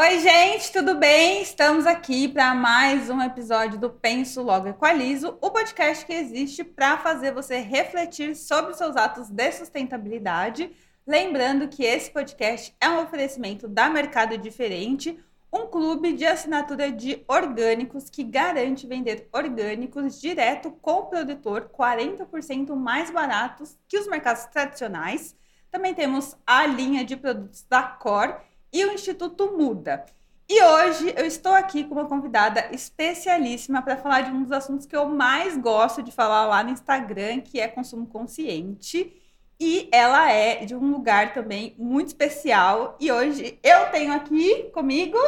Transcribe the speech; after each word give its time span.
Oi, 0.00 0.20
gente, 0.20 0.70
tudo 0.70 0.94
bem? 0.94 1.42
Estamos 1.42 1.84
aqui 1.84 2.28
para 2.28 2.54
mais 2.54 3.10
um 3.10 3.20
episódio 3.20 3.80
do 3.80 3.90
Penso 3.90 4.40
Logo 4.42 4.68
Equalizo, 4.68 5.36
o 5.40 5.50
podcast 5.50 6.06
que 6.06 6.12
existe 6.12 6.62
para 6.62 6.98
fazer 6.98 7.32
você 7.32 7.58
refletir 7.58 8.36
sobre 8.36 8.74
seus 8.74 8.94
atos 8.94 9.28
de 9.28 9.50
sustentabilidade. 9.50 10.70
Lembrando 11.04 11.66
que 11.66 11.82
esse 11.82 12.12
podcast 12.12 12.72
é 12.80 12.88
um 12.88 13.02
oferecimento 13.02 13.66
da 13.66 13.90
Mercado 13.90 14.38
Diferente, 14.38 15.18
um 15.52 15.66
clube 15.66 16.12
de 16.12 16.24
assinatura 16.24 16.92
de 16.92 17.24
orgânicos 17.26 18.08
que 18.08 18.22
garante 18.22 18.86
vender 18.86 19.28
orgânicos 19.32 20.20
direto 20.20 20.70
com 20.80 20.92
o 20.92 21.06
produtor 21.06 21.72
40% 21.76 22.72
mais 22.76 23.10
baratos 23.10 23.76
que 23.88 23.98
os 23.98 24.06
mercados 24.06 24.44
tradicionais. 24.44 25.34
Também 25.72 25.92
temos 25.92 26.36
a 26.46 26.64
linha 26.66 27.04
de 27.04 27.16
produtos 27.16 27.66
da 27.68 27.82
Cor 27.82 28.46
e 28.72 28.84
o 28.84 28.92
Instituto 28.92 29.56
Muda. 29.56 30.04
E 30.48 30.62
hoje 30.62 31.12
eu 31.16 31.26
estou 31.26 31.52
aqui 31.52 31.84
com 31.84 31.94
uma 31.94 32.06
convidada 32.06 32.68
especialíssima 32.72 33.82
para 33.82 33.98
falar 33.98 34.22
de 34.22 34.30
um 34.30 34.42
dos 34.42 34.52
assuntos 34.52 34.86
que 34.86 34.96
eu 34.96 35.06
mais 35.06 35.56
gosto 35.58 36.02
de 36.02 36.10
falar 36.10 36.46
lá 36.46 36.62
no 36.62 36.70
Instagram, 36.70 37.40
que 37.42 37.60
é 37.60 37.68
consumo 37.68 38.06
consciente. 38.06 39.14
E 39.60 39.88
ela 39.92 40.30
é 40.32 40.64
de 40.64 40.74
um 40.74 40.90
lugar 40.90 41.34
também 41.34 41.74
muito 41.76 42.08
especial. 42.08 42.96
E 42.98 43.12
hoje 43.12 43.58
eu 43.62 43.90
tenho 43.90 44.12
aqui 44.12 44.70
comigo 44.72 45.18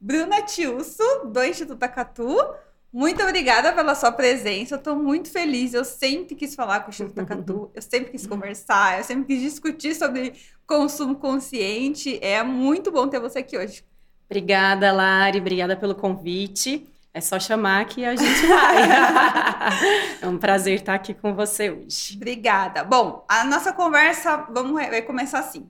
Bruna 0.00 0.42
Tiusso, 0.42 1.26
do 1.26 1.44
Instituto 1.44 1.82
Acatu. 1.82 2.36
Muito 2.94 3.20
obrigada 3.24 3.72
pela 3.72 3.92
sua 3.96 4.12
presença. 4.12 4.76
Eu 4.76 4.78
estou 4.78 4.94
muito 4.94 5.28
feliz. 5.28 5.74
Eu 5.74 5.84
sempre 5.84 6.36
quis 6.36 6.54
falar 6.54 6.78
com 6.78 6.86
o 6.86 6.90
Instituto 6.90 7.18
Acatu, 7.18 7.68
eu 7.74 7.82
sempre 7.82 8.12
quis 8.12 8.24
conversar, 8.24 8.98
eu 8.98 9.04
sempre 9.04 9.24
quis 9.24 9.42
discutir 9.42 9.96
sobre 9.96 10.32
consumo 10.64 11.16
consciente. 11.16 12.20
É 12.22 12.40
muito 12.44 12.92
bom 12.92 13.08
ter 13.08 13.18
você 13.18 13.40
aqui 13.40 13.58
hoje. 13.58 13.84
Obrigada, 14.30 14.92
Lari. 14.92 15.40
Obrigada 15.40 15.76
pelo 15.76 15.96
convite. 15.96 16.86
É 17.12 17.20
só 17.20 17.40
chamar 17.40 17.84
que 17.86 18.04
a 18.04 18.14
gente 18.14 18.46
vai. 18.46 18.76
é 20.22 20.28
um 20.28 20.38
prazer 20.38 20.76
estar 20.76 20.94
aqui 20.94 21.14
com 21.14 21.34
você 21.34 21.70
hoje. 21.70 22.14
Obrigada. 22.14 22.84
Bom, 22.84 23.24
a 23.28 23.42
nossa 23.42 23.72
conversa 23.72 24.46
vamos, 24.52 24.72
vai 24.72 25.02
começar 25.02 25.40
assim. 25.40 25.68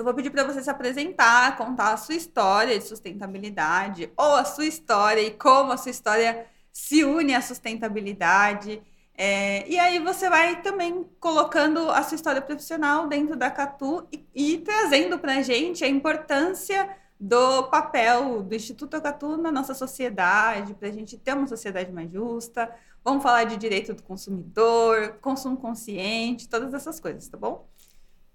Eu 0.00 0.04
vou 0.04 0.14
pedir 0.14 0.30
para 0.30 0.44
você 0.44 0.62
se 0.62 0.70
apresentar, 0.70 1.58
contar 1.58 1.92
a 1.92 1.96
sua 1.98 2.14
história 2.14 2.78
de 2.78 2.84
sustentabilidade, 2.86 4.10
ou 4.16 4.34
a 4.34 4.46
sua 4.46 4.64
história 4.64 5.20
e 5.20 5.30
como 5.32 5.72
a 5.72 5.76
sua 5.76 5.90
história 5.90 6.46
se 6.72 7.04
une 7.04 7.34
à 7.34 7.42
sustentabilidade. 7.42 8.82
É, 9.14 9.68
e 9.68 9.78
aí 9.78 9.98
você 9.98 10.30
vai 10.30 10.62
também 10.62 11.04
colocando 11.20 11.90
a 11.90 12.02
sua 12.02 12.14
história 12.14 12.40
profissional 12.40 13.08
dentro 13.08 13.36
da 13.36 13.50
Catu 13.50 14.08
e, 14.10 14.26
e 14.34 14.58
trazendo 14.58 15.18
para 15.18 15.36
a 15.36 15.42
gente 15.42 15.84
a 15.84 15.88
importância 15.88 16.96
do 17.20 17.64
papel 17.64 18.42
do 18.42 18.54
Instituto 18.54 18.98
Catu 19.02 19.36
na 19.36 19.52
nossa 19.52 19.74
sociedade, 19.74 20.72
para 20.72 20.88
a 20.88 20.92
gente 20.92 21.18
ter 21.18 21.34
uma 21.34 21.46
sociedade 21.46 21.92
mais 21.92 22.10
justa. 22.10 22.74
Vamos 23.04 23.22
falar 23.22 23.44
de 23.44 23.58
direito 23.58 23.92
do 23.92 24.02
consumidor, 24.02 25.18
consumo 25.20 25.58
consciente, 25.58 26.48
todas 26.48 26.72
essas 26.72 26.98
coisas, 26.98 27.28
tá 27.28 27.36
bom? 27.36 27.69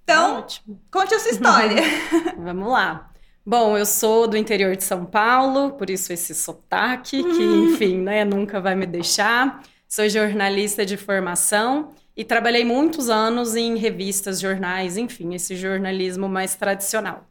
Então, 0.05 0.37
Ótimo. 0.37 0.79
conte 0.91 1.15
a 1.15 1.19
sua 1.19 1.31
história. 1.31 1.81
Vamos 2.37 2.71
lá. 2.71 3.11
Bom, 3.43 3.75
eu 3.75 3.85
sou 3.87 4.27
do 4.27 4.37
interior 4.37 4.75
de 4.75 4.83
São 4.83 5.03
Paulo, 5.03 5.71
por 5.71 5.89
isso 5.89 6.13
esse 6.13 6.33
sotaque, 6.35 7.23
que, 7.23 7.43
uhum. 7.43 7.65
enfim, 7.65 7.97
né, 7.97 8.23
nunca 8.23 8.61
vai 8.61 8.75
me 8.75 8.85
deixar. 8.85 9.63
Sou 9.87 10.07
jornalista 10.07 10.85
de 10.85 10.95
formação 10.95 11.91
e 12.15 12.23
trabalhei 12.23 12.63
muitos 12.63 13.09
anos 13.09 13.55
em 13.55 13.77
revistas, 13.77 14.39
jornais, 14.39 14.95
enfim, 14.95 15.33
esse 15.33 15.55
jornalismo 15.55 16.29
mais 16.29 16.55
tradicional. 16.55 17.27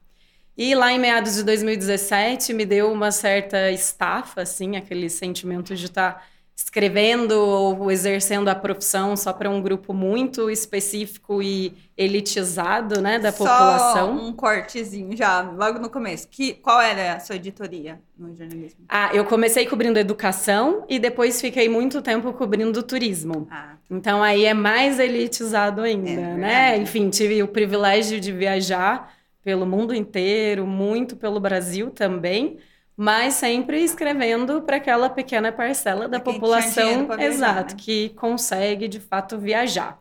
E 0.56 0.74
lá 0.74 0.92
em 0.92 0.98
meados 0.98 1.34
de 1.36 1.44
2017 1.44 2.52
me 2.52 2.64
deu 2.64 2.92
uma 2.92 3.10
certa 3.12 3.70
estafa, 3.70 4.42
assim, 4.42 4.76
aquele 4.76 5.08
sentimento 5.08 5.74
de 5.76 5.86
estar 5.86 6.12
tá 6.12 6.22
escrevendo 6.56 7.32
ou 7.32 7.90
exercendo 7.90 8.48
a 8.48 8.54
profissão 8.54 9.16
só 9.16 9.32
para 9.32 9.50
um 9.50 9.60
grupo 9.60 9.92
muito 9.92 10.48
específico 10.48 11.42
e 11.42 11.74
elitizado, 11.96 13.00
né, 13.00 13.18
da 13.18 13.32
só 13.32 13.44
população. 13.44 14.16
um 14.16 14.32
cortezinho 14.32 15.16
já, 15.16 15.40
logo 15.40 15.80
no 15.80 15.90
começo. 15.90 16.28
Que, 16.28 16.54
qual 16.54 16.80
era 16.80 17.14
a 17.14 17.20
sua 17.20 17.36
editoria 17.36 18.00
no 18.16 18.34
jornalismo? 18.36 18.84
Ah, 18.88 19.10
eu 19.12 19.24
comecei 19.24 19.66
cobrindo 19.66 19.98
educação 19.98 20.84
e 20.88 20.98
depois 20.98 21.40
fiquei 21.40 21.68
muito 21.68 22.00
tempo 22.00 22.32
cobrindo 22.32 22.82
turismo. 22.84 23.48
Ah. 23.50 23.74
Então 23.90 24.22
aí 24.22 24.44
é 24.44 24.54
mais 24.54 25.00
elitizado 25.00 25.82
ainda, 25.82 26.10
é, 26.10 26.34
né? 26.34 26.76
Enfim, 26.76 27.10
tive 27.10 27.42
o 27.42 27.48
privilégio 27.48 28.20
de 28.20 28.30
viajar 28.30 29.12
pelo 29.42 29.66
mundo 29.66 29.92
inteiro, 29.92 30.66
muito 30.66 31.16
pelo 31.16 31.40
Brasil 31.40 31.90
também 31.90 32.58
mas 32.96 33.34
sempre 33.34 33.82
escrevendo 33.82 34.62
para 34.62 34.76
aquela 34.76 35.10
pequena 35.10 35.50
parcela 35.50 36.08
da 36.08 36.20
população, 36.20 37.08
exato, 37.18 37.74
né? 37.74 37.80
que 37.80 38.10
consegue 38.10 38.86
de 38.86 39.00
fato 39.00 39.36
viajar. 39.38 40.00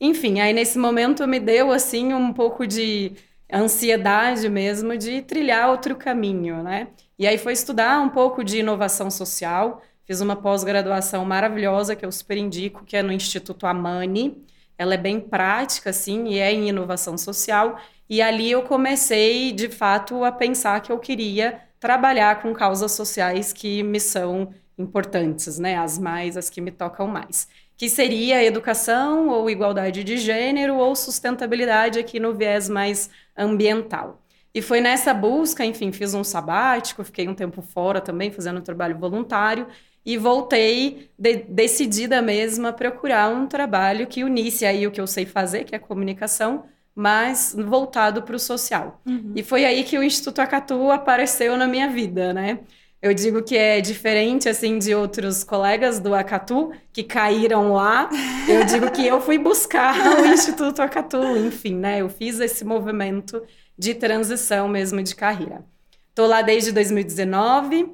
Enfim, 0.00 0.40
aí 0.40 0.52
nesse 0.52 0.78
momento 0.78 1.26
me 1.28 1.38
deu 1.38 1.70
assim 1.70 2.12
um 2.12 2.32
pouco 2.32 2.66
de 2.66 3.12
ansiedade 3.52 4.48
mesmo 4.48 4.96
de 4.96 5.22
trilhar 5.22 5.70
outro 5.70 5.94
caminho, 5.94 6.62
né? 6.62 6.88
E 7.18 7.26
aí 7.26 7.38
foi 7.38 7.52
estudar 7.52 8.00
um 8.00 8.08
pouco 8.08 8.42
de 8.42 8.58
inovação 8.58 9.10
social, 9.10 9.80
fiz 10.04 10.20
uma 10.20 10.34
pós-graduação 10.34 11.24
maravilhosa 11.24 11.94
que 11.94 12.04
eu 12.04 12.10
super 12.10 12.36
indico, 12.36 12.84
que 12.84 12.96
é 12.96 13.02
no 13.02 13.12
Instituto 13.12 13.66
Amani. 13.66 14.42
Ela 14.76 14.94
é 14.94 14.96
bem 14.96 15.20
prática 15.20 15.90
assim 15.90 16.26
e 16.28 16.38
é 16.38 16.50
em 16.52 16.68
inovação 16.68 17.16
social, 17.16 17.78
e 18.08 18.20
ali 18.20 18.50
eu 18.50 18.62
comecei 18.62 19.52
de 19.52 19.68
fato 19.68 20.24
a 20.24 20.32
pensar 20.32 20.80
que 20.80 20.90
eu 20.90 20.98
queria 20.98 21.60
trabalhar 21.82 22.40
com 22.40 22.54
causas 22.54 22.92
sociais 22.92 23.52
que 23.52 23.82
me 23.82 23.98
são 23.98 24.54
importantes, 24.78 25.58
né? 25.58 25.76
As 25.76 25.98
mais, 25.98 26.36
as 26.36 26.48
que 26.48 26.60
me 26.60 26.70
tocam 26.70 27.08
mais. 27.08 27.48
Que 27.76 27.88
seria 27.88 28.44
educação 28.44 29.28
ou 29.28 29.50
igualdade 29.50 30.04
de 30.04 30.16
gênero 30.16 30.76
ou 30.76 30.94
sustentabilidade 30.94 31.98
aqui 31.98 32.20
no 32.20 32.32
viés 32.34 32.68
mais 32.68 33.10
ambiental. 33.36 34.22
E 34.54 34.62
foi 34.62 34.80
nessa 34.80 35.12
busca, 35.12 35.64
enfim, 35.64 35.90
fiz 35.90 36.14
um 36.14 36.22
sabático, 36.22 37.02
fiquei 37.02 37.26
um 37.26 37.34
tempo 37.34 37.60
fora 37.60 38.00
também 38.00 38.30
fazendo 38.30 38.60
trabalho 38.60 38.96
voluntário 38.96 39.66
e 40.06 40.16
voltei 40.16 41.10
de, 41.18 41.38
decidida 41.48 42.22
mesmo 42.22 42.68
a 42.68 42.72
procurar 42.72 43.28
um 43.28 43.48
trabalho 43.48 44.06
que 44.06 44.22
unisse 44.22 44.64
aí 44.64 44.86
o 44.86 44.92
que 44.92 45.00
eu 45.00 45.06
sei 45.08 45.26
fazer, 45.26 45.64
que 45.64 45.74
é 45.74 45.80
comunicação, 45.80 46.64
mas 46.94 47.54
voltado 47.58 48.22
para 48.22 48.36
o 48.36 48.38
social. 48.38 49.00
Uhum. 49.06 49.32
E 49.34 49.42
foi 49.42 49.64
aí 49.64 49.82
que 49.84 49.98
o 49.98 50.02
Instituto 50.02 50.40
Acatu 50.40 50.90
apareceu 50.90 51.56
na 51.56 51.66
minha 51.66 51.88
vida, 51.88 52.32
né? 52.32 52.60
Eu 53.00 53.12
digo 53.12 53.42
que 53.42 53.56
é 53.56 53.80
diferente 53.80 54.48
assim 54.48 54.78
de 54.78 54.94
outros 54.94 55.42
colegas 55.42 55.98
do 55.98 56.14
Acatu 56.14 56.70
que 56.92 57.02
caíram 57.02 57.72
lá. 57.72 58.08
Eu 58.48 58.64
digo 58.64 58.92
que 58.92 59.04
eu 59.04 59.20
fui 59.20 59.38
buscar 59.38 59.96
o 60.22 60.26
Instituto 60.26 60.80
Acatu, 60.80 61.36
enfim, 61.36 61.74
né? 61.74 62.00
Eu 62.00 62.08
fiz 62.08 62.38
esse 62.38 62.64
movimento 62.64 63.42
de 63.76 63.92
transição 63.94 64.68
mesmo 64.68 65.02
de 65.02 65.16
carreira. 65.16 65.64
Estou 66.10 66.28
lá 66.28 66.42
desde 66.42 66.70
2019. 66.70 67.90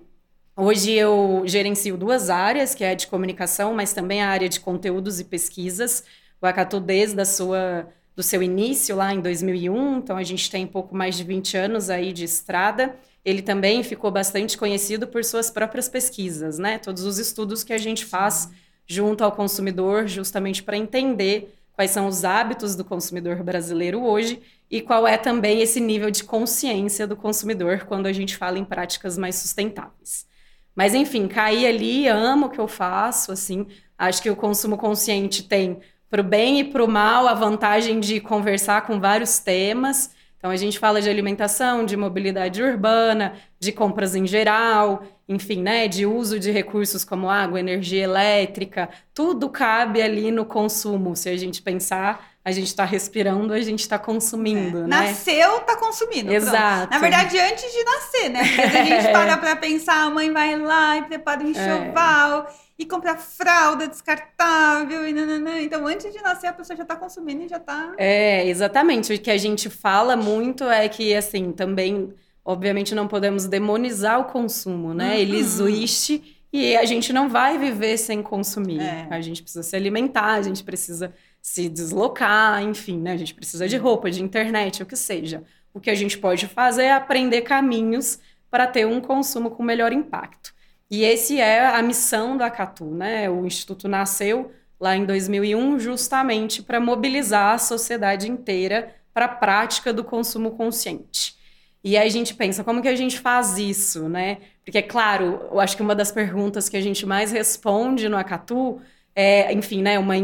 Hoje 0.55 0.93
eu 0.93 1.43
gerencio 1.47 1.97
duas 1.97 2.29
áreas, 2.29 2.75
que 2.75 2.85
é 2.85 2.91
a 2.91 2.95
de 2.95 3.07
comunicação, 3.07 3.73
mas 3.73 3.95
também 3.95 4.21
a 4.21 4.29
área 4.29 4.49
de 4.49 4.61
conteúdos 4.61 5.21
e 5.21 5.25
pesquisas. 5.25 6.05
O 6.43 6.47
Acatu 6.47 6.81
desde 6.81 7.19
a 7.19 7.25
sua 7.25 7.89
do 8.19 8.23
seu 8.25 8.43
início 8.43 8.97
lá 8.97 9.15
em 9.15 9.21
2001, 9.21 9.99
então 9.99 10.17
a 10.17 10.25
gente 10.25 10.51
tem 10.51 10.67
pouco 10.67 10.93
mais 10.93 11.17
de 11.17 11.23
20 11.23 11.57
anos 11.57 11.89
aí 11.89 12.13
de 12.13 12.25
estrada. 12.25 12.97
Ele 13.25 13.41
também 13.41 13.85
ficou 13.85 14.11
bastante 14.11 14.59
conhecido 14.59 15.07
por 15.07 15.25
suas 15.25 15.53
próprias 15.53 15.89
pesquisas, 15.89 16.59
né? 16.59 16.79
Todos 16.79 17.05
os 17.05 17.19
estudos 17.19 17.63
que 17.63 17.73
a 17.73 17.79
gente 17.79 18.05
faz 18.05 18.51
junto 18.89 19.23
ao 19.23 19.31
consumidor, 19.31 20.09
justamente 20.09 20.65
para 20.65 20.77
entender 20.77 21.55
quais 21.73 21.93
são 21.93 22.09
os 22.09 22.25
hábitos 22.25 22.75
do 22.75 22.85
consumidor 22.85 23.41
brasileiro 23.45 24.03
hoje 24.03 24.43
e 24.69 24.81
qual 24.81 25.07
é 25.07 25.17
também 25.17 25.63
esse 25.63 25.79
nível 25.79 26.11
de 26.11 26.25
consciência 26.25 27.07
do 27.07 27.15
consumidor 27.15 27.85
quando 27.85 28.07
a 28.07 28.13
gente 28.13 28.37
fala 28.37 28.59
em 28.59 28.65
práticas 28.65 29.17
mais 29.17 29.37
sustentáveis. 29.37 30.27
Mas 30.75 30.93
enfim, 30.93 31.29
caí 31.29 31.65
ali, 31.65 32.09
amo 32.09 32.47
o 32.47 32.51
que 32.51 32.59
eu 32.59 32.67
faço, 32.67 33.31
assim, 33.31 33.69
acho 33.97 34.21
que 34.21 34.29
o 34.29 34.35
consumo 34.35 34.77
consciente 34.77 35.45
tem 35.45 35.79
para 36.11 36.21
o 36.21 36.25
bem 36.25 36.61
e 36.61 36.65
para 36.65 36.83
o 36.83 36.89
mal, 36.89 37.27
a 37.27 37.35
vantagem 37.35 38.01
de 38.01 38.21
conversar 38.21 38.87
com 38.87 38.99
vários 38.99 39.39
temas. 39.39 40.11
Então, 40.39 40.51
a 40.51 40.57
gente 40.57 40.79
fala 40.79 41.03
de 41.03 41.11
alimentação, 41.11 41.85
de 41.85 41.97
mobilidade 41.97 42.63
urbana, 42.63 43.35
de 43.59 43.73
compras 43.73 44.15
em 44.15 44.27
geral, 44.27 45.03
enfim, 45.29 45.61
né, 45.61 45.89
de 45.89 46.07
uso 46.07 46.39
de 46.39 46.51
recursos 46.51 47.05
como 47.05 47.29
água, 47.29 47.59
energia 47.59 48.05
elétrica, 48.05 48.89
tudo 49.13 49.49
cabe 49.51 50.01
ali 50.01 50.31
no 50.31 50.45
consumo. 50.45 51.17
Se 51.17 51.29
a 51.29 51.37
gente 51.37 51.61
pensar, 51.61 52.28
a 52.45 52.51
gente 52.51 52.69
está 52.69 52.85
respirando, 52.85 53.53
a 53.53 53.61
gente 53.61 53.81
está 53.81 53.99
consumindo, 53.99 54.79
é. 54.79 54.81
né? 54.83 54.87
Nasceu, 54.87 55.59
está 55.59 55.77
consumindo. 55.77 56.33
Exato. 56.33 56.89
Pronto. 56.89 56.91
Na 56.91 56.99
verdade, 56.99 57.39
antes 57.39 57.73
de 57.73 57.85
nascer, 57.85 58.29
né? 58.31 58.41
Porque 58.41 58.77
a 58.77 58.85
gente 58.85 59.09
para 59.13 59.37
para 59.37 59.57
pensar, 59.57 60.03
a 60.03 60.11
mãe 60.11 60.33
vai 60.33 60.59
lá 60.59 60.99
e 60.99 61.03
prepara 61.03 61.43
um 61.43 61.47
é. 61.47 61.51
enxoval. 61.51 62.47
É 62.49 62.69
e 62.79 62.87
comprar 62.87 63.17
fralda 63.17 63.89
descartável 63.89 65.07
e 65.07 65.13
nananã. 65.13 65.61
Então, 65.61 65.85
antes 65.85 66.13
de 66.13 66.23
nascer, 66.23 66.47
a 66.47 66.53
pessoa 66.53 66.77
já 66.77 66.85
está 66.85 66.95
consumindo 66.95 67.43
e 67.43 67.49
já 67.49 67.57
está. 67.57 67.93
É, 67.99 68.47
exatamente. 68.47 69.13
O 69.13 69.19
que 69.19 69.33
a 69.33 69.37
gente 69.37 69.69
fala 69.69 70.15
muito 70.15 70.63
é 70.63 70.89
que, 70.89 71.13
assim, 71.13 71.51
também 71.51 72.15
obviamente 72.45 72.95
não 72.95 73.09
podemos 73.09 73.47
demonizar 73.47 74.21
o 74.21 74.25
consumo, 74.25 74.95
né? 74.95 75.09
Uhum. 75.09 75.15
Ele 75.15 75.39
existe 75.39 76.39
e 76.53 76.77
a 76.77 76.85
gente 76.85 77.13
não 77.13 77.29
vai 77.29 77.59
viver 77.59 77.99
sem 77.99 78.23
consumir. 78.23 78.81
É. 78.81 79.07
A 79.11 79.21
gente 79.21 79.43
precisa 79.43 79.63
se 79.63 79.75
alimentar, 79.75 80.35
a 80.35 80.43
gente 80.43 80.63
precisa 80.63 81.13
se 81.43 81.69
deslocar, 81.69 82.63
enfim, 82.63 82.99
né? 82.99 83.13
A 83.13 83.17
gente 83.17 83.35
precisa 83.35 83.69
de 83.69 83.77
roupa, 83.77 84.11
de 84.11 84.23
internet, 84.23 84.83
o 84.83 84.87
que 84.87 84.97
seja. 84.97 85.43
O 85.73 85.81
que 85.81 85.91
a 85.91 85.95
gente 85.95 86.19
pode 86.19 86.47
fazer 86.47 86.85
é 86.85 86.93
aprender 86.93 87.43
caminhos 87.43 88.19
para 88.51 88.67
ter 88.67 88.87
um 88.87 89.01
consumo 89.01 89.51
com 89.51 89.63
melhor 89.63 89.93
impacto. 89.93 90.55
E 90.91 91.05
esse 91.05 91.41
é 91.41 91.67
a 91.67 91.83
missão 91.83 92.37
da 92.37 92.51
Catu, 92.51 92.87
né? 92.87 93.29
O 93.29 93.47
instituto 93.47 93.89
nasceu 93.89 94.53
lá 94.81 94.97
em 94.97 95.05
2001 95.05 95.79
justamente 95.79 96.63
para 96.63 96.81
mobilizar 96.81 97.55
a 97.55 97.59
sociedade 97.59 98.31
inteira 98.31 98.95
para 99.13 99.27
a 99.27 99.29
prática 99.29 99.93
do 99.93 100.05
consumo 100.05 100.53
consciente. 100.53 101.37
E 101.85 101.97
aí 101.97 102.07
a 102.07 102.11
gente 102.11 102.35
pensa, 102.35 102.65
como 102.65 102.83
que 102.83 102.89
a 102.89 102.97
gente 102.97 103.19
faz 103.19 103.59
isso, 103.59 104.09
né? 104.09 104.39
Porque, 104.65 104.83
claro, 104.83 105.49
eu 105.51 105.61
acho 105.61 105.77
que 105.77 105.83
uma 105.83 105.95
das 105.95 106.11
perguntas 106.11 106.69
que 106.69 106.77
a 106.77 106.81
gente 106.81 107.07
mais 107.07 107.33
responde 107.33 108.09
no 108.09 108.17
Acatu 108.17 108.81
é, 109.21 109.53
enfim, 109.53 109.83
né, 109.83 109.99
uma, 109.99 110.15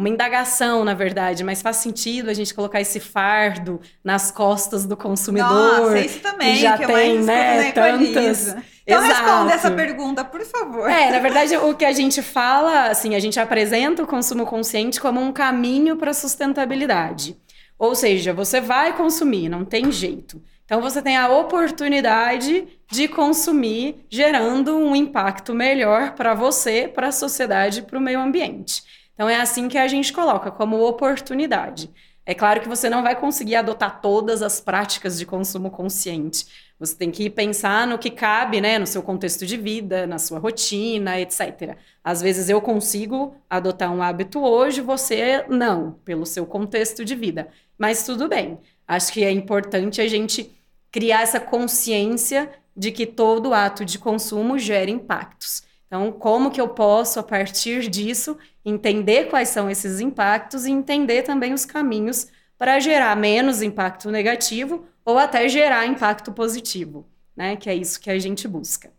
uma 0.00 0.08
indagação, 0.08 0.82
na 0.82 0.94
verdade, 0.94 1.44
mas 1.44 1.60
faz 1.60 1.76
sentido 1.76 2.30
a 2.30 2.34
gente 2.34 2.54
colocar 2.54 2.80
esse 2.80 2.98
fardo 2.98 3.78
nas 4.02 4.30
costas 4.30 4.86
do 4.86 4.96
consumidor. 4.96 5.50
Nossa, 5.50 5.98
isso 5.98 6.20
também, 6.20 6.54
que 6.54 6.60
já 6.62 6.78
que 6.78 6.86
tem, 6.86 7.18
né, 7.20 7.70
tantas... 7.72 8.56
Então 8.82 9.04
Exato. 9.04 9.22
responda 9.22 9.52
essa 9.52 9.70
pergunta, 9.70 10.24
por 10.24 10.40
favor. 10.40 10.88
É, 10.90 11.10
na 11.10 11.18
verdade, 11.18 11.54
o 11.56 11.74
que 11.74 11.84
a 11.84 11.92
gente 11.92 12.22
fala, 12.22 12.86
assim, 12.86 13.14
a 13.14 13.20
gente 13.20 13.38
apresenta 13.38 14.02
o 14.02 14.06
consumo 14.06 14.46
consciente 14.46 14.98
como 14.98 15.20
um 15.20 15.30
caminho 15.30 15.96
para 15.96 16.10
a 16.10 16.14
sustentabilidade. 16.14 17.36
Ou 17.78 17.94
seja, 17.94 18.32
você 18.32 18.60
vai 18.60 18.96
consumir, 18.96 19.48
não 19.48 19.64
tem 19.64 19.92
jeito. 19.92 20.42
Então 20.64 20.80
você 20.80 21.02
tem 21.02 21.16
a 21.16 21.28
oportunidade 21.28 22.66
de 22.90 23.06
consumir, 23.06 24.06
gerando 24.08 24.76
um 24.76 24.96
impacto 24.96 25.54
melhor 25.54 26.12
para 26.12 26.32
você, 26.32 26.88
para 26.88 27.08
a 27.08 27.12
sociedade, 27.12 27.82
para 27.82 27.98
o 27.98 28.00
meio 28.00 28.18
ambiente. 28.18 28.82
Então 29.20 29.28
é 29.28 29.38
assim 29.38 29.68
que 29.68 29.76
a 29.76 29.86
gente 29.86 30.14
coloca 30.14 30.50
como 30.50 30.82
oportunidade. 30.82 31.90
É 32.24 32.34
claro 32.34 32.58
que 32.62 32.68
você 32.70 32.88
não 32.88 33.02
vai 33.02 33.14
conseguir 33.14 33.54
adotar 33.54 34.00
todas 34.00 34.40
as 34.40 34.62
práticas 34.62 35.18
de 35.18 35.26
consumo 35.26 35.70
consciente. 35.70 36.46
Você 36.78 36.96
tem 36.96 37.10
que 37.10 37.28
pensar 37.28 37.86
no 37.86 37.98
que 37.98 38.08
cabe, 38.08 38.62
né, 38.62 38.78
no 38.78 38.86
seu 38.86 39.02
contexto 39.02 39.44
de 39.44 39.58
vida, 39.58 40.06
na 40.06 40.18
sua 40.18 40.38
rotina, 40.38 41.20
etc. 41.20 41.76
Às 42.02 42.22
vezes 42.22 42.48
eu 42.48 42.62
consigo 42.62 43.34
adotar 43.50 43.92
um 43.92 44.02
hábito 44.02 44.40
hoje, 44.40 44.80
você 44.80 45.44
não, 45.50 45.98
pelo 46.02 46.24
seu 46.24 46.46
contexto 46.46 47.04
de 47.04 47.14
vida. 47.14 47.48
Mas 47.76 48.06
tudo 48.06 48.26
bem. 48.26 48.58
Acho 48.88 49.12
que 49.12 49.22
é 49.22 49.30
importante 49.30 50.00
a 50.00 50.08
gente 50.08 50.50
criar 50.90 51.20
essa 51.20 51.38
consciência 51.38 52.50
de 52.74 52.90
que 52.90 53.04
todo 53.04 53.52
ato 53.52 53.84
de 53.84 53.98
consumo 53.98 54.58
gera 54.58 54.90
impactos. 54.90 55.68
Então, 55.90 56.12
como 56.12 56.52
que 56.52 56.60
eu 56.60 56.68
posso, 56.68 57.18
a 57.18 57.22
partir 57.22 57.88
disso, 57.88 58.38
entender 58.64 59.28
quais 59.28 59.48
são 59.48 59.68
esses 59.68 59.98
impactos 59.98 60.64
e 60.64 60.70
entender 60.70 61.22
também 61.22 61.52
os 61.52 61.64
caminhos 61.64 62.28
para 62.56 62.78
gerar 62.78 63.16
menos 63.16 63.60
impacto 63.60 64.08
negativo 64.08 64.86
ou 65.04 65.18
até 65.18 65.48
gerar 65.48 65.84
impacto 65.86 66.30
positivo, 66.30 67.08
né? 67.36 67.56
Que 67.56 67.68
é 67.68 67.74
isso 67.74 68.00
que 68.00 68.08
a 68.08 68.16
gente 68.20 68.46
busca. 68.46 68.92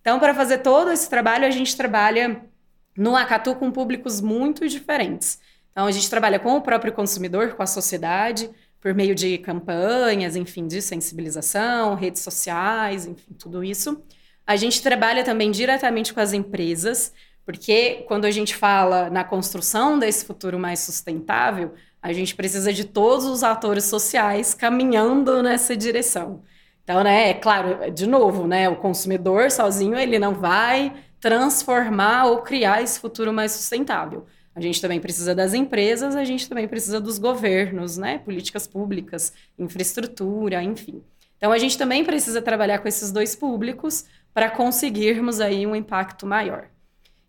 Então, 0.00 0.20
para 0.20 0.32
fazer 0.32 0.58
todo 0.58 0.92
esse 0.92 1.10
trabalho, 1.10 1.44
a 1.44 1.50
gente 1.50 1.76
trabalha 1.76 2.40
no 2.96 3.16
Acatu 3.16 3.56
com 3.56 3.72
públicos 3.72 4.20
muito 4.20 4.68
diferentes. 4.68 5.40
Então, 5.72 5.86
a 5.86 5.90
gente 5.90 6.08
trabalha 6.08 6.38
com 6.38 6.54
o 6.56 6.60
próprio 6.60 6.92
consumidor, 6.92 7.54
com 7.54 7.62
a 7.64 7.66
sociedade, 7.66 8.48
por 8.80 8.94
meio 8.94 9.16
de 9.16 9.36
campanhas, 9.38 10.36
enfim, 10.36 10.68
de 10.68 10.80
sensibilização, 10.80 11.96
redes 11.96 12.22
sociais, 12.22 13.04
enfim, 13.04 13.34
tudo 13.36 13.64
isso. 13.64 14.00
A 14.46 14.54
gente 14.56 14.80
trabalha 14.80 15.24
também 15.24 15.50
diretamente 15.50 16.14
com 16.14 16.20
as 16.20 16.32
empresas, 16.32 17.12
porque 17.44 18.04
quando 18.06 18.24
a 18.24 18.30
gente 18.30 18.54
fala 18.54 19.10
na 19.10 19.24
construção 19.24 19.98
desse 19.98 20.24
futuro 20.24 20.58
mais 20.58 20.80
sustentável, 20.80 21.74
a 22.00 22.12
gente 22.12 22.34
precisa 22.34 22.72
de 22.72 22.84
todos 22.84 23.24
os 23.24 23.42
atores 23.42 23.84
sociais 23.84 24.54
caminhando 24.54 25.42
nessa 25.42 25.76
direção. 25.76 26.42
Então, 26.84 27.02
né, 27.02 27.30
é 27.30 27.34
claro, 27.34 27.90
de 27.90 28.06
novo, 28.06 28.46
né, 28.46 28.68
o 28.68 28.76
consumidor 28.76 29.50
sozinho 29.50 29.98
ele 29.98 30.18
não 30.18 30.34
vai 30.34 30.92
transformar 31.20 32.26
ou 32.26 32.42
criar 32.42 32.82
esse 32.82 33.00
futuro 33.00 33.32
mais 33.32 33.50
sustentável. 33.50 34.26
A 34.54 34.60
gente 34.60 34.80
também 34.80 35.00
precisa 35.00 35.34
das 35.34 35.52
empresas, 35.52 36.14
a 36.14 36.24
gente 36.24 36.48
também 36.48 36.68
precisa 36.68 37.00
dos 37.00 37.18
governos, 37.18 37.98
né? 37.98 38.18
Políticas 38.18 38.66
públicas, 38.66 39.32
infraestrutura, 39.58 40.62
enfim. 40.62 41.02
Então 41.36 41.52
a 41.52 41.58
gente 41.58 41.76
também 41.76 42.04
precisa 42.04 42.40
trabalhar 42.40 42.78
com 42.78 42.88
esses 42.88 43.10
dois 43.10 43.36
públicos 43.36 44.06
para 44.36 44.50
conseguirmos 44.50 45.40
aí 45.40 45.66
um 45.66 45.74
impacto 45.74 46.26
maior. 46.26 46.68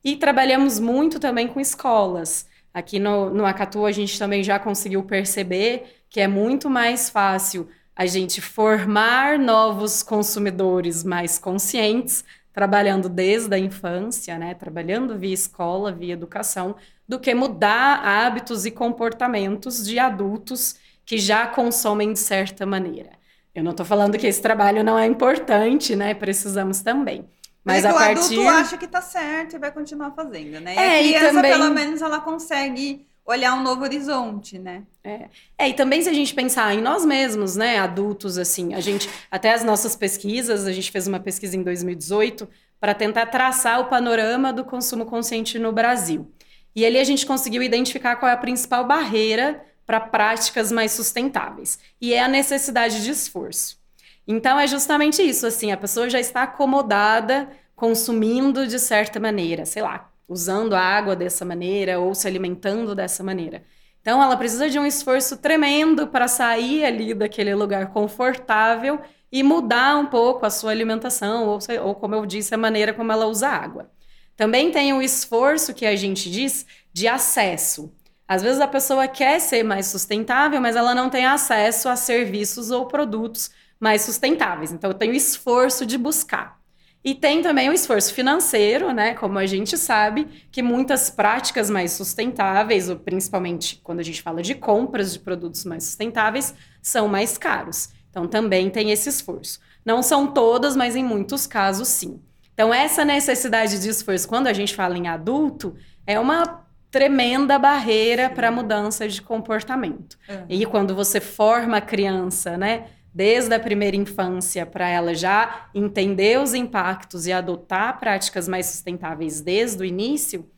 E 0.04 0.18
trabalhamos 0.18 0.78
muito 0.78 1.22
também 1.22 1.48
com 1.48 1.58
escolas. 1.58 2.50
Aqui 2.74 3.00
no, 3.00 3.30
no 3.30 3.46
Acatu 3.46 3.86
a 3.86 3.94
gente 3.94 4.20
também 4.20 4.44
já 4.44 4.60
conseguiu 4.60 5.02
perceber 5.04 6.02
que 6.10 6.20
é 6.20 6.28
muito 6.28 6.70
mais 6.70 7.10
fácil 7.10 7.70
a 7.96 8.06
gente 8.06 8.42
formar 8.42 9.40
novos 9.40 10.04
consumidores 10.04 11.06
mais 11.06 11.40
conscientes, 11.40 12.26
trabalhando 12.52 13.08
desde 13.08 13.56
a 13.56 13.58
infância, 13.58 14.38
né? 14.38 14.54
Trabalhando 14.54 15.18
via 15.18 15.34
escola, 15.34 15.94
via 15.94 16.12
educação, 16.12 16.76
do 17.08 17.18
que 17.18 17.34
mudar 17.34 18.06
hábitos 18.06 18.66
e 18.66 18.72
comportamentos 18.72 19.88
de 19.88 19.98
adultos 19.98 20.76
que 21.06 21.18
já 21.18 21.48
consomem 21.48 22.12
de 22.12 22.20
certa 22.20 22.66
maneira. 22.66 23.17
Eu 23.58 23.64
não 23.64 23.72
estou 23.72 23.84
falando 23.84 24.20
que 24.20 24.28
esse 24.28 24.40
trabalho 24.40 24.84
não 24.84 25.00
é 25.00 25.08
importante, 25.08 25.96
né? 25.96 26.14
Precisamos 26.14 26.82
também. 26.82 27.28
Mas, 27.66 27.82
Mas 27.82 27.86
a 27.86 27.90
o 27.90 27.94
partir... 27.98 28.34
adulto 28.36 28.50
acha 28.50 28.78
que 28.78 28.86
está 28.86 29.02
certo 29.02 29.56
e 29.56 29.58
vai 29.58 29.72
continuar 29.72 30.12
fazendo, 30.12 30.60
né? 30.60 30.76
E 30.76 30.78
é, 30.78 31.00
a 31.00 31.00
criança, 31.00 31.26
e 31.26 31.34
também... 31.34 31.52
pelo 31.54 31.74
menos, 31.74 32.04
ela 32.04 32.20
consegue 32.20 33.08
olhar 33.26 33.56
um 33.56 33.64
novo 33.64 33.82
horizonte, 33.82 34.60
né? 34.60 34.84
É. 35.04 35.26
é, 35.58 35.70
e 35.70 35.74
também 35.74 36.04
se 36.04 36.08
a 36.08 36.14
gente 36.14 36.36
pensar 36.36 36.72
em 36.76 36.82
nós 36.82 37.04
mesmos, 37.04 37.56
né, 37.56 37.80
adultos, 37.80 38.38
assim, 38.38 38.76
a 38.76 38.80
gente, 38.80 39.10
até 39.32 39.52
as 39.52 39.64
nossas 39.64 39.96
pesquisas, 39.96 40.68
a 40.68 40.72
gente 40.72 40.92
fez 40.92 41.08
uma 41.08 41.20
pesquisa 41.20 41.58
em 41.58 41.64
2018 41.64 42.48
para 42.80 42.94
tentar 42.94 43.26
traçar 43.26 43.80
o 43.80 43.86
panorama 43.86 44.54
do 44.54 44.64
consumo 44.64 45.04
consciente 45.04 45.58
no 45.58 45.72
Brasil. 45.72 46.32
E 46.76 46.86
ali 46.86 47.00
a 47.00 47.04
gente 47.04 47.26
conseguiu 47.26 47.64
identificar 47.64 48.18
qual 48.18 48.30
é 48.30 48.36
a 48.36 48.38
principal 48.38 48.86
barreira 48.86 49.60
para 49.88 50.02
práticas 50.02 50.72
mais 50.72 50.92
sustentáveis. 50.92 51.80
E 52.00 52.14
é 52.14 52.22
a 52.22 52.28
necessidade 52.28 53.02
de 53.02 53.10
esforço. 53.10 53.80
Então 54.28 54.60
é 54.60 54.68
justamente 54.68 55.22
isso, 55.22 55.48
assim, 55.48 55.72
a 55.72 55.78
pessoa 55.78 56.10
já 56.10 56.20
está 56.20 56.44
acomodada 56.44 57.48
consumindo 57.74 58.68
de 58.68 58.78
certa 58.78 59.20
maneira, 59.20 59.66
sei 59.66 59.82
lá, 59.82 60.12
usando 60.28 60.76
a 60.76 60.82
água 60.82 61.16
dessa 61.16 61.46
maneira 61.46 62.00
ou 62.00 62.14
se 62.14 62.28
alimentando 62.28 62.94
dessa 62.94 63.24
maneira. 63.24 63.64
Então 64.02 64.22
ela 64.22 64.36
precisa 64.36 64.70
de 64.70 64.78
um 64.78 64.86
esforço 64.86 65.38
tremendo 65.38 66.08
para 66.08 66.28
sair 66.28 66.84
ali 66.84 67.14
daquele 67.14 67.56
lugar 67.56 67.94
confortável 67.94 69.00
e 69.32 69.44
mudar 69.44 69.98
um 69.98 70.08
pouco 70.08 70.46
a 70.46 70.50
sua 70.50 70.72
alimentação 70.72 71.48
ou, 71.48 71.60
ou 71.82 71.96
como 71.96 72.16
eu 72.16 72.26
disse, 72.26 72.54
a 72.54 72.58
maneira 72.58 72.94
como 72.94 73.12
ela 73.12 73.26
usa 73.26 73.48
a 73.48 73.56
água. 73.56 73.90
Também 74.36 74.72
tem 74.72 74.92
o 74.94 75.02
esforço 75.02 75.74
que 75.74 75.86
a 75.86 75.96
gente 75.96 76.30
diz 76.30 76.66
de 76.94 77.08
acesso. 77.08 77.94
Às 78.28 78.42
vezes 78.42 78.60
a 78.60 78.68
pessoa 78.68 79.08
quer 79.08 79.40
ser 79.40 79.64
mais 79.64 79.88
sustentável, 79.88 80.60
mas 80.60 80.76
ela 80.76 80.94
não 80.94 81.10
tem 81.10 81.26
acesso 81.26 81.88
a 81.88 81.96
serviços 81.96 82.72
ou 82.72 82.86
produtos 82.86 83.50
mais 83.80 84.02
sustentáveis. 84.02 84.72
Então, 84.72 84.90
eu 84.90 84.94
tenho 84.94 85.14
esforço 85.14 85.86
de 85.86 85.98
buscar. 85.98 86.58
E 87.04 87.16
tem 87.16 87.42
também 87.42 87.70
o 87.70 87.74
esforço 87.74 88.14
financeiro, 88.14 88.92
né? 88.92 89.14
Como 89.14 89.40
a 89.40 89.46
gente 89.46 89.78
sabe, 89.78 90.28
que 90.52 90.62
muitas 90.62 91.10
práticas 91.10 91.70
mais 91.70 91.94
sustentáveis, 91.94 92.94
principalmente 93.06 93.80
quando 93.82 94.02
a 94.02 94.04
gente 94.04 94.22
fala 94.22 94.42
de 94.42 94.56
compras 94.56 95.14
de 95.14 95.20
produtos 95.20 95.64
mais 95.64 95.86
sustentáveis, 95.86 96.54
são 96.82 97.08
mais 97.08 97.38
caros. 97.38 97.90
Então, 98.10 98.28
também 98.28 98.70
tem 98.70 98.92
esse 98.92 99.08
esforço. 99.08 99.60
Não 99.86 100.04
são 100.04 100.28
todas, 100.28 100.76
mas 100.76 100.98
em 100.98 101.04
muitos 101.04 101.48
casos, 101.48 101.88
sim. 101.88 102.20
Então, 102.54 102.74
essa 102.74 103.06
necessidade 103.06 103.80
de 103.80 103.88
esforço, 103.88 104.28
quando 104.28 104.48
a 104.48 104.54
gente 104.54 104.76
fala 104.76 104.98
em 104.98 105.08
adulto, 105.08 105.78
é 106.06 106.20
uma 106.20 106.67
tremenda 106.90 107.60
barreira 107.60 108.30
para 108.30 108.48
a 108.48 108.52
mudança 108.52 109.08
de 109.08 109.22
comportamento. 109.22 110.18
Uhum. 110.30 110.46
E 110.50 110.66
quando 110.66 110.96
você 110.96 111.20
forma 111.20 111.78
a 111.78 111.82
criança, 111.82 112.58
né, 112.58 112.88
desde 113.14 113.54
a 113.54 113.60
primeira 113.60 113.96
infância, 113.96 114.66
para 114.66 114.88
ela 114.88 115.14
já 115.16 115.70
entender 115.74 116.40
os 116.40 116.54
impactos 116.54 117.26
e 117.26 117.34
adotar 117.34 118.00
práticas 118.00 118.48
mais 118.48 118.68
sustentáveis 118.68 119.42
desde 119.42 119.82
o 119.82 119.86
início, 119.86 120.50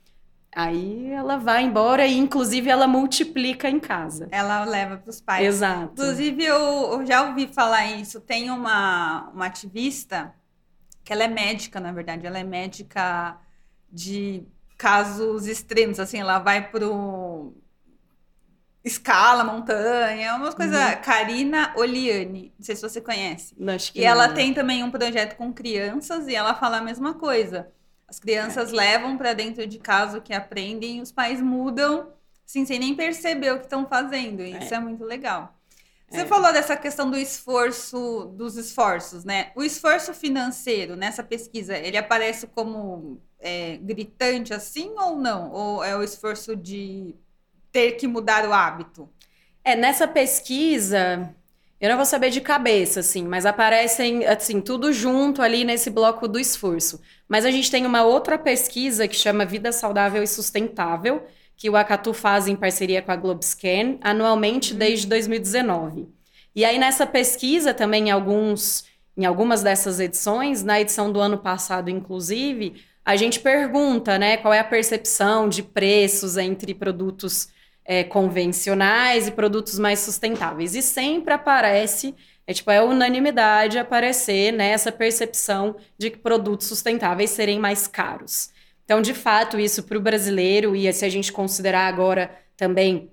aí 0.54 1.10
ela 1.12 1.38
vai 1.38 1.64
embora 1.64 2.06
e, 2.06 2.18
inclusive, 2.18 2.70
ela 2.70 2.88
multiplica 2.88 3.70
em 3.70 3.80
casa. 3.80 4.28
Ela 4.32 4.66
leva 4.66 4.98
para 4.98 5.10
os 5.10 5.22
pais. 5.22 5.46
Exato. 5.46 5.94
Inclusive, 5.94 6.44
eu, 6.44 6.94
eu, 6.94 7.06
já 7.06 7.28
ouvi 7.28 7.48
falar 7.48 7.86
isso. 7.86 8.20
Tem 8.20 8.50
uma, 8.50 9.30
uma 9.34 9.46
ativista 9.46 10.34
que 11.04 11.14
ela 11.14 11.24
é 11.24 11.28
médica, 11.28 11.80
na 11.80 11.92
verdade, 11.92 12.28
ela 12.28 12.38
é 12.40 12.44
médica 12.44 13.38
de 13.92 14.44
casos 14.80 15.46
extremos, 15.46 16.00
assim, 16.00 16.20
ela 16.20 16.40
vai 16.40 16.70
pro 16.72 17.54
escala 18.82 19.44
montanha, 19.44 20.36
umas 20.36 20.56
coisas. 20.56 20.74
Uhum. 20.74 21.02
Karina 21.02 21.74
Oliani, 21.76 22.54
não 22.58 22.66
sei 22.66 22.78
se 22.78 22.82
você 22.82 23.02
conhece. 23.02 23.54
Acho 23.68 23.92
que 23.92 24.00
e 24.00 24.04
não. 24.04 24.10
ela 24.10 24.30
tem 24.30 24.54
também 24.54 24.82
um 24.82 24.90
projeto 24.90 25.36
com 25.36 25.52
crianças 25.52 26.30
e 26.30 26.34
ela 26.34 26.56
fala 26.56 26.78
a 26.78 26.82
mesma 26.82 27.14
coisa. 27.14 27.70
As 28.08 28.20
crianças 28.20 28.72
é. 28.72 28.76
levam 28.76 29.18
para 29.18 29.34
dentro 29.34 29.68
de 29.68 29.78
casa 29.78 30.18
o 30.18 30.22
que 30.22 30.34
aprendem 30.34 30.98
e 30.98 31.02
os 31.02 31.12
pais 31.12 31.42
mudam, 31.42 32.14
assim, 32.48 32.66
sem 32.66 32.80
nem 32.80 32.96
perceber 32.96 33.52
o 33.52 33.58
que 33.60 33.66
estão 33.66 33.86
fazendo. 33.86 34.42
E 34.42 34.54
é. 34.54 34.60
isso 34.60 34.74
é 34.74 34.80
muito 34.80 35.04
legal. 35.04 35.54
Você 36.10 36.22
é. 36.22 36.26
falou 36.26 36.54
dessa 36.54 36.78
questão 36.78 37.12
do 37.12 37.18
esforço, 37.18 38.34
dos 38.34 38.56
esforços, 38.56 39.26
né? 39.26 39.52
O 39.56 39.62
esforço 39.62 40.14
financeiro 40.14 40.96
nessa 40.96 41.22
pesquisa, 41.22 41.78
ele 41.78 41.98
aparece 41.98 42.48
como 42.48 43.22
é, 43.40 43.78
gritante 43.78 44.54
assim 44.54 44.94
ou 44.98 45.16
não? 45.16 45.52
Ou 45.52 45.84
é 45.84 45.96
o 45.96 46.04
esforço 46.04 46.56
de 46.56 47.16
ter 47.72 47.94
que 47.94 48.08
mudar 48.08 48.48
o 48.48 48.54
hábito? 48.54 49.10
É, 49.64 49.76
nessa 49.76 50.08
pesquisa, 50.08 51.34
eu 51.80 51.90
não 51.90 51.98
vou 51.98 52.06
saber 52.06 52.30
de 52.30 52.42
cabeça, 52.42 53.00
assim, 53.00 53.24
mas 53.24 53.46
aparecem, 53.46 54.26
assim, 54.26 54.60
tudo 54.60 54.92
junto 54.92 55.42
ali 55.42 55.64
nesse 55.64 55.90
bloco 55.90 56.28
do 56.28 56.40
esforço. 56.40 57.00
Mas 57.28 57.46
a 57.46 57.52
gente 57.52 57.72
tem 57.72 57.86
uma 57.86 58.04
outra 58.04 58.38
pesquisa 58.38 59.08
que 59.08 59.16
chama 59.16 59.46
Vida 59.46 59.72
Saudável 59.72 60.22
e 60.22 60.28
Sustentável, 60.28 61.24
que 61.56 61.70
o 61.70 61.76
Acatu 61.76 62.14
faz 62.14 62.48
em 62.48 62.56
parceria 62.56 63.02
com 63.02 63.12
a 63.12 63.16
Globescan 63.16 63.98
anualmente 64.02 64.74
uhum. 64.74 64.80
desde 64.80 65.08
2019. 65.08 66.08
E 66.56 66.66
aí 66.66 66.80
nessa 66.80 67.06
pesquisa 67.06 67.74
também 67.74 68.08
em 68.08 68.12
alguns 68.12 68.88
em 69.18 69.26
algumas 69.26 69.62
dessas 69.62 70.00
edições, 70.00 70.64
na 70.64 70.80
edição 70.80 71.12
do 71.12 71.20
ano 71.20 71.38
passado 71.38 71.90
inclusive, 71.90 72.82
a 73.06 73.16
gente 73.16 73.40
pergunta, 73.40 74.18
né, 74.20 74.38
qual 74.38 74.54
é 74.54 74.60
a 74.60 74.64
percepção 74.64 75.50
de 75.50 75.64
preços 75.64 76.38
entre 76.38 76.74
produtos 76.74 77.50
é, 77.84 78.04
convencionais 78.04 79.28
e 79.28 79.32
produtos 79.32 79.80
mais 79.80 80.00
sustentáveis. 80.00 80.76
E 80.76 80.82
sempre 80.82 81.34
aparece, 81.34 82.14
é 82.46 82.54
tipo, 82.54 82.70
é 82.70 82.82
unanimidade 82.84 83.80
aparecer 83.80 84.54
nessa 84.54 84.92
percepção 84.92 85.76
de 85.98 86.12
que 86.12 86.18
produtos 86.18 86.68
sustentáveis 86.68 87.32
serem 87.32 87.60
mais 87.60 87.88
caros. 87.88 88.52
Então, 88.86 89.02
de 89.02 89.14
fato, 89.14 89.60
isso 89.60 89.84
para 89.84 89.98
o 89.98 90.02
brasileiro, 90.02 90.76
e 90.76 90.92
se 90.94 91.06
a 91.06 91.10
gente 91.10 91.32
considerar 91.32 91.88
agora 91.88 92.32
também 92.56 93.12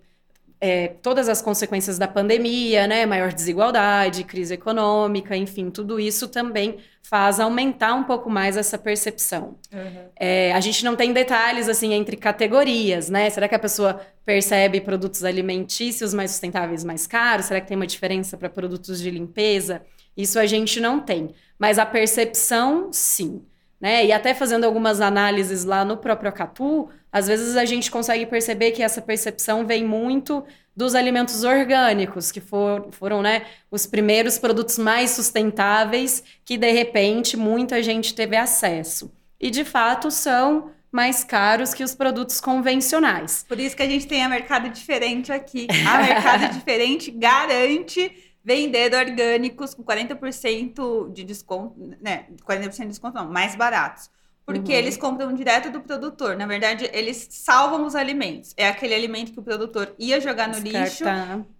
é, 0.66 0.88
todas 1.00 1.28
as 1.28 1.40
consequências 1.40 1.96
da 1.96 2.08
pandemia, 2.08 2.88
né, 2.88 3.06
maior 3.06 3.32
desigualdade, 3.32 4.24
crise 4.24 4.54
econômica, 4.54 5.36
enfim, 5.36 5.70
tudo 5.70 6.00
isso 6.00 6.26
também 6.26 6.78
faz 7.02 7.38
aumentar 7.38 7.94
um 7.94 8.02
pouco 8.02 8.28
mais 8.28 8.56
essa 8.56 8.76
percepção. 8.76 9.56
Uhum. 9.72 10.08
É, 10.18 10.52
a 10.52 10.58
gente 10.58 10.84
não 10.84 10.96
tem 10.96 11.12
detalhes 11.12 11.68
assim 11.68 11.92
entre 11.92 12.16
categorias, 12.16 13.08
né? 13.08 13.30
Será 13.30 13.48
que 13.48 13.54
a 13.54 13.60
pessoa 13.60 14.00
percebe 14.24 14.80
produtos 14.80 15.22
alimentícios 15.22 16.12
mais 16.12 16.32
sustentáveis 16.32 16.82
mais 16.82 17.06
caros? 17.06 17.46
Será 17.46 17.60
que 17.60 17.68
tem 17.68 17.76
uma 17.76 17.86
diferença 17.86 18.36
para 18.36 18.48
produtos 18.48 19.00
de 19.00 19.08
limpeza? 19.08 19.82
Isso 20.16 20.36
a 20.36 20.46
gente 20.46 20.80
não 20.80 20.98
tem, 20.98 21.30
mas 21.56 21.78
a 21.78 21.86
percepção, 21.86 22.88
sim. 22.92 23.42
Né? 23.80 24.06
E 24.06 24.12
até 24.12 24.34
fazendo 24.34 24.64
algumas 24.64 25.00
análises 25.00 25.64
lá 25.64 25.84
no 25.84 25.96
próprio 25.96 26.30
Acatu, 26.30 26.88
às 27.12 27.26
vezes 27.26 27.56
a 27.56 27.64
gente 27.64 27.90
consegue 27.90 28.26
perceber 28.26 28.72
que 28.72 28.82
essa 28.82 29.02
percepção 29.02 29.66
vem 29.66 29.84
muito 29.84 30.44
dos 30.74 30.94
alimentos 30.94 31.44
orgânicos, 31.44 32.30
que 32.30 32.40
for, 32.40 32.88
foram 32.90 33.22
né, 33.22 33.46
os 33.70 33.86
primeiros 33.86 34.38
produtos 34.38 34.78
mais 34.78 35.10
sustentáveis 35.10 36.22
que, 36.44 36.58
de 36.58 36.70
repente, 36.70 37.36
muita 37.36 37.82
gente 37.82 38.14
teve 38.14 38.36
acesso. 38.36 39.10
E, 39.40 39.50
de 39.50 39.64
fato, 39.64 40.10
são 40.10 40.70
mais 40.92 41.24
caros 41.24 41.74
que 41.74 41.84
os 41.84 41.94
produtos 41.94 42.40
convencionais. 42.40 43.44
Por 43.46 43.60
isso 43.60 43.76
que 43.76 43.82
a 43.82 43.88
gente 43.88 44.06
tem 44.06 44.22
a 44.22 44.28
mercado 44.28 44.68
diferente 44.70 45.32
aqui. 45.32 45.66
A 45.86 45.98
mercado 45.98 46.52
diferente 46.56 47.10
garante 47.10 48.10
vender 48.46 48.94
orgânicos 48.94 49.74
com 49.74 49.82
40% 49.82 51.12
de 51.12 51.24
desconto, 51.24 51.74
né? 52.00 52.26
40% 52.48 52.76
de 52.82 52.86
desconto 52.86 53.16
não, 53.16 53.28
mais 53.28 53.56
baratos. 53.56 54.08
Porque 54.44 54.70
uhum. 54.70 54.78
eles 54.78 54.96
compram 54.96 55.34
direto 55.34 55.68
do 55.72 55.80
produtor. 55.80 56.36
Na 56.36 56.46
verdade, 56.46 56.88
eles 56.92 57.26
salvam 57.28 57.84
os 57.84 57.96
alimentos. 57.96 58.54
É 58.56 58.68
aquele 58.68 58.94
alimento 58.94 59.32
que 59.32 59.40
o 59.40 59.42
produtor 59.42 59.92
ia 59.98 60.20
jogar 60.20 60.46
no 60.46 60.60
lixo, 60.60 61.04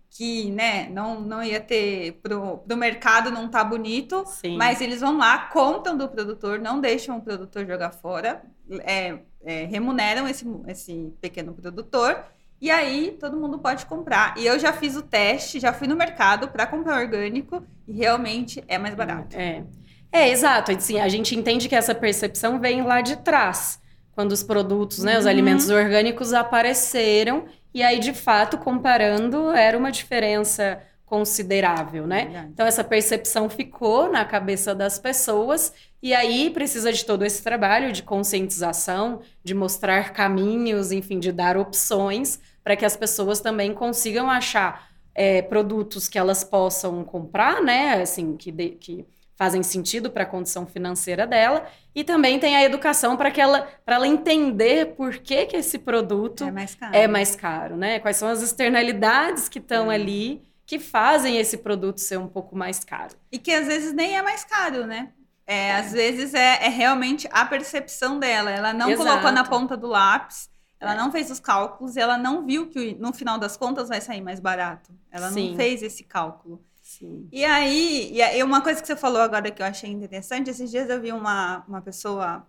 que, 0.08 0.48
né, 0.52 0.88
não, 0.88 1.20
não 1.20 1.42
ia 1.42 1.60
ter 1.60 2.20
pro, 2.22 2.58
pro 2.58 2.76
mercado 2.76 3.32
não 3.32 3.48
tá 3.48 3.64
bonito, 3.64 4.24
Sim. 4.24 4.56
mas 4.56 4.80
eles 4.80 5.00
vão 5.00 5.18
lá, 5.18 5.36
contam 5.48 5.96
do 5.96 6.08
produtor, 6.08 6.60
não 6.60 6.80
deixam 6.80 7.18
o 7.18 7.20
produtor 7.20 7.66
jogar 7.66 7.90
fora, 7.90 8.42
é, 8.84 9.18
é, 9.44 9.64
remuneram 9.64 10.28
esse, 10.28 10.46
esse 10.68 11.12
pequeno 11.20 11.52
produtor 11.52 12.24
e 12.60 12.70
aí 12.70 13.16
todo 13.20 13.36
mundo 13.36 13.58
pode 13.58 13.86
comprar. 13.86 14.34
E 14.38 14.46
eu 14.46 14.58
já 14.58 14.72
fiz 14.72 14.96
o 14.96 15.02
teste, 15.02 15.60
já 15.60 15.72
fui 15.72 15.86
no 15.86 15.96
mercado 15.96 16.48
para 16.48 16.66
comprar 16.66 17.00
orgânico 17.00 17.62
e 17.86 17.92
realmente 17.92 18.64
é 18.66 18.78
mais 18.78 18.94
barato. 18.94 19.36
É. 19.36 19.62
É, 20.10 20.28
exato. 20.30 20.72
Assim, 20.72 20.98
a 20.98 21.08
gente 21.08 21.34
entende 21.34 21.68
que 21.68 21.74
essa 21.74 21.94
percepção 21.94 22.58
vem 22.58 22.82
lá 22.82 23.00
de 23.00 23.16
trás, 23.16 23.78
quando 24.12 24.32
os 24.32 24.42
produtos, 24.42 25.02
né, 25.02 25.14
uhum. 25.14 25.18
os 25.18 25.26
alimentos 25.26 25.68
orgânicos 25.68 26.32
apareceram 26.32 27.44
e 27.74 27.82
aí 27.82 27.98
de 27.98 28.14
fato 28.14 28.56
comparando 28.56 29.50
era 29.50 29.76
uma 29.76 29.92
diferença 29.92 30.80
considerável, 31.04 32.06
né? 32.06 32.48
Então 32.52 32.66
essa 32.66 32.82
percepção 32.82 33.48
ficou 33.48 34.10
na 34.10 34.24
cabeça 34.24 34.74
das 34.74 34.98
pessoas 34.98 35.72
e 36.02 36.14
aí 36.14 36.50
precisa 36.50 36.92
de 36.92 37.04
todo 37.04 37.24
esse 37.24 37.42
trabalho 37.42 37.92
de 37.92 38.02
conscientização, 38.02 39.20
de 39.42 39.54
mostrar 39.54 40.12
caminhos, 40.12 40.92
enfim, 40.92 41.18
de 41.18 41.32
dar 41.32 41.56
opções 41.56 42.38
para 42.62 42.76
que 42.76 42.84
as 42.84 42.96
pessoas 42.96 43.40
também 43.40 43.72
consigam 43.72 44.30
achar 44.30 44.90
é, 45.14 45.40
produtos 45.42 46.08
que 46.08 46.18
elas 46.18 46.44
possam 46.44 47.02
comprar, 47.04 47.62
né? 47.62 48.02
Assim, 48.02 48.36
que, 48.36 48.52
de, 48.52 48.70
que 48.70 49.06
fazem 49.36 49.62
sentido 49.62 50.10
para 50.10 50.24
a 50.24 50.26
condição 50.26 50.66
financeira 50.66 51.26
dela 51.26 51.66
e 51.94 52.04
também 52.04 52.38
tem 52.38 52.56
a 52.56 52.64
educação 52.64 53.16
para 53.16 53.30
que 53.30 53.40
ela 53.40 53.68
para 53.84 53.96
ela 53.96 54.06
entender 54.06 54.94
por 54.94 55.18
que, 55.18 55.46
que 55.46 55.56
esse 55.56 55.78
produto 55.78 56.44
é 56.44 56.50
mais 56.50 56.74
caro, 56.74 56.96
é 56.96 57.08
mais 57.08 57.36
caro 57.36 57.76
né? 57.76 57.98
Quais 57.98 58.16
são 58.16 58.28
as 58.28 58.42
externalidades 58.42 59.48
que 59.48 59.58
estão 59.58 59.90
é. 59.90 59.94
ali 59.94 60.42
que 60.66 60.78
fazem 60.78 61.38
esse 61.38 61.58
produto 61.58 61.98
ser 61.98 62.18
um 62.18 62.26
pouco 62.26 62.56
mais 62.56 62.82
caro. 62.82 63.14
E 63.30 63.38
que 63.38 63.52
às 63.52 63.68
vezes 63.68 63.92
nem 63.92 64.16
é 64.16 64.22
mais 64.22 64.44
caro, 64.44 64.84
né? 64.84 65.12
É. 65.46 65.76
Às 65.76 65.92
vezes 65.92 66.34
é, 66.34 66.66
é, 66.66 66.68
realmente 66.68 67.28
a 67.30 67.44
percepção 67.44 68.18
dela. 68.18 68.50
Ela 68.50 68.72
não 68.72 68.90
Exato. 68.90 69.08
colocou 69.08 69.32
na 69.32 69.44
ponta 69.44 69.76
do 69.76 69.86
lápis, 69.86 70.50
ela 70.80 70.94
é. 70.94 70.96
não 70.96 71.12
fez 71.12 71.30
os 71.30 71.38
cálculos, 71.38 71.96
ela 71.96 72.18
não 72.18 72.44
viu 72.44 72.68
que 72.68 72.94
no 72.96 73.12
final 73.12 73.38
das 73.38 73.56
contas 73.56 73.88
vai 73.88 74.00
sair 74.00 74.20
mais 74.20 74.40
barato. 74.40 74.92
Ela 75.10 75.30
Sim. 75.30 75.50
não 75.50 75.56
fez 75.56 75.82
esse 75.82 76.04
cálculo. 76.04 76.64
Sim. 76.82 77.28
E 77.32 77.44
aí, 77.44 78.12
e 78.12 78.22
aí, 78.22 78.42
uma 78.42 78.60
coisa 78.60 78.80
que 78.80 78.86
você 78.86 78.96
falou 78.96 79.20
agora 79.20 79.50
que 79.50 79.60
eu 79.60 79.66
achei 79.66 79.90
interessante, 79.90 80.50
esses 80.50 80.70
dias 80.70 80.88
eu 80.88 81.00
vi 81.00 81.12
uma, 81.12 81.64
uma 81.66 81.80
pessoa 81.80 82.46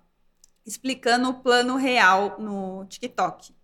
explicando 0.66 1.30
o 1.30 1.34
plano 1.36 1.76
real 1.76 2.36
no 2.40 2.86
TikTok 2.86 3.56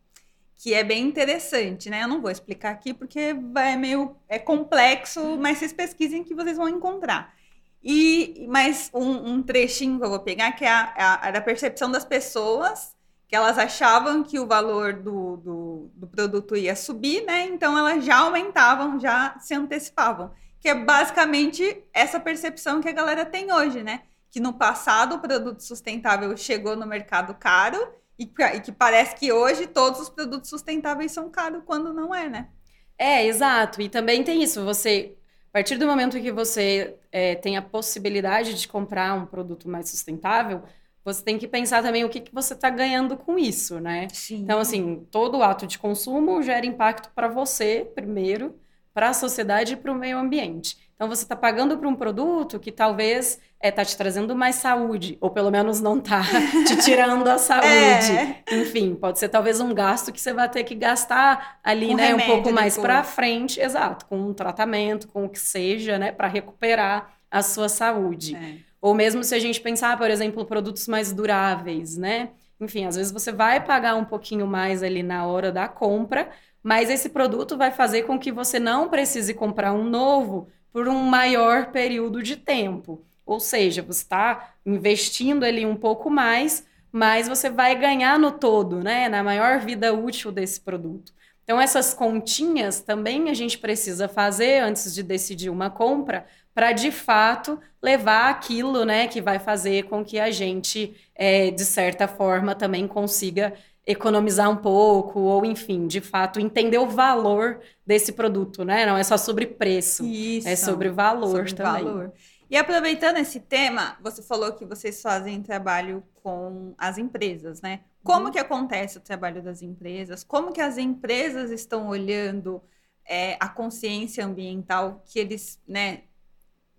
que 0.64 0.74
é 0.74 0.82
bem 0.82 1.06
interessante, 1.06 1.90
né? 1.90 2.04
Eu 2.04 2.08
não 2.08 2.22
vou 2.22 2.32
explicar 2.32 2.72
aqui 2.72 2.94
porque 2.94 3.36
é 3.56 3.76
meio 3.76 4.16
é 4.30 4.40
complexo, 4.40 5.38
mas 5.38 5.58
vocês 5.58 5.74
pesquisem 5.74 6.24
que 6.24 6.34
vocês 6.34 6.56
vão 6.56 6.70
encontrar. 6.70 7.36
E 7.84 8.46
mais 8.50 8.90
um, 8.94 9.34
um, 9.34 9.44
trechinho 9.44 10.00
que 10.00 10.06
eu 10.06 10.10
vou 10.10 10.20
pegar 10.20 10.54
que 10.54 10.64
é 10.64 10.70
a, 10.70 10.94
a, 10.96 11.28
a, 11.28 11.32
da 11.32 11.42
percepção 11.42 11.92
das 11.92 12.06
pessoas 12.06 12.96
que 13.28 13.36
elas 13.36 13.58
achavam 13.58 14.24
que 14.24 14.40
o 14.40 14.46
valor 14.46 14.94
do, 14.94 15.38
do, 15.38 15.92
do, 15.96 16.08
produto 16.08 16.56
ia 16.56 16.76
subir, 16.76 17.26
né? 17.26 17.48
Então 17.48 17.76
elas 17.76 18.06
já 18.06 18.20
aumentavam, 18.20 19.00
já 19.00 19.36
se 19.40 19.56
antecipavam. 19.56 20.32
Que 20.60 20.70
é 20.70 20.76
basicamente 20.76 21.84
essa 21.92 22.20
percepção 22.20 22.80
que 22.80 22.88
a 22.88 22.94
galera 22.94 23.26
tem 23.26 23.52
hoje, 23.52 23.82
né? 23.82 24.04
Que 24.30 24.40
no 24.40 24.54
passado 24.54 25.16
o 25.16 25.20
produto 25.20 25.62
sustentável 25.62 26.38
chegou 26.38 26.76
no 26.76 26.86
mercado 26.86 27.34
caro 27.34 27.80
e, 28.20 28.32
e 28.56 28.60
que 28.62 28.72
parece 28.72 29.16
que 29.16 29.34
hoje 29.34 29.66
todos 29.66 30.00
os 30.00 30.10
produtos 30.10 30.52
sustentáveis 30.52 31.12
são 31.12 31.28
caros 31.30 31.64
quando 31.66 31.92
não 31.92 32.14
é, 32.14 32.30
né? 32.30 32.50
É, 32.98 33.26
exato. 33.26 33.82
E 33.82 33.90
também 33.90 34.24
tem 34.24 34.44
isso, 34.44 34.64
você, 34.64 35.18
a 35.54 35.60
partir 35.60 35.78
do 35.78 35.86
momento 35.86 36.20
que 36.20 36.32
você 36.32 36.96
é, 37.12 37.36
tem 37.36 37.58
a 37.58 37.62
possibilidade 37.62 38.56
de 38.60 38.68
comprar 38.68 39.14
um 39.14 39.28
produto 39.28 39.70
mais 39.70 39.88
sustentável, 39.88 40.64
você 41.06 41.24
tem 41.24 41.38
que 41.38 41.48
pensar 41.48 41.84
também 41.84 42.04
o 42.04 42.10
que, 42.10 42.22
que 42.22 42.34
você 42.34 42.56
está 42.56 42.72
ganhando 42.72 43.16
com 43.16 43.38
isso, 43.38 43.80
né? 43.80 44.08
Sim. 44.12 44.38
Então, 44.38 44.58
assim, 44.58 45.08
todo 45.12 45.44
ato 45.44 45.68
de 45.68 45.78
consumo 45.78 46.42
gera 46.42 46.66
impacto 46.66 47.12
para 47.14 47.28
você, 47.28 47.88
primeiro, 47.94 48.60
para 48.96 49.10
a 49.10 49.14
sociedade 49.14 49.74
e 49.74 49.76
para 49.76 49.92
o 49.92 49.96
meio 49.96 50.18
ambiente. 50.18 50.83
Então 51.04 51.14
você 51.14 51.24
está 51.24 51.36
pagando 51.36 51.78
por 51.78 51.86
um 51.86 51.96
produto 51.96 52.58
que 52.58 52.72
talvez 52.72 53.34
está 53.34 53.42
é, 53.60 53.72
tá 53.72 53.84
te 53.84 53.98
trazendo 53.98 54.34
mais 54.34 54.56
saúde, 54.56 55.18
ou 55.20 55.30
pelo 55.30 55.52
menos 55.52 55.82
não 55.82 55.98
está 55.98 56.22
te 56.66 56.78
tirando 56.78 57.28
a 57.28 57.38
saúde. 57.38 57.68
É. 57.68 58.56
Enfim, 58.56 58.96
pode 58.96 59.20
ser 59.20 59.28
talvez 59.28 59.60
um 59.60 59.74
gasto 59.74 60.14
que 60.14 60.22
você 60.22 60.32
vai 60.32 60.48
ter 60.48 60.64
que 60.64 60.74
gastar 60.74 61.60
ali, 61.62 61.88
com 61.88 61.96
né, 61.96 62.16
um 62.16 62.22
pouco 62.22 62.54
mais 62.54 62.78
para 62.78 63.04
frente, 63.04 63.60
exato, 63.60 64.06
com 64.06 64.18
um 64.18 64.34
tratamento, 64.34 65.10
com 65.10 65.26
o 65.26 65.30
que 65.30 65.40
seja, 65.40 66.00
né, 66.00 66.14
para 66.14 66.30
recuperar 66.30 67.18
a 67.30 67.42
sua 67.42 67.68
saúde. 67.68 68.38
É. 68.38 68.60
Ou 68.80 68.94
mesmo 68.94 69.26
se 69.26 69.36
a 69.36 69.40
gente 69.40 69.60
pensar, 69.60 69.98
por 69.98 70.10
exemplo, 70.10 70.46
produtos 70.46 70.88
mais 70.88 71.12
duráveis, 71.12 71.98
né? 71.98 72.30
Enfim, 72.62 72.86
às 72.86 72.96
vezes 72.96 73.12
você 73.12 73.30
vai 73.34 73.60
pagar 73.62 73.96
um 73.96 74.06
pouquinho 74.06 74.48
mais 74.48 74.82
ali 74.82 75.04
na 75.04 75.26
hora 75.26 75.52
da 75.52 75.68
compra, 75.68 76.30
mas 76.64 76.90
esse 76.90 77.10
produto 77.10 77.58
vai 77.58 77.72
fazer 77.72 78.04
com 78.04 78.18
que 78.18 78.32
você 78.32 78.58
não 78.58 78.88
precise 78.88 79.34
comprar 79.34 79.74
um 79.74 79.84
novo 79.84 80.48
por 80.74 80.88
um 80.88 81.04
maior 81.04 81.68
período 81.68 82.24
de 82.24 82.36
tempo. 82.36 83.06
Ou 83.26 83.40
seja, 83.40 83.82
você 83.82 84.02
está 84.02 84.56
investindo 84.66 85.46
ali 85.46 85.66
um 85.66 85.76
pouco 85.76 86.10
mais, 86.10 86.66
mas 86.92 87.28
você 87.30 87.50
vai 87.50 87.76
ganhar 87.80 88.20
no 88.20 88.32
todo, 88.32 88.84
né? 88.84 89.08
Na 89.08 89.24
maior 89.24 89.60
vida 89.60 89.94
útil 89.94 90.32
desse 90.32 90.60
produto. 90.60 91.14
Então, 91.44 91.60
essas 91.60 91.94
continhas 91.94 92.80
também 92.82 93.30
a 93.30 93.34
gente 93.34 93.58
precisa 93.58 94.08
fazer 94.08 94.60
antes 94.60 94.94
de 94.94 95.04
decidir 95.04 95.50
uma 95.50 95.70
compra, 95.70 96.26
para 96.54 96.72
de 96.72 96.92
fato 96.92 97.60
levar 97.82 98.30
aquilo 98.30 98.86
né, 98.86 99.08
que 99.08 99.20
vai 99.20 99.40
fazer 99.40 99.84
com 99.84 100.06
que 100.06 100.20
a 100.20 100.32
gente, 100.32 100.96
é, 101.16 101.52
de 101.52 101.66
certa 101.66 102.08
forma, 102.08 102.56
também 102.56 102.88
consiga 102.88 103.54
economizar 103.86 104.50
um 104.50 104.56
pouco, 104.56 105.20
ou 105.20 105.46
enfim, 105.46 105.88
de 105.88 106.00
fato, 106.00 106.40
entender 106.40 106.78
o 106.78 106.88
valor 106.88 107.60
desse 107.86 108.14
produto, 108.14 108.64
né? 108.64 108.86
Não 108.86 108.98
é 108.98 109.04
só 109.04 109.18
sobre 109.18 109.46
preço, 109.46 110.06
Isso, 110.06 110.48
é 110.48 110.56
sobre 110.56 110.90
valor 110.90 111.48
sobre 111.48 111.54
também. 111.54 111.84
Valor. 111.84 112.14
E 112.50 112.56
aproveitando 112.56 113.18
esse 113.18 113.40
tema, 113.40 113.98
você 114.02 114.22
falou 114.22 114.54
que 114.54 114.66
vocês 114.66 115.02
fazem 115.02 115.42
trabalho 115.42 116.04
com 116.22 116.74
as 116.78 116.98
empresas, 116.98 117.62
né? 117.62 117.82
Como 118.04 118.28
uhum. 118.28 118.32
que 118.32 118.40
acontece 118.40 118.98
o 118.98 119.02
trabalho 119.02 119.42
das 119.42 119.62
empresas? 119.62 120.24
Como 120.24 120.52
que 120.54 120.62
as 120.62 120.78
empresas 120.78 121.52
estão 121.52 121.88
olhando 121.88 122.62
é, 123.06 123.38
a 123.40 123.50
consciência 123.50 124.26
ambiental 124.26 125.02
que 125.06 125.20
eles, 125.20 125.60
né, 125.68 126.04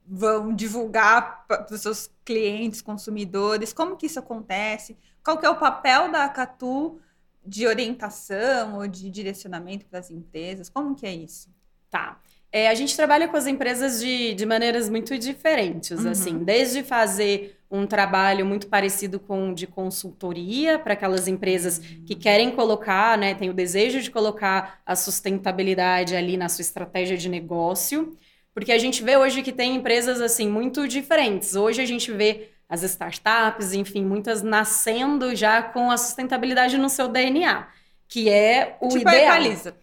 vão 0.06 0.54
divulgar 0.54 1.46
para 1.46 1.66
os 1.70 1.80
seus 1.80 2.11
clientes, 2.25 2.80
consumidores? 2.80 3.73
Como 3.73 3.96
que 3.96 4.06
isso 4.06 4.18
acontece? 4.18 4.96
Qual 5.25 5.38
que 5.38 5.47
é 5.47 5.50
o 5.50 5.57
papel 5.57 6.12
da 6.12 6.25
Acatu 6.25 7.00
de 7.45 7.66
orientação 7.66 8.76
ou 8.76 8.87
de 8.87 9.11
direcionamento 9.11 9.87
para 9.87 9.99
as 9.99 10.11
empresas? 10.11 10.69
Como 10.69 10.95
que 10.95 11.07
é 11.07 11.14
isso? 11.14 11.49
Tá. 11.90 12.21
É, 12.52 12.69
a 12.69 12.75
gente 12.75 12.95
trabalha 12.95 13.26
com 13.26 13.37
as 13.37 13.49
empresas 13.49 14.00
de, 14.00 14.35
de 14.35 14.47
maneiras 14.47 14.88
muito 14.88 15.19
diferentes, 15.19 15.90
uhum. 16.04 16.11
assim, 16.11 16.38
desde 16.38 16.85
fazer 16.85 17.59
um 17.69 17.85
trabalho 17.85 18.47
muito 18.47 18.69
parecido 18.69 19.19
com 19.19 19.52
de 19.52 19.66
consultoria 19.66 20.78
para 20.78 20.93
aquelas 20.93 21.26
empresas 21.26 21.81
que 22.07 22.14
querem 22.14 22.52
colocar, 22.52 23.19
né, 23.19 23.35
tem 23.35 23.50
o 23.50 23.54
desejo 23.54 24.00
de 24.00 24.11
colocar 24.11 24.81
a 24.87 24.95
sustentabilidade 24.95 26.14
ali 26.14 26.37
na 26.37 26.49
sua 26.49 26.62
estratégia 26.62 27.16
de 27.16 27.28
negócio, 27.28 28.16
porque 28.54 28.71
a 28.71 28.78
gente 28.78 29.02
vê 29.02 29.16
hoje 29.16 29.43
que 29.43 29.50
tem 29.50 29.75
empresas 29.75 30.21
assim 30.21 30.49
muito 30.49 30.87
diferentes. 30.87 31.57
Hoje 31.57 31.83
a 31.83 31.87
gente 31.87 32.12
vê 32.12 32.53
as 32.68 32.83
startups, 32.83 33.73
enfim, 33.73 34.04
muitas 34.04 34.42
nascendo 34.42 35.35
já 35.35 35.62
com 35.62 35.90
a 35.90 35.97
sustentabilidade 35.97 36.78
no 36.78 36.88
seu 36.88 37.09
DNA 37.09 37.68
que 38.14 38.28
é 38.28 38.76
o 38.80 38.88
tipo 38.88 39.00
ideal. 39.09 39.33
A 39.33 39.38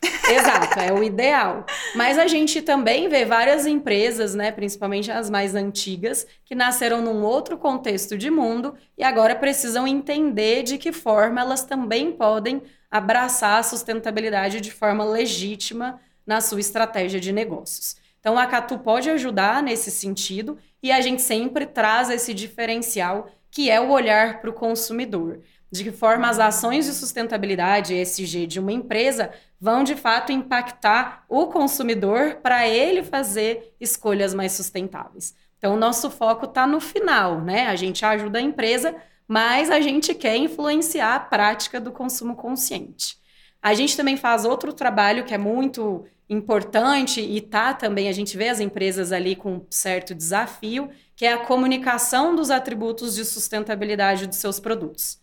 Exato, 0.32 0.80
é 0.80 0.94
o 0.94 1.04
ideal. 1.04 1.66
Mas 1.96 2.18
a 2.18 2.28
gente 2.28 2.62
também 2.62 3.10
vê 3.10 3.26
várias 3.26 3.66
empresas, 3.66 4.34
né, 4.34 4.52
principalmente 4.52 5.12
as 5.12 5.30
mais 5.30 5.54
antigas, 5.54 6.26
que 6.46 6.56
nasceram 6.56 7.02
num 7.02 7.24
outro 7.24 7.58
contexto 7.58 8.18
de 8.18 8.30
mundo 8.30 8.74
e 8.98 9.04
agora 9.04 9.36
precisam 9.36 9.86
entender 9.86 10.64
de 10.64 10.78
que 10.78 10.94
forma 10.94 11.42
elas 11.42 11.64
também 11.64 12.12
podem 12.12 12.62
abraçar 12.90 13.60
a 13.60 13.64
sustentabilidade 13.64 14.62
de 14.62 14.72
forma 14.72 15.04
legítima 15.04 16.00
na 16.26 16.40
sua 16.40 16.62
estratégia 16.62 17.20
de 17.20 17.34
negócios. 17.34 17.98
Então 18.22 18.38
a 18.38 18.46
Catu 18.46 18.78
pode 18.80 19.10
ajudar 19.10 19.64
nesse 19.64 19.90
sentido 19.90 20.58
e 20.82 20.92
a 20.92 21.02
gente 21.02 21.22
sempre 21.22 21.66
traz 21.66 22.10
esse 22.10 22.34
diferencial 22.34 23.30
que 23.50 23.70
é 23.70 23.80
o 23.80 23.90
olhar 23.90 24.40
para 24.40 24.50
o 24.50 24.54
consumidor 24.54 25.42
de 25.72 25.86
que 25.86 25.92
forma 25.92 26.30
as 26.30 26.38
ações 26.38 26.86
de 26.86 26.94
sustentabilidade 26.94 27.96
ESG 27.96 28.46
de 28.46 28.60
uma 28.60 28.74
empresa 28.74 29.32
vão 29.60 29.84
de 29.84 29.96
fato 29.96 30.32
impactar 30.32 31.24
o 31.30 31.48
consumidor 31.48 32.36
para 32.44 32.68
ele 32.68 33.04
fazer 33.04 33.74
escolhas 33.80 34.34
mais 34.34 34.52
sustentáveis. 34.52 35.34
Então, 35.58 35.76
o 35.76 35.80
nosso 35.80 36.10
foco 36.10 36.46
está 36.46 36.68
no 36.68 36.82
final, 36.82 37.40
né? 37.40 37.68
A 37.68 37.76
gente 37.76 38.04
ajuda 38.04 38.40
a 38.40 38.42
empresa, 38.42 38.96
mas 39.28 39.70
a 39.70 39.80
gente 39.80 40.14
quer 40.14 40.36
influenciar 40.36 41.16
a 41.16 41.20
prática 41.20 41.80
do 41.80 41.92
consumo 41.92 42.36
consciente. 42.36 43.21
A 43.62 43.74
gente 43.74 43.96
também 43.96 44.18
faz 44.18 44.44
outro 44.44 44.74
trabalho 44.74 45.24
que 45.24 45.34
é 45.34 45.38
muito 45.38 46.06
importante 46.28 47.20
e 47.20 47.42
tá 47.42 47.74
também, 47.74 48.08
a 48.08 48.14
gente 48.14 48.38
vê 48.38 48.48
as 48.48 48.60
empresas 48.60 49.12
ali 49.12 49.36
com 49.36 49.56
um 49.56 49.66
certo 49.70 50.16
desafio, 50.16 50.90
que 51.16 51.26
é 51.26 51.34
a 51.34 51.46
comunicação 51.46 52.36
dos 52.36 52.50
atributos 52.50 53.16
de 53.16 53.26
sustentabilidade 53.26 54.28
dos 54.28 54.38
seus 54.38 54.60
produtos. 54.60 55.20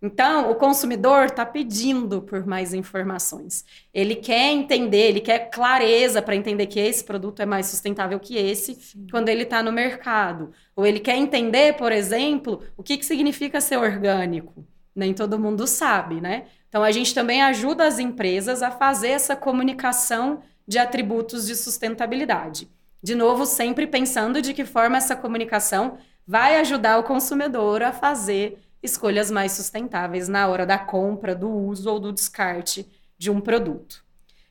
Então, 0.00 0.50
o 0.50 0.56
consumidor 0.56 1.26
está 1.26 1.46
pedindo 1.46 2.22
por 2.22 2.44
mais 2.44 2.74
informações. 2.74 3.64
Ele 3.94 4.16
quer 4.16 4.50
entender, 4.50 5.08
ele 5.10 5.20
quer 5.20 5.48
clareza 5.50 6.20
para 6.20 6.34
entender 6.34 6.66
que 6.66 6.80
esse 6.80 7.04
produto 7.04 7.40
é 7.40 7.46
mais 7.46 7.66
sustentável 7.66 8.18
que 8.18 8.36
esse 8.36 8.74
Sim. 8.74 9.06
quando 9.12 9.28
ele 9.28 9.44
está 9.44 9.62
no 9.62 9.70
mercado. 9.70 10.50
Ou 10.74 10.84
ele 10.84 10.98
quer 10.98 11.16
entender, 11.16 11.76
por 11.76 11.92
exemplo, 11.92 12.64
o 12.76 12.82
que, 12.82 12.96
que 12.96 13.06
significa 13.06 13.60
ser 13.60 13.76
orgânico. 13.76 14.66
Nem 14.94 15.14
todo 15.14 15.38
mundo 15.38 15.68
sabe, 15.68 16.20
né? 16.20 16.46
Então, 16.72 16.82
a 16.82 16.90
gente 16.90 17.14
também 17.14 17.42
ajuda 17.42 17.86
as 17.86 17.98
empresas 17.98 18.62
a 18.62 18.70
fazer 18.70 19.08
essa 19.08 19.36
comunicação 19.36 20.40
de 20.66 20.78
atributos 20.78 21.46
de 21.46 21.54
sustentabilidade. 21.54 22.66
De 23.02 23.14
novo, 23.14 23.44
sempre 23.44 23.86
pensando 23.86 24.40
de 24.40 24.54
que 24.54 24.64
forma 24.64 24.96
essa 24.96 25.14
comunicação 25.14 25.98
vai 26.26 26.56
ajudar 26.60 26.96
o 26.96 27.02
consumidor 27.02 27.82
a 27.82 27.92
fazer 27.92 28.58
escolhas 28.82 29.30
mais 29.30 29.52
sustentáveis 29.52 30.30
na 30.30 30.48
hora 30.48 30.64
da 30.64 30.78
compra, 30.78 31.34
do 31.34 31.50
uso 31.50 31.90
ou 31.90 32.00
do 32.00 32.10
descarte 32.10 32.90
de 33.18 33.30
um 33.30 33.38
produto. 33.38 34.02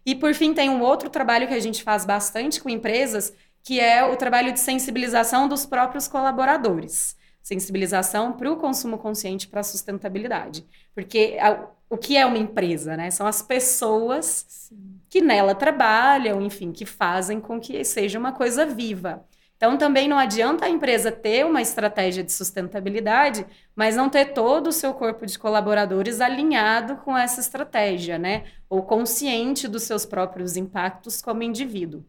E 0.05 0.13
por 0.13 0.36
fim, 0.36 0.53
tem 0.53 0.69
um 0.69 0.84
outro 0.84 1.10
trabalho 1.10 1.47
que 1.47 1.55
a 1.55 1.60
gente 1.60 1.81
faz 1.81 2.05
bastante 2.05 2.62
com 2.62 2.69
empresas, 2.69 3.34
que 3.63 3.79
é 3.79 4.05
o 4.05 4.15
trabalho 4.15 4.53
de 4.53 4.60
sensibilização 4.60 5.47
dos 5.47 5.65
próprios 5.65 6.07
colaboradores. 6.07 7.15
Sensibilização 7.41 8.34
para 8.34 8.51
o 8.51 8.58
consumo 8.58 8.97
consciente 8.97 9.47
para 9.47 9.62
a 9.62 9.63
sustentabilidade. 9.63 10.65
Porque 10.93 11.38
a, 11.39 11.67
o 11.89 11.97
que 11.97 12.15
é 12.15 12.25
uma 12.25 12.38
empresa, 12.38 12.95
né? 12.95 13.12
São 13.12 13.27
as 13.27 13.41
pessoas 13.41 14.45
Sim. 14.47 14.99
que 15.10 15.21
nela 15.21 15.54
trabalham, 15.54 16.41
enfim, 16.41 16.71
que 16.71 16.86
fazem 16.86 17.41
com 17.41 17.60
que 17.60 17.84
seja 17.84 18.17
uma 18.17 18.32
coisa 18.32 18.65
viva. 18.65 19.25
Então, 19.62 19.77
também 19.77 20.08
não 20.08 20.17
adianta 20.17 20.65
a 20.65 20.69
empresa 20.69 21.12
ter 21.12 21.45
uma 21.45 21.62
estratégia 21.62 22.23
de 22.23 22.32
sustentabilidade, 22.32 23.45
mas 23.75 23.95
não 23.95 24.10
ter 24.10 24.34
todo 24.34 24.67
o 24.67 24.71
seu 24.71 24.91
corpo 24.91 25.23
de 25.23 25.38
colaboradores 25.38 26.19
alinhado 26.19 26.95
com 26.95 27.15
essa 27.15 27.39
estratégia, 27.39 28.17
né? 28.17 28.45
Ou 28.67 28.82
consciente 28.82 29.67
dos 29.67 29.84
seus 29.84 30.04
próprios 30.04 30.58
impactos 30.58 31.21
como 31.21 31.43
indivíduo. 31.43 32.04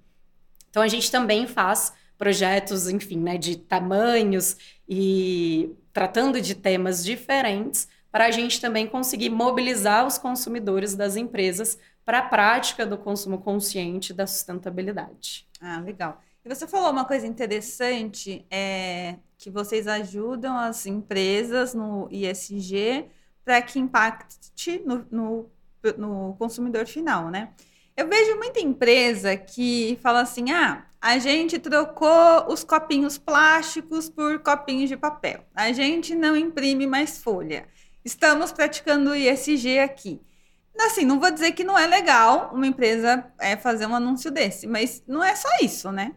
Então, 0.70 0.82
a 0.82 0.88
gente 0.88 1.10
também 1.10 1.46
faz 1.46 1.92
projetos, 2.22 2.88
enfim, 2.88 3.18
né, 3.18 3.36
de 3.36 3.56
tamanhos 3.56 4.56
e 4.88 5.74
tratando 5.92 6.40
de 6.40 6.54
temas 6.54 7.04
diferentes 7.04 7.88
para 8.12 8.26
a 8.26 8.30
gente 8.30 8.60
também 8.60 8.86
conseguir 8.86 9.28
mobilizar 9.28 10.06
os 10.06 10.18
consumidores 10.18 10.94
das 10.94 11.16
empresas 11.16 11.76
para 12.04 12.20
a 12.20 12.22
prática 12.22 12.86
do 12.86 12.96
consumo 12.96 13.38
consciente 13.38 14.14
da 14.14 14.24
sustentabilidade. 14.24 15.48
Ah, 15.60 15.80
legal. 15.80 16.22
E 16.44 16.48
você 16.48 16.64
falou 16.64 16.92
uma 16.92 17.04
coisa 17.04 17.26
interessante, 17.26 18.46
é, 18.48 19.16
que 19.36 19.50
vocês 19.50 19.88
ajudam 19.88 20.56
as 20.56 20.86
empresas 20.86 21.74
no 21.74 22.06
ISG 22.08 23.06
para 23.44 23.60
que 23.60 23.80
impacte 23.80 24.80
no, 24.86 25.04
no, 25.10 25.50
no, 25.98 26.36
consumidor 26.38 26.86
final, 26.86 27.30
né? 27.30 27.48
Eu 27.96 28.06
vejo 28.06 28.36
muita 28.36 28.60
empresa 28.60 29.36
que 29.36 29.98
fala 30.00 30.20
assim, 30.20 30.52
ah, 30.52 30.86
a 31.02 31.18
gente 31.18 31.58
trocou 31.58 32.46
os 32.48 32.62
copinhos 32.62 33.18
plásticos 33.18 34.08
por 34.08 34.38
copinhos 34.38 34.88
de 34.88 34.96
papel. 34.96 35.44
A 35.52 35.72
gente 35.72 36.14
não 36.14 36.36
imprime 36.36 36.86
mais 36.86 37.18
folha. 37.18 37.66
Estamos 38.04 38.52
praticando 38.52 39.10
o 39.10 39.14
ISG 39.14 39.80
aqui. 39.80 40.20
Assim, 40.78 41.04
não 41.04 41.20
vou 41.20 41.30
dizer 41.30 41.52
que 41.52 41.64
não 41.64 41.78
é 41.78 41.86
legal 41.86 42.50
uma 42.54 42.66
empresa 42.66 43.24
é, 43.38 43.56
fazer 43.56 43.86
um 43.86 43.94
anúncio 43.94 44.30
desse, 44.30 44.66
mas 44.66 45.02
não 45.06 45.22
é 45.22 45.34
só 45.34 45.48
isso, 45.60 45.92
né? 45.92 46.12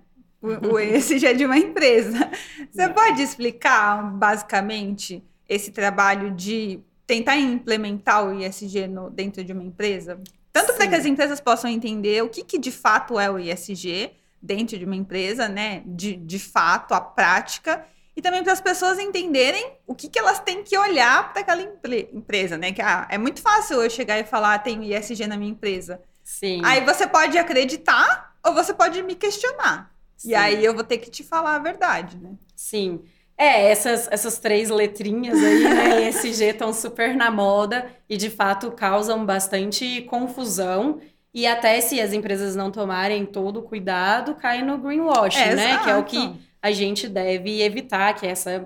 o, 0.45 0.76
o 0.76 0.80
ESG 0.80 1.26
é 1.26 1.34
de 1.34 1.45
uma 1.45 1.58
empresa. 1.58 2.30
Você 2.71 2.88
pode 2.89 3.21
explicar, 3.21 4.04
basicamente, 4.04 5.24
esse 5.50 5.71
trabalho 5.71 6.32
de 6.32 6.80
tentar 7.08 7.38
implementar 7.38 8.26
o 8.26 8.39
ISG 8.39 8.88
no, 8.88 9.10
dentro 9.10 9.43
de 9.43 9.52
uma 9.52 9.63
empresa? 9.63 10.19
Tanto 10.54 10.74
para 10.74 10.88
que 10.88 10.95
as 10.95 11.06
empresas 11.06 11.39
possam 11.41 11.69
entender 11.69 12.24
o 12.24 12.30
que, 12.30 12.43
que 12.43 12.58
de 12.58 12.71
fato 12.71 13.19
é 13.19 13.30
o 13.30 13.38
ISG 13.38 14.12
dentro 14.45 14.77
de 14.77 14.86
uma 14.86 14.95
empresa, 14.95 15.49
né? 15.49 15.81
De, 15.86 16.15
de 16.15 16.39
fato, 16.39 16.93
a 16.93 17.01
prática, 17.01 17.86
e 18.15 18.21
também 18.21 18.43
para 18.43 18.53
as 18.53 18.62
pessoas 18.62 18.97
entenderem 18.97 19.73
o 19.86 19.93
que, 19.93 20.08
que 20.08 20.17
elas 20.17 20.39
têm 20.39 20.63
que 20.63 20.77
olhar 20.77 21.34
para 21.34 21.41
aquela 21.41 21.62
empresa, 21.62 22.58
né? 22.58 22.71
Que 22.71 22.81
ah, 22.81 23.08
é 23.10 23.17
muito 23.17 23.41
fácil 23.41 23.81
eu 23.81 23.89
chegar 23.89 24.17
e 24.17 24.23
falar, 24.23 24.53
ah, 24.53 24.60
tem 24.60 24.95
ISG 24.95 25.27
na 25.27 25.36
minha 25.36 25.51
empresa. 25.51 26.01
Sim. 26.23 26.62
Aí 26.63 26.81
você 26.86 27.05
pode 27.05 27.38
acreditar 27.38 28.36
ou 28.43 28.53
você 28.53 28.73
pode 28.73 29.01
me 29.03 29.15
questionar. 29.15 29.91
Sim. 30.15 30.29
E 30.29 30.36
aí 30.36 30.63
eu 30.63 30.73
vou 30.73 30.84
ter 30.84 30.97
que 30.97 31.10
te 31.10 31.23
falar 31.23 31.55
a 31.55 31.60
verdade, 31.60 32.17
né? 32.17 32.31
Sim. 32.55 33.03
É, 33.38 33.69
essas, 33.69 34.08
essas 34.10 34.39
três 34.39 34.69
letrinhas 34.69 35.38
aí, 35.38 35.63
né, 35.63 36.08
ESG, 36.08 36.45
estão 36.45 36.71
super 36.71 37.13
na 37.13 37.29
moda 37.29 37.91
e 38.10 38.15
de 38.15 38.29
fato 38.29 38.71
causam 38.71 39.25
bastante 39.25 40.03
confusão. 40.03 41.01
E 41.36 41.45
até 41.45 41.82
se 41.82 42.00
as 42.00 42.13
empresas 42.13 42.56
não 42.56 42.71
tomarem 42.71 43.26
todo 43.26 43.60
o 43.60 43.63
cuidado, 43.63 44.36
cai 44.36 44.62
no 44.62 44.78
greenwashing, 44.78 45.38
é, 45.41 45.56
né? 45.56 45.69
Exato. 45.71 45.84
Que 45.84 45.89
é 45.89 45.95
o 45.98 46.04
que 46.06 46.36
a 46.62 46.71
gente 46.71 47.10
deve 47.10 47.62
evitar, 47.62 48.15
que 48.15 48.26
é 48.26 48.30
essa 48.30 48.65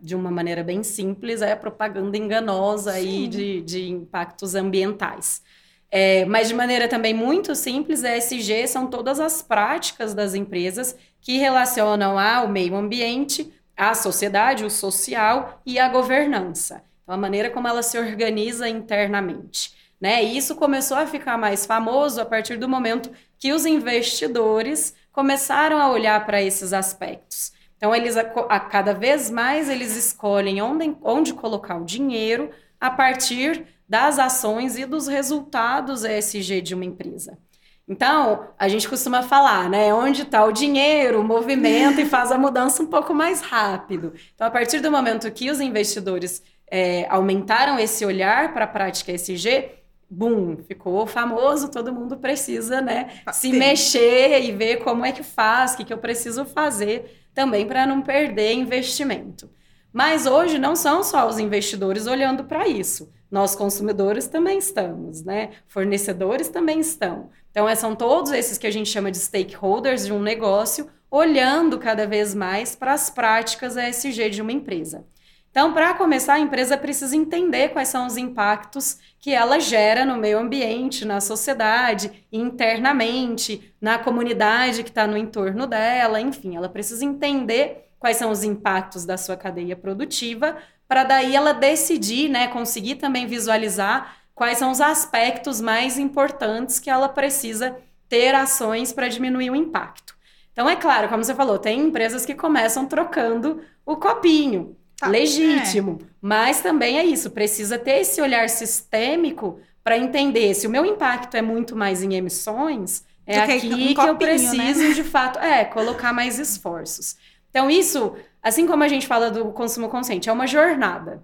de 0.00 0.14
uma 0.16 0.30
maneira 0.30 0.64
bem 0.64 0.82
simples, 0.82 1.40
é 1.40 1.52
a 1.52 1.56
propaganda 1.56 2.18
enganosa 2.18 2.92
aí 2.92 3.28
de, 3.28 3.62
de 3.62 3.88
impactos 3.88 4.56
ambientais. 4.56 5.42
É, 5.90 6.24
mas 6.24 6.48
de 6.48 6.54
maneira 6.54 6.88
também 6.88 7.14
muito 7.14 7.54
simples, 7.54 8.02
a 8.02 8.16
ESG 8.16 8.66
são 8.66 8.88
todas 8.88 9.20
as 9.20 9.40
práticas 9.40 10.12
das 10.12 10.34
empresas 10.34 10.96
que 11.20 11.38
relacionam 11.38 12.18
ao 12.18 12.48
meio 12.48 12.74
ambiente, 12.74 13.52
à 13.76 13.94
sociedade, 13.94 14.64
o 14.64 14.70
social 14.70 15.62
e 15.64 15.78
a 15.78 15.88
governança. 15.88 16.82
Então, 17.02 17.14
a 17.14 17.18
maneira 17.18 17.48
como 17.48 17.68
ela 17.68 17.82
se 17.82 17.96
organiza 17.96 18.68
internamente. 18.68 19.81
Né? 20.02 20.24
E 20.24 20.36
isso 20.36 20.56
começou 20.56 20.96
a 20.96 21.06
ficar 21.06 21.38
mais 21.38 21.64
famoso 21.64 22.20
a 22.20 22.24
partir 22.24 22.56
do 22.56 22.68
momento 22.68 23.12
que 23.38 23.52
os 23.52 23.64
investidores 23.64 24.96
começaram 25.12 25.78
a 25.78 25.88
olhar 25.92 26.26
para 26.26 26.42
esses 26.42 26.72
aspectos. 26.72 27.52
Então, 27.76 27.94
eles 27.94 28.16
a, 28.16 28.22
a, 28.48 28.58
cada 28.58 28.92
vez 28.92 29.30
mais 29.30 29.68
eles 29.68 29.94
escolhem 29.94 30.60
onde, 30.60 30.96
onde 31.04 31.32
colocar 31.32 31.76
o 31.76 31.84
dinheiro 31.84 32.50
a 32.80 32.90
partir 32.90 33.64
das 33.88 34.18
ações 34.18 34.76
e 34.76 34.84
dos 34.84 35.06
resultados 35.06 36.02
ESG 36.02 36.62
de 36.62 36.74
uma 36.74 36.84
empresa. 36.84 37.38
Então, 37.86 38.48
a 38.58 38.66
gente 38.66 38.88
costuma 38.88 39.22
falar, 39.22 39.70
né? 39.70 39.94
Onde 39.94 40.22
está 40.22 40.44
o 40.44 40.50
dinheiro, 40.50 41.20
o 41.20 41.24
movimento 41.24 42.00
e 42.00 42.06
faz 42.06 42.32
a 42.32 42.38
mudança 42.38 42.82
um 42.82 42.86
pouco 42.86 43.14
mais 43.14 43.40
rápido. 43.40 44.14
Então, 44.34 44.48
a 44.48 44.50
partir 44.50 44.80
do 44.80 44.90
momento 44.90 45.30
que 45.30 45.48
os 45.48 45.60
investidores 45.60 46.42
é, 46.68 47.06
aumentaram 47.08 47.78
esse 47.78 48.04
olhar 48.04 48.52
para 48.52 48.64
a 48.64 48.68
prática 48.68 49.12
ESG, 49.12 49.81
boom, 50.12 50.58
ficou 50.68 51.06
famoso, 51.06 51.70
todo 51.70 51.92
mundo 51.92 52.18
precisa, 52.18 52.82
né? 52.82 53.22
Se 53.32 53.50
mexer 53.50 54.42
e 54.42 54.52
ver 54.52 54.76
como 54.84 55.06
é 55.06 55.12
que 55.12 55.22
faz, 55.22 55.72
o 55.72 55.78
que, 55.78 55.84
que 55.84 55.92
eu 55.92 55.98
preciso 55.98 56.44
fazer 56.44 57.26
também 57.34 57.66
para 57.66 57.86
não 57.86 58.02
perder 58.02 58.52
investimento. 58.52 59.50
Mas 59.90 60.26
hoje 60.26 60.58
não 60.58 60.76
são 60.76 61.02
só 61.02 61.26
os 61.26 61.38
investidores 61.38 62.06
olhando 62.06 62.44
para 62.44 62.68
isso. 62.68 63.10
Nós 63.30 63.54
consumidores 63.54 64.26
também 64.26 64.58
estamos, 64.58 65.22
né? 65.22 65.50
Fornecedores 65.66 66.48
também 66.48 66.80
estão. 66.80 67.30
Então, 67.50 67.66
é, 67.66 67.74
são 67.74 67.94
todos 67.94 68.32
esses 68.32 68.58
que 68.58 68.66
a 68.66 68.70
gente 68.70 68.90
chama 68.90 69.10
de 69.10 69.18
stakeholders 69.18 70.04
de 70.04 70.12
um 70.12 70.20
negócio 70.20 70.88
olhando 71.10 71.78
cada 71.78 72.06
vez 72.06 72.34
mais 72.34 72.76
para 72.76 72.92
as 72.92 73.08
práticas 73.08 73.76
ESG 73.76 74.28
de 74.28 74.42
uma 74.42 74.52
empresa. 74.52 75.06
Então, 75.52 75.74
para 75.74 75.92
começar, 75.92 76.34
a 76.34 76.40
empresa 76.40 76.78
precisa 76.78 77.14
entender 77.14 77.68
quais 77.68 77.88
são 77.88 78.06
os 78.06 78.16
impactos 78.16 78.96
que 79.22 79.30
ela 79.30 79.60
gera 79.60 80.04
no 80.04 80.16
meio 80.16 80.36
ambiente, 80.36 81.04
na 81.04 81.20
sociedade, 81.20 82.26
internamente, 82.32 83.72
na 83.80 83.96
comunidade 83.96 84.82
que 84.82 84.88
está 84.88 85.06
no 85.06 85.16
entorno 85.16 85.64
dela, 85.64 86.20
enfim, 86.20 86.56
ela 86.56 86.68
precisa 86.68 87.04
entender 87.04 87.88
quais 88.00 88.16
são 88.16 88.32
os 88.32 88.42
impactos 88.42 89.04
da 89.04 89.16
sua 89.16 89.36
cadeia 89.36 89.76
produtiva, 89.76 90.56
para 90.88 91.04
daí 91.04 91.36
ela 91.36 91.54
decidir, 91.54 92.28
né, 92.28 92.48
conseguir 92.48 92.96
também 92.96 93.28
visualizar 93.28 94.16
quais 94.34 94.58
são 94.58 94.72
os 94.72 94.80
aspectos 94.80 95.60
mais 95.60 95.98
importantes 95.98 96.80
que 96.80 96.90
ela 96.90 97.08
precisa 97.08 97.76
ter 98.08 98.34
ações 98.34 98.92
para 98.92 99.06
diminuir 99.06 99.50
o 99.50 99.56
impacto. 99.56 100.16
Então, 100.50 100.68
é 100.68 100.74
claro, 100.74 101.08
como 101.08 101.22
você 101.22 101.32
falou, 101.34 101.60
tem 101.60 101.78
empresas 101.78 102.26
que 102.26 102.34
começam 102.34 102.86
trocando 102.86 103.62
o 103.86 103.96
copinho. 103.96 104.76
Tá, 105.02 105.08
legítimo. 105.08 105.98
É. 106.00 106.06
Mas 106.20 106.60
também 106.60 106.96
é 106.96 107.04
isso, 107.04 107.30
precisa 107.30 107.76
ter 107.76 108.02
esse 108.02 108.22
olhar 108.22 108.48
sistêmico 108.48 109.58
para 109.82 109.98
entender 109.98 110.54
se 110.54 110.64
o 110.64 110.70
meu 110.70 110.86
impacto 110.86 111.36
é 111.36 111.42
muito 111.42 111.74
mais 111.74 112.04
em 112.04 112.14
emissões, 112.14 113.04
é 113.26 113.40
aqui 113.40 113.60
que, 113.60 113.66
um 113.66 113.76
que 113.76 113.94
copinho, 113.96 114.10
eu 114.10 114.16
preciso 114.16 114.88
né? 114.88 114.94
de 114.94 115.02
fato, 115.02 115.40
é, 115.40 115.64
colocar 115.64 116.12
mais 116.12 116.38
esforços. 116.38 117.16
Então 117.50 117.68
isso, 117.68 118.14
assim 118.40 118.64
como 118.64 118.84
a 118.84 118.88
gente 118.88 119.08
fala 119.08 119.28
do 119.28 119.46
consumo 119.46 119.88
consciente, 119.88 120.28
é 120.28 120.32
uma 120.32 120.46
jornada. 120.46 121.20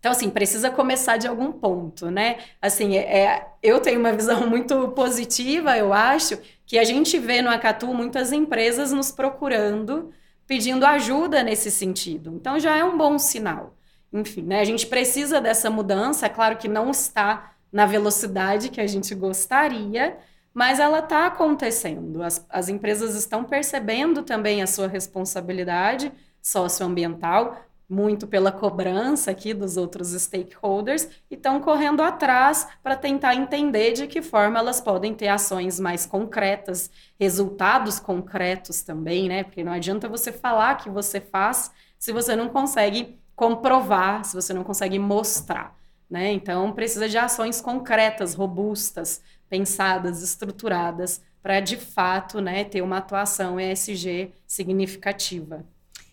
Então, 0.00 0.10
assim, 0.12 0.28
precisa 0.28 0.70
começar 0.70 1.16
de 1.16 1.26
algum 1.26 1.50
ponto, 1.50 2.10
né? 2.10 2.38
Assim, 2.60 2.96
é, 2.96 3.18
é, 3.18 3.46
eu 3.62 3.80
tenho 3.80 3.98
uma 3.98 4.12
visão 4.12 4.46
muito 4.50 4.88
positiva, 4.88 5.76
eu 5.78 5.92
acho, 5.92 6.38
que 6.64 6.76
a 6.78 6.84
gente 6.84 7.18
vê 7.18 7.40
no 7.40 7.50
Acatu 7.50 7.86
muitas 7.94 8.32
empresas 8.32 8.92
nos 8.92 9.10
procurando 9.10 10.12
pedindo 10.46 10.86
ajuda 10.86 11.42
nesse 11.42 11.70
sentido. 11.70 12.34
Então 12.34 12.58
já 12.58 12.76
é 12.76 12.84
um 12.84 12.96
bom 12.96 13.18
sinal. 13.18 13.76
Enfim, 14.12 14.42
né, 14.42 14.60
a 14.60 14.64
gente 14.64 14.86
precisa 14.86 15.40
dessa 15.40 15.68
mudança, 15.68 16.26
é 16.26 16.28
claro 16.28 16.56
que 16.56 16.68
não 16.68 16.90
está 16.90 17.52
na 17.72 17.84
velocidade 17.84 18.70
que 18.70 18.80
a 18.80 18.86
gente 18.86 19.14
gostaria, 19.14 20.16
mas 20.54 20.78
ela 20.78 21.00
está 21.00 21.26
acontecendo. 21.26 22.22
As, 22.22 22.46
as 22.48 22.68
empresas 22.68 23.14
estão 23.14 23.44
percebendo 23.44 24.22
também 24.22 24.62
a 24.62 24.66
sua 24.66 24.86
responsabilidade 24.86 26.10
socioambiental, 26.40 27.65
muito 27.88 28.26
pela 28.26 28.50
cobrança 28.50 29.30
aqui 29.30 29.54
dos 29.54 29.76
outros 29.76 30.10
stakeholders 30.10 31.08
e 31.30 31.34
estão 31.34 31.60
correndo 31.60 32.02
atrás 32.02 32.66
para 32.82 32.96
tentar 32.96 33.34
entender 33.34 33.92
de 33.92 34.06
que 34.06 34.20
forma 34.20 34.58
elas 34.58 34.80
podem 34.80 35.14
ter 35.14 35.28
ações 35.28 35.78
mais 35.78 36.04
concretas, 36.04 36.90
resultados 37.18 38.00
concretos 38.00 38.82
também, 38.82 39.28
né? 39.28 39.44
Porque 39.44 39.62
não 39.62 39.72
adianta 39.72 40.08
você 40.08 40.32
falar 40.32 40.76
que 40.76 40.90
você 40.90 41.20
faz 41.20 41.70
se 41.98 42.12
você 42.12 42.34
não 42.34 42.48
consegue 42.48 43.18
comprovar, 43.36 44.24
se 44.24 44.34
você 44.34 44.52
não 44.52 44.64
consegue 44.64 44.98
mostrar, 44.98 45.76
né? 46.10 46.32
Então 46.32 46.72
precisa 46.72 47.08
de 47.08 47.18
ações 47.18 47.60
concretas, 47.60 48.34
robustas, 48.34 49.22
pensadas, 49.48 50.22
estruturadas 50.22 51.22
para 51.46 51.60
de 51.60 51.76
fato, 51.76 52.40
né, 52.40 52.64
ter 52.64 52.82
uma 52.82 52.98
atuação 52.98 53.60
ESG 53.60 54.32
significativa. 54.48 55.64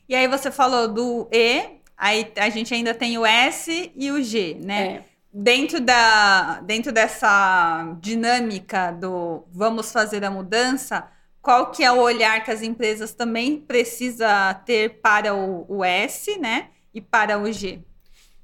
E 0.07 0.15
aí 0.15 0.27
você 0.27 0.51
falou 0.51 0.87
do 0.87 1.27
E, 1.31 1.79
aí 1.97 2.31
a 2.37 2.49
gente 2.49 2.73
ainda 2.73 2.93
tem 2.93 3.17
o 3.17 3.25
S 3.25 3.91
e 3.95 4.11
o 4.11 4.21
G, 4.21 4.57
né? 4.63 4.85
É. 4.85 5.03
Dentro, 5.35 5.81
da, 5.81 6.61
dentro 6.61 6.91
dessa 6.91 7.95
dinâmica 7.99 8.91
do 8.91 9.43
vamos 9.51 9.91
fazer 9.91 10.23
a 10.23 10.29
mudança, 10.29 11.07
qual 11.41 11.71
que 11.71 11.83
é 11.83 11.91
o 11.91 11.99
olhar 11.99 12.43
que 12.43 12.51
as 12.51 12.61
empresas 12.61 13.13
também 13.13 13.57
precisa 13.57 14.53
ter 14.65 15.01
para 15.01 15.33
o, 15.33 15.65
o 15.67 15.83
S, 15.83 16.37
né? 16.37 16.69
E 16.93 17.01
para 17.01 17.39
o 17.39 17.51
G? 17.51 17.81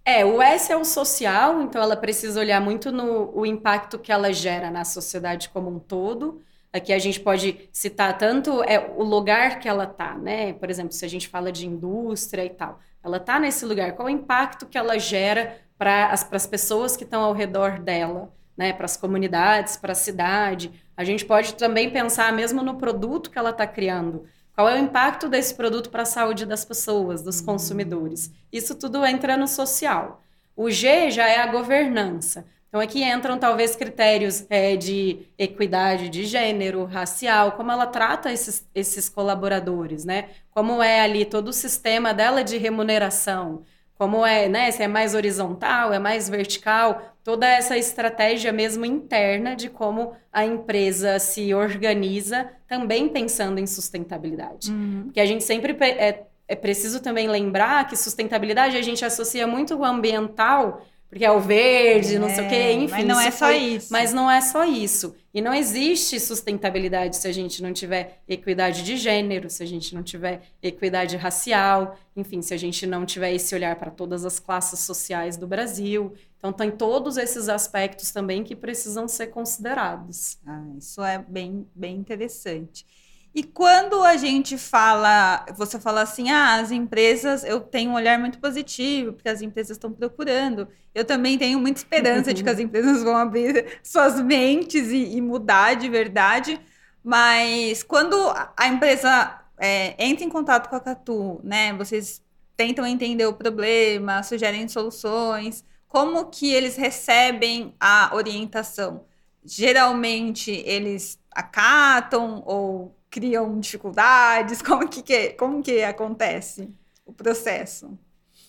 É, 0.03 0.25
o 0.25 0.41
S 0.41 0.71
é 0.71 0.75
o 0.75 0.83
social, 0.83 1.61
então 1.61 1.81
ela 1.81 1.95
precisa 1.95 2.39
olhar 2.39 2.59
muito 2.59 2.91
no 2.91 3.31
o 3.37 3.45
impacto 3.45 3.99
que 3.99 4.11
ela 4.11 4.33
gera 4.33 4.71
na 4.71 4.83
sociedade 4.83 5.49
como 5.49 5.69
um 5.69 5.77
todo. 5.77 6.41
Aqui 6.71 6.93
a 6.93 6.99
gente 6.99 7.19
pode 7.19 7.67
citar 7.71 8.17
tanto 8.17 8.63
é, 8.63 8.93
o 8.95 9.03
lugar 9.03 9.59
que 9.59 9.67
ela 9.67 9.85
está, 9.85 10.15
né? 10.15 10.53
Por 10.53 10.69
exemplo, 10.69 10.91
se 10.91 11.03
a 11.03 11.07
gente 11.07 11.27
fala 11.27 11.51
de 11.51 11.65
indústria 11.65 12.45
e 12.45 12.49
tal, 12.49 12.79
ela 13.03 13.17
está 13.17 13.39
nesse 13.39 13.65
lugar, 13.65 13.93
qual 13.93 14.07
o 14.07 14.11
impacto 14.11 14.67
que 14.67 14.77
ela 14.77 14.99
gera 14.99 15.57
para 15.77 16.11
as, 16.11 16.31
as 16.31 16.45
pessoas 16.45 16.95
que 16.95 17.03
estão 17.03 17.23
ao 17.23 17.33
redor 17.33 17.79
dela, 17.79 18.31
né? 18.55 18.71
Para 18.71 18.85
as 18.85 18.95
comunidades, 18.95 19.77
para 19.77 19.93
a 19.93 19.95
cidade. 19.95 20.71
A 20.95 21.03
gente 21.03 21.25
pode 21.25 21.55
também 21.55 21.89
pensar 21.89 22.31
mesmo 22.33 22.61
no 22.61 22.75
produto 22.75 23.31
que 23.31 23.39
ela 23.39 23.49
está 23.49 23.65
criando. 23.65 24.25
Qual 24.53 24.67
é 24.67 24.75
o 24.75 24.83
impacto 24.83 25.29
desse 25.29 25.55
produto 25.55 25.89
para 25.89 26.01
a 26.01 26.05
saúde 26.05 26.45
das 26.45 26.65
pessoas, 26.65 27.23
dos 27.23 27.39
consumidores? 27.39 28.31
Isso 28.51 28.75
tudo 28.75 29.05
entra 29.05 29.37
no 29.37 29.47
social. 29.47 30.21
O 30.53 30.69
G 30.69 31.09
já 31.09 31.27
é 31.27 31.39
a 31.39 31.47
governança. 31.47 32.45
Então, 32.69 32.79
aqui 32.79 33.03
entram 33.03 33.37
talvez 33.39 33.75
critérios 33.75 34.45
é, 34.47 34.75
de 34.75 35.25
equidade 35.37 36.07
de 36.07 36.23
gênero, 36.23 36.85
racial, 36.85 37.53
como 37.53 37.71
ela 37.71 37.87
trata 37.87 38.31
esses, 38.31 38.67
esses 38.75 39.09
colaboradores, 39.09 40.05
né? 40.05 40.29
Como 40.51 40.81
é 40.81 41.01
ali 41.01 41.25
todo 41.25 41.47
o 41.47 41.53
sistema 41.53 42.13
dela 42.13 42.43
de 42.43 42.57
remuneração, 42.57 43.63
como 43.95 44.23
é, 44.23 44.47
né? 44.47 44.69
Se 44.69 44.83
é 44.83 44.87
mais 44.87 45.15
horizontal, 45.15 45.91
é 45.91 45.97
mais 45.97 46.29
vertical, 46.29 47.15
toda 47.23 47.47
essa 47.47 47.75
estratégia 47.75 48.53
mesmo 48.53 48.85
interna 48.85 49.55
de 49.55 49.67
como 49.67 50.13
a 50.31 50.45
empresa 50.45 51.17
se 51.17 51.51
organiza, 51.55 52.51
também 52.67 53.09
pensando 53.09 53.59
em 53.59 53.65
sustentabilidade. 53.65 54.71
Uhum. 54.71 55.05
Porque 55.05 55.19
a 55.19 55.25
gente 55.25 55.43
sempre 55.43 55.75
é, 55.81 56.23
é 56.47 56.55
preciso 56.55 57.01
também 57.01 57.27
lembrar 57.27 57.87
que 57.87 57.97
sustentabilidade 57.97 58.77
a 58.77 58.81
gente 58.81 59.03
associa 59.03 59.47
muito 59.47 59.75
o 59.75 59.83
ambiental 59.83 60.85
porque 61.09 61.25
é 61.25 61.31
o 61.31 61.39
verde, 61.39 62.15
é, 62.15 62.19
não 62.19 62.29
sei 62.29 62.45
o 62.45 62.49
quê, 62.49 62.55
é, 62.55 62.73
enfim. 62.73 62.91
Mas 62.91 63.05
não 63.05 63.19
é 63.19 63.31
só 63.31 63.45
foi, 63.47 63.57
isso. 63.57 63.87
Mas 63.91 64.13
não 64.13 64.29
é 64.29 64.41
só 64.41 64.63
isso. 64.63 65.15
E 65.33 65.41
não 65.41 65.53
existe 65.53 66.19
sustentabilidade 66.19 67.17
se 67.17 67.27
a 67.27 67.31
gente 67.31 67.63
não 67.63 67.73
tiver 67.73 68.21
equidade 68.27 68.83
de 68.83 68.95
gênero, 68.95 69.49
se 69.49 69.63
a 69.63 69.65
gente 69.65 69.95
não 69.95 70.03
tiver 70.03 70.43
equidade 70.61 71.17
racial, 71.17 71.97
enfim, 72.15 72.43
se 72.43 72.53
a 72.53 72.57
gente 72.57 72.85
não 72.85 73.07
tiver 73.07 73.33
esse 73.33 73.55
olhar 73.55 73.75
para 73.75 73.89
todas 73.89 74.23
as 74.23 74.39
classes 74.39 74.81
sociais 74.81 75.35
do 75.35 75.47
Brasil. 75.47 76.13
Então, 76.37 76.53
tem 76.53 76.69
todos 76.69 77.17
esses 77.17 77.49
aspectos 77.49 78.11
também 78.11 78.43
que 78.43 78.55
precisam 78.55 79.07
ser 79.07 79.27
considerados. 79.27 80.37
Ah, 80.45 80.63
isso 80.77 81.03
é 81.03 81.17
bem, 81.27 81.67
bem 81.73 81.95
interessante. 81.95 82.85
E 83.33 83.43
quando 83.43 84.03
a 84.03 84.17
gente 84.17 84.57
fala, 84.57 85.45
você 85.55 85.79
fala 85.79 86.01
assim, 86.01 86.29
ah, 86.31 86.55
as 86.55 86.71
empresas, 86.71 87.43
eu 87.43 87.61
tenho 87.61 87.91
um 87.91 87.93
olhar 87.93 88.17
muito 88.19 88.39
positivo, 88.39 89.13
porque 89.13 89.29
as 89.29 89.41
empresas 89.41 89.77
estão 89.77 89.91
procurando. 89.93 90.67
Eu 90.95 91.05
também 91.05 91.37
tenho 91.37 91.59
muita 91.59 91.79
esperança 91.79 92.33
de 92.33 92.43
que 92.43 92.49
as 92.49 92.57
empresas 92.59 93.03
vão 93.03 93.15
abrir 93.15 93.79
suas 93.83 94.19
mentes 94.21 94.89
e, 94.89 95.15
e 95.17 95.21
mudar 95.21 95.75
de 95.75 95.87
verdade. 95.89 96.59
Mas 97.03 97.83
quando 97.83 98.15
a 98.57 98.67
empresa 98.67 99.39
é, 99.59 99.93
entra 100.03 100.23
em 100.25 100.29
contato 100.29 100.69
com 100.69 100.75
a 100.75 100.79
Catu, 100.79 101.41
né? 101.43 101.73
Vocês 101.73 102.23
tentam 102.55 102.85
entender 102.85 103.25
o 103.25 103.33
problema, 103.33 104.23
sugerem 104.23 104.67
soluções. 104.67 105.63
Como 105.87 106.25
que 106.27 106.53
eles 106.53 106.75
recebem 106.77 107.75
a 107.79 108.11
orientação? 108.15 109.05
Geralmente 109.43 110.51
eles 110.65 111.19
acatam 111.31 112.43
ou 112.45 112.95
criam 113.09 113.59
dificuldades? 113.59 114.61
Como 114.63 114.87
que, 114.87 115.01
que, 115.01 115.29
como 115.29 115.61
que 115.61 115.83
acontece 115.83 116.69
o 117.05 117.11
processo? 117.11 117.97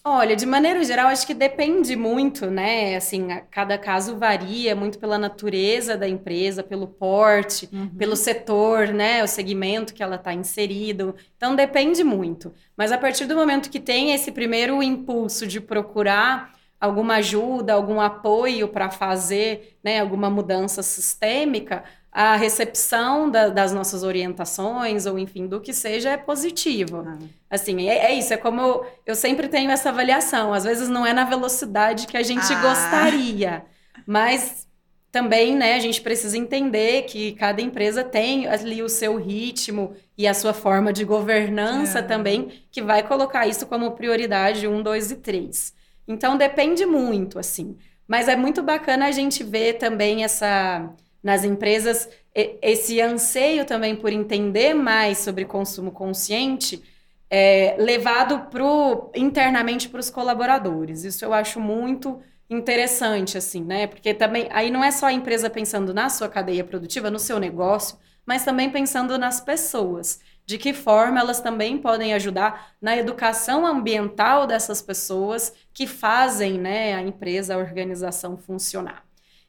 Olha, 0.02 0.34
de 0.34 0.46
maneira 0.46 0.82
geral, 0.82 1.08
acho 1.08 1.26
que 1.26 1.34
depende 1.34 1.94
muito, 1.94 2.46
né? 2.46 2.96
Assim, 2.96 3.28
cada 3.50 3.76
caso 3.76 4.16
varia 4.16 4.74
muito 4.74 4.98
pela 4.98 5.18
natureza 5.18 5.94
da 5.94 6.08
empresa, 6.08 6.62
pelo 6.62 6.86
porte, 6.86 7.68
uhum. 7.70 7.88
pelo 7.98 8.16
setor, 8.16 8.88
né? 8.88 9.22
O 9.22 9.28
segmento 9.28 9.92
que 9.92 10.02
ela 10.02 10.16
está 10.16 10.32
inserido. 10.32 11.14
Então, 11.36 11.54
depende 11.54 12.02
muito. 12.02 12.50
Mas 12.74 12.92
a 12.92 12.98
partir 12.98 13.26
do 13.26 13.36
momento 13.36 13.68
que 13.68 13.78
tem 13.78 14.12
esse 14.12 14.32
primeiro 14.32 14.82
impulso 14.82 15.46
de 15.46 15.60
procurar 15.60 16.54
alguma 16.80 17.16
ajuda, 17.16 17.74
algum 17.74 18.00
apoio 18.00 18.68
para 18.68 18.90
fazer 18.90 19.76
né, 19.84 20.00
alguma 20.00 20.30
mudança 20.30 20.82
sistêmica, 20.82 21.84
a 22.12 22.34
recepção 22.34 23.30
da, 23.30 23.48
das 23.48 23.72
nossas 23.72 24.02
orientações, 24.02 25.06
ou 25.06 25.18
enfim, 25.18 25.46
do 25.46 25.60
que 25.60 25.72
seja, 25.72 26.10
é 26.10 26.16
positivo. 26.16 27.04
Ah. 27.06 27.18
Assim, 27.48 27.88
é, 27.88 28.06
é, 28.06 28.14
isso, 28.14 28.34
é 28.34 28.36
como 28.36 28.60
eu, 28.60 28.86
eu, 29.06 29.14
sempre 29.14 29.48
tenho 29.48 29.70
essa 29.70 29.90
avaliação. 29.90 30.52
Às 30.52 30.64
vezes 30.64 30.88
não 30.88 31.06
é 31.06 31.12
na 31.12 31.24
velocidade 31.24 32.06
que 32.06 32.16
a 32.16 32.22
gente 32.22 32.52
ah. 32.52 32.60
gostaria, 32.60 33.64
mas 34.06 34.66
também, 35.12 35.56
né, 35.56 35.74
a 35.74 35.78
gente 35.78 36.00
precisa 36.00 36.36
entender 36.36 37.02
que 37.02 37.32
cada 37.32 37.60
empresa 37.60 38.02
tem 38.02 38.46
ali 38.46 38.82
o 38.82 38.88
seu 38.88 39.16
ritmo 39.16 39.94
e 40.16 40.26
a 40.26 40.34
sua 40.34 40.52
forma 40.52 40.92
de 40.92 41.04
governança 41.04 41.98
é. 42.00 42.02
também, 42.02 42.64
que 42.70 42.82
vai 42.82 43.02
colocar 43.02 43.46
isso 43.46 43.66
como 43.66 43.90
prioridade 43.92 44.66
um, 44.66 44.82
dois 44.82 45.10
e 45.10 45.16
três. 45.16 45.74
Então 46.06 46.36
depende 46.36 46.84
muito, 46.86 47.38
assim. 47.38 47.76
Mas 48.06 48.28
é 48.28 48.34
muito 48.34 48.62
bacana 48.62 49.06
a 49.06 49.12
gente 49.12 49.44
ver 49.44 49.74
também 49.74 50.24
essa 50.24 50.92
nas 51.22 51.44
empresas 51.44 52.08
esse 52.34 53.00
anseio 53.00 53.64
também 53.64 53.96
por 53.96 54.12
entender 54.12 54.74
mais 54.74 55.18
sobre 55.18 55.44
consumo 55.44 55.90
consciente 55.90 56.82
é, 57.28 57.76
levado 57.78 58.50
pro, 58.50 59.10
internamente 59.14 59.88
para 59.88 60.00
os 60.00 60.10
colaboradores. 60.10 61.04
Isso 61.04 61.24
eu 61.24 61.32
acho 61.32 61.60
muito 61.60 62.20
interessante, 62.48 63.38
assim, 63.38 63.62
né? 63.64 63.86
Porque 63.86 64.12
também 64.12 64.48
aí 64.50 64.70
não 64.70 64.82
é 64.82 64.90
só 64.90 65.06
a 65.06 65.12
empresa 65.12 65.48
pensando 65.48 65.94
na 65.94 66.08
sua 66.08 66.28
cadeia 66.28 66.64
produtiva, 66.64 67.10
no 67.10 67.18
seu 67.18 67.38
negócio, 67.38 67.96
mas 68.26 68.44
também 68.44 68.70
pensando 68.70 69.16
nas 69.16 69.40
pessoas. 69.40 70.20
De 70.44 70.58
que 70.58 70.72
forma 70.72 71.20
elas 71.20 71.40
também 71.40 71.78
podem 71.78 72.12
ajudar 72.12 72.72
na 72.80 72.96
educação 72.96 73.64
ambiental 73.64 74.48
dessas 74.48 74.82
pessoas 74.82 75.52
que 75.72 75.86
fazem 75.86 76.58
né, 76.58 76.94
a 76.94 77.02
empresa, 77.02 77.54
a 77.54 77.58
organização 77.58 78.36
funcionar. 78.36 79.04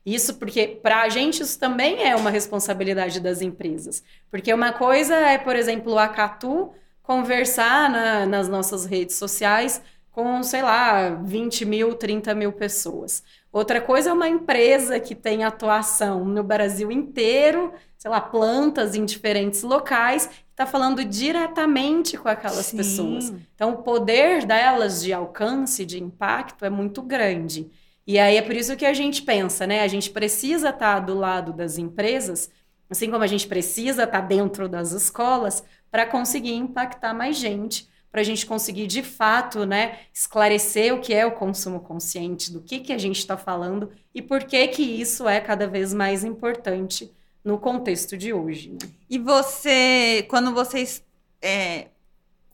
Isso 0.06 0.36
porque, 0.36 0.68
para 0.68 1.02
a 1.02 1.10
gente, 1.10 1.44
isso 1.44 1.60
também 1.60 2.04
é 2.04 2.16
uma 2.16 2.30
responsabilidade 2.30 3.20
das 3.20 3.42
empresas. 3.42 4.04
Porque 4.30 4.54
uma 4.54 4.74
coisa 4.74 5.16
é, 5.16 5.38
por 5.38 5.56
exemplo, 5.56 5.98
a 5.98 6.08
Catu 6.08 6.74
conversar 7.04 7.90
na, 7.90 8.26
nas 8.26 8.48
nossas 8.48 8.86
redes 8.86 9.16
sociais 9.16 9.82
com, 10.12 10.44
sei 10.44 10.62
lá, 10.62 11.10
20 11.10 11.66
mil, 11.66 11.94
30 11.96 12.34
mil 12.36 12.52
pessoas. 12.52 13.24
Outra 13.52 13.80
coisa 13.82 14.10
é 14.10 14.14
uma 14.14 14.28
empresa 14.28 15.00
que 15.00 15.16
tem 15.16 15.44
atuação 15.44 16.26
no 16.26 16.44
Brasil 16.44 16.92
inteiro, 16.92 17.74
sei 17.98 18.10
lá, 18.10 18.20
plantas 18.20 18.96
em 18.96 19.06
diferentes 19.06 19.62
locais, 19.62 20.30
está 20.50 20.66
falando 20.66 21.04
diretamente 21.04 22.18
com 22.18 22.28
aquelas 22.28 22.68
Sim. 22.68 22.78
pessoas. 22.78 23.34
Então, 23.56 23.72
o 23.72 23.78
poder 23.78 24.46
delas 24.46 25.02
de 25.02 25.14
alcance, 25.14 25.86
de 25.86 26.02
impacto, 26.02 26.66
é 26.66 26.70
muito 26.70 27.02
grande. 27.02 27.70
E 28.06 28.18
aí 28.18 28.38
é 28.38 28.42
por 28.42 28.56
isso 28.56 28.76
que 28.76 28.86
a 28.86 28.94
gente 28.94 29.22
pensa, 29.22 29.68
né? 29.68 29.82
A 29.82 29.88
gente 29.88 30.10
precisa 30.10 30.70
estar 30.70 30.96
tá 30.96 31.00
do 31.00 31.14
lado 31.14 31.54
das 31.54 31.78
empresas, 31.78 32.50
assim 32.90 33.10
como 33.10 33.24
a 33.24 33.28
gente 33.28 33.48
precisa 33.48 34.04
estar 34.04 34.22
tá 34.22 34.28
dentro 34.28 34.68
das 34.68 34.92
escolas, 34.92 35.64
para 35.90 36.06
conseguir 36.06 36.54
impactar 36.54 37.14
mais 37.14 37.38
gente, 37.38 37.88
para 38.12 38.22
a 38.22 38.24
gente 38.24 38.46
conseguir 38.46 38.88
de 38.88 39.02
fato, 39.02 39.66
né, 39.66 40.00
esclarecer 40.14 40.94
o 40.94 41.00
que 41.00 41.14
é 41.14 41.26
o 41.26 41.32
consumo 41.32 41.80
consciente, 41.80 42.52
do 42.52 42.62
que, 42.62 42.80
que 42.80 42.92
a 42.92 42.98
gente 42.98 43.20
está 43.20 43.38
falando 43.38 43.90
e 44.14 44.22
por 44.22 44.44
que 44.44 44.68
que 44.68 44.84
isso 44.84 45.28
é 45.30 45.40
cada 45.40 45.66
vez 45.66 45.94
mais 45.94 46.24
importante 46.24 47.12
no 47.44 47.58
contexto 47.58 48.18
de 48.18 48.34
hoje. 48.34 48.72
Né? 48.72 48.90
E 49.10 49.18
você, 49.18 50.26
quando 50.30 50.54
vocês 50.54 51.04
é, 51.42 51.88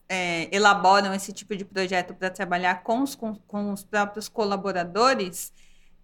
é, 0.10 0.48
elaboram 0.56 1.14
esse 1.14 1.34
tipo 1.34 1.56
de 1.56 1.66
projeto 1.66 2.14
para 2.14 2.30
trabalhar 2.30 2.84
com 2.84 3.02
os, 3.02 3.16
com, 3.16 3.36
com 3.48 3.72
os 3.72 3.84
próprios 3.84 4.30
colaboradores, 4.30 5.52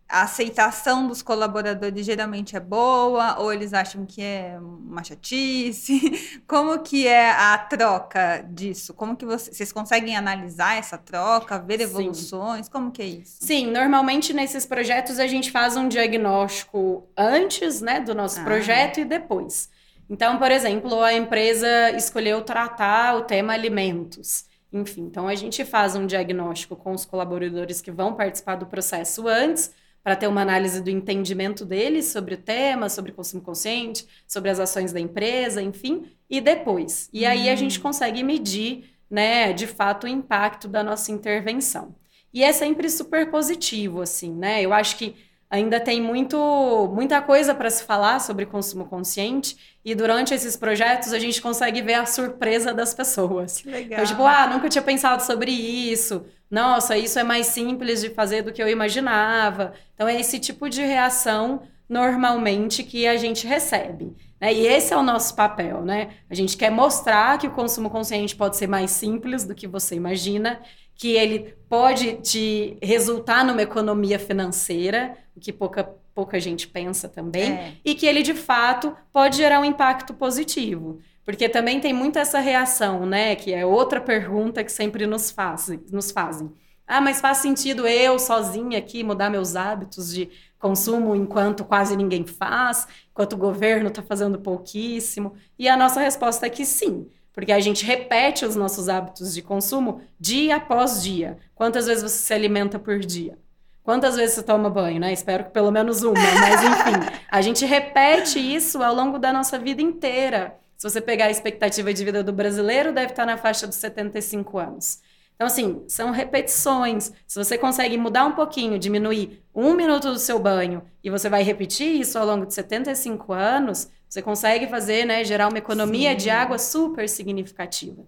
a 0.08 0.24
aceitação 0.24 1.08
dos 1.08 1.22
colaboradores 1.22 2.06
geralmente 2.06 2.56
é 2.56 2.60
boa 2.60 3.40
ou 3.40 3.52
eles 3.52 3.74
acham 3.74 4.06
que 4.06 4.22
é 4.22 4.60
uma 4.60 5.04
chatice? 5.04 6.44
Como 6.46 6.78
que 6.80 7.08
é 7.08 7.32
a 7.32 7.58
troca 7.58 8.46
disso? 8.48 8.94
Como 8.94 9.16
que 9.16 9.26
você, 9.26 9.52
vocês 9.52 9.72
conseguem 9.72 10.16
analisar 10.16 10.78
essa 10.78 10.98
troca, 10.98 11.58
ver 11.58 11.82
evoluções? 11.82 12.66
Sim. 12.66 12.72
Como 12.72 12.92
que 12.92 13.02
é 13.02 13.06
isso? 13.06 13.38
Sim, 13.40 13.72
normalmente 13.72 14.34
nesses 14.34 14.66
projetos 14.66 15.20
a 15.20 15.26
gente 15.26 15.50
faz 15.50 15.76
um 15.76 15.88
diagnóstico 15.88 17.08
antes, 17.18 17.82
né, 17.82 18.00
do 18.00 18.14
nosso 18.14 18.40
ah. 18.40 18.44
projeto 18.44 19.00
e 19.00 19.06
depois. 19.06 19.70
Então, 20.14 20.38
por 20.38 20.52
exemplo, 20.52 21.02
a 21.02 21.12
empresa 21.12 21.90
escolheu 21.98 22.40
tratar 22.44 23.16
o 23.16 23.24
tema 23.24 23.52
alimentos. 23.52 24.46
Enfim, 24.72 25.02
então 25.02 25.28
a 25.28 25.34
gente 25.34 25.66
faz 25.66 25.96
um 25.96 26.06
diagnóstico 26.06 26.76
com 26.76 26.92
os 26.92 27.04
colaboradores 27.04 27.82
que 27.82 27.90
vão 27.90 28.14
participar 28.14 28.58
do 28.58 28.68
processo 28.68 29.28
antes, 29.28 29.74
para 30.04 30.16
ter 30.16 30.28
uma 30.28 30.44
análise 30.44 30.84
do 30.84 30.92
entendimento 30.92 31.66
deles 31.66 32.06
sobre 32.06 32.36
o 32.36 32.38
tema, 32.38 32.90
sobre 32.90 33.12
consumo 33.12 33.42
consciente, 33.42 34.06
sobre 34.28 34.52
as 34.52 34.60
ações 34.60 34.94
da 34.94 35.00
empresa, 35.00 35.64
enfim, 35.64 36.06
e 36.30 36.40
depois. 36.40 37.10
E 37.12 37.26
aí 37.26 37.50
a 37.50 37.56
gente 37.56 37.80
hum. 37.80 37.82
consegue 37.82 38.22
medir, 38.22 38.92
né, 39.10 39.52
de 39.52 39.66
fato, 39.66 40.04
o 40.04 40.08
impacto 40.08 40.68
da 40.68 40.84
nossa 40.84 41.12
intervenção. 41.12 41.96
E 42.32 42.44
é 42.44 42.54
sempre 42.54 42.88
super 42.88 43.32
positivo, 43.32 44.00
assim, 44.00 44.32
né? 44.32 44.62
Eu 44.62 44.74
acho 44.74 44.96
que 44.96 45.16
ainda 45.54 45.80
tem 45.80 46.02
muito, 46.02 46.92
muita 46.96 47.22
coisa 47.22 47.54
para 47.54 47.70
se 47.70 47.84
falar 47.84 48.20
sobre 48.20 48.44
consumo 48.44 48.86
consciente 48.86 49.56
e 49.86 49.94
durante 49.94 50.34
esses 50.34 50.58
projetos 50.58 51.14
a 51.14 51.20
gente 51.20 51.40
consegue 51.40 51.80
ver 51.80 51.94
a 51.94 52.08
surpresa 52.08 52.74
das 52.74 52.92
pessoas. 52.92 53.62
Que 53.62 53.70
legal. 53.70 54.00
Então, 54.02 54.06
tipo, 54.06 54.26
ah, 54.26 54.48
nunca 54.48 54.68
tinha 54.68 54.82
pensado 54.82 55.22
sobre 55.22 55.52
isso. 55.52 56.26
Nossa, 56.50 56.98
isso 56.98 57.20
é 57.20 57.24
mais 57.24 57.46
simples 57.46 58.02
de 58.02 58.10
fazer 58.10 58.42
do 58.42 58.52
que 58.52 58.64
eu 58.64 58.68
imaginava. 58.68 59.74
Então 59.94 60.08
é 60.08 60.20
esse 60.20 60.40
tipo 60.40 60.68
de 60.68 60.82
reação 60.82 61.62
normalmente 61.88 62.82
que 62.82 63.06
a 63.06 63.16
gente 63.16 63.46
recebe. 63.46 64.16
Né? 64.42 64.52
E 64.56 64.66
esse 64.66 64.92
é 64.92 64.98
o 64.98 65.04
nosso 65.04 65.36
papel, 65.36 65.84
né? 65.84 66.16
A 66.32 66.34
gente 66.34 66.58
quer 66.58 66.72
mostrar 66.72 67.38
que 67.38 67.46
o 67.46 67.52
consumo 67.52 67.92
consciente 67.92 68.36
pode 68.36 68.58
ser 68.58 68.66
mais 68.66 68.90
simples 68.90 69.44
do 69.44 69.54
que 69.54 69.68
você 69.68 69.94
imagina 69.94 70.60
que 70.96 71.16
ele 71.16 71.56
pode 71.68 72.14
te 72.22 72.78
resultar 72.82 73.44
numa 73.44 73.62
economia 73.62 74.20
financeira, 74.20 75.18
o 75.36 75.40
que 75.40 75.52
pouca, 75.52 75.84
pouca 76.14 76.40
gente 76.40 76.68
pensa 76.68 77.10
também, 77.10 77.52
é. 77.52 77.74
e 77.84 77.96
que 77.96 78.06
ele 78.06 78.22
de 78.22 78.34
fato 78.34 78.96
pode 79.12 79.38
gerar 79.38 79.60
um 79.60 79.66
impacto 79.66 80.14
positivo. 80.14 81.00
Porque 81.26 81.48
também 81.48 81.80
tem 81.80 81.94
muito 81.94 82.20
essa 82.20 82.40
reação, 82.40 83.06
né? 83.06 83.36
Que 83.36 83.54
é 83.54 83.66
outra 83.66 84.02
pergunta 84.02 84.64
que 84.64 84.72
sempre 84.72 85.08
nos 85.08 85.32
fazem. 85.32 85.80
Nos 85.90 86.12
fazem. 86.12 86.52
Ah, 86.86 87.00
mas 87.00 87.22
faz 87.22 87.38
sentido 87.38 87.88
eu 87.88 88.20
sozinha 88.20 88.78
aqui 88.78 89.04
mudar 89.04 89.30
meus 89.30 89.56
hábitos 89.56 90.14
de 90.14 90.30
consumo 90.60 91.16
enquanto 91.16 91.64
quase 91.64 91.96
ninguém 91.96 92.26
faz, 92.26 92.88
enquanto 93.10 93.34
o 93.34 93.38
governo 93.38 93.88
está 93.88 94.02
fazendo 94.02 94.40
pouquíssimo? 94.40 95.34
E 95.58 95.68
a 95.68 95.78
nossa 95.78 96.02
resposta 96.02 96.46
é 96.46 96.50
que 96.50 96.66
sim. 96.66 97.08
Porque 97.34 97.52
a 97.52 97.60
gente 97.60 97.84
repete 97.84 98.46
os 98.46 98.56
nossos 98.56 98.88
hábitos 98.88 99.34
de 99.34 99.42
consumo 99.42 100.02
dia 100.20 100.58
após 100.58 101.02
dia. 101.04 101.38
Quantas 101.56 101.88
vezes 101.88 102.04
você 102.04 102.18
se 102.18 102.34
alimenta 102.34 102.78
por 102.78 103.00
dia? 103.00 103.38
Quantas 103.84 104.16
vezes 104.16 104.36
você 104.36 104.44
toma 104.44 104.70
banho, 104.70 105.00
né? 105.00 105.12
Espero 105.12 105.44
que 105.46 105.50
pelo 105.50 105.72
menos 105.72 106.04
uma, 106.04 106.14
mas 106.14 106.64
enfim, 106.64 107.20
a 107.30 107.42
gente 107.42 107.66
repete 107.66 108.40
isso 108.40 108.82
ao 108.82 108.96
longo 108.96 109.20
da 109.20 109.34
nossa 109.34 109.60
vida 109.60 109.82
inteira. 109.82 110.58
Se 110.78 110.90
você 110.90 111.02
pegar 111.02 111.26
a 111.26 111.32
expectativa 111.32 111.94
de 111.94 112.06
vida 112.06 112.24
do 112.24 112.32
brasileiro, 112.32 112.94
deve 112.94 113.12
estar 113.12 113.26
na 113.26 113.38
faixa 113.38 113.68
dos 113.68 113.76
75 113.78 114.58
anos. 114.58 115.02
Então, 115.36 115.48
assim, 115.48 115.84
são 115.88 116.12
repetições. 116.12 117.12
Se 117.28 117.44
você 117.44 117.58
consegue 117.58 117.98
mudar 117.98 118.26
um 118.26 118.34
pouquinho, 118.34 118.80
diminuir 118.80 119.44
um 119.54 119.74
minuto 119.74 120.12
do 120.12 120.20
seu 120.20 120.40
banho, 120.40 120.84
e 121.04 121.10
você 121.10 121.30
vai 121.30 121.44
repetir 121.44 122.00
isso 122.00 122.18
ao 122.18 122.26
longo 122.26 122.46
de 122.46 122.54
75 122.54 123.34
anos, 123.34 123.90
você 124.14 124.22
consegue 124.22 124.68
fazer, 124.68 125.06
né, 125.06 125.24
gerar 125.24 125.48
uma 125.48 125.58
economia 125.58 126.12
Sim. 126.12 126.18
de 126.18 126.30
água 126.30 126.60
super 126.60 127.10
significativa. 127.10 128.06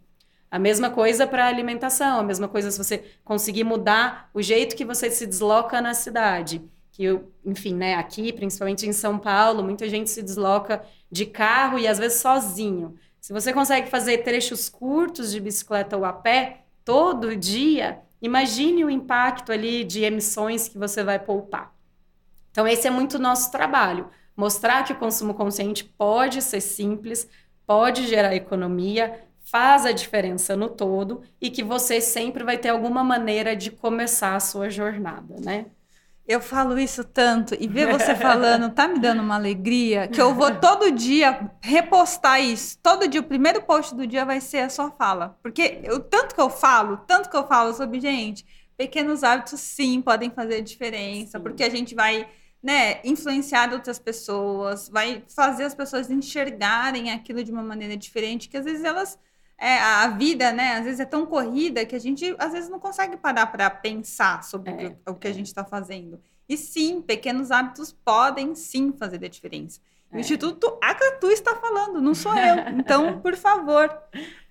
A 0.51 0.59
mesma 0.59 0.91
coisa 0.91 1.25
para 1.25 1.45
a 1.45 1.47
alimentação, 1.47 2.19
a 2.19 2.23
mesma 2.23 2.47
coisa 2.47 2.69
se 2.69 2.77
você 2.77 3.03
conseguir 3.23 3.63
mudar 3.63 4.29
o 4.31 4.39
jeito 4.39 4.75
que 4.75 4.85
você 4.85 5.09
se 5.09 5.25
desloca 5.25 5.81
na 5.81 5.95
cidade. 5.95 6.61
Que 6.91 7.05
eu, 7.05 7.31
enfim, 7.43 7.73
né, 7.73 7.95
aqui, 7.95 8.31
principalmente 8.31 8.85
em 8.85 8.93
São 8.93 9.17
Paulo, 9.17 9.63
muita 9.63 9.89
gente 9.89 10.11
se 10.11 10.21
desloca 10.21 10.85
de 11.11 11.25
carro 11.25 11.79
e 11.79 11.87
às 11.87 11.97
vezes 11.97 12.19
sozinho. 12.19 12.93
Se 13.19 13.33
você 13.33 13.51
consegue 13.51 13.89
fazer 13.89 14.19
trechos 14.19 14.69
curtos 14.69 15.31
de 15.31 15.39
bicicleta 15.39 15.97
ou 15.97 16.05
a 16.05 16.13
pé, 16.13 16.65
todo 16.83 17.35
dia, 17.35 17.97
imagine 18.21 18.85
o 18.85 18.91
impacto 18.91 19.51
ali 19.51 19.83
de 19.83 20.03
emissões 20.03 20.67
que 20.67 20.77
você 20.77 21.03
vai 21.03 21.17
poupar. 21.17 21.73
Então, 22.51 22.67
esse 22.67 22.87
é 22.87 22.91
muito 22.91 23.17
nosso 23.17 23.51
trabalho. 23.51 24.07
Mostrar 24.35 24.83
que 24.83 24.93
o 24.93 24.97
consumo 24.97 25.33
consciente 25.33 25.83
pode 25.83 26.41
ser 26.41 26.61
simples, 26.61 27.27
pode 27.65 28.05
gerar 28.07 28.35
economia, 28.35 29.23
faz 29.45 29.85
a 29.85 29.91
diferença 29.91 30.55
no 30.55 30.69
todo 30.69 31.21
e 31.39 31.49
que 31.49 31.63
você 31.63 32.01
sempre 32.01 32.43
vai 32.43 32.57
ter 32.57 32.69
alguma 32.69 33.03
maneira 33.03 33.55
de 33.55 33.71
começar 33.71 34.35
a 34.35 34.39
sua 34.39 34.69
jornada, 34.69 35.35
né? 35.39 35.67
Eu 36.27 36.41
falo 36.41 36.79
isso 36.79 37.03
tanto 37.03 37.55
e 37.59 37.67
ver 37.67 37.91
você 37.91 38.15
falando 38.15 38.73
tá 38.73 38.87
me 38.87 38.97
dando 38.97 39.21
uma 39.21 39.35
alegria 39.35 40.07
que 40.07 40.19
eu 40.19 40.33
vou 40.33 40.55
todo 40.55 40.91
dia 40.91 41.51
repostar 41.61 42.41
isso. 42.41 42.79
Todo 42.81 43.07
dia, 43.07 43.21
o 43.21 43.25
primeiro 43.25 43.61
post 43.61 43.93
do 43.93 44.07
dia 44.07 44.25
vai 44.25 44.41
ser 44.41 44.59
a 44.59 44.69
sua 44.69 44.89
fala. 44.89 45.37
Porque 45.43 45.83
o 45.91 45.99
tanto 45.99 46.33
que 46.33 46.41
eu 46.41 46.49
falo, 46.49 46.97
tanto 47.05 47.29
que 47.29 47.37
eu 47.37 47.45
falo 47.45 47.75
sobre, 47.75 47.99
gente, 47.99 48.43
pequenos 48.75 49.23
hábitos 49.23 49.59
sim 49.59 50.01
podem 50.01 50.31
fazer 50.31 50.61
diferença, 50.61 51.37
sim. 51.37 51.43
porque 51.43 51.63
a 51.63 51.69
gente 51.69 51.93
vai 51.93 52.27
né, 52.65 52.99
influenciar 53.03 53.71
outras 53.71 53.99
pessoas, 53.99 54.89
vai 54.89 55.23
fazer 55.27 55.65
as 55.65 55.75
pessoas 55.75 56.09
enxergarem 56.09 57.11
aquilo 57.11 57.43
de 57.43 57.51
uma 57.51 57.61
maneira 57.61 57.95
diferente, 57.95 58.49
que 58.49 58.57
às 58.57 58.65
vezes 58.65 58.83
elas 58.83 59.19
é, 59.55 59.77
a 59.77 60.07
vida, 60.07 60.51
né, 60.51 60.73
às 60.73 60.83
vezes 60.83 60.99
é 60.99 61.05
tão 61.05 61.27
corrida 61.27 61.85
que 61.85 61.95
a 61.95 61.99
gente 61.99 62.35
às 62.39 62.53
vezes 62.53 62.67
não 62.67 62.79
consegue 62.79 63.17
parar 63.17 63.45
para 63.45 63.69
pensar 63.69 64.43
sobre 64.43 64.71
é, 64.71 64.95
o, 65.07 65.13
que 65.13 65.27
a 65.27 65.31
gente 65.31 65.45
está 65.45 65.63
fazendo. 65.63 66.19
E 66.49 66.57
sim, 66.57 67.03
pequenos 67.03 67.51
hábitos 67.51 67.91
podem 67.91 68.55
sim 68.55 68.91
fazer 68.91 69.23
a 69.23 69.29
diferença. 69.29 69.79
O 70.11 70.17
é. 70.17 70.19
Instituto 70.19 70.79
Acatu 70.81 71.29
está 71.29 71.55
falando, 71.57 72.01
não 72.01 72.15
sou 72.15 72.33
eu. 72.33 72.55
Então, 72.79 73.21
por 73.21 73.35
favor, 73.35 73.95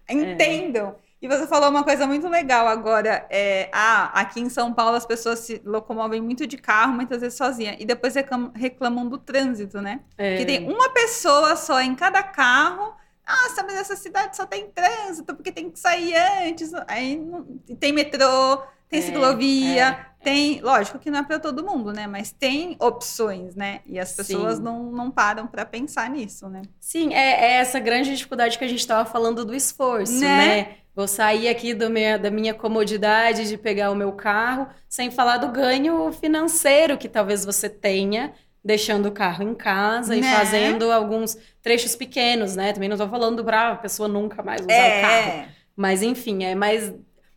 entendam. 0.08 0.94
E 1.24 1.26
você 1.26 1.46
falou 1.46 1.70
uma 1.70 1.82
coisa 1.82 2.06
muito 2.06 2.28
legal 2.28 2.68
agora. 2.68 3.26
É, 3.30 3.70
ah, 3.72 4.10
aqui 4.20 4.40
em 4.40 4.50
São 4.50 4.74
Paulo 4.74 4.94
as 4.94 5.06
pessoas 5.06 5.38
se 5.38 5.58
locomovem 5.64 6.20
muito 6.20 6.46
de 6.46 6.58
carro, 6.58 6.92
muitas 6.92 7.22
vezes 7.22 7.38
sozinha. 7.38 7.74
E 7.78 7.86
depois 7.86 8.14
reclamam, 8.14 8.52
reclamam 8.54 9.08
do 9.08 9.16
trânsito, 9.16 9.80
né? 9.80 10.00
É. 10.18 10.36
Que 10.36 10.44
tem 10.44 10.68
uma 10.70 10.90
pessoa 10.90 11.56
só 11.56 11.80
em 11.80 11.94
cada 11.94 12.22
carro 12.22 12.94
nossa, 13.26 13.62
mas 13.62 13.76
essa 13.76 13.96
cidade 13.96 14.36
só 14.36 14.44
tem 14.44 14.66
trânsito, 14.66 15.34
porque 15.34 15.50
tem 15.50 15.70
que 15.70 15.78
sair 15.78 16.14
antes. 16.46 16.72
Aí 16.86 17.16
não, 17.16 17.42
tem 17.80 17.90
metrô, 17.90 18.62
tem 18.86 18.98
é, 18.98 19.02
ciclovia, 19.02 19.86
é, 19.88 20.06
tem. 20.22 20.60
Lógico 20.60 20.98
que 20.98 21.10
não 21.10 21.20
é 21.20 21.22
para 21.22 21.38
todo 21.38 21.64
mundo, 21.64 21.90
né? 21.90 22.06
Mas 22.06 22.32
tem 22.32 22.76
opções, 22.78 23.56
né? 23.56 23.80
E 23.86 23.98
as 23.98 24.12
pessoas 24.12 24.58
não, 24.58 24.92
não 24.92 25.10
param 25.10 25.46
para 25.46 25.64
pensar 25.64 26.10
nisso, 26.10 26.50
né? 26.50 26.60
Sim, 26.78 27.14
é, 27.14 27.46
é, 27.46 27.52
essa 27.54 27.80
grande 27.80 28.14
dificuldade 28.14 28.58
que 28.58 28.64
a 28.64 28.68
gente 28.68 28.80
estava 28.80 29.08
falando 29.08 29.42
do 29.42 29.54
esforço, 29.54 30.20
né? 30.20 30.46
né? 30.46 30.76
Vou 30.94 31.08
sair 31.08 31.48
aqui 31.48 31.74
da 31.74 32.30
minha 32.30 32.54
comodidade 32.54 33.48
de 33.48 33.58
pegar 33.58 33.90
o 33.90 33.96
meu 33.96 34.12
carro, 34.12 34.68
sem 34.88 35.10
falar 35.10 35.38
do 35.38 35.48
ganho 35.48 36.12
financeiro 36.12 36.96
que 36.96 37.08
talvez 37.08 37.44
você 37.44 37.68
tenha 37.68 38.32
deixando 38.64 39.06
o 39.06 39.12
carro 39.12 39.42
em 39.42 39.54
casa 39.54 40.14
né? 40.14 40.20
e 40.20 40.22
fazendo 40.22 40.90
alguns 40.90 41.36
trechos 41.60 41.94
pequenos, 41.94 42.56
né? 42.56 42.72
Também 42.72 42.88
não 42.88 42.94
estou 42.94 43.08
falando 43.08 43.44
para 43.44 43.72
a 43.72 43.76
pessoa 43.76 44.08
nunca 44.08 44.42
mais 44.42 44.62
usar 44.62 44.72
é. 44.72 44.98
o 44.98 45.02
carro. 45.02 45.48
Mas, 45.76 46.02
enfim, 46.02 46.44
é 46.44 46.54
mais 46.54 46.94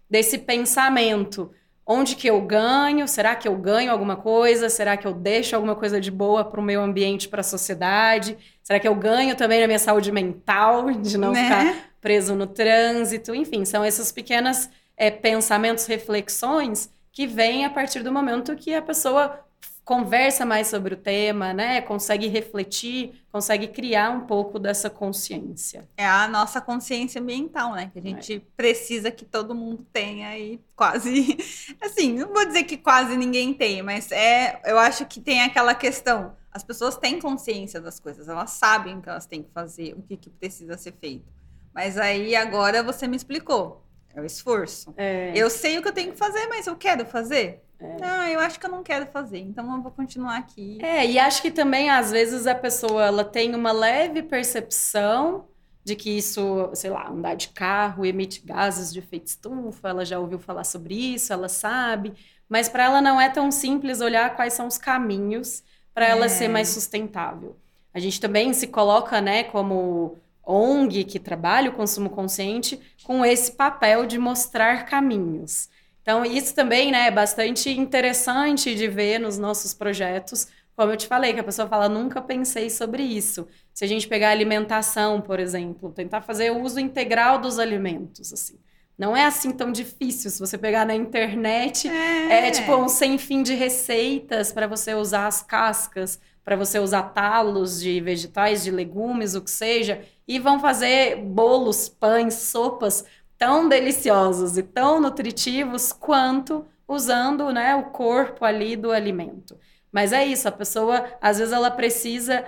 desse 0.10 0.38
pensamento. 0.38 1.52
Onde 1.86 2.16
que 2.16 2.30
eu 2.30 2.42
ganho? 2.42 3.08
Será 3.08 3.36
que 3.36 3.48
eu 3.48 3.56
ganho 3.56 3.92
alguma 3.92 4.18
coisa? 4.18 4.70
Será 4.70 4.96
que 4.96 5.08
eu 5.08 5.14
deixo 5.14 5.56
alguma 5.56 5.76
coisa 5.76 6.00
de 6.00 6.12
boa 6.12 6.46
para 6.46 6.60
o 6.60 6.64
meu 6.64 6.82
ambiente, 6.82 7.28
para 7.28 7.42
a 7.42 7.44
sociedade? 7.44 8.38
Será 8.62 8.80
que 8.80 8.88
eu 8.88 8.96
ganho 8.96 9.36
também 9.36 9.62
na 9.62 9.68
minha 9.68 9.80
saúde 9.80 10.12
mental, 10.12 10.92
de 10.92 11.18
não 11.18 11.32
né? 11.32 11.44
ficar 11.44 11.87
preso 12.02 12.36
no 12.36 12.48
trânsito? 12.48 13.34
Enfim, 13.34 13.66
são 13.66 13.86
esses 13.86 14.12
pequenos 14.12 14.70
é, 14.96 15.12
pensamentos, 15.12 15.86
reflexões 15.86 16.90
que 17.12 17.26
vêm 17.28 17.66
a 17.66 17.70
partir 17.70 18.04
do 18.04 18.12
momento 18.12 18.56
que 18.56 18.74
a 18.74 18.82
pessoa 18.82 19.44
conversa 19.88 20.46
mais 20.46 20.68
sobre 20.68 20.96
o 20.96 20.98
tema, 20.98 21.54
né? 21.54 21.80
Consegue 21.80 22.28
refletir, 22.28 23.24
consegue 23.32 23.70
criar 23.70 24.10
um 24.10 24.28
pouco 24.28 24.60
dessa 24.60 24.90
consciência. 24.90 25.88
É 25.96 26.06
a 26.06 26.28
nossa 26.28 26.60
consciência 26.60 27.22
ambiental, 27.22 27.72
né? 27.72 27.90
Que 27.94 28.00
a 28.00 28.02
gente 28.02 28.36
é. 28.36 28.42
precisa 28.58 29.10
que 29.10 29.24
todo 29.24 29.56
mundo 29.56 29.88
tenha 29.94 30.38
e 30.38 30.60
quase, 30.76 31.38
assim, 31.82 32.20
não 32.20 32.34
vou 32.34 32.46
dizer 32.46 32.66
que 32.66 32.76
quase 32.76 33.16
ninguém 33.16 33.54
tem, 33.54 33.82
mas 33.82 34.12
é, 34.12 34.60
eu 34.66 34.78
acho 34.78 35.06
que 35.06 35.22
tem 35.22 35.42
aquela 35.42 35.74
questão. 35.74 36.36
As 36.52 36.66
pessoas 36.66 36.98
têm 36.98 37.18
consciência 37.18 37.80
das 37.80 37.98
coisas, 37.98 38.28
elas 38.28 38.52
sabem 38.52 38.98
o 38.98 39.02
que 39.02 39.08
elas 39.08 39.26
têm 39.26 39.42
que 39.42 39.52
fazer, 39.54 39.94
o 39.94 40.02
que, 40.02 40.18
que 40.18 40.30
precisa 40.30 40.78
ser 40.78 40.96
feito. 41.00 41.37
Mas 41.78 41.96
aí 41.96 42.36
agora 42.36 42.82
você 42.82 43.08
me 43.08 43.16
explicou. 43.16 43.84
É 44.16 44.20
o 44.20 44.26
esforço. 44.26 44.96
É. 44.98 45.32
Eu 45.36 45.48
sei 45.48 45.78
o 45.78 45.82
que 45.84 45.88
eu 45.88 45.94
tenho 45.94 46.12
que 46.12 46.18
fazer, 46.18 46.48
mas 46.48 46.66
eu 46.66 46.76
quero 46.76 47.06
fazer. 47.06 47.62
É. 47.80 47.98
Não, 48.02 48.24
eu 48.30 48.40
acho 48.40 48.60
que 48.60 48.66
eu 48.66 48.72
não 48.72 48.82
quero 48.82 49.06
fazer, 49.06 49.38
então 49.38 49.76
eu 49.76 49.84
vou 49.84 49.92
continuar 49.92 50.38
aqui. 50.38 50.80
É, 50.82 51.06
e 51.06 51.20
acho 51.20 51.40
que 51.40 51.52
também, 51.52 51.92
às 51.92 52.10
vezes, 52.10 52.48
a 52.48 52.56
pessoa 52.56 53.06
ela 53.06 53.24
tem 53.24 53.54
uma 53.54 53.72
leve 53.72 54.24
percepção 54.24 55.46
de 55.84 55.96
que 55.96 56.18
isso, 56.18 56.72
sei 56.74 56.90
lá, 56.90 57.10
andar 57.10 57.36
de 57.36 57.50
carro 57.50 58.04
emite 58.04 58.42
gases 58.44 58.92
de 58.92 58.98
efeito 58.98 59.28
estufa, 59.28 59.90
ela 59.90 60.04
já 60.04 60.18
ouviu 60.18 60.40
falar 60.40 60.64
sobre 60.64 60.96
isso, 60.96 61.32
ela 61.32 61.48
sabe, 61.48 62.12
mas 62.50 62.68
para 62.68 62.86
ela 62.86 63.02
não 63.04 63.22
é 63.22 63.30
tão 63.30 63.52
simples 63.52 64.02
olhar 64.02 64.36
quais 64.36 64.54
são 64.54 64.66
os 64.66 64.80
caminhos 64.80 65.62
para 65.94 66.08
é. 66.08 66.10
ela 66.10 66.28
ser 66.28 66.48
mais 66.48 66.70
sustentável. 66.70 67.56
A 67.94 68.00
gente 68.00 68.20
também 68.20 68.52
se 68.52 68.66
coloca, 68.66 69.22
né, 69.22 69.44
como 69.44 70.18
ONG 70.48 71.04
que 71.04 71.20
trabalha 71.20 71.70
o 71.70 71.74
consumo 71.74 72.10
consciente 72.10 72.80
com 73.04 73.26
esse 73.26 73.52
papel 73.52 74.06
de 74.06 74.18
mostrar 74.18 74.86
caminhos. 74.86 75.70
Então, 76.02 76.24
isso 76.24 76.56
também 76.56 76.90
né, 76.90 77.08
é 77.08 77.12
bastante 77.12 77.70
interessante 77.70 78.74
de 78.74 78.88
ver 78.88 79.20
nos 79.20 79.38
nossos 79.38 79.74
projetos. 79.74 80.48
Como 80.74 80.92
eu 80.92 80.96
te 80.96 81.06
falei, 81.06 81.34
que 81.34 81.40
a 81.42 81.44
pessoa 81.44 81.68
fala, 81.68 81.90
nunca 81.90 82.22
pensei 82.22 82.70
sobre 82.70 83.04
isso. 83.04 83.46
Se 83.74 83.84
a 83.84 83.88
gente 83.88 84.08
pegar 84.08 84.30
alimentação, 84.30 85.20
por 85.20 85.38
exemplo, 85.38 85.92
tentar 85.92 86.22
fazer 86.22 86.52
o 86.52 86.62
uso 86.62 86.80
integral 86.80 87.40
dos 87.40 87.60
alimentos, 87.60 88.32
assim. 88.32 88.58
Não 88.98 89.16
é 89.16 89.26
assim 89.26 89.52
tão 89.52 89.72
difícil. 89.72 90.32
Se 90.32 90.40
você 90.40 90.58
pegar 90.58 90.86
na 90.86 90.96
internet, 90.96 91.88
é, 91.88 92.48
é 92.48 92.52
tipo 92.52 92.74
um 92.76 92.88
sem 92.88 93.18
fim 93.18 93.44
de 93.44 93.54
receitas 93.54 94.52
para 94.52 94.66
você 94.66 94.96
usar 94.96 95.28
as 95.28 95.42
cascas, 95.44 96.20
para 96.44 96.56
você 96.56 96.80
usar 96.80 97.04
talos 97.04 97.82
de 97.82 98.00
vegetais, 98.00 98.64
de 98.64 98.72
legumes, 98.72 99.36
o 99.36 99.42
que 99.42 99.52
seja, 99.52 100.02
e 100.28 100.40
vão 100.40 100.60
fazer 100.60 101.18
bolos, 101.18 101.88
pães, 101.88 102.34
sopas 102.34 103.06
tão 103.38 103.70
deliciosos 103.70 104.58
e 104.58 104.64
tão 104.64 105.00
nutritivos 105.00 105.92
quanto 105.92 106.66
usando 106.88 107.52
né, 107.52 107.76
o 107.76 107.86
corpo 107.92 108.44
ali 108.44 108.76
do 108.76 108.92
alimento. 108.92 109.58
Mas 109.92 110.12
é 110.12 110.26
isso, 110.26 110.48
a 110.48 110.52
pessoa, 110.52 111.06
às 111.22 111.38
vezes, 111.38 111.54
ela 111.54 111.72
precisa 111.72 112.46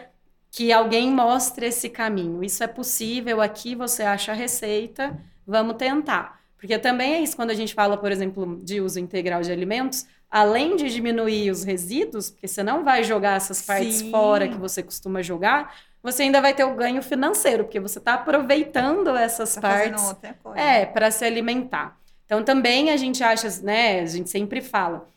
que 0.52 0.72
alguém 0.72 1.12
mostre 1.12 1.68
esse 1.68 1.90
caminho. 1.90 2.44
Isso 2.44 2.64
é 2.64 2.68
possível, 2.68 3.42
aqui 3.42 3.76
você 3.76 4.04
acha 4.04 4.32
a 4.32 4.36
receita, 4.36 5.18
vamos 5.46 5.76
tentar. 5.76 6.40
Porque 6.58 6.78
também 6.78 7.14
é 7.14 7.22
isso, 7.22 7.36
quando 7.36 7.52
a 7.52 7.56
gente 7.56 7.74
fala, 7.74 7.98
por 7.98 8.12
exemplo, 8.12 8.60
de 8.64 8.82
uso 8.82 9.00
integral 9.00 9.42
de 9.42 9.52
alimentos, 9.52 10.06
além 10.30 10.76
de 10.76 10.90
diminuir 10.90 11.50
os 11.50 11.64
resíduos, 11.64 12.30
porque 12.30 12.48
você 12.48 12.62
não 12.62 12.84
vai 12.84 13.04
jogar 13.04 13.38
essas 13.38 13.62
partes 13.62 13.98
Sim. 13.98 14.12
fora 14.12 14.48
que 14.48 14.58
você 14.58 14.84
costuma 14.84 15.22
jogar, 15.22 15.74
você 16.02 16.24
ainda 16.24 16.42
vai 16.42 16.54
ter 16.54 16.64
o 16.64 16.76
ganho 16.76 17.02
financeiro, 17.02 17.66
porque 17.66 17.80
você 17.80 18.00
está 18.00 18.14
aproveitando 18.14 19.16
essas 19.16 19.56
tá 19.56 19.62
partes 19.62 20.16
é, 20.56 20.86
para 20.86 21.12
se 21.12 21.26
alimentar. 21.26 21.98
Então 22.26 22.44
também 22.44 22.92
a 22.92 22.98
gente 22.98 23.24
acha, 23.24 23.48
né, 23.62 24.02
a 24.02 24.06
gente 24.06 24.30
sempre 24.30 24.62
fala, 24.62 25.08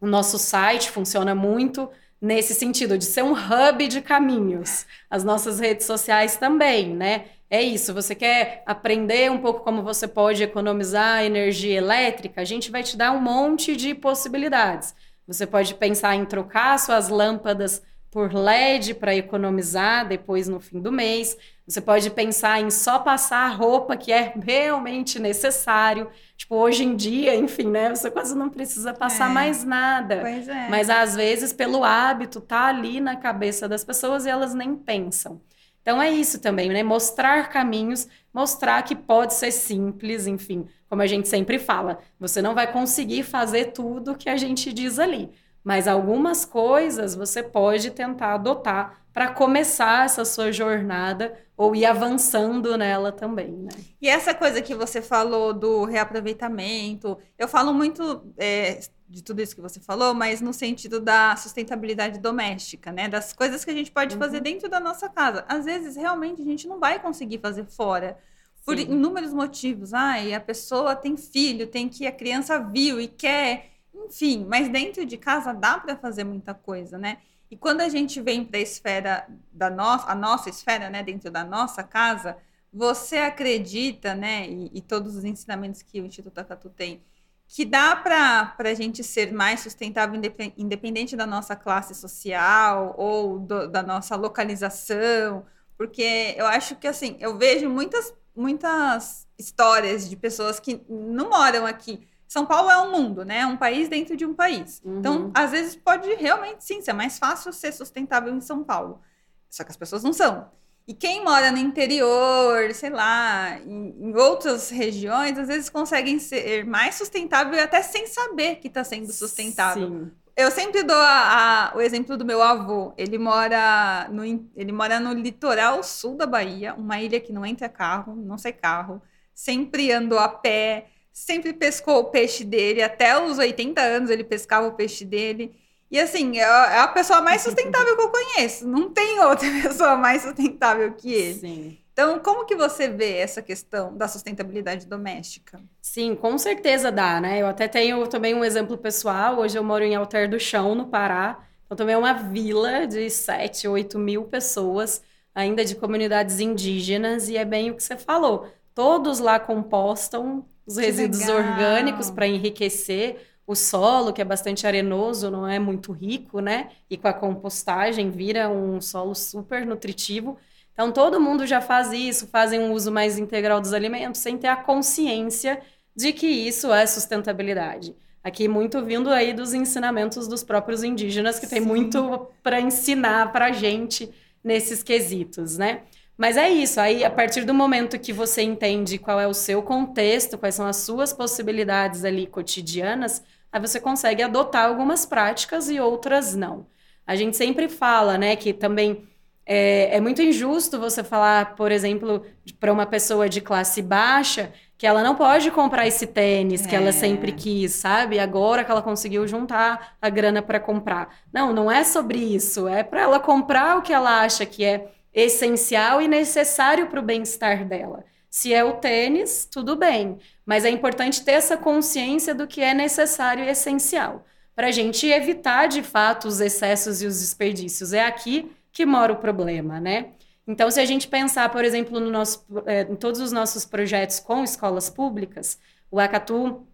o 0.00 0.06
nosso 0.06 0.38
site 0.38 0.90
funciona 0.90 1.34
muito 1.34 1.88
nesse 2.20 2.54
sentido 2.54 2.96
de 2.96 3.04
ser 3.04 3.22
um 3.22 3.32
hub 3.32 3.86
de 3.86 4.00
caminhos. 4.00 4.86
As 5.10 5.22
nossas 5.22 5.60
redes 5.60 5.86
sociais 5.86 6.36
também, 6.36 6.94
né? 6.94 7.26
É 7.50 7.62
isso, 7.62 7.92
você 7.94 8.14
quer 8.14 8.62
aprender 8.66 9.30
um 9.30 9.38
pouco 9.38 9.60
como 9.60 9.82
você 9.82 10.08
pode 10.08 10.42
economizar 10.42 11.22
energia 11.22 11.76
elétrica? 11.76 12.40
A 12.40 12.44
gente 12.44 12.70
vai 12.70 12.82
te 12.82 12.96
dar 12.96 13.12
um 13.12 13.20
monte 13.20 13.76
de 13.76 13.94
possibilidades. 13.94 14.94
Você 15.26 15.46
pode 15.46 15.74
pensar 15.74 16.16
em 16.16 16.24
trocar 16.24 16.78
suas 16.78 17.08
lâmpadas 17.08 17.82
por 18.14 18.32
LED 18.32 18.94
para 18.94 19.12
economizar 19.12 20.06
depois 20.06 20.46
no 20.46 20.60
fim 20.60 20.80
do 20.80 20.92
mês. 20.92 21.36
Você 21.66 21.80
pode 21.80 22.08
pensar 22.10 22.60
em 22.60 22.70
só 22.70 23.00
passar 23.00 23.38
a 23.38 23.48
roupa 23.48 23.96
que 23.96 24.12
é 24.12 24.32
realmente 24.40 25.18
necessário. 25.18 26.08
Tipo, 26.36 26.54
hoje 26.54 26.84
em 26.84 26.94
dia, 26.94 27.34
enfim, 27.34 27.68
né? 27.68 27.92
Você 27.92 28.08
quase 28.12 28.36
não 28.36 28.48
precisa 28.48 28.94
passar 28.94 29.30
é. 29.30 29.32
mais 29.32 29.64
nada. 29.64 30.20
Pois 30.20 30.48
é. 30.48 30.68
Mas 30.68 30.88
às 30.88 31.16
vezes, 31.16 31.52
pelo 31.52 31.82
hábito, 31.82 32.40
tá 32.40 32.66
ali 32.66 33.00
na 33.00 33.16
cabeça 33.16 33.68
das 33.68 33.82
pessoas 33.82 34.24
e 34.26 34.30
elas 34.30 34.54
nem 34.54 34.76
pensam. 34.76 35.40
Então 35.82 36.00
é 36.00 36.08
isso 36.08 36.40
também, 36.40 36.68
né? 36.68 36.84
Mostrar 36.84 37.48
caminhos, 37.48 38.06
mostrar 38.32 38.80
que 38.82 38.94
pode 38.94 39.34
ser 39.34 39.50
simples, 39.50 40.28
enfim, 40.28 40.68
como 40.88 41.02
a 41.02 41.06
gente 41.08 41.28
sempre 41.28 41.58
fala, 41.58 41.98
você 42.18 42.40
não 42.40 42.54
vai 42.54 42.72
conseguir 42.72 43.24
fazer 43.24 43.72
tudo 43.72 44.16
que 44.16 44.30
a 44.30 44.36
gente 44.36 44.72
diz 44.72 45.00
ali, 45.00 45.30
mas 45.64 45.88
algumas 45.88 46.44
coisas 46.44 47.14
você 47.14 47.42
pode 47.42 47.90
tentar 47.90 48.34
adotar 48.34 49.02
para 49.12 49.32
começar 49.32 50.04
essa 50.04 50.24
sua 50.24 50.52
jornada 50.52 51.34
ou 51.56 51.74
ir 51.74 51.86
avançando 51.86 52.76
nela 52.76 53.12
também, 53.12 53.52
né? 53.52 53.70
E 54.02 54.08
essa 54.08 54.34
coisa 54.34 54.60
que 54.60 54.74
você 54.74 55.00
falou 55.00 55.54
do 55.54 55.84
reaproveitamento, 55.84 57.16
eu 57.38 57.46
falo 57.46 57.72
muito 57.72 58.32
é, 58.36 58.80
de 59.08 59.22
tudo 59.22 59.40
isso 59.40 59.54
que 59.54 59.62
você 59.62 59.78
falou, 59.78 60.12
mas 60.12 60.40
no 60.40 60.52
sentido 60.52 61.00
da 61.00 61.36
sustentabilidade 61.36 62.18
doméstica, 62.18 62.90
né? 62.90 63.08
Das 63.08 63.32
coisas 63.32 63.64
que 63.64 63.70
a 63.70 63.74
gente 63.74 63.90
pode 63.92 64.14
uhum. 64.14 64.20
fazer 64.20 64.40
dentro 64.40 64.68
da 64.68 64.80
nossa 64.80 65.08
casa. 65.08 65.44
Às 65.48 65.64
vezes, 65.64 65.94
realmente, 65.94 66.42
a 66.42 66.44
gente 66.44 66.66
não 66.66 66.80
vai 66.80 66.98
conseguir 66.98 67.38
fazer 67.38 67.64
fora. 67.64 68.18
Por 68.64 68.76
Sim. 68.76 68.90
inúmeros 68.90 69.32
motivos. 69.32 69.94
Ai, 69.94 70.34
a 70.34 70.40
pessoa 70.40 70.96
tem 70.96 71.16
filho, 71.16 71.68
tem 71.68 71.88
que 71.88 72.06
a 72.06 72.12
criança 72.12 72.58
viu 72.58 73.00
e 73.00 73.06
quer, 73.06 73.73
enfim, 74.06 74.46
mas 74.48 74.68
dentro 74.68 75.04
de 75.04 75.16
casa 75.16 75.52
dá 75.52 75.78
para 75.78 75.96
fazer 75.96 76.24
muita 76.24 76.54
coisa, 76.54 76.98
né? 76.98 77.18
E 77.50 77.56
quando 77.56 77.82
a 77.82 77.88
gente 77.88 78.20
vem 78.20 78.44
para 78.44 78.58
a 78.58 78.62
esfera 78.62 79.26
da 79.52 79.70
nossa, 79.70 80.10
a 80.10 80.14
nossa 80.14 80.50
esfera, 80.50 80.90
né, 80.90 81.02
dentro 81.02 81.30
da 81.30 81.44
nossa 81.44 81.82
casa, 81.82 82.36
você 82.72 83.18
acredita, 83.18 84.14
né, 84.14 84.48
e, 84.48 84.70
e 84.74 84.80
todos 84.80 85.14
os 85.14 85.24
ensinamentos 85.24 85.82
que 85.82 86.00
o 86.00 86.06
Instituto 86.06 86.38
Acatu 86.38 86.68
tem, 86.68 87.02
que 87.46 87.64
dá 87.64 87.94
para 87.94 88.54
a 88.58 88.74
gente 88.74 89.04
ser 89.04 89.32
mais 89.32 89.60
sustentável, 89.60 90.20
independente 90.56 91.14
da 91.14 91.26
nossa 91.26 91.54
classe 91.54 91.94
social 91.94 92.94
ou 92.98 93.38
do, 93.38 93.68
da 93.68 93.82
nossa 93.82 94.16
localização, 94.16 95.44
porque 95.76 96.34
eu 96.36 96.46
acho 96.46 96.76
que, 96.76 96.86
assim, 96.86 97.16
eu 97.20 97.36
vejo 97.36 97.68
muitas, 97.68 98.12
muitas 98.34 99.28
histórias 99.38 100.08
de 100.08 100.16
pessoas 100.16 100.58
que 100.58 100.80
não 100.88 101.30
moram 101.30 101.66
aqui, 101.66 102.06
são 102.34 102.44
Paulo 102.44 102.68
é 102.68 102.76
um 102.78 102.90
mundo, 102.90 103.24
né? 103.24 103.38
É 103.38 103.46
um 103.46 103.56
país 103.56 103.88
dentro 103.88 104.16
de 104.16 104.26
um 104.26 104.34
país. 104.34 104.82
Uhum. 104.84 104.98
Então, 104.98 105.30
às 105.32 105.52
vezes 105.52 105.76
pode 105.76 106.12
realmente 106.14 106.64
sim 106.64 106.82
ser 106.82 106.92
mais 106.92 107.16
fácil 107.16 107.52
ser 107.52 107.70
sustentável 107.70 108.34
em 108.34 108.40
São 108.40 108.64
Paulo. 108.64 109.00
Só 109.48 109.62
que 109.62 109.70
as 109.70 109.76
pessoas 109.76 110.02
não 110.02 110.12
são. 110.12 110.50
E 110.84 110.92
quem 110.92 111.22
mora 111.22 111.52
no 111.52 111.58
interior, 111.58 112.74
sei 112.74 112.90
lá, 112.90 113.56
em, 113.60 113.94
em 114.00 114.16
outras 114.16 114.68
regiões, 114.68 115.38
às 115.38 115.46
vezes 115.46 115.70
conseguem 115.70 116.18
ser 116.18 116.66
mais 116.66 116.96
sustentável 116.96 117.62
até 117.62 117.80
sem 117.82 118.08
saber 118.08 118.56
que 118.56 118.66
está 118.66 118.82
sendo 118.82 119.12
sustentável. 119.12 119.88
Sim. 119.88 120.10
Eu 120.36 120.50
sempre 120.50 120.82
dou 120.82 120.96
a, 120.96 121.70
a, 121.70 121.76
o 121.76 121.80
exemplo 121.80 122.16
do 122.16 122.24
meu 122.24 122.42
avô. 122.42 122.92
Ele 122.98 123.16
mora, 123.16 124.08
no, 124.10 124.24
ele 124.24 124.72
mora 124.72 124.98
no 124.98 125.12
litoral 125.12 125.84
sul 125.84 126.16
da 126.16 126.26
Bahia, 126.26 126.74
uma 126.74 127.00
ilha 127.00 127.20
que 127.20 127.32
não 127.32 127.46
entra 127.46 127.68
carro, 127.68 128.16
não 128.16 128.36
sai 128.36 128.52
carro, 128.52 129.00
sempre 129.32 129.92
andou 129.92 130.18
a 130.18 130.28
pé 130.28 130.88
sempre 131.14 131.52
pescou 131.52 132.00
o 132.00 132.04
peixe 132.06 132.42
dele, 132.42 132.82
até 132.82 133.16
os 133.22 133.38
80 133.38 133.80
anos 133.80 134.10
ele 134.10 134.24
pescava 134.24 134.66
o 134.66 134.74
peixe 134.74 135.04
dele. 135.04 135.56
E 135.88 135.98
assim, 136.00 136.38
é, 136.38 136.42
é 136.42 136.78
a 136.80 136.88
pessoa 136.88 137.20
mais 137.20 137.40
sustentável 137.42 137.96
que 137.96 138.02
eu 138.02 138.10
conheço. 138.10 138.66
Não 138.66 138.90
tem 138.90 139.20
outra 139.20 139.48
pessoa 139.62 139.96
mais 139.96 140.22
sustentável 140.22 140.92
que 140.92 141.12
ele. 141.14 141.38
Sim. 141.38 141.78
Então, 141.92 142.18
como 142.18 142.44
que 142.44 142.56
você 142.56 142.88
vê 142.88 143.18
essa 143.18 143.40
questão 143.40 143.96
da 143.96 144.08
sustentabilidade 144.08 144.88
doméstica? 144.88 145.62
Sim, 145.80 146.16
com 146.16 146.36
certeza 146.36 146.90
dá, 146.90 147.20
né? 147.20 147.40
Eu 147.40 147.46
até 147.46 147.68
tenho 147.68 148.04
também 148.08 148.34
um 148.34 148.44
exemplo 148.44 148.76
pessoal. 148.76 149.38
Hoje 149.38 149.56
eu 149.56 149.62
moro 149.62 149.84
em 149.84 149.94
Alter 149.94 150.28
do 150.28 150.40
Chão, 150.40 150.74
no 150.74 150.88
Pará. 150.88 151.46
Então, 151.64 151.76
também 151.76 151.94
é 151.94 151.98
uma 151.98 152.12
vila 152.12 152.88
de 152.88 153.08
7, 153.08 153.68
8 153.68 153.96
mil 153.96 154.24
pessoas, 154.24 155.00
ainda 155.32 155.64
de 155.64 155.76
comunidades 155.76 156.40
indígenas, 156.40 157.28
e 157.28 157.36
é 157.36 157.44
bem 157.44 157.70
o 157.70 157.76
que 157.76 157.82
você 157.84 157.96
falou. 157.96 158.48
Todos 158.74 159.20
lá 159.20 159.38
compostam 159.38 160.44
os 160.66 160.76
resíduos 160.76 161.28
orgânicos 161.28 162.10
para 162.10 162.26
enriquecer 162.26 163.34
o 163.46 163.54
solo, 163.54 164.12
que 164.12 164.22
é 164.22 164.24
bastante 164.24 164.66
arenoso, 164.66 165.30
não 165.30 165.46
é 165.46 165.58
muito 165.58 165.92
rico, 165.92 166.40
né? 166.40 166.70
E 166.88 166.96
com 166.96 167.08
a 167.08 167.12
compostagem 167.12 168.10
vira 168.10 168.48
um 168.48 168.80
solo 168.80 169.14
super 169.14 169.66
nutritivo. 169.66 170.38
Então, 170.72 170.90
todo 170.90 171.20
mundo 171.20 171.46
já 171.46 171.60
faz 171.60 171.92
isso, 171.92 172.26
fazem 172.26 172.60
um 172.60 172.72
uso 172.72 172.90
mais 172.90 173.18
integral 173.18 173.60
dos 173.60 173.72
alimentos, 173.72 174.20
sem 174.20 174.38
ter 174.38 174.48
a 174.48 174.56
consciência 174.56 175.60
de 175.94 176.12
que 176.12 176.26
isso 176.26 176.72
é 176.72 176.86
sustentabilidade. 176.86 177.94
Aqui, 178.22 178.48
muito 178.48 178.82
vindo 178.82 179.10
aí 179.10 179.34
dos 179.34 179.52
ensinamentos 179.52 180.26
dos 180.26 180.42
próprios 180.42 180.82
indígenas, 180.82 181.38
que 181.38 181.46
Sim. 181.46 181.56
tem 181.56 181.64
muito 181.64 182.26
para 182.42 182.58
ensinar 182.58 183.30
para 183.30 183.46
a 183.46 183.52
gente 183.52 184.10
nesses 184.42 184.82
quesitos, 184.82 185.58
né? 185.58 185.82
Mas 186.16 186.36
é 186.36 186.48
isso, 186.48 186.80
aí 186.80 187.04
a 187.04 187.10
partir 187.10 187.44
do 187.44 187.52
momento 187.52 187.98
que 187.98 188.12
você 188.12 188.42
entende 188.42 188.98
qual 188.98 189.18
é 189.18 189.26
o 189.26 189.34
seu 189.34 189.62
contexto, 189.62 190.38
quais 190.38 190.54
são 190.54 190.66
as 190.66 190.76
suas 190.76 191.12
possibilidades 191.12 192.04
ali 192.04 192.26
cotidianas, 192.26 193.22
aí 193.50 193.60
você 193.60 193.80
consegue 193.80 194.22
adotar 194.22 194.66
algumas 194.66 195.04
práticas 195.04 195.68
e 195.68 195.80
outras 195.80 196.34
não. 196.34 196.66
A 197.06 197.16
gente 197.16 197.36
sempre 197.36 197.68
fala, 197.68 198.16
né, 198.16 198.36
que 198.36 198.52
também 198.52 199.06
é, 199.46 199.96
é 199.96 200.00
muito 200.00 200.22
injusto 200.22 200.78
você 200.78 201.04
falar, 201.04 201.54
por 201.54 201.70
exemplo, 201.70 202.24
para 202.58 202.72
uma 202.72 202.86
pessoa 202.86 203.28
de 203.28 203.40
classe 203.40 203.82
baixa 203.82 204.52
que 204.78 204.86
ela 204.86 205.02
não 205.02 205.14
pode 205.14 205.50
comprar 205.50 205.86
esse 205.86 206.06
tênis 206.06 206.66
que 206.66 206.74
ela 206.74 206.92
sempre 206.92 207.30
é. 207.30 207.34
quis, 207.34 207.72
sabe? 207.72 208.18
Agora 208.18 208.64
que 208.64 208.70
ela 208.70 208.82
conseguiu 208.82 209.26
juntar 209.26 209.96
a 210.00 210.08
grana 210.08 210.42
para 210.42 210.58
comprar. 210.58 211.08
Não, 211.32 211.52
não 211.52 211.70
é 211.70 211.84
sobre 211.84 212.18
isso. 212.18 212.66
É 212.66 212.82
para 212.82 213.02
ela 213.02 213.20
comprar 213.20 213.78
o 213.78 213.82
que 213.82 213.92
ela 213.92 214.20
acha 214.20 214.44
que 214.46 214.64
é 214.64 214.90
essencial 215.14 216.02
e 216.02 216.08
necessário 216.08 216.88
para 216.88 217.00
o 217.00 217.02
bem-estar 217.02 217.64
dela. 217.66 218.04
Se 218.28 218.52
é 218.52 218.64
o 218.64 218.72
tênis, 218.72 219.48
tudo 219.50 219.76
bem, 219.76 220.18
mas 220.44 220.64
é 220.64 220.70
importante 220.70 221.24
ter 221.24 221.32
essa 221.32 221.56
consciência 221.56 222.34
do 222.34 222.48
que 222.48 222.60
é 222.60 222.74
necessário 222.74 223.44
e 223.44 223.48
essencial, 223.48 224.26
para 224.56 224.66
a 224.66 224.72
gente 224.72 225.06
evitar 225.06 225.68
de 225.68 225.82
fato 225.84 226.26
os 226.26 226.40
excessos 226.40 227.00
e 227.00 227.06
os 227.06 227.20
desperdícios. 227.20 227.92
É 227.92 228.04
aqui 228.04 228.50
que 228.72 228.84
mora 228.84 229.12
o 229.12 229.16
problema, 229.16 229.78
né? 229.78 230.08
Então, 230.46 230.70
se 230.70 230.80
a 230.80 230.84
gente 230.84 231.06
pensar, 231.06 231.48
por 231.48 231.64
exemplo, 231.64 232.00
no 232.00 232.10
nosso, 232.10 232.44
é, 232.66 232.82
em 232.82 232.96
todos 232.96 233.20
os 233.20 233.30
nossos 233.30 233.64
projetos 233.64 234.18
com 234.18 234.42
escolas 234.42 234.90
públicas, 234.90 235.58
o 235.90 236.00
Acatu 236.00 236.66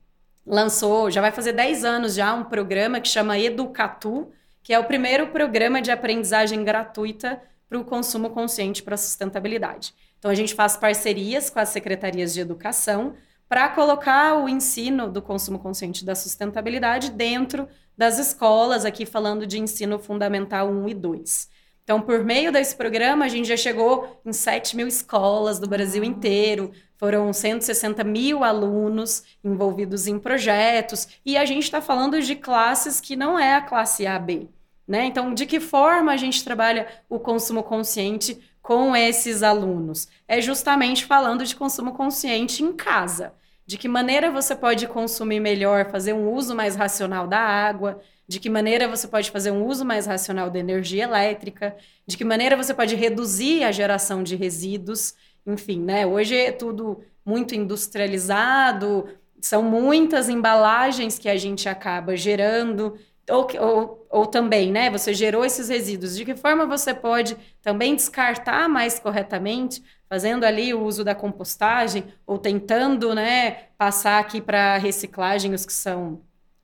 lançou, 0.47 1.11
já 1.11 1.21
vai 1.21 1.31
fazer 1.31 1.53
10 1.53 1.85
anos 1.85 2.15
já, 2.15 2.35
um 2.35 2.45
programa 2.45 3.01
que 3.01 3.09
chama 3.09 3.39
Educatu, 3.39 4.33
que 4.63 4.73
é 4.73 4.79
o 4.79 4.85
primeiro 4.85 5.29
programa 5.29 5.81
de 5.81 5.91
aprendizagem 5.91 6.65
gratuita 6.65 7.41
para 7.71 7.79
o 7.79 7.85
consumo 7.85 8.31
consciente 8.31 8.83
para 8.83 8.97
a 8.97 8.99
sustentabilidade. 8.99 9.95
Então, 10.19 10.29
a 10.29 10.35
gente 10.35 10.55
faz 10.55 10.77
parcerias 10.77 11.49
com 11.49 11.61
as 11.61 11.69
secretarias 11.69 12.35
de 12.35 12.41
educação 12.41 13.15
para 13.49 13.69
colocar 13.69 14.35
o 14.43 14.49
ensino 14.49 15.09
do 15.09 15.23
consumo 15.23 15.59
consciente 15.59 16.05
da 16.05 16.17
sustentabilidade 16.17 17.13
dentro 17.13 17.69
das 17.97 18.19
escolas, 18.19 18.85
aqui 18.85 19.07
falando 19.07 19.47
de 19.47 19.59
ensino 19.59 20.01
fundamental 20.01 20.69
1 20.69 20.89
e 20.89 20.95
2. 20.95 21.49
Então, 21.85 22.01
por 22.01 22.25
meio 22.25 22.53
desse 22.53 22.77
programa, 22.77 23.25
a 23.25 23.29
gente 23.29 23.49
já 23.49 23.57
chegou 23.57 24.21
em 24.25 24.33
7 24.33 24.77
mil 24.77 24.87
escolas 24.87 25.59
do 25.59 25.69
Brasil 25.69 26.05
inteiro, 26.05 26.73
foram 26.97 27.33
160 27.33 28.05
mil 28.05 28.45
alunos 28.45 29.23
envolvidos 29.43 30.07
em 30.07 30.19
projetos, 30.19 31.09
e 31.25 31.37
a 31.37 31.45
gente 31.45 31.65
está 31.65 31.81
falando 31.81 32.21
de 32.21 32.37
classes 32.37 33.01
que 33.01 33.17
não 33.17 33.39
é 33.39 33.55
a 33.55 33.63
classe 33.63 34.07
AB. 34.07 34.49
Né? 34.91 35.05
Então, 35.05 35.33
de 35.33 35.47
que 35.47 35.61
forma 35.61 36.11
a 36.11 36.17
gente 36.17 36.43
trabalha 36.43 36.89
o 37.09 37.21
consumo 37.21 37.63
consciente 37.63 38.41
com 38.61 38.97
esses 38.97 39.41
alunos? 39.41 40.09
É 40.27 40.41
justamente 40.41 41.05
falando 41.05 41.45
de 41.45 41.55
consumo 41.55 41.93
consciente 41.93 42.65
em 42.65 42.73
casa. 42.73 43.33
De 43.65 43.79
que 43.79 43.87
maneira 43.87 44.33
você 44.33 44.53
pode 44.53 44.89
consumir 44.89 45.39
melhor, 45.39 45.89
fazer 45.93 46.13
um 46.13 46.33
uso 46.33 46.57
mais 46.57 46.75
racional 46.75 47.29
da 47.29 47.39
água, 47.39 48.01
de 48.27 48.41
que 48.41 48.51
maneira 48.51 48.89
você 48.89 49.07
pode 49.07 49.31
fazer 49.31 49.53
um 49.53 49.65
uso 49.65 49.85
mais 49.85 50.07
racional 50.07 50.51
da 50.51 50.59
energia 50.59 51.05
elétrica, 51.05 51.77
de 52.05 52.17
que 52.17 52.25
maneira 52.25 52.57
você 52.57 52.75
pode 52.75 52.97
reduzir 52.97 53.63
a 53.63 53.71
geração 53.71 54.25
de 54.25 54.35
resíduos. 54.35 55.15
Enfim, 55.47 55.81
né? 55.81 56.05
Hoje 56.05 56.35
é 56.35 56.51
tudo 56.51 57.01
muito 57.25 57.55
industrializado, 57.55 59.07
são 59.41 59.63
muitas 59.63 60.29
embalagens 60.29 61.17
que 61.17 61.29
a 61.29 61.37
gente 61.37 61.69
acaba 61.69 62.17
gerando 62.17 62.99
ou, 63.31 63.47
ou, 63.61 64.00
ou 64.11 64.27
também, 64.27 64.73
né, 64.73 64.91
você 64.91 65.15
gerou 65.15 65.45
esses 65.45 65.69
resíduos, 65.69 66.17
de 66.17 66.25
que 66.25 66.35
forma 66.35 66.67
você 66.67 66.93
pode 66.93 67.37
também 67.63 67.95
descartar 67.95 68.69
mais 68.69 68.99
corretamente, 68.99 69.83
fazendo 70.09 70.43
ali 70.43 70.75
o 70.75 70.83
uso 70.83 71.05
da 71.05 71.15
compostagem, 71.15 72.05
ou 72.27 72.37
tentando, 72.37 73.15
né, 73.15 73.69
passar 73.79 74.19
aqui 74.19 74.41
para 74.41 74.77
reciclagem 74.79 75.55
os 75.55 75.65
que 75.65 75.73
são 75.73 76.21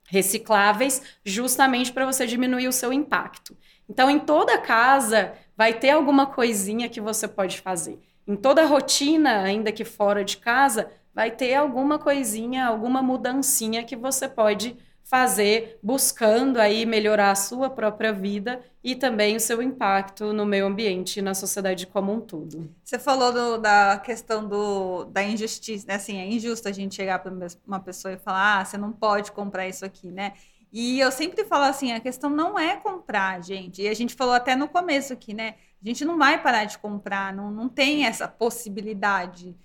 recicláveis, 0.09 1.01
justamente 1.23 1.93
para 1.93 2.05
você 2.05 2.27
diminuir 2.27 2.67
o 2.67 2.73
seu 2.73 2.91
impacto. 2.91 3.57
Então, 3.89 4.09
em 4.09 4.19
toda 4.19 4.57
casa 4.57 5.31
vai 5.55 5.73
ter 5.73 5.91
alguma 5.91 6.25
coisinha 6.25 6.89
que 6.89 6.99
você 6.99 7.27
pode 7.27 7.61
fazer. 7.61 7.97
em 8.27 8.35
toda 8.35 8.65
rotina, 8.65 9.43
ainda 9.43 9.71
que 9.71 9.85
fora 9.85 10.21
de 10.21 10.35
casa, 10.35 10.91
vai 11.15 11.31
ter 11.31 11.55
alguma 11.55 11.97
coisinha, 11.97 12.65
alguma 12.65 13.01
mudancinha 13.01 13.85
que 13.85 13.95
você 13.95 14.27
pode 14.27 14.75
fazer 15.09 15.79
buscando 15.81 16.59
aí 16.59 16.85
melhorar 16.85 17.31
a 17.31 17.35
sua 17.35 17.69
própria 17.69 18.11
vida 18.11 18.61
e 18.83 18.93
também 18.93 19.37
o 19.37 19.39
seu 19.39 19.61
impacto 19.61 20.33
no 20.33 20.45
meio 20.45 20.65
ambiente 20.65 21.19
e 21.19 21.21
na 21.21 21.33
sociedade 21.33 21.87
como 21.87 22.11
um 22.11 22.19
todo. 22.19 22.69
Você 22.83 22.99
falou 22.99 23.31
do, 23.31 23.57
da 23.57 23.97
questão 23.99 24.45
do, 24.45 25.05
da 25.05 25.23
injustiça, 25.23 25.87
né? 25.87 25.95
Assim, 25.95 26.17
é 26.17 26.27
injusto 26.27 26.67
a 26.67 26.73
gente 26.73 26.95
chegar 26.95 27.19
para 27.19 27.33
uma 27.65 27.79
pessoa 27.79 28.13
e 28.13 28.17
falar, 28.17 28.59
ah, 28.59 28.65
você 28.65 28.77
não 28.77 28.91
pode 28.91 29.31
comprar 29.31 29.65
isso 29.65 29.85
aqui, 29.85 30.11
né? 30.11 30.33
E 30.73 30.99
eu 30.99 31.09
sempre 31.09 31.45
falo 31.45 31.63
assim, 31.63 31.93
a 31.93 32.01
questão 32.01 32.29
não 32.29 32.59
é 32.59 32.75
comprar, 32.75 33.41
gente. 33.41 33.81
E 33.81 33.87
a 33.87 33.93
gente 33.93 34.13
falou 34.13 34.33
até 34.33 34.57
no 34.57 34.67
começo 34.67 35.13
aqui, 35.13 35.33
né? 35.33 35.55
A 35.81 35.87
gente 35.87 36.03
não 36.03 36.17
vai 36.17 36.41
parar 36.43 36.65
de 36.65 36.77
comprar, 36.77 37.33
não, 37.33 37.49
não 37.49 37.69
tem 37.69 38.05
essa 38.05 38.27
possibilidade 38.27 39.55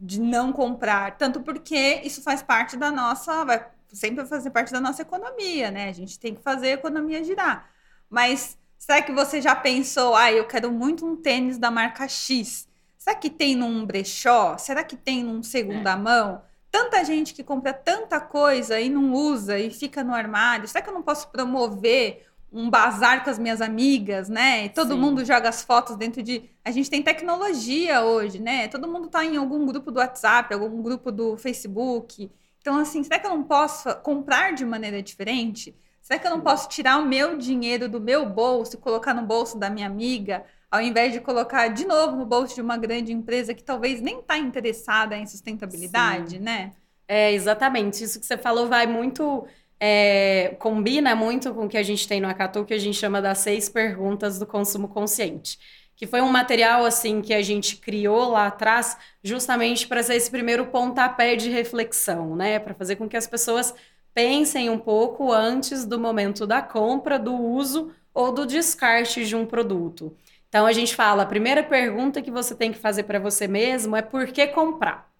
de 0.00 0.20
não 0.20 0.52
comprar, 0.52 1.16
tanto 1.16 1.40
porque 1.40 2.00
isso 2.04 2.22
faz 2.22 2.42
parte 2.42 2.76
da 2.76 2.90
nossa, 2.90 3.44
vai 3.44 3.77
sempre 3.96 4.24
fazer 4.26 4.50
parte 4.50 4.72
da 4.72 4.80
nossa 4.80 5.02
economia, 5.02 5.70
né? 5.70 5.88
A 5.88 5.92
gente 5.92 6.18
tem 6.18 6.34
que 6.34 6.42
fazer 6.42 6.68
a 6.68 6.74
economia 6.74 7.22
girar. 7.24 7.70
Mas 8.08 8.58
será 8.78 9.02
que 9.02 9.12
você 9.12 9.40
já 9.40 9.54
pensou, 9.54 10.14
ah, 10.14 10.32
eu 10.32 10.46
quero 10.46 10.72
muito 10.72 11.06
um 11.06 11.16
tênis 11.16 11.58
da 11.58 11.70
marca 11.70 12.08
X? 12.08 12.68
Será 12.96 13.14
que 13.14 13.30
tem 13.30 13.54
num 13.54 13.86
brechó? 13.86 14.58
Será 14.58 14.82
que 14.82 14.96
tem 14.96 15.22
num 15.22 15.42
segunda 15.42 15.92
é. 15.92 15.96
mão? 15.96 16.42
Tanta 16.70 17.02
gente 17.04 17.32
que 17.32 17.42
compra 17.42 17.72
tanta 17.72 18.20
coisa 18.20 18.78
e 18.78 18.90
não 18.90 19.12
usa 19.12 19.58
e 19.58 19.70
fica 19.70 20.04
no 20.04 20.14
armário. 20.14 20.68
Será 20.68 20.82
que 20.82 20.90
eu 20.90 20.94
não 20.94 21.02
posso 21.02 21.28
promover 21.28 22.26
um 22.52 22.68
bazar 22.70 23.24
com 23.24 23.30
as 23.30 23.38
minhas 23.38 23.60
amigas, 23.60 24.28
né? 24.28 24.64
E 24.66 24.68
todo 24.70 24.94
Sim. 24.94 25.00
mundo 25.00 25.24
joga 25.24 25.48
as 25.48 25.62
fotos 25.62 25.96
dentro 25.96 26.22
de. 26.22 26.50
A 26.64 26.70
gente 26.70 26.90
tem 26.90 27.02
tecnologia 27.02 28.02
hoje, 28.02 28.40
né? 28.40 28.68
Todo 28.68 28.88
mundo 28.88 29.06
está 29.06 29.24
em 29.24 29.36
algum 29.36 29.66
grupo 29.66 29.90
do 29.90 29.98
WhatsApp, 29.98 30.52
algum 30.52 30.82
grupo 30.82 31.12
do 31.12 31.36
Facebook. 31.36 32.30
Então, 32.68 32.80
assim, 32.80 33.02
será 33.02 33.18
que 33.18 33.26
eu 33.26 33.30
não 33.30 33.44
posso 33.44 33.94
comprar 34.02 34.52
de 34.52 34.62
maneira 34.62 35.02
diferente? 35.02 35.74
Será 36.02 36.20
que 36.20 36.26
eu 36.26 36.30
não 36.30 36.42
posso 36.42 36.68
tirar 36.68 36.98
o 36.98 37.06
meu 37.06 37.38
dinheiro 37.38 37.88
do 37.88 37.98
meu 37.98 38.26
bolso 38.26 38.76
e 38.76 38.78
colocar 38.78 39.14
no 39.14 39.22
bolso 39.22 39.58
da 39.58 39.70
minha 39.70 39.86
amiga, 39.86 40.44
ao 40.70 40.82
invés 40.82 41.14
de 41.14 41.18
colocar 41.18 41.68
de 41.68 41.86
novo 41.86 42.14
no 42.14 42.26
bolso 42.26 42.54
de 42.54 42.60
uma 42.60 42.76
grande 42.76 43.10
empresa 43.10 43.54
que 43.54 43.64
talvez 43.64 44.02
nem 44.02 44.18
está 44.18 44.36
interessada 44.36 45.16
em 45.16 45.26
sustentabilidade, 45.26 46.32
Sim. 46.32 46.40
né? 46.40 46.72
É, 47.08 47.32
exatamente. 47.32 48.04
Isso 48.04 48.20
que 48.20 48.26
você 48.26 48.36
falou 48.36 48.68
vai 48.68 48.86
muito. 48.86 49.46
É, 49.80 50.54
combina 50.58 51.16
muito 51.16 51.54
com 51.54 51.64
o 51.64 51.68
que 51.70 51.78
a 51.78 51.82
gente 51.82 52.06
tem 52.06 52.20
no 52.20 52.28
Acatu, 52.28 52.66
que 52.66 52.74
a 52.74 52.78
gente 52.78 52.98
chama 52.98 53.22
das 53.22 53.38
seis 53.38 53.70
perguntas 53.70 54.38
do 54.38 54.44
consumo 54.44 54.88
consciente 54.88 55.58
que 55.98 56.06
foi 56.06 56.20
um 56.20 56.30
material 56.30 56.84
assim 56.84 57.20
que 57.20 57.34
a 57.34 57.42
gente 57.42 57.76
criou 57.76 58.30
lá 58.30 58.46
atrás, 58.46 58.96
justamente 59.20 59.84
para 59.88 60.00
ser 60.00 60.14
esse 60.14 60.30
primeiro 60.30 60.66
pontapé 60.66 61.34
de 61.34 61.50
reflexão, 61.50 62.36
né, 62.36 62.60
para 62.60 62.72
fazer 62.72 62.94
com 62.94 63.08
que 63.08 63.16
as 63.16 63.26
pessoas 63.26 63.74
pensem 64.14 64.70
um 64.70 64.78
pouco 64.78 65.32
antes 65.32 65.84
do 65.84 65.98
momento 65.98 66.46
da 66.46 66.62
compra, 66.62 67.18
do 67.18 67.34
uso 67.34 67.90
ou 68.14 68.30
do 68.30 68.46
descarte 68.46 69.26
de 69.26 69.34
um 69.34 69.44
produto. 69.44 70.16
Então 70.48 70.66
a 70.66 70.72
gente 70.72 70.94
fala, 70.94 71.24
a 71.24 71.26
primeira 71.26 71.64
pergunta 71.64 72.22
que 72.22 72.30
você 72.30 72.54
tem 72.54 72.70
que 72.70 72.78
fazer 72.78 73.02
para 73.02 73.18
você 73.18 73.48
mesmo 73.48 73.96
é 73.96 74.00
por 74.00 74.28
que 74.28 74.46
comprar? 74.46 75.10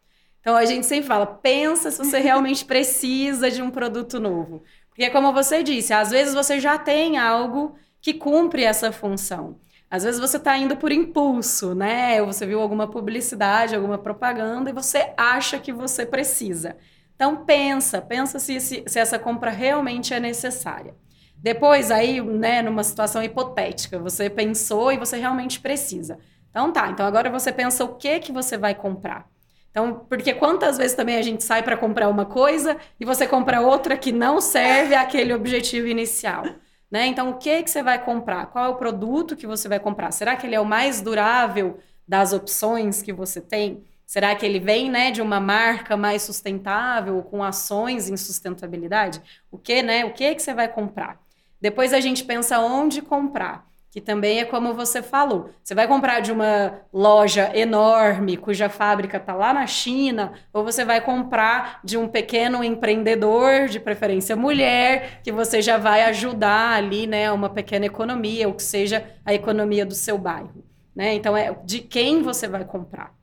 Então 0.40 0.54
a 0.54 0.64
gente 0.64 0.86
sempre 0.86 1.08
fala, 1.08 1.26
pensa 1.26 1.90
se 1.90 1.98
você 1.98 2.20
realmente 2.20 2.62
precisa 2.64 3.50
de 3.50 3.60
um 3.60 3.70
produto 3.72 4.20
novo. 4.20 4.62
Porque 4.90 5.10
como 5.10 5.32
você 5.32 5.60
disse, 5.64 5.92
às 5.92 6.10
vezes 6.10 6.34
você 6.34 6.60
já 6.60 6.78
tem 6.78 7.18
algo 7.18 7.74
que 8.00 8.14
cumpre 8.14 8.62
essa 8.62 8.92
função. 8.92 9.58
Às 9.90 10.02
vezes 10.04 10.20
você 10.20 10.36
está 10.36 10.56
indo 10.56 10.76
por 10.76 10.92
impulso, 10.92 11.74
né? 11.74 12.20
Ou 12.20 12.26
você 12.26 12.46
viu 12.46 12.60
alguma 12.60 12.86
publicidade, 12.86 13.74
alguma 13.74 13.98
propaganda 13.98 14.70
e 14.70 14.72
você 14.72 15.12
acha 15.16 15.58
que 15.58 15.72
você 15.72 16.04
precisa. 16.04 16.76
Então 17.14 17.44
pensa, 17.44 18.00
pensa 18.00 18.38
se, 18.38 18.60
se, 18.60 18.84
se 18.86 18.98
essa 18.98 19.18
compra 19.18 19.50
realmente 19.50 20.12
é 20.12 20.20
necessária. 20.20 20.94
Depois 21.36 21.90
aí, 21.90 22.20
né, 22.20 22.62
numa 22.62 22.84
situação 22.84 23.22
hipotética, 23.22 23.98
você 23.98 24.28
pensou 24.28 24.92
e 24.92 24.98
você 24.98 25.16
realmente 25.16 25.60
precisa. 25.60 26.18
Então 26.50 26.72
tá, 26.72 26.88
então 26.90 27.06
agora 27.06 27.30
você 27.30 27.52
pensa 27.52 27.84
o 27.84 27.94
que 27.94 28.18
que 28.20 28.32
você 28.32 28.56
vai 28.56 28.74
comprar. 28.74 29.28
Então, 29.70 30.06
porque 30.08 30.34
quantas 30.34 30.76
vezes 30.76 30.96
também 30.96 31.16
a 31.16 31.22
gente 31.22 31.44
sai 31.44 31.62
para 31.62 31.76
comprar 31.76 32.08
uma 32.08 32.24
coisa 32.24 32.76
e 32.98 33.04
você 33.04 33.26
compra 33.26 33.60
outra 33.60 33.96
que 33.96 34.10
não 34.10 34.40
serve 34.40 34.94
àquele 34.94 35.32
objetivo 35.32 35.86
inicial. 35.86 36.44
Né? 36.90 37.06
Então, 37.06 37.30
o 37.30 37.34
que, 37.38 37.62
que 37.62 37.70
você 37.70 37.82
vai 37.82 38.02
comprar? 38.02 38.46
Qual 38.46 38.64
é 38.64 38.68
o 38.68 38.76
produto 38.76 39.36
que 39.36 39.46
você 39.46 39.68
vai 39.68 39.78
comprar? 39.78 40.10
Será 40.10 40.36
que 40.36 40.46
ele 40.46 40.54
é 40.54 40.60
o 40.60 40.64
mais 40.64 41.00
durável 41.00 41.78
das 42.06 42.32
opções 42.32 43.02
que 43.02 43.12
você 43.12 43.40
tem? 43.40 43.84
Será 44.06 44.34
que 44.34 44.46
ele 44.46 44.58
vem 44.58 44.90
né, 44.90 45.10
de 45.10 45.20
uma 45.20 45.38
marca 45.38 45.96
mais 45.96 46.22
sustentável, 46.22 47.22
com 47.22 47.44
ações 47.44 48.08
em 48.08 48.16
sustentabilidade? 48.16 49.20
O 49.50 49.58
que, 49.58 49.82
né? 49.82 50.06
O 50.06 50.14
que, 50.14 50.34
que 50.34 50.40
você 50.40 50.54
vai 50.54 50.66
comprar? 50.66 51.20
Depois 51.60 51.92
a 51.92 52.00
gente 52.00 52.24
pensa 52.24 52.58
onde 52.58 53.02
comprar 53.02 53.68
que 53.90 54.00
também 54.00 54.40
é 54.40 54.44
como 54.44 54.74
você 54.74 55.02
falou. 55.02 55.50
Você 55.62 55.74
vai 55.74 55.88
comprar 55.88 56.20
de 56.20 56.30
uma 56.30 56.80
loja 56.92 57.50
enorme, 57.54 58.36
cuja 58.36 58.68
fábrica 58.68 59.16
está 59.16 59.34
lá 59.34 59.52
na 59.52 59.66
China, 59.66 60.32
ou 60.52 60.62
você 60.62 60.84
vai 60.84 61.00
comprar 61.00 61.80
de 61.82 61.96
um 61.96 62.06
pequeno 62.06 62.62
empreendedor, 62.62 63.66
de 63.66 63.80
preferência 63.80 64.36
mulher, 64.36 65.20
que 65.22 65.32
você 65.32 65.62
já 65.62 65.78
vai 65.78 66.02
ajudar 66.02 66.76
ali, 66.76 67.06
né, 67.06 67.32
uma 67.32 67.48
pequena 67.48 67.86
economia, 67.86 68.46
ou 68.46 68.54
que 68.54 68.62
seja 68.62 69.06
a 69.24 69.32
economia 69.32 69.86
do 69.86 69.94
seu 69.94 70.18
bairro, 70.18 70.64
né? 70.94 71.14
Então 71.14 71.36
é 71.36 71.56
de 71.64 71.80
quem 71.80 72.22
você 72.22 72.46
vai 72.46 72.64
comprar. 72.64 73.14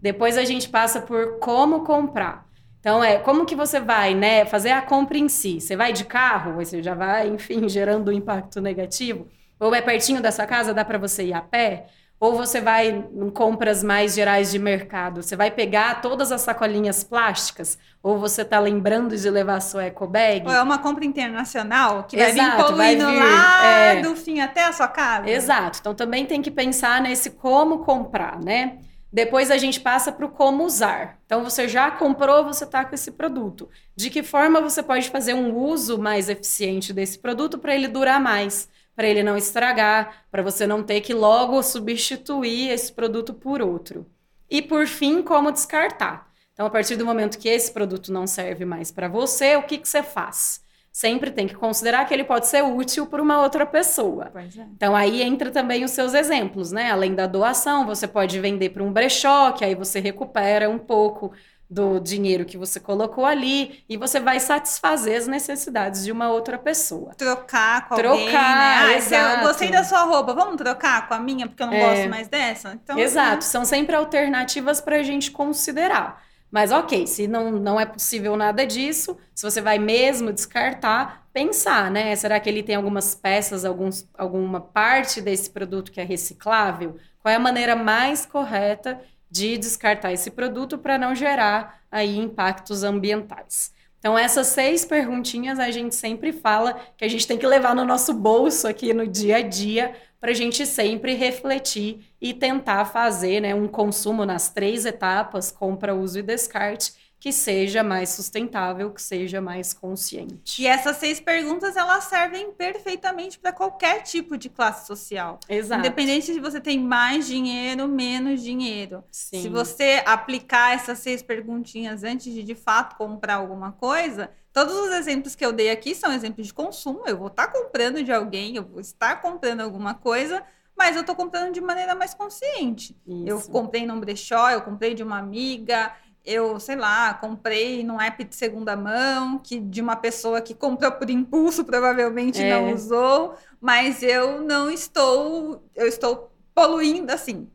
Depois 0.00 0.38
a 0.38 0.44
gente 0.44 0.68
passa 0.68 1.00
por 1.00 1.38
como 1.38 1.84
comprar. 1.84 2.46
Então 2.78 3.02
é 3.02 3.18
como 3.18 3.44
que 3.44 3.54
você 3.54 3.80
vai, 3.80 4.14
né, 4.14 4.44
fazer 4.44 4.70
a 4.70 4.82
compra 4.82 5.18
em 5.18 5.28
si. 5.28 5.60
Você 5.60 5.76
vai 5.76 5.92
de 5.92 6.04
carro, 6.04 6.54
você 6.54 6.82
já 6.82 6.94
vai, 6.94 7.28
enfim, 7.28 7.66
gerando 7.68 8.10
um 8.10 8.12
impacto 8.12 8.60
negativo 8.60 9.26
ou 9.62 9.74
é 9.74 9.80
pertinho 9.80 10.20
da 10.20 10.32
sua 10.32 10.44
casa, 10.44 10.74
dá 10.74 10.84
para 10.84 10.98
você 10.98 11.24
ir 11.24 11.32
a 11.32 11.40
pé? 11.40 11.86
Ou 12.18 12.36
você 12.36 12.60
vai 12.60 12.88
em 12.88 13.30
compras 13.30 13.82
mais 13.82 14.14
gerais 14.14 14.52
de 14.52 14.58
mercado? 14.58 15.22
Você 15.22 15.34
vai 15.34 15.50
pegar 15.50 16.00
todas 16.00 16.30
as 16.30 16.40
sacolinhas 16.40 17.02
plásticas? 17.02 17.76
Ou 18.00 18.16
você 18.16 18.42
está 18.42 18.60
lembrando 18.60 19.16
de 19.16 19.28
levar 19.28 19.56
a 19.56 19.60
sua 19.60 19.84
eco 19.84 20.06
bag? 20.06 20.46
Ou 20.46 20.52
é 20.52 20.62
uma 20.62 20.78
compra 20.78 21.04
internacional 21.04 22.04
que 22.04 22.16
Exato, 22.16 22.36
vai 22.36 22.44
vir 22.44 22.56
poluindo 22.56 23.04
vai 23.04 23.14
vir, 23.14 23.20
lá 23.20 23.64
é... 23.64 24.00
do 24.02 24.14
fim 24.14 24.40
até 24.40 24.64
a 24.64 24.72
sua 24.72 24.86
casa? 24.86 25.28
Exato. 25.28 25.78
Então 25.80 25.94
também 25.94 26.24
tem 26.24 26.40
que 26.40 26.50
pensar 26.50 27.00
nesse 27.00 27.30
como 27.30 27.80
comprar, 27.80 28.40
né? 28.40 28.78
Depois 29.12 29.50
a 29.50 29.58
gente 29.58 29.80
passa 29.80 30.10
para 30.10 30.24
o 30.24 30.30
como 30.30 30.64
usar. 30.64 31.18
Então 31.26 31.44
você 31.44 31.68
já 31.68 31.90
comprou, 31.90 32.44
você 32.44 32.64
está 32.64 32.84
com 32.84 32.94
esse 32.94 33.10
produto. 33.10 33.68
De 33.94 34.10
que 34.10 34.22
forma 34.22 34.60
você 34.60 34.82
pode 34.82 35.10
fazer 35.10 35.34
um 35.34 35.54
uso 35.56 35.98
mais 35.98 36.28
eficiente 36.28 36.92
desse 36.92 37.18
produto 37.18 37.58
para 37.58 37.74
ele 37.74 37.88
durar 37.88 38.20
mais? 38.20 38.68
Para 38.94 39.06
ele 39.06 39.22
não 39.22 39.36
estragar, 39.36 40.24
para 40.30 40.42
você 40.42 40.66
não 40.66 40.82
ter 40.82 41.00
que 41.00 41.14
logo 41.14 41.62
substituir 41.62 42.70
esse 42.70 42.92
produto 42.92 43.32
por 43.32 43.62
outro. 43.62 44.06
E 44.50 44.60
por 44.60 44.86
fim, 44.86 45.22
como 45.22 45.50
descartar. 45.50 46.30
Então, 46.52 46.66
a 46.66 46.70
partir 46.70 46.96
do 46.96 47.06
momento 47.06 47.38
que 47.38 47.48
esse 47.48 47.72
produto 47.72 48.12
não 48.12 48.26
serve 48.26 48.64
mais 48.64 48.90
para 48.90 49.08
você, 49.08 49.56
o 49.56 49.62
que, 49.62 49.78
que 49.78 49.88
você 49.88 50.02
faz? 50.02 50.62
Sempre 50.92 51.30
tem 51.30 51.48
que 51.48 51.54
considerar 51.54 52.04
que 52.04 52.12
ele 52.12 52.22
pode 52.22 52.46
ser 52.46 52.62
útil 52.62 53.06
para 53.06 53.22
uma 53.22 53.40
outra 53.40 53.64
pessoa. 53.64 54.30
É. 54.34 54.62
Então, 54.76 54.94
aí 54.94 55.22
entra 55.22 55.50
também 55.50 55.84
os 55.84 55.92
seus 55.92 56.12
exemplos, 56.12 56.70
né? 56.70 56.90
Além 56.90 57.14
da 57.14 57.26
doação, 57.26 57.86
você 57.86 58.06
pode 58.06 58.38
vender 58.38 58.68
para 58.70 58.82
um 58.82 58.92
brechó, 58.92 59.52
que 59.52 59.64
aí 59.64 59.74
você 59.74 60.00
recupera 60.00 60.68
um 60.68 60.78
pouco 60.78 61.32
do 61.72 61.98
dinheiro 61.98 62.44
que 62.44 62.58
você 62.58 62.78
colocou 62.78 63.24
ali 63.24 63.82
e 63.88 63.96
você 63.96 64.20
vai 64.20 64.38
satisfazer 64.38 65.16
as 65.16 65.26
necessidades 65.26 66.04
de 66.04 66.12
uma 66.12 66.30
outra 66.30 66.58
pessoa. 66.58 67.14
Trocar 67.14 67.88
com 67.88 67.94
trocar, 67.94 68.12
alguém, 68.12 68.32
né? 68.34 69.10
Ah, 69.16 69.40
eu 69.40 69.48
gostei 69.48 69.70
da 69.70 69.82
sua 69.82 70.02
roupa, 70.04 70.34
vamos 70.34 70.56
trocar 70.56 71.08
com 71.08 71.14
a 71.14 71.18
minha 71.18 71.48
porque 71.48 71.62
eu 71.62 71.68
não 71.68 71.72
é, 71.72 71.88
gosto 71.88 72.10
mais 72.10 72.28
dessa? 72.28 72.74
Então, 72.74 72.98
exato, 72.98 73.38
assim... 73.38 73.50
são 73.50 73.64
sempre 73.64 73.96
alternativas 73.96 74.82
para 74.82 74.96
a 74.96 75.02
gente 75.02 75.30
considerar. 75.30 76.22
Mas 76.50 76.70
ok, 76.70 77.06
se 77.06 77.26
não, 77.26 77.50
não 77.50 77.80
é 77.80 77.86
possível 77.86 78.36
nada 78.36 78.66
disso, 78.66 79.16
se 79.34 79.42
você 79.42 79.62
vai 79.62 79.78
mesmo 79.78 80.30
descartar, 80.30 81.26
pensar, 81.32 81.90
né? 81.90 82.14
Será 82.14 82.38
que 82.38 82.50
ele 82.50 82.62
tem 82.62 82.74
algumas 82.74 83.14
peças, 83.14 83.64
alguns, 83.64 84.06
alguma 84.18 84.60
parte 84.60 85.22
desse 85.22 85.48
produto 85.48 85.90
que 85.90 86.02
é 86.02 86.04
reciclável? 86.04 86.98
Qual 87.22 87.32
é 87.32 87.36
a 87.36 87.40
maneira 87.40 87.74
mais 87.74 88.26
correta 88.26 89.00
de 89.32 89.56
descartar 89.56 90.12
esse 90.12 90.30
produto 90.30 90.76
para 90.76 90.98
não 90.98 91.14
gerar 91.14 91.80
aí 91.90 92.18
impactos 92.18 92.84
ambientais. 92.84 93.72
Então, 93.98 94.18
essas 94.18 94.48
seis 94.48 94.84
perguntinhas 94.84 95.58
a 95.58 95.70
gente 95.70 95.94
sempre 95.94 96.32
fala 96.32 96.78
que 96.98 97.04
a 97.04 97.08
gente 97.08 97.26
tem 97.26 97.38
que 97.38 97.46
levar 97.46 97.74
no 97.74 97.84
nosso 97.84 98.12
bolso 98.12 98.68
aqui 98.68 98.92
no 98.92 99.06
dia 99.06 99.36
a 99.36 99.40
dia 99.40 99.94
para 100.20 100.32
a 100.32 100.34
gente 100.34 100.66
sempre 100.66 101.14
refletir 101.14 102.12
e 102.20 102.34
tentar 102.34 102.84
fazer 102.84 103.40
né, 103.40 103.54
um 103.54 103.66
consumo 103.66 104.26
nas 104.26 104.50
três 104.50 104.84
etapas: 104.84 105.50
compra, 105.50 105.94
uso 105.94 106.18
e 106.18 106.22
descarte, 106.22 106.92
que 107.22 107.30
seja 107.30 107.84
mais 107.84 108.08
sustentável, 108.08 108.90
que 108.90 109.00
seja 109.00 109.40
mais 109.40 109.72
consciente. 109.72 110.60
E 110.60 110.66
essas 110.66 110.96
seis 110.96 111.20
perguntas 111.20 111.76
elas 111.76 112.02
servem 112.02 112.50
perfeitamente 112.50 113.38
para 113.38 113.52
qualquer 113.52 114.02
tipo 114.02 114.36
de 114.36 114.48
classe 114.48 114.88
social. 114.88 115.38
Exato. 115.48 115.78
Independente 115.78 116.26
se 116.26 116.40
você 116.40 116.60
tem 116.60 116.80
mais 116.80 117.24
dinheiro, 117.28 117.86
menos 117.86 118.42
dinheiro. 118.42 119.04
Sim. 119.12 119.40
Se 119.40 119.48
você 119.48 120.02
aplicar 120.04 120.74
essas 120.74 120.98
seis 120.98 121.22
perguntinhas 121.22 122.02
antes 122.02 122.34
de 122.34 122.42
de 122.42 122.56
fato 122.56 122.96
comprar 122.96 123.36
alguma 123.36 123.70
coisa, 123.70 124.28
todos 124.52 124.74
os 124.74 124.90
exemplos 124.90 125.36
que 125.36 125.46
eu 125.46 125.52
dei 125.52 125.70
aqui 125.70 125.94
são 125.94 126.12
exemplos 126.12 126.48
de 126.48 126.52
consumo. 126.52 127.04
Eu 127.06 127.18
vou 127.18 127.28
estar 127.28 127.46
comprando 127.52 128.02
de 128.02 128.10
alguém, 128.10 128.56
eu 128.56 128.64
vou 128.64 128.80
estar 128.80 129.22
comprando 129.22 129.60
alguma 129.60 129.94
coisa 129.94 130.42
mas 130.74 130.96
eu 130.96 131.02
estou 131.02 131.14
comprando 131.14 131.52
de 131.52 131.60
maneira 131.60 131.94
mais 131.94 132.14
consciente. 132.14 132.96
Isso. 133.06 133.26
Eu 133.26 133.40
comprei 133.42 133.86
num 133.86 134.00
brechó, 134.00 134.50
eu 134.50 134.62
comprei 134.62 134.94
de 134.94 135.02
uma 135.02 135.18
amiga, 135.18 135.94
eu, 136.24 136.58
sei 136.60 136.76
lá, 136.76 137.14
comprei 137.14 137.82
num 137.82 138.00
app 138.00 138.22
de 138.22 138.34
segunda 138.34 138.76
mão, 138.76 139.38
que 139.38 139.58
de 139.58 139.80
uma 139.80 139.96
pessoa 139.96 140.40
que 140.40 140.54
comprou 140.54 140.92
por 140.92 141.10
impulso, 141.10 141.64
provavelmente 141.66 142.40
é. 142.40 142.50
não 142.50 142.72
usou, 142.72 143.34
mas 143.60 144.02
eu 144.02 144.40
não 144.40 144.70
estou, 144.70 145.62
eu 145.74 145.86
estou 145.86 146.32
poluindo 146.54 147.12
assim. 147.12 147.48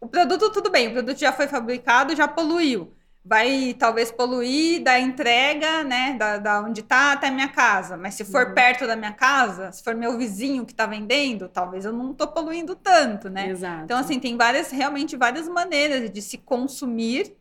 O 0.00 0.08
produto 0.08 0.50
tudo 0.50 0.70
bem, 0.70 0.88
o 0.88 0.92
produto 0.92 1.18
já 1.18 1.32
foi 1.32 1.46
fabricado, 1.46 2.16
já 2.16 2.28
poluiu. 2.28 2.92
Vai 3.28 3.74
talvez 3.76 4.12
poluir 4.12 4.84
da 4.84 5.00
entrega, 5.00 5.82
né, 5.82 6.14
da, 6.16 6.38
da 6.38 6.60
onde 6.60 6.80
está 6.80 7.12
até 7.12 7.26
a 7.26 7.30
minha 7.30 7.48
casa. 7.48 7.96
Mas 7.96 8.14
se 8.14 8.24
for 8.24 8.46
uhum. 8.46 8.54
perto 8.54 8.86
da 8.86 8.94
minha 8.94 9.12
casa, 9.12 9.72
se 9.72 9.82
for 9.82 9.96
meu 9.96 10.16
vizinho 10.16 10.64
que 10.64 10.72
está 10.72 10.86
vendendo, 10.86 11.48
talvez 11.48 11.84
eu 11.84 11.92
não 11.92 12.12
estou 12.12 12.28
poluindo 12.28 12.76
tanto, 12.76 13.28
né? 13.28 13.48
Exato. 13.48 13.82
Então, 13.82 13.98
assim, 13.98 14.20
tem 14.20 14.36
várias, 14.36 14.70
realmente 14.70 15.16
várias 15.16 15.48
maneiras 15.48 16.08
de 16.08 16.22
se 16.22 16.38
consumir 16.38 17.36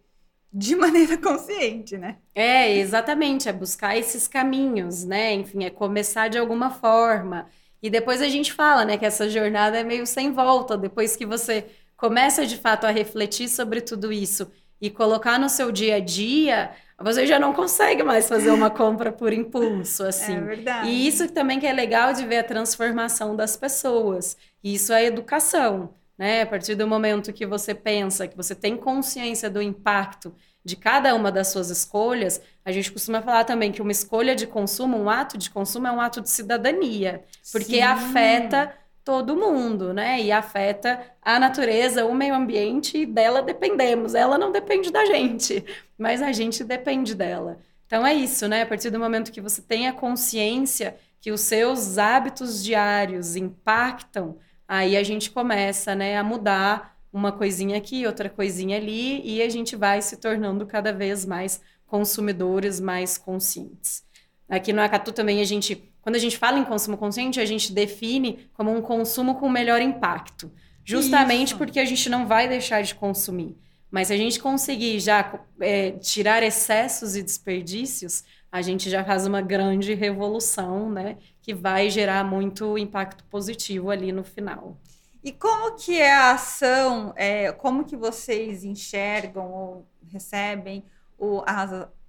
de 0.56 0.74
maneira 0.78 1.18
consciente, 1.18 1.98
né? 1.98 2.18
É, 2.34 2.78
exatamente, 2.78 3.50
é 3.50 3.54
buscar 3.54 3.98
esses 3.98 4.28
caminhos, 4.28 5.04
né? 5.04 5.34
Enfim, 5.34 5.66
é 5.66 5.70
começar 5.70 6.30
de 6.30 6.38
alguma 6.38 6.70
forma. 6.72 7.48
E 7.84 7.90
depois 7.90 8.22
a 8.22 8.30
gente 8.30 8.54
fala, 8.54 8.86
né, 8.86 8.98
que 8.98 9.06
essa 9.06 9.30
jornada 9.30 9.78
é 9.78 9.84
meio 9.84 10.08
sem 10.08 10.32
volta, 10.32 10.78
depois 10.78 11.16
que 11.16 11.26
você 11.26 11.66
começa 11.98 12.46
de 12.46 12.58
fato 12.58 12.86
a 12.86 12.92
refletir 12.92 13.50
sobre 13.50 13.82
tudo 13.82 14.12
isso 14.12 14.50
e 14.82 14.90
colocar 14.90 15.38
no 15.38 15.50
seu 15.50 15.72
dia 15.72 15.96
a 15.98 16.00
dia, 16.00 16.72
você 17.00 17.28
já 17.28 17.38
não 17.38 17.54
consegue 17.54 18.02
mais 18.02 18.28
fazer 18.28 18.50
uma 18.52 18.70
compra 18.70 19.12
por 19.12 19.34
impulso, 19.34 20.04
assim. 20.08 20.38
É 20.38 20.42
verdade. 20.42 20.90
E 20.90 21.08
isso 21.08 21.28
também 21.32 21.60
que 21.60 21.68
é 21.68 21.74
legal 21.74 22.14
de 22.14 22.26
ver 22.26 22.40
a 22.40 22.44
transformação 22.44 23.36
das 23.36 23.58
pessoas. 23.58 24.38
E 24.64 24.74
isso 24.76 24.94
é 24.94 25.06
educação 25.06 25.94
né? 26.18 26.42
A 26.42 26.46
partir 26.46 26.76
do 26.76 26.88
momento 26.88 27.34
que 27.34 27.46
você 27.46 27.74
pensa, 27.74 28.28
que 28.28 28.38
você 28.38 28.56
tem 28.56 28.78
consciência 28.78 29.50
do 29.50 29.62
impacto 29.62 30.34
de 30.64 30.76
cada 30.76 31.14
uma 31.14 31.32
das 31.32 31.50
suas 31.50 31.70
escolhas, 31.70 32.42
a 32.64 32.72
gente 32.72 32.92
costuma 32.92 33.22
falar 33.22 33.44
também 33.44 33.72
que 33.72 33.82
uma 33.82 33.92
escolha 33.92 34.36
de 34.36 34.48
consumo, 34.48 34.98
um 34.98 35.10
ato 35.10 35.38
de 35.38 35.50
consumo 35.50 35.88
é 35.88 35.92
um 35.92 36.02
ato 36.02 36.22
de 36.22 36.30
cidadania, 36.30 37.24
porque 37.52 37.76
Sim. 37.76 37.82
afeta 37.82 38.74
todo 39.04 39.36
mundo, 39.36 39.94
né? 39.94 40.20
E 40.20 40.32
afeta 40.32 41.00
a 41.22 41.40
natureza, 41.40 42.06
o 42.06 42.16
meio 42.16 42.34
ambiente 42.34 42.98
e 42.98 43.06
dela 43.06 43.44
dependemos. 43.44 44.16
Ela 44.16 44.36
não 44.40 44.52
depende 44.52 44.92
da 44.92 45.06
gente, 45.06 45.64
mas 45.96 46.24
a 46.24 46.32
gente 46.32 46.64
depende 46.64 47.14
dela. 47.14 47.60
Então 47.86 48.06
é 48.06 48.16
isso, 48.16 48.48
né? 48.48 48.64
A 48.64 48.66
partir 48.66 48.90
do 48.90 49.00
momento 49.00 49.32
que 49.32 49.40
você 49.40 49.62
tem 49.62 49.88
a 49.88 49.94
consciência 49.94 50.98
que 51.22 51.32
os 51.32 51.42
seus 51.42 52.00
hábitos 52.00 52.64
diários 52.64 53.36
impactam 53.36 54.38
Aí 54.68 54.98
a 54.98 55.04
gente 55.04 55.30
começa, 55.30 55.94
né, 55.94 56.18
a 56.18 56.24
mudar 56.24 56.98
uma 57.12 57.32
coisinha 57.32 57.78
aqui, 57.78 58.06
outra 58.06 58.30
coisinha 58.30 58.78
ali, 58.78 59.22
e 59.24 59.42
a 59.42 59.50
gente 59.50 59.76
vai 59.76 60.02
se 60.02 60.18
tornando 60.18 60.66
cada 60.66 60.92
vez 60.92 61.26
mais 61.26 61.62
consumidores 61.86 62.80
mais 62.80 63.18
conscientes. 63.18 64.04
Aqui 64.50 64.74
no 64.74 64.82
Acatu 64.82 65.12
também 65.14 65.40
a 65.40 65.46
gente, 65.46 65.92
quando 66.02 66.16
a 66.16 66.20
gente 66.20 66.38
fala 66.38 66.60
em 66.60 66.66
consumo 66.66 66.98
consciente, 66.98 67.40
a 67.40 67.46
gente 67.46 67.72
define 67.72 68.50
como 68.54 68.72
um 68.72 68.82
consumo 68.82 69.36
com 69.36 69.50
melhor 69.50 69.82
impacto, 69.82 70.52
justamente 70.84 71.50
Isso. 71.50 71.58
porque 71.58 71.80
a 71.80 71.86
gente 71.86 72.10
não 72.10 72.28
vai 72.28 72.48
deixar 72.48 72.82
de 72.82 72.94
consumir. 72.94 73.56
Mas 73.90 74.08
se 74.08 74.14
a 74.14 74.18
gente 74.18 74.40
conseguir 74.40 75.00
já 75.00 75.40
é, 75.62 75.92
tirar 75.92 76.44
excessos 76.44 77.16
e 77.16 77.24
desperdícios, 77.24 78.24
a 78.52 78.62
gente 78.62 78.90
já 78.90 79.04
faz 79.04 79.26
uma 79.26 79.42
grande 79.42 79.94
revolução, 79.94 80.90
né? 80.90 81.18
Que 81.46 81.54
vai 81.54 81.92
gerar 81.92 82.24
muito 82.24 82.76
impacto 82.76 83.24
positivo 83.26 83.92
ali 83.92 84.12
no 84.12 84.24
final. 84.24 84.76
E 85.24 85.32
como 85.32 85.76
que 85.76 86.02
é 86.02 86.12
a 86.12 86.32
ação, 86.32 87.14
é, 87.16 87.52
como 87.52 87.86
que 87.86 87.96
vocês 87.96 88.64
enxergam 88.64 89.52
ou 89.52 89.88
recebem 90.12 90.84
o, 91.20 91.44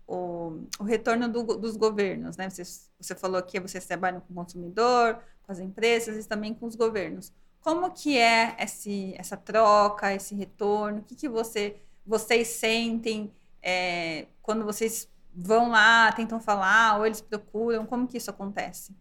o, 0.06 0.62
o 0.78 0.84
retorno 0.84 1.28
do, 1.28 1.42
dos 1.58 1.76
governos, 1.76 2.38
né? 2.38 2.48
Você, 2.48 2.62
você 2.98 3.14
falou 3.14 3.42
que 3.42 3.60
vocês 3.60 3.84
trabalham 3.84 4.22
com 4.22 4.32
o 4.32 4.36
consumidor, 4.36 5.18
com 5.42 5.52
as 5.52 5.58
empresas 5.58 6.24
e 6.24 6.26
também 6.26 6.54
com 6.54 6.64
os 6.64 6.74
governos. 6.74 7.30
Como 7.60 7.90
que 7.90 8.16
é 8.16 8.56
esse, 8.58 9.14
essa 9.18 9.36
troca, 9.36 10.14
esse 10.14 10.34
retorno? 10.34 11.00
O 11.00 11.02
que, 11.02 11.14
que 11.14 11.28
você, 11.28 11.76
vocês 12.06 12.48
sentem 12.48 13.30
é, 13.62 14.28
quando 14.40 14.64
vocês 14.64 15.10
vão 15.34 15.68
lá, 15.68 16.10
tentam 16.12 16.40
falar, 16.40 16.98
ou 16.98 17.04
eles 17.04 17.20
procuram? 17.20 17.84
Como 17.84 18.08
que 18.08 18.16
isso 18.16 18.30
acontece? 18.30 18.94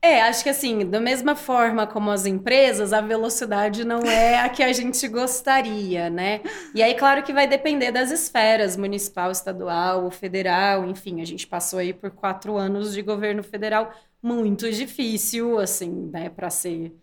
É, 0.00 0.22
acho 0.22 0.44
que 0.44 0.48
assim, 0.48 0.88
da 0.88 1.00
mesma 1.00 1.34
forma 1.34 1.84
como 1.86 2.10
as 2.10 2.24
empresas, 2.24 2.92
a 2.92 3.00
velocidade 3.00 3.84
não 3.84 4.02
é 4.02 4.38
a 4.38 4.48
que 4.48 4.62
a 4.62 4.72
gente 4.72 5.08
gostaria, 5.08 6.08
né? 6.08 6.40
E 6.72 6.80
aí, 6.82 6.94
claro 6.94 7.22
que 7.24 7.32
vai 7.32 7.48
depender 7.48 7.90
das 7.90 8.10
esferas, 8.12 8.76
municipal, 8.76 9.30
estadual, 9.32 10.08
federal, 10.10 10.86
enfim, 10.88 11.20
a 11.20 11.24
gente 11.24 11.46
passou 11.48 11.80
aí 11.80 11.92
por 11.92 12.12
quatro 12.12 12.56
anos 12.56 12.94
de 12.94 13.02
governo 13.02 13.42
federal 13.42 13.92
muito 14.22 14.70
difícil, 14.70 15.58
assim, 15.58 15.90
né, 16.12 16.30
para 16.30 16.48
ser. 16.48 16.94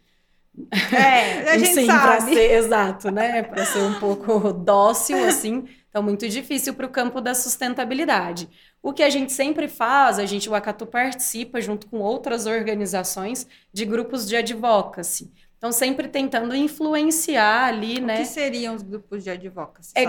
É, 0.92 1.50
a 1.52 1.58
gente 1.60 1.74
Sim, 1.74 1.86
sabe. 1.86 2.02
Para 2.02 2.34
ser, 2.34 2.52
exato, 2.52 3.12
né? 3.12 3.44
Para 3.44 3.66
ser 3.66 3.80
um 3.84 4.00
pouco 4.00 4.54
dócil, 4.54 5.24
assim. 5.26 5.66
Então, 5.96 6.04
muito 6.04 6.28
difícil 6.28 6.74
para 6.74 6.86
o 6.86 6.90
campo 6.90 7.22
da 7.22 7.34
sustentabilidade. 7.34 8.50
O 8.84 8.92
que 8.92 9.02
a 9.02 9.10
gente 9.10 9.32
sempre 9.32 9.70
faz, 9.70 10.20
a 10.20 10.26
gente, 10.26 10.50
o 10.50 10.54
Acatu 10.54 10.86
participa 10.86 11.62
junto 11.62 11.88
com 11.88 12.00
outras 12.00 12.46
organizações 12.46 13.48
de 13.72 13.86
grupos 13.86 14.28
de 14.28 14.36
advocacy. 14.36 15.32
Então, 15.58 15.72
sempre 15.72 16.10
tentando 16.10 16.54
influenciar 16.54 17.68
ali, 17.68 18.00
o 18.00 18.08
né? 18.08 18.16
O 18.16 18.18
que 18.18 18.26
seriam 18.26 18.76
os 18.76 18.82
grupos 18.82 19.24
de 19.24 19.30
advocacy? 19.30 19.94
É, 19.96 20.04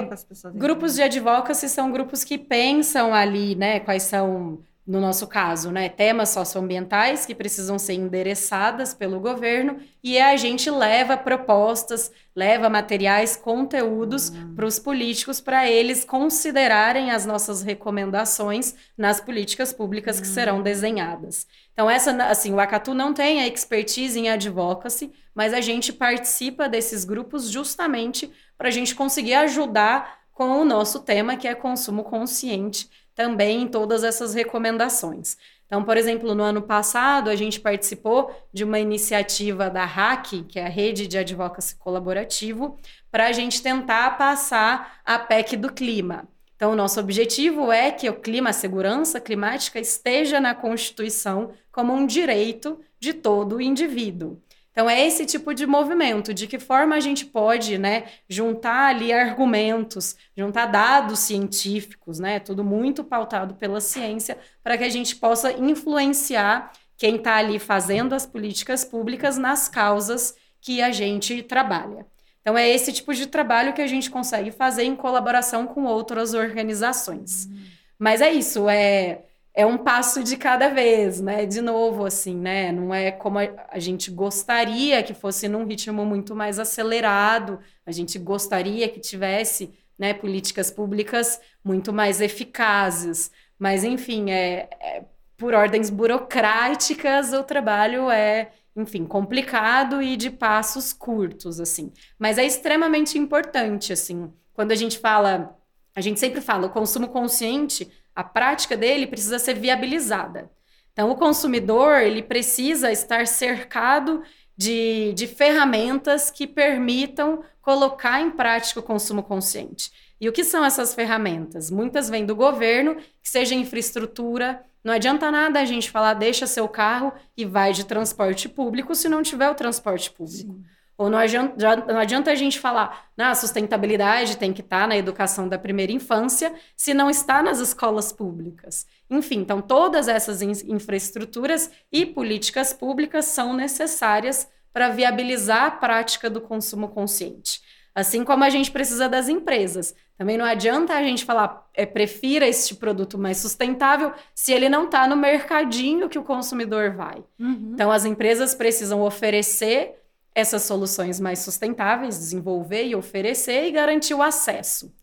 Grupos 0.57 0.97
de 0.97 1.03
advocacy 1.03 1.69
são 1.69 1.93
grupos 1.93 2.25
que 2.25 2.37
pensam 2.37 3.15
ali, 3.15 3.55
né? 3.55 3.79
Quais 3.79 4.03
são 4.03 4.59
no 4.87 5.01
nosso 5.01 5.27
caso, 5.27 5.73
né, 5.73 5.89
temas 5.89 6.29
socioambientais 6.29 7.27
que 7.27 7.35
precisam 7.35 7.77
ser 7.77 7.95
endereçadas 7.95 8.95
pelo 8.95 9.19
governo 9.19 9.81
e 10.03 10.17
a 10.17 10.37
gente 10.37 10.71
leva 10.71 11.17
propostas, 11.17 12.13
leva 12.37 12.71
materiais, 12.71 13.35
conteúdos 13.35 14.29
uhum. 14.29 14.55
para 14.55 14.65
os 14.65 14.79
políticos 14.79 15.41
para 15.41 15.69
eles 15.69 16.05
considerarem 16.05 17.11
as 17.11 17.27
nossas 17.27 17.63
recomendações 17.63 18.77
nas 18.97 19.21
políticas 19.21 19.73
públicas 19.73 20.17
uhum. 20.17 20.23
que 20.23 20.29
serão 20.29 20.59
hum. 20.59 20.63
desenhadas. 20.63 21.49
Então 21.73 21.91
essa, 21.91 22.13
assim, 22.27 22.53
o 22.53 22.61
Acatu 22.61 22.95
não 22.95 23.13
tem 23.13 23.43
a 23.43 23.49
expertise 23.49 24.17
em 24.21 24.29
advocacy, 24.29 25.11
mas 25.35 25.53
a 25.53 25.61
gente 25.61 25.93
participa 25.93 26.69
desses 26.69 27.05
grupos 27.05 27.51
justamente 27.51 28.31
para 28.57 28.69
a 28.69 28.73
gente 28.73 28.95
conseguir 28.95 29.35
ajudar 29.35 30.21
com 30.33 30.61
o 30.61 30.65
nosso 30.65 31.01
tema 31.01 31.37
que 31.37 31.49
é 31.49 31.55
consumo 31.55 32.05
consciente 32.05 32.89
também 33.17 33.63
em 33.63 33.67
todas 33.67 34.05
essas 34.05 34.35
recomendações. 34.35 35.37
Então, 35.67 35.83
por 35.83 35.97
exemplo, 35.97 36.33
no 36.35 36.45
ano 36.45 36.63
passado, 36.63 37.29
a 37.29 37.35
gente 37.35 37.59
participou 37.59 38.31
de 38.53 38.63
uma 38.63 38.79
iniciativa 38.79 39.69
da 39.69 39.85
RAC, 39.85 40.45
que 40.45 40.61
é 40.61 40.67
a 40.67 40.69
Rede 40.69 41.09
de 41.09 41.19
Advocacy 41.19 41.75
Colaborativo, 41.75 42.79
para 43.11 43.27
a 43.27 43.33
gente 43.33 43.61
tentar 43.61 44.17
passar 44.17 45.01
a 45.05 45.19
PEC 45.19 45.57
do 45.57 45.73
clima. 45.73 46.29
Então, 46.55 46.73
o 46.73 46.77
nosso 46.77 47.01
objetivo 47.01 47.73
é 47.73 47.91
que 47.91 48.09
o 48.09 48.21
clima, 48.21 48.51
a 48.51 48.53
segurança 48.53 49.21
climática, 49.21 49.81
esteja 49.81 50.39
na 50.39 50.55
Constituição 50.55 51.51
como 51.73 51.93
um 51.93 52.07
direito 52.07 52.79
de 53.01 53.13
todo 53.13 53.61
indivíduo. 53.61 54.41
Então, 54.77 54.91
é 54.91 55.07
esse 55.07 55.25
tipo 55.25 55.55
de 55.55 55.67
movimento, 55.67 56.35
de 56.35 56.47
que 56.47 56.59
forma 56.59 56.97
a 56.97 57.01
gente 57.01 57.25
pode 57.25 57.79
né, 57.79 58.05
juntar 58.29 58.89
ali 58.89 59.11
argumentos, 59.11 60.15
juntar 60.37 60.67
dados 60.67 61.21
científicos, 61.21 62.19
né, 62.19 62.39
tudo 62.41 62.63
muito 62.63 63.03
pautado 63.03 63.55
pela 63.55 63.81
ciência, 63.81 64.37
para 64.63 64.77
que 64.77 64.85
a 64.85 64.91
gente 64.91 65.17
possa 65.17 65.51
influenciar 65.51 66.73
quem 66.95 67.17
está 67.17 67.37
ali 67.37 67.59
fazendo 67.59 68.15
as 68.15 68.27
políticas 68.27 68.85
públicas 68.85 69.39
nas 69.39 69.67
causas 69.67 70.37
que 70.61 70.83
a 70.83 70.93
gente 70.93 71.43
trabalha. 71.43 72.07
Então, 72.43 72.59
é 72.59 72.69
esse 72.69 72.93
tipo 72.93 73.15
de 73.15 73.27
trabalho 73.29 73.73
que 73.73 73.81
a 73.81 73.87
gente 73.87 74.11
consegue 74.11 74.51
fazer 74.51 74.85
em 74.85 74.95
colaboração 74.95 75.67
com 75.67 75.85
outras 75.85 76.35
organizações. 76.35 77.49
Hum. 77.51 77.65
Mas 77.99 78.21
é 78.21 78.31
isso, 78.31 78.69
é 78.69 79.23
é 79.57 79.65
um 79.65 79.79
passo 79.79 80.23
de 80.23 80.37
cada 80.37 80.69
vez, 80.69 81.19
né? 81.19 81.47
De 81.47 81.63
novo, 81.63 82.05
assim, 82.05 82.37
né? 82.37 82.71
Não 82.71 82.93
é 82.93 83.11
como 83.11 83.39
a, 83.39 83.79
gente 83.79 84.11
gostaria 84.11 85.03
que 85.03 85.15
fosse 85.15 85.49
num 85.49 85.65
ritmo 85.65 86.05
muito 86.05 86.37
mais 86.37 86.59
acelerado, 86.59 87.59
a 87.87 87.91
gente 87.91 88.19
gostaria 88.19 88.87
que 88.87 89.01
tivesse 89.01 89.73
né, 89.99 90.13
políticas 90.13 90.71
públicas 90.71 91.41
muito 91.65 91.91
mais 91.91 92.21
eficazes. 92.21 93.31
Mas, 93.59 93.83
enfim, 93.83 94.31
é, 94.31 94.69
é 94.79 95.05
por 95.39 95.55
ordens 95.55 95.89
burocráticas, 95.89 97.33
o 97.33 97.43
trabalho 97.43 98.11
é, 98.11 98.51
enfim, 98.77 99.07
complicado 99.07 100.03
e 100.03 100.19
de 100.19 100.29
passos 100.29 100.93
curtos, 100.93 101.61
assim. 101.61 101.91
Mas 102.19 102.37
é 102.37 102.45
extremamente 102.45 103.17
importante, 103.17 103.91
assim. 103.91 104.31
Quando 104.53 104.73
a 104.73 104.77
gente 104.77 104.99
fala, 104.99 105.59
a 105.95 106.03
gente 106.03 106.21
sempre 106.21 106.43
fala, 106.43 106.67
o 106.67 106.71
consumo 106.71 107.09
consciente, 107.09 107.91
a 108.17 108.25
prática 108.25 108.77
dele 108.77 109.07
precisa 109.07 109.39
ser 109.39 109.55
viabilizada. 109.55 110.51
Então, 110.93 111.11
o 111.11 111.17
consumidor, 111.17 112.01
ele 112.01 112.23
precisa 112.23 112.91
estar 112.91 113.27
cercado 113.27 114.23
de, 114.57 115.13
de 115.13 115.27
ferramentas 115.27 116.31
que 116.31 116.47
permitam 116.47 117.45
colocar 117.61 118.23
em 118.23 118.31
prática 118.31 118.81
o 118.81 118.83
consumo 118.83 119.23
consciente. 119.23 119.91
E 120.19 120.27
o 120.27 120.33
que 120.33 120.43
são 120.43 120.65
essas 120.65 120.95
ferramentas? 120.95 121.71
Muitas 121.71 122.09
vêm 122.09 122.25
do 122.25 122.35
governo, 122.35 122.97
que 122.97 123.29
seja 123.29 123.55
infraestrutura. 123.55 124.65
Não 124.83 124.95
adianta 124.95 125.31
nada 125.31 125.61
a 125.61 125.65
gente 125.67 125.91
falar, 125.91 126.15
deixa 126.15 126.47
seu 126.47 126.67
carro 126.67 127.13
e 127.37 127.45
vai 127.45 127.75
de 127.75 127.85
transporte 127.85 128.49
público 128.49 128.95
se 128.95 129.11
não 129.11 129.23
tiver 129.23 129.51
o 129.51 129.55
transporte 129.55 130.11
público. 130.11 130.55
Sim. 130.55 130.65
Ou 130.99 131.11
não 131.11 131.19
adianta, 131.19 131.93
não 131.93 132.01
adianta 132.01 132.31
a 132.31 132.35
gente 132.35 132.59
falar, 132.59 133.09
na 133.17 133.35
sustentabilidade 133.35 134.39
tem 134.39 134.53
que 134.53 134.63
estar 134.63 134.83
tá 134.83 134.87
na 134.87 134.97
educação 134.97 135.47
da 135.47 135.59
primeira 135.59 135.93
infância, 135.93 136.55
se 136.75 136.95
não 136.95 137.11
está 137.11 137.43
nas 137.43 137.61
escolas 137.61 138.13
públicas. 138.13 138.87
Enfim, 139.11 139.41
então 139.41 139.61
todas 139.61 140.09
essas 140.09 140.41
infraestruturas 140.41 141.71
e 141.93 142.07
políticas 142.07 142.73
públicas 142.73 143.27
são 143.27 143.53
necessárias 143.53 144.49
para 144.73 144.89
viabilizar 144.89 145.65
a 145.65 145.71
prática 145.71 146.31
do 146.31 146.41
consumo 146.41 146.89
consciente. 146.89 147.61
Assim 147.95 148.25
como 148.25 148.45
a 148.45 148.51
gente 148.51 148.71
precisa 148.71 149.09
das 149.09 149.27
empresas. 149.27 149.95
Também 150.19 150.37
não 150.37 150.45
adianta 150.45 150.95
a 150.95 151.03
gente 151.03 151.25
falar, 151.25 151.67
é, 151.75 151.87
prefira 151.87 152.47
este 152.47 152.75
produto 152.75 153.19
mais 153.19 153.39
sustentável 153.39 154.13
se 154.35 154.53
ele 154.53 154.69
não 154.69 154.85
está 154.85 155.07
no 155.07 155.17
mercadinho 155.17 156.09
que 156.09 156.19
o 156.19 156.23
consumidor 156.23 156.93
vai. 156.93 157.25
Uhum. 157.39 157.71
Então, 157.73 157.91
as 157.91 158.05
empresas 158.05 158.55
precisam 158.55 159.03
oferecer 159.03 159.95
essas 160.37 160.63
soluções 160.63 161.19
mais 161.19 161.41
sustentáveis, 161.41 162.19
desenvolver 162.19 162.87
e 162.87 162.95
oferecer 162.95 163.67
e 163.67 163.73
garantir 163.73 164.15
o 164.15 164.23
acesso. 164.23 164.95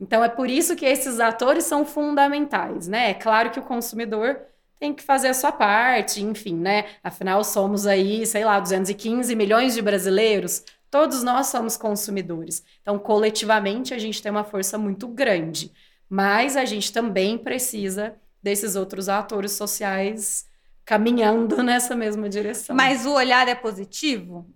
Então, 0.00 0.24
é 0.24 0.28
por 0.28 0.48
isso 0.48 0.76
que 0.76 0.86
esses 0.86 1.20
atores 1.20 1.64
são 1.64 1.84
fundamentais, 1.84 2.88
né? 2.88 3.10
É 3.10 3.14
claro 3.14 3.50
que 3.50 3.58
o 3.58 3.62
consumidor 3.62 4.40
tem 4.78 4.94
que 4.94 5.02
fazer 5.02 5.28
a 5.28 5.34
sua 5.34 5.52
parte, 5.52 6.22
enfim, 6.22 6.54
né? 6.54 6.84
Afinal, 7.02 7.42
somos 7.42 7.86
aí, 7.86 8.24
sei 8.26 8.44
lá, 8.44 8.60
215 8.60 9.34
milhões 9.34 9.74
de 9.74 9.82
brasileiros, 9.82 10.62
Todos 10.90 11.22
nós 11.22 11.48
somos 11.48 11.76
consumidores. 11.76 12.64
Então, 12.80 12.98
coletivamente, 12.98 13.92
a 13.92 13.98
gente 13.98 14.22
tem 14.22 14.30
uma 14.30 14.44
força 14.44 14.78
muito 14.78 15.08
grande. 15.08 15.72
Mas 16.08 16.56
a 16.56 16.64
gente 16.64 16.92
também 16.92 17.36
precisa 17.36 18.14
desses 18.42 18.76
outros 18.76 19.08
atores 19.08 19.52
sociais 19.52 20.48
caminhando 20.84 21.60
nessa 21.64 21.96
mesma 21.96 22.28
direção. 22.28 22.76
Mas 22.76 23.04
o 23.04 23.12
olhar 23.12 23.48
é 23.48 23.54
positivo? 23.54 24.48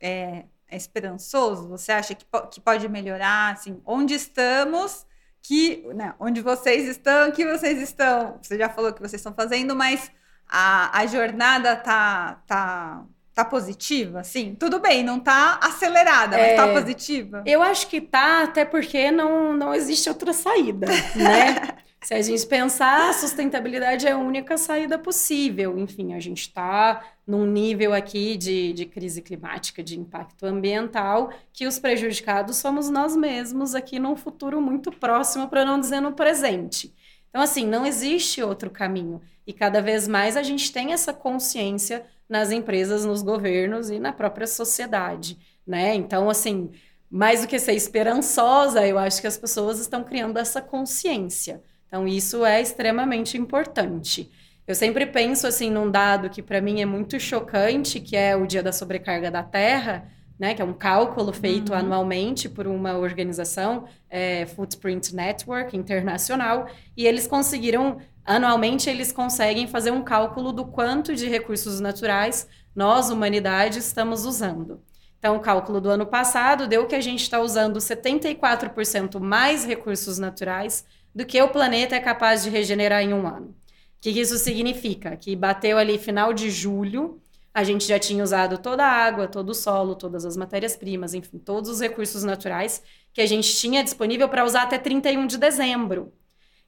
É, 0.00 0.44
é 0.70 0.76
esperançoso? 0.76 1.68
Você 1.68 1.92
acha 1.92 2.14
que, 2.14 2.24
po 2.24 2.46
que 2.46 2.60
pode 2.60 2.88
melhorar? 2.88 3.52
Assim, 3.52 3.80
onde 3.86 4.14
estamos? 4.14 5.06
Que, 5.42 5.86
né, 5.94 6.14
onde 6.18 6.40
vocês 6.40 6.86
estão? 6.86 7.30
Que 7.30 7.44
vocês 7.44 7.80
estão? 7.80 8.38
Você 8.42 8.58
já 8.58 8.68
falou 8.68 8.92
que 8.92 9.00
vocês 9.00 9.20
estão 9.20 9.32
fazendo, 9.32 9.74
mas 9.74 10.10
a, 10.48 10.98
a 10.98 11.06
jornada 11.06 11.76
tá, 11.76 12.42
tá 12.46 13.04
tá 13.38 13.44
positiva, 13.44 14.24
sim? 14.24 14.56
Tudo 14.58 14.80
bem, 14.80 15.04
não 15.04 15.20
tá 15.20 15.60
acelerada, 15.62 16.36
mas 16.36 16.56
tá 16.56 16.64
é, 16.64 16.66
tá 16.66 16.72
positiva? 16.72 17.42
Eu 17.46 17.62
acho 17.62 17.86
que 17.86 18.00
tá, 18.00 18.42
até 18.42 18.64
porque 18.64 19.12
não, 19.12 19.52
não 19.52 19.72
existe 19.72 20.08
outra 20.08 20.32
saída, 20.32 20.88
né? 21.14 21.78
Se 22.00 22.14
a 22.14 22.22
gente 22.22 22.46
pensar, 22.46 23.12
sustentabilidade 23.12 24.06
é 24.06 24.12
a 24.12 24.18
única 24.18 24.56
saída 24.56 24.98
possível. 24.98 25.76
Enfim, 25.78 26.14
a 26.14 26.20
gente 26.20 26.42
está 26.42 27.04
num 27.26 27.44
nível 27.44 27.92
aqui 27.92 28.36
de, 28.36 28.72
de 28.72 28.86
crise 28.86 29.20
climática, 29.20 29.82
de 29.82 29.98
impacto 29.98 30.46
ambiental, 30.46 31.30
que 31.52 31.66
os 31.66 31.78
prejudicados 31.78 32.56
somos 32.56 32.88
nós 32.88 33.16
mesmos 33.16 33.74
aqui 33.74 33.98
num 33.98 34.16
futuro 34.16 34.60
muito 34.60 34.90
próximo, 34.92 35.48
para 35.48 35.64
não 35.64 35.78
dizer 35.78 36.00
no 36.00 36.12
presente. 36.12 36.94
Então, 37.28 37.42
assim, 37.42 37.66
não 37.66 37.84
existe 37.84 38.42
outro 38.42 38.70
caminho. 38.70 39.20
E 39.46 39.52
cada 39.52 39.82
vez 39.82 40.08
mais 40.08 40.36
a 40.36 40.42
gente 40.42 40.72
tem 40.72 40.92
essa 40.92 41.12
consciência 41.12 42.06
nas 42.28 42.50
empresas, 42.50 43.04
nos 43.04 43.22
governos 43.22 43.90
e 43.90 43.98
na 43.98 44.12
própria 44.12 44.46
sociedade, 44.46 45.38
né? 45.66 45.94
Então, 45.94 46.30
assim, 46.30 46.70
mais 47.10 47.42
do 47.42 47.48
que 47.48 47.58
ser 47.58 47.72
esperançosa, 47.72 48.86
eu 48.86 48.98
acho 48.98 49.20
que 49.20 49.26
as 49.26 49.36
pessoas 49.36 49.78
estão 49.78 50.04
criando 50.04 50.38
essa 50.38 50.62
consciência. 50.62 51.62
Então, 51.88 52.06
isso 52.06 52.44
é 52.44 52.60
extremamente 52.60 53.36
importante. 53.36 54.30
Eu 54.66 54.74
sempre 54.74 55.06
penso 55.06 55.46
assim 55.46 55.70
num 55.70 55.90
dado 55.90 56.28
que 56.28 56.42
para 56.42 56.60
mim 56.60 56.82
é 56.82 56.84
muito 56.84 57.18
chocante, 57.18 57.98
que 57.98 58.14
é 58.14 58.36
o 58.36 58.46
dia 58.46 58.62
da 58.62 58.70
sobrecarga 58.70 59.30
da 59.30 59.42
Terra, 59.42 60.06
né, 60.38 60.54
que 60.54 60.62
é 60.62 60.64
um 60.64 60.74
cálculo 60.74 61.32
feito 61.32 61.72
uhum. 61.72 61.78
anualmente 61.78 62.48
por 62.48 62.66
uma 62.66 62.96
organização, 62.96 63.86
é, 64.08 64.46
Footprint 64.46 65.12
Network 65.12 65.76
Internacional, 65.76 66.68
e 66.96 67.06
eles 67.06 67.26
conseguiram, 67.26 67.98
anualmente, 68.24 68.88
eles 68.88 69.10
conseguem 69.10 69.66
fazer 69.66 69.90
um 69.90 70.02
cálculo 70.02 70.52
do 70.52 70.66
quanto 70.66 71.16
de 71.16 71.26
recursos 71.26 71.80
naturais 71.80 72.46
nós, 72.74 73.10
humanidade, 73.10 73.78
estamos 73.80 74.24
usando. 74.24 74.80
Então, 75.18 75.36
o 75.36 75.40
cálculo 75.40 75.80
do 75.80 75.90
ano 75.90 76.06
passado 76.06 76.68
deu 76.68 76.86
que 76.86 76.94
a 76.94 77.00
gente 77.00 77.22
está 77.22 77.40
usando 77.40 77.80
74% 77.80 79.18
mais 79.18 79.64
recursos 79.64 80.18
naturais 80.18 80.84
do 81.18 81.26
que 81.26 81.42
o 81.42 81.48
planeta 81.48 81.96
é 81.96 82.00
capaz 82.00 82.44
de 82.44 82.48
regenerar 82.48 83.02
em 83.02 83.12
um 83.12 83.26
ano. 83.26 83.48
O 83.48 83.54
que, 84.00 84.10
isso 84.10 84.38
significa? 84.38 85.16
Que 85.16 85.34
bateu 85.34 85.76
ali 85.76 85.98
final 85.98 86.32
de 86.32 86.48
julho, 86.48 87.20
a 87.52 87.64
gente 87.64 87.84
já 87.84 87.98
tinha 87.98 88.22
usado 88.22 88.56
toda 88.56 88.84
a 88.84 88.88
água, 88.88 89.26
todo 89.26 89.48
o 89.48 89.54
solo, 89.54 89.96
todas 89.96 90.24
as 90.24 90.36
matérias-primas, 90.36 91.14
enfim, 91.14 91.36
todos 91.38 91.70
os 91.70 91.80
recursos 91.80 92.22
naturais 92.22 92.84
que 93.12 93.20
a 93.20 93.26
gente 93.26 93.52
tinha 93.56 93.82
disponível 93.82 94.28
para 94.28 94.44
usar 94.44 94.62
até 94.62 94.78
31 94.78 95.26
de 95.26 95.38
dezembro. 95.38 96.12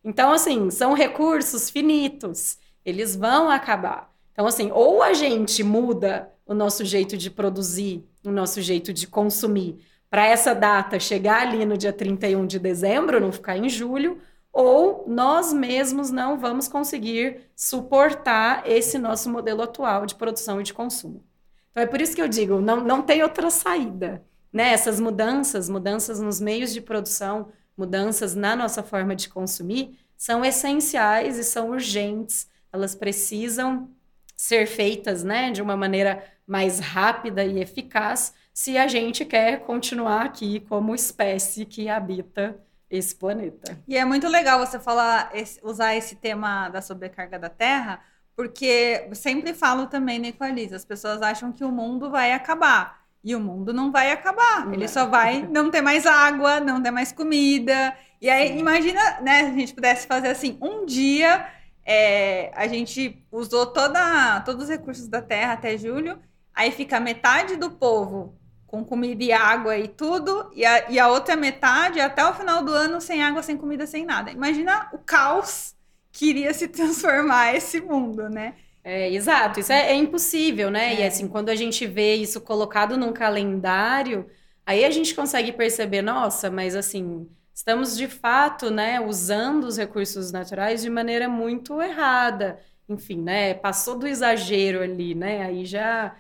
Então, 0.03 0.32
assim, 0.32 0.68
são 0.68 0.94
recursos 0.94 1.70
finitos, 1.70 2.59
eles 2.84 3.14
vão 3.14 3.48
acabar. 3.48 4.12
Então, 4.32 4.48
assim, 4.48 4.72
ou 4.72 5.01
a 5.01 5.12
gente 5.12 5.62
muda 5.62 6.28
o 6.44 6.55
nosso 6.55 6.84
jeito 6.84 7.16
de 7.16 7.30
produzir, 7.30 8.05
o 8.24 8.32
nosso 8.32 8.61
jeito 8.61 8.92
de 8.92 9.07
consumir, 9.07 9.78
para 10.11 10.26
essa 10.26 10.57
data 10.57 10.98
chegar 10.98 11.42
ali 11.42 11.64
no 11.64 11.76
dia 11.76 11.92
31 11.92 12.48
de 12.48 12.59
dezembro, 12.59 13.20
não 13.20 13.30
ficar 13.30 13.57
em 13.57 13.68
julho, 13.68 14.20
ou 14.53 15.05
nós 15.07 15.53
mesmos 15.53 16.11
não 16.11 16.38
vamos 16.38 16.66
conseguir 16.68 17.51
suportar 17.55 18.62
esse 18.66 18.98
nosso 18.98 19.30
modelo 19.30 19.62
atual 19.62 20.07
de 20.07 20.14
produção 20.14 20.61
e 20.61 20.64
de 20.64 20.74
consumo. 20.74 21.24
Então 21.70 21.82
é 21.82 21.86
por 21.86 22.01
isso 22.01 22.14
que 22.14 22.22
eu 22.22 22.28
digo, 22.28 22.61
não, 22.61 22.80
não 22.80 23.03
tem 23.03 23.22
outra 23.22 23.51
saída. 23.51 24.24
Né? 24.53 24.72
Essas 24.72 24.98
mudanças, 24.98 25.68
mudanças 25.68 26.20
nos 26.20 26.40
meios 26.40 26.72
de 26.72 26.80
produção, 26.80 27.48
mudanças 27.76 28.34
na 28.34 28.57
nossa 28.57 28.82
forma 28.82 29.14
de 29.14 29.28
consumir, 29.28 29.98
são 30.16 30.44
essenciais 30.44 31.38
e 31.38 31.44
são 31.44 31.70
urgentes. 31.70 32.48
Elas 32.72 32.94
precisam 32.94 33.88
ser 34.36 34.66
feitas 34.66 35.22
né, 35.22 35.51
de 35.51 35.62
uma 35.62 35.76
maneira 35.76 36.24
mais 36.46 36.80
rápida 36.80 37.44
e 37.44 37.61
eficaz 37.61 38.34
se 38.53 38.76
a 38.76 38.88
gente 38.88 39.24
quer 39.24 39.61
continuar 39.61 40.22
aqui 40.22 40.61
como 40.61 40.94
espécie 40.94 41.64
que 41.64 41.88
habita 41.88 42.61
esse 42.91 43.14
planeta. 43.14 43.78
E 43.86 43.97
é 43.97 44.05
muito 44.05 44.26
legal 44.28 44.59
você 44.59 44.78
falar, 44.78 45.32
usar 45.62 45.95
esse 45.95 46.16
tema 46.16 46.68
da 46.68 46.82
sobrecarga 46.82 47.38
da 47.38 47.49
Terra, 47.49 48.01
porque 48.34 49.09
sempre 49.12 49.55
falo 49.55 49.86
também 49.86 50.18
no 50.18 50.26
Equaliza, 50.26 50.76
as 50.76 50.84
pessoas 50.84 51.22
acham 51.22 51.53
que 51.53 51.62
o 51.62 51.70
mundo 51.70 52.11
vai 52.11 52.32
acabar. 52.32 53.01
E 53.22 53.36
o 53.36 53.41
mundo 53.41 53.72
não 53.72 53.93
vai 53.93 54.11
acabar. 54.11 54.64
Não 54.64 54.72
Ele 54.72 54.84
é. 54.84 54.88
só 54.88 55.07
vai 55.07 55.43
não 55.47 55.70
ter 55.70 55.82
mais 55.82 56.07
água, 56.07 56.59
não 56.59 56.82
ter 56.82 56.91
mais 56.91 57.12
comida. 57.12 57.95
E 58.20 58.28
aí, 58.28 58.49
Sim. 58.49 58.59
imagina, 58.59 59.20
né, 59.20 59.45
se 59.45 59.51
a 59.51 59.55
gente 59.55 59.74
pudesse 59.74 60.07
fazer 60.07 60.28
assim, 60.28 60.59
um 60.61 60.86
dia 60.86 61.47
é, 61.84 62.51
a 62.55 62.66
gente 62.66 63.22
usou 63.30 63.66
toda, 63.66 64.41
todos 64.41 64.64
os 64.64 64.70
recursos 64.70 65.07
da 65.07 65.20
terra 65.20 65.53
até 65.53 65.76
julho, 65.76 66.18
aí 66.55 66.70
fica 66.70 66.99
metade 66.99 67.57
do 67.57 67.70
povo 67.70 68.39
com 68.70 68.84
comida 68.84 69.24
e 69.24 69.32
água 69.32 69.76
e 69.76 69.88
tudo, 69.88 70.48
e 70.54 70.64
a, 70.64 70.88
e 70.88 70.96
a 70.96 71.08
outra 71.08 71.34
metade 71.34 71.98
até 71.98 72.24
o 72.24 72.32
final 72.32 72.62
do 72.62 72.72
ano 72.72 73.00
sem 73.00 73.20
água, 73.20 73.42
sem 73.42 73.56
comida, 73.56 73.84
sem 73.84 74.04
nada. 74.04 74.30
Imagina 74.30 74.88
o 74.92 74.98
caos 74.98 75.74
que 76.12 76.26
iria 76.26 76.54
se 76.54 76.68
transformar 76.70 77.52
esse 77.52 77.80
mundo, 77.80 78.28
né? 78.28 78.54
É, 78.84 79.10
exato, 79.12 79.58
isso 79.58 79.72
é, 79.72 79.90
é 79.90 79.94
impossível, 79.96 80.70
né? 80.70 80.94
É. 80.94 81.00
E 81.00 81.04
assim, 81.04 81.26
quando 81.26 81.48
a 81.48 81.56
gente 81.56 81.84
vê 81.84 82.14
isso 82.14 82.40
colocado 82.40 82.96
num 82.96 83.12
calendário, 83.12 84.30
aí 84.64 84.84
a 84.84 84.90
gente 84.90 85.14
consegue 85.16 85.50
perceber, 85.52 86.00
nossa, 86.00 86.48
mas 86.48 86.76
assim, 86.76 87.28
estamos 87.52 87.96
de 87.96 88.06
fato, 88.06 88.70
né, 88.70 89.00
usando 89.00 89.64
os 89.64 89.76
recursos 89.76 90.30
naturais 90.30 90.80
de 90.80 90.88
maneira 90.88 91.28
muito 91.28 91.82
errada. 91.82 92.60
Enfim, 92.88 93.20
né? 93.20 93.54
Passou 93.54 93.98
do 93.98 94.06
exagero 94.06 94.80
ali, 94.82 95.14
né? 95.14 95.42
Aí 95.44 95.64
já 95.64 96.14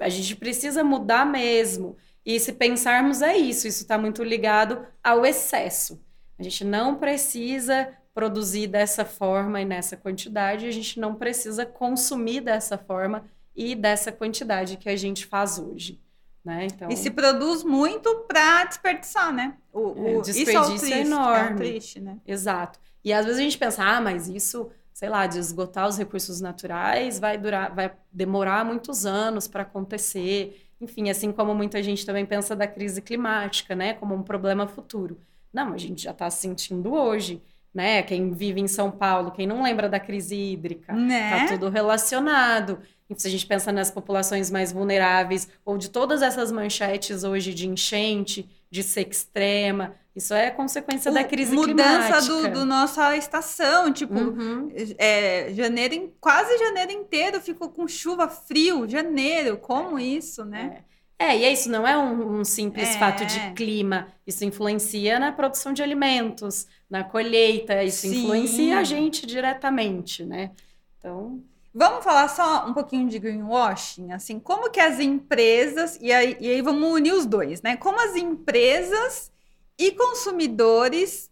a 0.00 0.08
gente 0.08 0.36
precisa 0.36 0.82
mudar 0.82 1.24
mesmo. 1.24 1.96
E 2.24 2.40
se 2.40 2.52
pensarmos 2.52 3.22
é 3.22 3.36
isso, 3.36 3.68
isso 3.68 3.82
está 3.82 3.96
muito 3.96 4.22
ligado 4.24 4.84
ao 5.02 5.24
excesso. 5.24 6.02
A 6.38 6.42
gente 6.42 6.64
não 6.64 6.96
precisa 6.96 7.88
produzir 8.12 8.66
dessa 8.66 9.04
forma 9.04 9.60
e 9.60 9.64
nessa 9.64 9.96
quantidade, 9.96 10.66
a 10.66 10.70
gente 10.70 10.98
não 10.98 11.14
precisa 11.14 11.66
consumir 11.66 12.40
dessa 12.40 12.78
forma 12.78 13.24
e 13.54 13.74
dessa 13.74 14.10
quantidade 14.10 14.76
que 14.76 14.88
a 14.88 14.96
gente 14.96 15.26
faz 15.26 15.58
hoje. 15.58 16.00
Né? 16.44 16.66
Então... 16.66 16.88
E 16.88 16.96
se 16.96 17.10
produz 17.10 17.62
muito 17.62 18.24
para 18.28 18.64
desperdiçar, 18.64 19.32
né? 19.32 19.56
O, 19.72 19.80
o... 19.80 20.06
É, 20.06 20.20
desperdício 20.20 20.74
isso 20.74 20.86
é, 20.86 20.88
triste, 20.88 20.92
é 20.92 21.00
enorme. 21.00 21.50
É 21.50 21.54
triste, 21.54 22.00
né? 22.00 22.16
Exato. 22.26 22.78
E 23.04 23.12
às 23.12 23.24
vezes 23.24 23.40
a 23.40 23.42
gente 23.42 23.58
pensa, 23.58 23.84
ah, 23.84 24.00
mas 24.00 24.28
isso, 24.28 24.70
sei 24.96 25.10
lá, 25.10 25.26
de 25.26 25.38
esgotar 25.38 25.86
os 25.86 25.98
recursos 25.98 26.40
naturais 26.40 27.18
vai 27.18 27.36
durar, 27.36 27.74
vai 27.74 27.92
demorar 28.10 28.64
muitos 28.64 29.04
anos 29.04 29.46
para 29.46 29.60
acontecer. 29.60 30.70
Enfim, 30.80 31.10
assim 31.10 31.30
como 31.32 31.54
muita 31.54 31.82
gente 31.82 32.06
também 32.06 32.24
pensa 32.24 32.56
da 32.56 32.66
crise 32.66 33.02
climática, 33.02 33.76
né, 33.76 33.92
como 33.92 34.14
um 34.14 34.22
problema 34.22 34.66
futuro. 34.66 35.20
Não, 35.52 35.74
a 35.74 35.76
gente 35.76 36.02
já 36.02 36.12
está 36.12 36.30
sentindo 36.30 36.94
hoje, 36.94 37.42
né? 37.74 38.02
Quem 38.02 38.30
vive 38.32 38.58
em 38.58 38.66
São 38.66 38.90
Paulo, 38.90 39.32
quem 39.32 39.46
não 39.46 39.62
lembra 39.62 39.86
da 39.86 40.00
crise 40.00 40.34
hídrica, 40.34 40.94
né? 40.94 41.40
tá 41.46 41.52
tudo 41.52 41.68
relacionado. 41.68 42.78
E 43.10 43.20
se 43.20 43.28
a 43.28 43.30
gente 43.30 43.44
pensa 43.44 43.70
nas 43.70 43.90
populações 43.90 44.50
mais 44.50 44.72
vulneráveis, 44.72 45.46
ou 45.62 45.76
de 45.76 45.90
todas 45.90 46.22
essas 46.22 46.50
manchetes 46.50 47.22
hoje 47.22 47.52
de 47.52 47.68
enchente, 47.68 48.48
de 48.70 48.82
seca 48.82 49.10
extrema, 49.10 49.94
isso 50.16 50.32
é 50.32 50.50
consequência 50.50 51.10
o, 51.10 51.14
da 51.14 51.22
crise 51.22 51.54
mudança 51.54 51.74
climática. 51.74 52.20
Mudança 52.22 52.48
do, 52.48 52.60
do, 52.60 52.64
nossa 52.64 53.14
estação, 53.18 53.92
tipo, 53.92 54.18
uhum. 54.18 54.72
é, 54.96 55.52
janeiro, 55.52 56.10
quase 56.18 56.56
janeiro 56.56 56.90
inteiro 56.90 57.38
ficou 57.38 57.68
com 57.68 57.86
chuva, 57.86 58.26
frio, 58.26 58.88
janeiro, 58.88 59.58
como 59.58 59.98
isso, 59.98 60.42
né? 60.42 60.82
É. 60.92 60.96
É, 61.18 61.36
e 61.36 61.44
é 61.44 61.52
isso, 61.52 61.70
não 61.70 61.86
é 61.86 61.96
um, 61.96 62.40
um 62.40 62.44
simples 62.44 62.94
é. 62.94 62.98
fato 62.98 63.24
de 63.24 63.52
clima. 63.52 64.08
Isso 64.26 64.44
influencia 64.44 65.18
na 65.18 65.32
produção 65.32 65.72
de 65.72 65.82
alimentos, 65.82 66.66
na 66.90 67.04
colheita, 67.04 67.82
isso 67.82 68.06
Sim. 68.06 68.22
influencia 68.22 68.78
a 68.78 68.84
gente 68.84 69.26
diretamente, 69.26 70.24
né? 70.24 70.50
Então. 70.98 71.42
Vamos 71.74 72.02
falar 72.02 72.28
só 72.28 72.66
um 72.66 72.72
pouquinho 72.72 73.06
de 73.06 73.18
greenwashing, 73.18 74.10
assim, 74.12 74.40
como 74.40 74.70
que 74.70 74.80
as 74.80 74.98
empresas, 74.98 75.98
e 76.00 76.10
aí, 76.10 76.34
e 76.40 76.50
aí 76.50 76.62
vamos 76.62 76.90
unir 76.90 77.12
os 77.12 77.26
dois, 77.26 77.60
né? 77.60 77.76
Como 77.76 78.00
as 78.00 78.16
empresas 78.16 79.30
e 79.78 79.92
consumidores, 79.92 81.30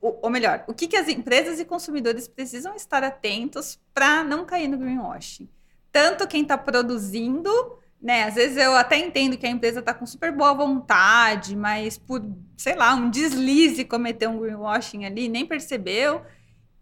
ou, 0.00 0.30
melhor, 0.30 0.64
o 0.66 0.74
que, 0.74 0.86
que 0.86 0.96
as 0.96 1.08
empresas 1.08 1.60
e 1.60 1.64
consumidores 1.64 2.26
precisam 2.26 2.74
estar 2.74 3.04
atentos 3.04 3.78
para 3.92 4.24
não 4.24 4.44
cair 4.44 4.68
no 4.68 4.78
greenwashing? 4.78 5.48
Tanto 5.90 6.26
quem 6.26 6.42
está 6.42 6.56
produzindo 6.56 7.50
né? 8.02 8.24
Às 8.24 8.34
vezes 8.34 8.56
eu 8.56 8.74
até 8.74 8.98
entendo 8.98 9.38
que 9.38 9.46
a 9.46 9.50
empresa 9.50 9.78
está 9.78 9.94
com 9.94 10.04
super 10.04 10.32
boa 10.32 10.52
vontade, 10.52 11.54
mas 11.54 11.96
por, 11.96 12.20
sei 12.56 12.74
lá, 12.74 12.94
um 12.94 13.08
deslize 13.08 13.84
cometer 13.84 14.26
um 14.26 14.40
greenwashing 14.40 15.04
ali, 15.04 15.28
nem 15.28 15.46
percebeu 15.46 16.22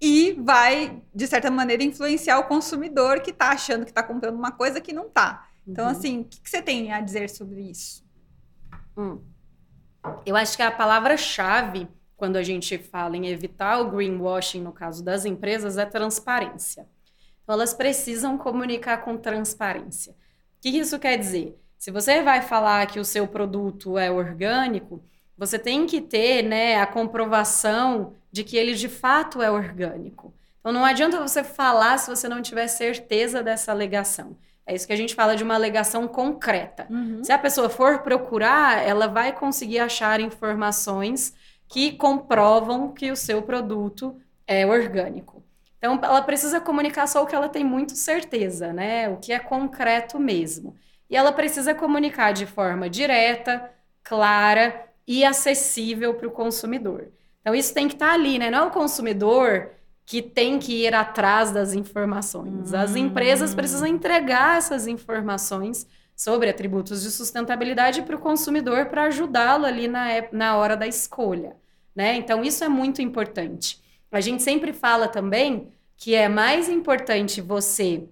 e 0.01 0.33
vai, 0.33 1.03
de 1.15 1.27
certa 1.27 1.51
maneira, 1.51 1.83
influenciar 1.83 2.39
o 2.39 2.45
consumidor 2.45 3.21
que 3.21 3.33
está 3.33 3.51
achando 3.51 3.85
que 3.85 3.91
está 3.91 4.03
comprando 4.03 4.37
uma 4.37 4.51
coisa 4.51 4.81
que 4.81 4.95
não 4.95 5.09
está. 5.09 5.47
Então, 5.67 5.85
uhum. 5.85 5.91
assim, 5.91 6.21
o 6.21 6.25
que, 6.25 6.41
que, 6.41 6.49
você 6.49 6.63
tem 6.63 6.91
a 6.91 7.03
dizer 7.03 7.29
sobre 7.29 7.61
isso? 7.61 8.03
Hum. 8.97 9.21
Eu 10.25 10.37
acho 10.37 10.57
que 10.57 10.63
a 10.63 10.71
palavra-chave 10.71 11.89
quando 12.21 12.37
a 12.37 12.43
gente 12.43 12.77
fala 12.77 13.17
em 13.17 13.29
evitar 13.29 13.81
o 13.81 13.91
greenwashing 13.91 14.61
no 14.61 14.73
caso 14.73 15.03
das 15.03 15.25
empresas 15.25 15.79
é 15.79 15.87
transparência. 15.87 16.87
Então, 17.43 17.55
elas 17.55 17.73
precisam 17.73 18.37
comunicar 18.37 18.99
com 18.99 19.17
transparência. 19.17 20.13
O 20.13 20.17
que 20.61 20.69
isso 20.69 20.99
quer 20.99 21.17
dizer? 21.17 21.59
Se 21.79 21.91
você 21.91 22.23
vai 22.23 22.43
falar 22.43 22.87
que 22.89 23.01
o 23.01 23.05
seu 23.07 23.27
produto 23.27 23.97
é 23.97 24.11
orgânico, 24.11 25.03
você 25.35 25.59
tem 25.59 25.87
que 25.87 26.03
ter 26.03 26.43
né, 26.43 26.79
a 26.79 26.87
comprovação 26.87 28.13
de 28.31 28.45
que 28.45 28.59
ele 28.59 28.75
de 28.75 28.91
fato 28.91 29.41
é 29.41 29.51
orgânico. 29.51 30.35
Então 30.61 30.73
não 30.73 30.85
adianta 30.85 31.19
você 31.19 31.43
falar 31.43 31.97
se 31.97 32.11
você 32.11 32.29
não 32.29 32.43
tiver 32.43 32.67
certeza 32.67 33.43
dessa 33.43 33.73
alegação. 33.73 34.37
É 34.71 34.75
isso 34.77 34.87
que 34.87 34.93
a 34.93 34.97
gente 34.97 35.16
fala 35.16 35.35
de 35.35 35.43
uma 35.43 35.57
alegação 35.57 36.07
concreta. 36.07 36.87
Uhum. 36.89 37.25
Se 37.25 37.33
a 37.33 37.39
pessoa 37.39 37.68
for 37.68 38.03
procurar, 38.03 38.87
ela 38.87 39.09
vai 39.09 39.33
conseguir 39.33 39.81
achar 39.81 40.21
informações 40.21 41.35
que 41.66 41.91
comprovam 41.97 42.93
que 42.93 43.11
o 43.11 43.16
seu 43.16 43.43
produto 43.43 44.16
é 44.47 44.64
orgânico. 44.64 45.43
Então, 45.77 45.99
ela 46.01 46.23
precisa 46.23 46.61
comunicar 46.61 47.09
só 47.09 47.21
o 47.21 47.27
que 47.27 47.35
ela 47.35 47.49
tem 47.49 47.64
muito 47.64 47.97
certeza, 47.97 48.73
né? 48.73 49.09
O 49.09 49.16
que 49.16 49.33
é 49.33 49.41
concreto 49.41 50.21
mesmo. 50.21 50.77
E 51.11 51.16
ela 51.16 51.33
precisa 51.33 51.75
comunicar 51.75 52.31
de 52.31 52.47
forma 52.47 52.89
direta, 52.89 53.68
clara 54.05 54.89
e 55.05 55.25
acessível 55.25 56.14
para 56.14 56.29
o 56.29 56.31
consumidor. 56.31 57.09
Então, 57.41 57.57
isso 57.57 57.75
tem 57.75 57.89
que 57.89 57.95
estar 57.95 58.11
tá 58.11 58.14
ali, 58.14 58.39
né? 58.39 58.51
Não 58.51 58.59
é 58.59 58.62
o 58.68 58.71
consumidor 58.71 59.73
que 60.11 60.21
tem 60.21 60.59
que 60.59 60.73
ir 60.73 60.93
atrás 60.93 61.53
das 61.53 61.73
informações. 61.73 62.75
As 62.75 62.97
empresas 62.97 63.55
precisam 63.55 63.89
hum. 63.89 63.93
entregar 63.93 64.59
essas 64.59 64.89
informações 64.89 65.87
sobre 66.17 66.51
atributos 66.51 67.03
de 67.03 67.13
sustentabilidade 67.13 68.03
para 68.03 68.17
o 68.17 68.19
consumidor 68.19 68.87
para 68.87 69.05
ajudá-lo 69.05 69.65
ali 69.65 69.87
na, 69.87 70.07
na 70.33 70.57
hora 70.57 70.77
da 70.77 70.89
escolha. 70.89 71.55
Né? 71.95 72.17
Então, 72.17 72.43
isso 72.43 72.65
é 72.65 72.69
muito 72.69 73.01
importante. 73.01 73.81
A 74.11 74.21
gente 74.21 74.43
sempre 74.43 74.73
fala 74.73 75.07
também 75.07 75.69
que 75.97 76.13
é 76.13 76.29
mais 76.29 76.69
importante 76.69 77.41
você 77.41 78.09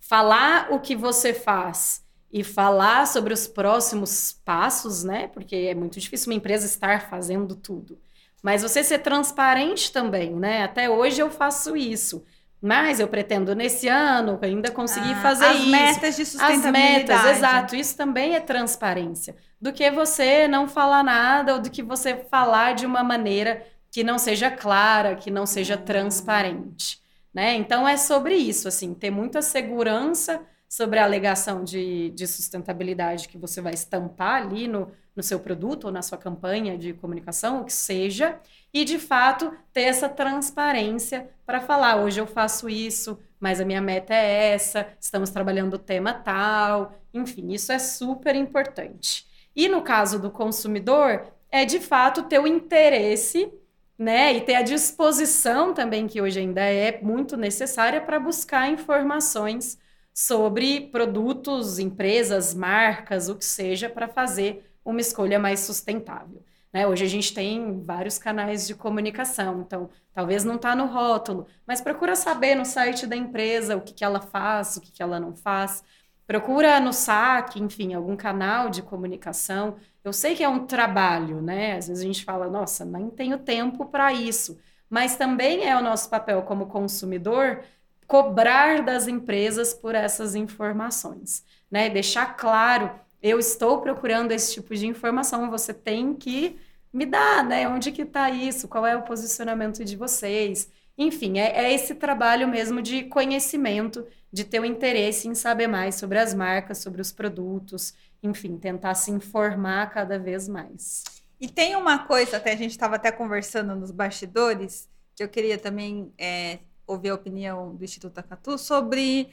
falar 0.00 0.68
o 0.72 0.80
que 0.80 0.96
você 0.96 1.34
faz 1.34 2.02
e 2.32 2.42
falar 2.42 3.06
sobre 3.06 3.34
os 3.34 3.46
próximos 3.46 4.40
passos, 4.46 5.04
né? 5.04 5.28
Porque 5.28 5.56
é 5.56 5.74
muito 5.74 6.00
difícil 6.00 6.32
uma 6.32 6.38
empresa 6.38 6.64
estar 6.64 7.10
fazendo 7.10 7.54
tudo. 7.54 7.98
Mas 8.42 8.62
você 8.62 8.82
ser 8.82 8.98
transparente 8.98 9.92
também, 9.92 10.34
né? 10.34 10.64
Até 10.64 10.90
hoje 10.90 11.20
eu 11.20 11.30
faço 11.30 11.76
isso. 11.76 12.24
Mas 12.60 13.00
eu 13.00 13.08
pretendo 13.08 13.54
nesse 13.54 13.88
ano 13.88 14.38
ainda 14.40 14.70
conseguir 14.70 15.12
ah, 15.12 15.22
fazer 15.22 15.46
as 15.46 15.56
isso. 15.56 15.64
As 15.64 15.70
metas 15.70 16.16
de 16.16 16.24
sustentabilidade. 16.24 17.12
As 17.12 17.24
metas, 17.24 17.36
exato. 17.36 17.76
Isso 17.76 17.96
também 17.96 18.36
é 18.36 18.40
transparência. 18.40 19.36
Do 19.60 19.72
que 19.72 19.90
você 19.90 20.46
não 20.46 20.68
falar 20.68 21.02
nada 21.02 21.54
ou 21.54 21.60
do 21.60 21.70
que 21.70 21.82
você 21.82 22.16
falar 22.30 22.74
de 22.74 22.86
uma 22.86 23.02
maneira 23.02 23.66
que 23.90 24.02
não 24.02 24.18
seja 24.18 24.50
clara, 24.50 25.16
que 25.16 25.30
não 25.30 25.44
seja 25.44 25.76
transparente, 25.76 27.00
né? 27.32 27.54
Então 27.54 27.86
é 27.86 27.96
sobre 27.96 28.34
isso, 28.34 28.66
assim, 28.66 28.94
ter 28.94 29.10
muita 29.10 29.42
segurança 29.42 30.40
sobre 30.72 30.98
a 30.98 31.04
alegação 31.04 31.62
de, 31.62 32.08
de 32.12 32.26
sustentabilidade 32.26 33.28
que 33.28 33.36
você 33.36 33.60
vai 33.60 33.74
estampar 33.74 34.40
ali 34.40 34.66
no, 34.66 34.90
no 35.14 35.22
seu 35.22 35.38
produto 35.38 35.84
ou 35.84 35.92
na 35.92 36.00
sua 36.00 36.16
campanha 36.16 36.78
de 36.78 36.94
comunicação, 36.94 37.60
o 37.60 37.64
que 37.66 37.72
seja, 37.74 38.40
e 38.72 38.82
de 38.82 38.98
fato 38.98 39.52
ter 39.70 39.82
essa 39.82 40.08
transparência 40.08 41.28
para 41.44 41.60
falar: 41.60 41.96
hoje 41.96 42.18
eu 42.18 42.26
faço 42.26 42.70
isso, 42.70 43.18
mas 43.38 43.60
a 43.60 43.66
minha 43.66 43.82
meta 43.82 44.14
é 44.14 44.54
essa, 44.54 44.88
estamos 44.98 45.28
trabalhando 45.28 45.74
o 45.74 45.78
tema 45.78 46.14
tal, 46.14 46.94
enfim, 47.12 47.52
isso 47.52 47.70
é 47.70 47.78
super 47.78 48.34
importante. 48.34 49.26
E 49.54 49.68
no 49.68 49.82
caso 49.82 50.18
do 50.18 50.30
consumidor, 50.30 51.34
é 51.50 51.66
de 51.66 51.80
fato 51.80 52.22
ter 52.22 52.38
o 52.38 52.46
interesse 52.46 53.52
né? 53.98 54.32
E 54.32 54.40
ter 54.40 54.54
a 54.54 54.62
disposição 54.62 55.74
também, 55.74 56.08
que 56.08 56.20
hoje 56.20 56.40
ainda 56.40 56.62
é 56.62 56.98
muito 57.02 57.36
necessária, 57.36 58.00
para 58.00 58.18
buscar 58.18 58.68
informações 58.68 59.78
sobre 60.12 60.88
produtos, 60.88 61.78
empresas, 61.78 62.54
marcas, 62.54 63.28
o 63.28 63.36
que 63.36 63.44
seja, 63.44 63.88
para 63.88 64.08
fazer 64.08 64.70
uma 64.84 65.00
escolha 65.00 65.38
mais 65.38 65.60
sustentável. 65.60 66.44
Né? 66.72 66.86
Hoje 66.86 67.04
a 67.04 67.08
gente 67.08 67.34
tem 67.34 67.82
vários 67.84 68.18
canais 68.18 68.66
de 68.66 68.74
comunicação, 68.74 69.62
então 69.62 69.90
talvez 70.12 70.44
não 70.44 70.56
está 70.56 70.74
no 70.74 70.86
rótulo, 70.86 71.46
mas 71.66 71.80
procura 71.80 72.16
saber 72.16 72.54
no 72.54 72.64
site 72.64 73.06
da 73.06 73.16
empresa 73.16 73.76
o 73.76 73.80
que, 73.80 73.92
que 73.92 74.04
ela 74.04 74.20
faz, 74.20 74.76
o 74.76 74.80
que, 74.80 74.90
que 74.90 75.02
ela 75.02 75.20
não 75.20 75.34
faz. 75.34 75.84
Procura 76.26 76.80
no 76.80 76.92
saque, 76.92 77.60
enfim, 77.60 77.94
algum 77.94 78.16
canal 78.16 78.70
de 78.70 78.80
comunicação. 78.80 79.76
Eu 80.02 80.12
sei 80.12 80.34
que 80.34 80.42
é 80.42 80.48
um 80.48 80.66
trabalho, 80.66 81.42
né? 81.42 81.76
Às 81.76 81.88
vezes 81.88 82.02
a 82.02 82.06
gente 82.06 82.24
fala, 82.24 82.48
nossa, 82.48 82.84
nem 82.84 83.10
tenho 83.10 83.38
tempo 83.38 83.86
para 83.86 84.12
isso. 84.12 84.58
Mas 84.88 85.16
também 85.16 85.68
é 85.68 85.76
o 85.76 85.82
nosso 85.82 86.08
papel 86.08 86.42
como 86.42 86.66
consumidor 86.66 87.62
cobrar 88.06 88.82
das 88.82 89.08
empresas 89.08 89.72
por 89.72 89.94
essas 89.94 90.34
informações, 90.34 91.44
né? 91.70 91.88
Deixar 91.88 92.36
claro, 92.36 92.90
eu 93.22 93.38
estou 93.38 93.80
procurando 93.80 94.32
esse 94.32 94.54
tipo 94.54 94.74
de 94.74 94.86
informação, 94.86 95.50
você 95.50 95.72
tem 95.72 96.14
que 96.14 96.58
me 96.92 97.06
dar, 97.06 97.44
né? 97.44 97.68
Onde 97.68 97.92
que 97.92 98.02
está 98.02 98.30
isso? 98.30 98.68
Qual 98.68 98.86
é 98.86 98.96
o 98.96 99.02
posicionamento 99.02 99.84
de 99.84 99.96
vocês? 99.96 100.68
Enfim, 100.98 101.38
é, 101.38 101.64
é 101.64 101.72
esse 101.72 101.94
trabalho 101.94 102.46
mesmo 102.46 102.82
de 102.82 103.04
conhecimento 103.04 104.06
de 104.32 104.44
ter 104.44 104.60
o 104.60 104.64
interesse 104.64 105.28
em 105.28 105.34
saber 105.34 105.66
mais 105.66 105.94
sobre 105.94 106.18
as 106.18 106.34
marcas, 106.34 106.78
sobre 106.78 107.00
os 107.00 107.12
produtos, 107.12 107.94
enfim, 108.22 108.58
tentar 108.58 108.94
se 108.94 109.10
informar 109.10 109.90
cada 109.90 110.18
vez 110.18 110.48
mais. 110.48 111.04
E 111.40 111.48
tem 111.48 111.76
uma 111.76 111.98
coisa, 112.06 112.36
até 112.36 112.52
a 112.52 112.56
gente 112.56 112.70
estava 112.70 112.96
até 112.96 113.10
conversando 113.10 113.74
nos 113.74 113.90
bastidores, 113.90 114.88
que 115.14 115.22
eu 115.22 115.28
queria 115.28 115.58
também 115.58 116.12
é, 116.16 116.60
ouvir 116.86 117.10
a 117.10 117.14
opinião 117.14 117.74
do 117.74 117.84
Instituto 117.84 118.18
Acatu 118.18 118.58
sobre 118.58 119.30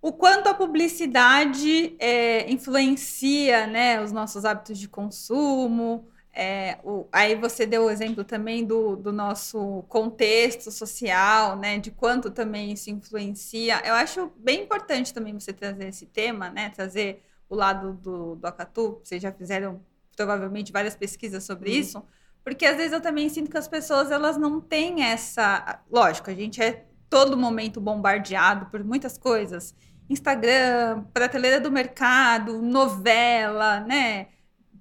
o 0.00 0.12
quanto 0.12 0.48
a 0.48 0.54
publicidade 0.54 1.96
é, 1.98 2.50
influencia 2.50 3.66
né, 3.66 4.00
os 4.00 4.12
nossos 4.12 4.44
hábitos 4.44 4.78
de 4.78 4.88
consumo. 4.88 6.06
É, 6.32 6.78
o, 6.84 7.06
aí 7.10 7.34
você 7.34 7.64
deu 7.64 7.86
o 7.86 7.90
exemplo 7.90 8.22
também 8.22 8.64
do, 8.64 8.94
do 8.94 9.10
nosso 9.10 9.82
contexto 9.88 10.70
social, 10.70 11.56
né, 11.56 11.78
de 11.78 11.90
quanto 11.90 12.30
também 12.30 12.72
isso 12.72 12.90
influencia. 12.90 13.80
Eu 13.84 13.94
acho 13.94 14.30
bem 14.36 14.62
importante 14.62 15.14
também 15.14 15.32
você 15.32 15.52
trazer 15.52 15.88
esse 15.88 16.06
tema, 16.06 16.50
né, 16.50 16.70
trazer 16.70 17.22
o 17.48 17.54
lado 17.54 17.94
do, 17.94 18.36
do 18.36 18.46
Acatu. 18.46 19.00
Vocês 19.02 19.22
já 19.22 19.32
fizeram 19.32 19.80
provavelmente 20.14 20.72
várias 20.72 20.94
pesquisas 20.94 21.42
sobre 21.44 21.70
uhum. 21.70 21.76
isso, 21.76 22.04
porque 22.46 22.64
às 22.64 22.76
vezes 22.76 22.92
eu 22.92 23.00
também 23.00 23.28
sinto 23.28 23.50
que 23.50 23.58
as 23.58 23.66
pessoas 23.66 24.08
elas 24.08 24.36
não 24.36 24.60
têm 24.60 25.02
essa. 25.02 25.82
Lógico, 25.90 26.30
a 26.30 26.32
gente 26.32 26.62
é 26.62 26.86
todo 27.10 27.36
momento 27.36 27.80
bombardeado 27.80 28.66
por 28.66 28.84
muitas 28.84 29.18
coisas. 29.18 29.74
Instagram, 30.08 31.02
prateleira 31.12 31.58
do 31.58 31.72
mercado, 31.72 32.62
novela, 32.62 33.80
né? 33.80 34.28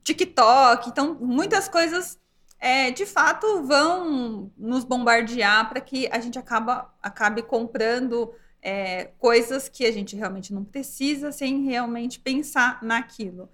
TikTok. 0.03 0.89
Então, 0.89 1.17
muitas 1.19 1.67
coisas 1.67 2.19
é, 2.59 2.91
de 2.91 3.03
fato 3.03 3.63
vão 3.63 4.51
nos 4.55 4.83
bombardear 4.83 5.67
para 5.67 5.81
que 5.81 6.07
a 6.11 6.19
gente 6.19 6.37
acaba, 6.37 6.93
acabe 7.01 7.41
comprando 7.41 8.31
é, 8.61 9.05
coisas 9.17 9.67
que 9.67 9.87
a 9.87 9.91
gente 9.91 10.15
realmente 10.15 10.53
não 10.53 10.63
precisa 10.63 11.31
sem 11.31 11.63
realmente 11.63 12.19
pensar 12.19 12.77
naquilo. 12.83 13.49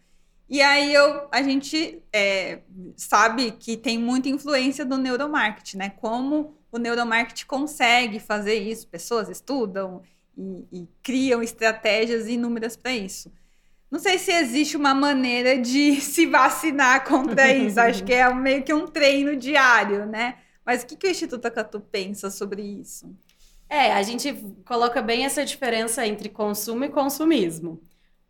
E 0.51 0.61
aí 0.61 0.93
eu, 0.93 1.29
a 1.31 1.41
gente 1.41 2.03
é, 2.11 2.59
sabe 2.97 3.51
que 3.53 3.77
tem 3.77 3.97
muita 3.97 4.27
influência 4.27 4.83
do 4.83 4.97
neuromarketing, 4.97 5.77
né? 5.77 5.89
Como 5.91 6.57
o 6.69 6.77
neuromarketing 6.77 7.45
consegue 7.45 8.19
fazer 8.19 8.55
isso, 8.55 8.85
pessoas 8.89 9.29
estudam 9.29 10.01
e, 10.37 10.67
e 10.69 10.89
criam 11.01 11.41
estratégias 11.41 12.27
inúmeras 12.27 12.75
para 12.75 12.91
isso. 12.91 13.31
Não 13.89 13.97
sei 13.97 14.17
se 14.17 14.33
existe 14.33 14.75
uma 14.75 14.93
maneira 14.93 15.57
de 15.57 15.95
se 16.01 16.25
vacinar 16.25 17.05
contra 17.07 17.53
isso. 17.53 17.79
Acho 17.79 18.03
que 18.03 18.11
é 18.11 18.33
meio 18.33 18.61
que 18.61 18.73
um 18.73 18.85
treino 18.85 19.37
diário, 19.37 20.05
né? 20.05 20.35
Mas 20.65 20.83
o 20.83 20.85
que, 20.85 20.97
que 20.97 21.07
o 21.07 21.11
Instituto 21.11 21.45
Acatu 21.45 21.79
pensa 21.79 22.29
sobre 22.29 22.61
isso? 22.61 23.09
É, 23.69 23.93
a 23.93 24.03
gente 24.03 24.33
coloca 24.65 25.01
bem 25.01 25.23
essa 25.23 25.45
diferença 25.45 26.05
entre 26.05 26.27
consumo 26.27 26.83
e 26.83 26.89
consumismo. 26.89 27.81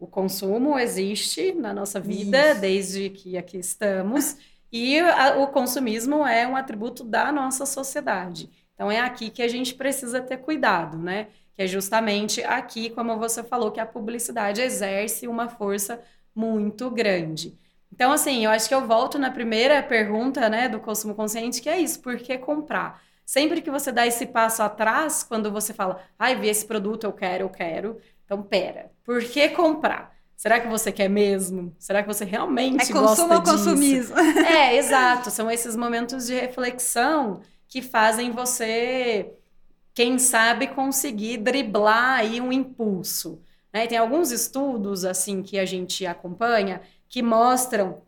O 0.02 0.08
consumo 0.08 0.80
existe 0.80 1.54
na 1.54 1.72
nossa 1.74 1.99
vida 1.99 2.54
isso. 2.54 2.62
desde 2.62 3.10
que 3.12 3.38
aqui 3.38 3.58
estamos, 3.58 4.36
e 4.72 4.99
a, 4.99 5.38
o 5.38 5.47
consumismo 5.49 6.26
é 6.26 6.47
um 6.47 6.56
atributo 6.56 7.04
da 7.04 7.32
nossa 7.32 7.68
sociedade. 7.68 8.49
Então 8.74 8.91
é 8.91 8.99
aqui 8.99 9.30
que 9.30 9.43
a 9.43 9.47
gente 9.47 9.76
precisa 9.76 10.20
ter 10.20 10.38
cuidado, 10.38 10.97
né? 10.97 11.28
que 11.54 11.62
é 11.62 11.68
justamente 11.68 12.43
aqui, 12.43 12.89
como 12.89 13.20
você 13.20 13.43
falou, 13.43 13.70
que 13.70 13.80
a 13.80 13.86
publicidade 13.86 14.60
exerce 14.60 15.28
uma 15.28 15.47
força 15.47 16.02
muito 16.34 16.89
grande. 16.89 17.56
Então, 17.93 18.12
assim, 18.12 18.45
eu 18.45 18.49
acho 18.49 18.68
que 18.68 18.74
eu 18.74 18.88
volto 18.88 19.20
na 19.20 19.30
primeira 19.30 19.84
pergunta, 19.84 20.49
né, 20.49 20.68
do 20.68 20.80
consumo 20.80 21.14
consciente, 21.14 21.62
que 21.62 21.70
é 21.70 21.80
isso, 21.80 21.99
por 21.99 22.18
que 22.18 22.38
comprar? 22.39 23.04
Sempre 23.26 23.62
que 23.62 23.70
você 23.70 23.91
dá 23.91 24.08
esse 24.08 24.26
passo 24.26 24.64
atrás, 24.64 25.24
quando 25.24 25.52
você 25.52 25.74
fala, 25.74 26.02
ai, 26.18 26.36
vi 26.36 26.49
esse 26.49 26.66
produto, 26.66 27.04
eu 27.04 27.14
quero, 27.14 27.43
eu 27.43 27.49
quero. 27.49 28.02
Então, 28.32 28.42
pera, 28.42 28.90
por 29.04 29.22
que 29.22 29.50
comprar? 29.50 30.16
Será 30.38 30.62
que 30.62 30.68
você 30.70 30.90
quer 30.90 31.10
mesmo? 31.10 31.76
Será 31.78 32.02
que 32.02 32.08
você 32.08 32.24
realmente 32.24 32.90
é 32.90 32.94
gosta 32.94 32.94
disso? 32.94 33.22
É 33.24 33.28
consumo 33.28 33.34
ou 33.34 33.42
consumismo? 33.44 34.16
É, 34.48 34.78
exato. 34.78 35.30
São 35.30 35.52
esses 35.52 35.76
momentos 35.76 36.28
de 36.28 36.36
reflexão 36.36 37.42
que 37.68 37.82
fazem 37.82 38.32
você 38.32 39.34
quem 39.94 40.18
sabe 40.18 40.68
conseguir 40.68 41.40
driblar 41.40 42.20
aí 42.20 42.40
um 42.40 42.54
impulso. 42.54 43.42
Né? 43.74 43.86
Tem 43.86 43.98
alguns 43.98 44.32
estudos 44.32 45.04
assim 45.04 45.44
que 45.44 45.60
a 45.60 45.66
gente 45.66 46.06
acompanha 46.06 46.82
que 47.10 47.22
mostram 47.22 48.02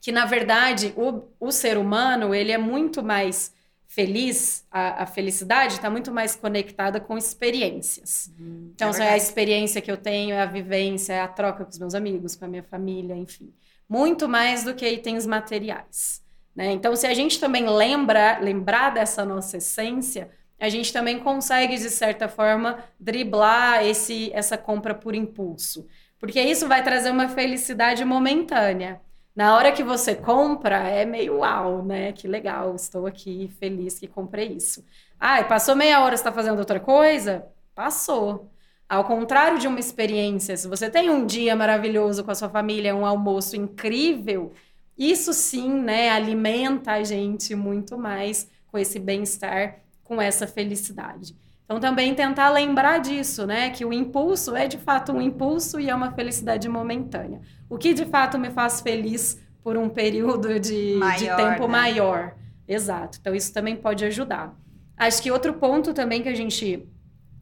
que, 0.00 0.10
na 0.10 0.24
verdade, 0.24 0.94
o, 0.96 1.24
o 1.38 1.52
ser 1.52 1.76
humano 1.76 2.34
ele 2.34 2.50
é 2.50 2.56
muito 2.56 3.02
mais 3.02 3.52
feliz, 3.86 4.66
a, 4.70 5.04
a 5.04 5.06
felicidade 5.06 5.74
está 5.74 5.88
muito 5.88 6.12
mais 6.12 6.34
conectada 6.34 7.00
com 7.00 7.16
experiências. 7.16 8.32
Hum, 8.38 8.70
então, 8.74 8.90
é, 8.90 8.98
é 8.98 9.10
a 9.10 9.16
experiência 9.16 9.80
que 9.80 9.90
eu 9.90 9.96
tenho, 9.96 10.34
é 10.34 10.42
a 10.42 10.46
vivência, 10.46 11.12
é 11.12 11.20
a 11.20 11.28
troca 11.28 11.64
com 11.64 11.70
os 11.70 11.78
meus 11.78 11.94
amigos, 11.94 12.36
com 12.36 12.44
a 12.44 12.48
minha 12.48 12.62
família, 12.62 13.14
enfim. 13.14 13.52
Muito 13.88 14.28
mais 14.28 14.64
do 14.64 14.74
que 14.74 14.88
itens 14.88 15.26
materiais. 15.26 16.22
Né? 16.54 16.72
Então, 16.72 16.96
se 16.96 17.06
a 17.06 17.14
gente 17.14 17.38
também 17.38 17.68
lembra, 17.68 18.38
lembrar 18.38 18.90
dessa 18.90 19.24
nossa 19.24 19.58
essência, 19.58 20.30
a 20.58 20.68
gente 20.68 20.92
também 20.92 21.18
consegue, 21.18 21.76
de 21.76 21.90
certa 21.90 22.28
forma, 22.28 22.82
driblar 22.98 23.84
esse, 23.84 24.30
essa 24.32 24.56
compra 24.56 24.94
por 24.94 25.14
impulso. 25.14 25.86
Porque 26.18 26.40
isso 26.40 26.66
vai 26.66 26.82
trazer 26.82 27.10
uma 27.10 27.28
felicidade 27.28 28.04
momentânea. 28.04 29.00
Na 29.36 29.54
hora 29.56 29.70
que 29.72 29.84
você 29.84 30.14
compra, 30.14 30.78
é 30.88 31.04
meio 31.04 31.38
uau, 31.40 31.84
né? 31.84 32.12
Que 32.12 32.26
legal, 32.26 32.74
estou 32.74 33.06
aqui 33.06 33.48
feliz 33.60 33.98
que 33.98 34.08
comprei 34.08 34.48
isso. 34.48 34.82
Ah, 35.20 35.44
passou 35.44 35.76
meia 35.76 36.00
hora, 36.02 36.14
está 36.14 36.32
fazendo 36.32 36.58
outra 36.58 36.80
coisa? 36.80 37.46
Passou. 37.74 38.50
Ao 38.88 39.04
contrário 39.04 39.58
de 39.58 39.68
uma 39.68 39.80
experiência, 39.80 40.56
se 40.56 40.66
você 40.68 40.88
tem 40.90 41.10
um 41.10 41.26
dia 41.26 41.54
maravilhoso 41.54 42.24
com 42.24 42.30
a 42.30 42.34
sua 42.34 42.48
família, 42.48 42.96
um 42.96 43.04
almoço 43.04 43.56
incrível, 43.56 44.52
isso 44.96 45.32
sim, 45.34 45.70
né, 45.70 46.10
alimenta 46.10 46.92
a 46.92 47.04
gente 47.04 47.54
muito 47.54 47.98
mais 47.98 48.50
com 48.68 48.78
esse 48.78 48.98
bem-estar 48.98 49.80
com 50.06 50.22
essa 50.22 50.46
felicidade. 50.46 51.36
Então, 51.66 51.80
também 51.80 52.14
tentar 52.14 52.48
lembrar 52.50 52.98
disso, 52.98 53.44
né? 53.44 53.70
Que 53.70 53.84
o 53.84 53.92
impulso 53.92 54.54
é 54.54 54.68
de 54.68 54.78
fato 54.78 55.12
um 55.12 55.20
impulso 55.20 55.80
e 55.80 55.90
é 55.90 55.94
uma 55.94 56.12
felicidade 56.12 56.68
momentânea. 56.68 57.40
O 57.68 57.76
que 57.76 57.92
de 57.92 58.06
fato 58.06 58.38
me 58.38 58.50
faz 58.50 58.80
feliz 58.80 59.44
por 59.64 59.76
um 59.76 59.88
período 59.88 60.60
de, 60.60 60.94
maior, 60.94 61.18
de 61.18 61.26
tempo 61.26 61.62
né? 61.62 61.68
maior. 61.68 62.36
Exato. 62.68 63.18
Então, 63.20 63.34
isso 63.34 63.52
também 63.52 63.74
pode 63.74 64.04
ajudar. 64.04 64.54
Acho 64.96 65.20
que 65.20 65.30
outro 65.30 65.54
ponto 65.54 65.92
também 65.92 66.22
que 66.22 66.28
a 66.28 66.34
gente 66.34 66.88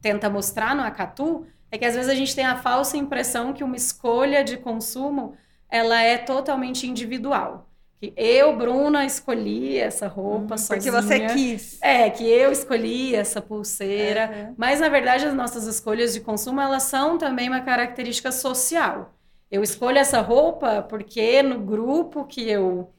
tenta 0.01 0.27
mostrar 0.27 0.75
no 0.75 0.81
Acatu 0.81 1.45
é 1.69 1.77
que 1.77 1.85
às 1.85 1.93
vezes 1.93 2.09
a 2.09 2.15
gente 2.15 2.35
tem 2.35 2.45
a 2.45 2.55
falsa 2.55 2.97
impressão 2.97 3.53
que 3.53 3.63
uma 3.63 3.75
escolha 3.75 4.43
de 4.43 4.57
consumo 4.57 5.35
ela 5.69 6.01
é 6.01 6.17
totalmente 6.17 6.87
individual 6.87 7.69
que 7.99 8.13
eu, 8.17 8.55
Bruna, 8.55 9.05
escolhi 9.05 9.77
essa 9.77 10.07
roupa 10.07 10.55
hum, 10.55 10.57
sozinha. 10.57 10.91
Porque 10.91 10.91
você 10.91 11.27
quis. 11.27 11.81
É, 11.81 12.09
que 12.09 12.23
eu 12.23 12.51
escolhi 12.51 13.15
essa 13.15 13.41
pulseira. 13.41 14.29
Uhum. 14.29 14.55
Mas, 14.57 14.79
na 14.79 14.89
verdade, 14.89 15.25
as 15.25 15.33
nossas 15.33 15.65
escolhas 15.65 16.13
de 16.13 16.19
consumo, 16.19 16.59
elas 16.59 16.83
são 16.83 17.17
também 17.17 17.47
uma 17.47 17.61
característica 17.61 18.31
social. 18.31 19.13
Eu 19.49 19.63
escolho 19.63 19.97
essa 19.97 20.21
roupa 20.21 20.81
porque 20.81 21.41
no 21.41 21.59
grupo 21.59 22.25
que 22.25 22.49
eu, 22.49 22.93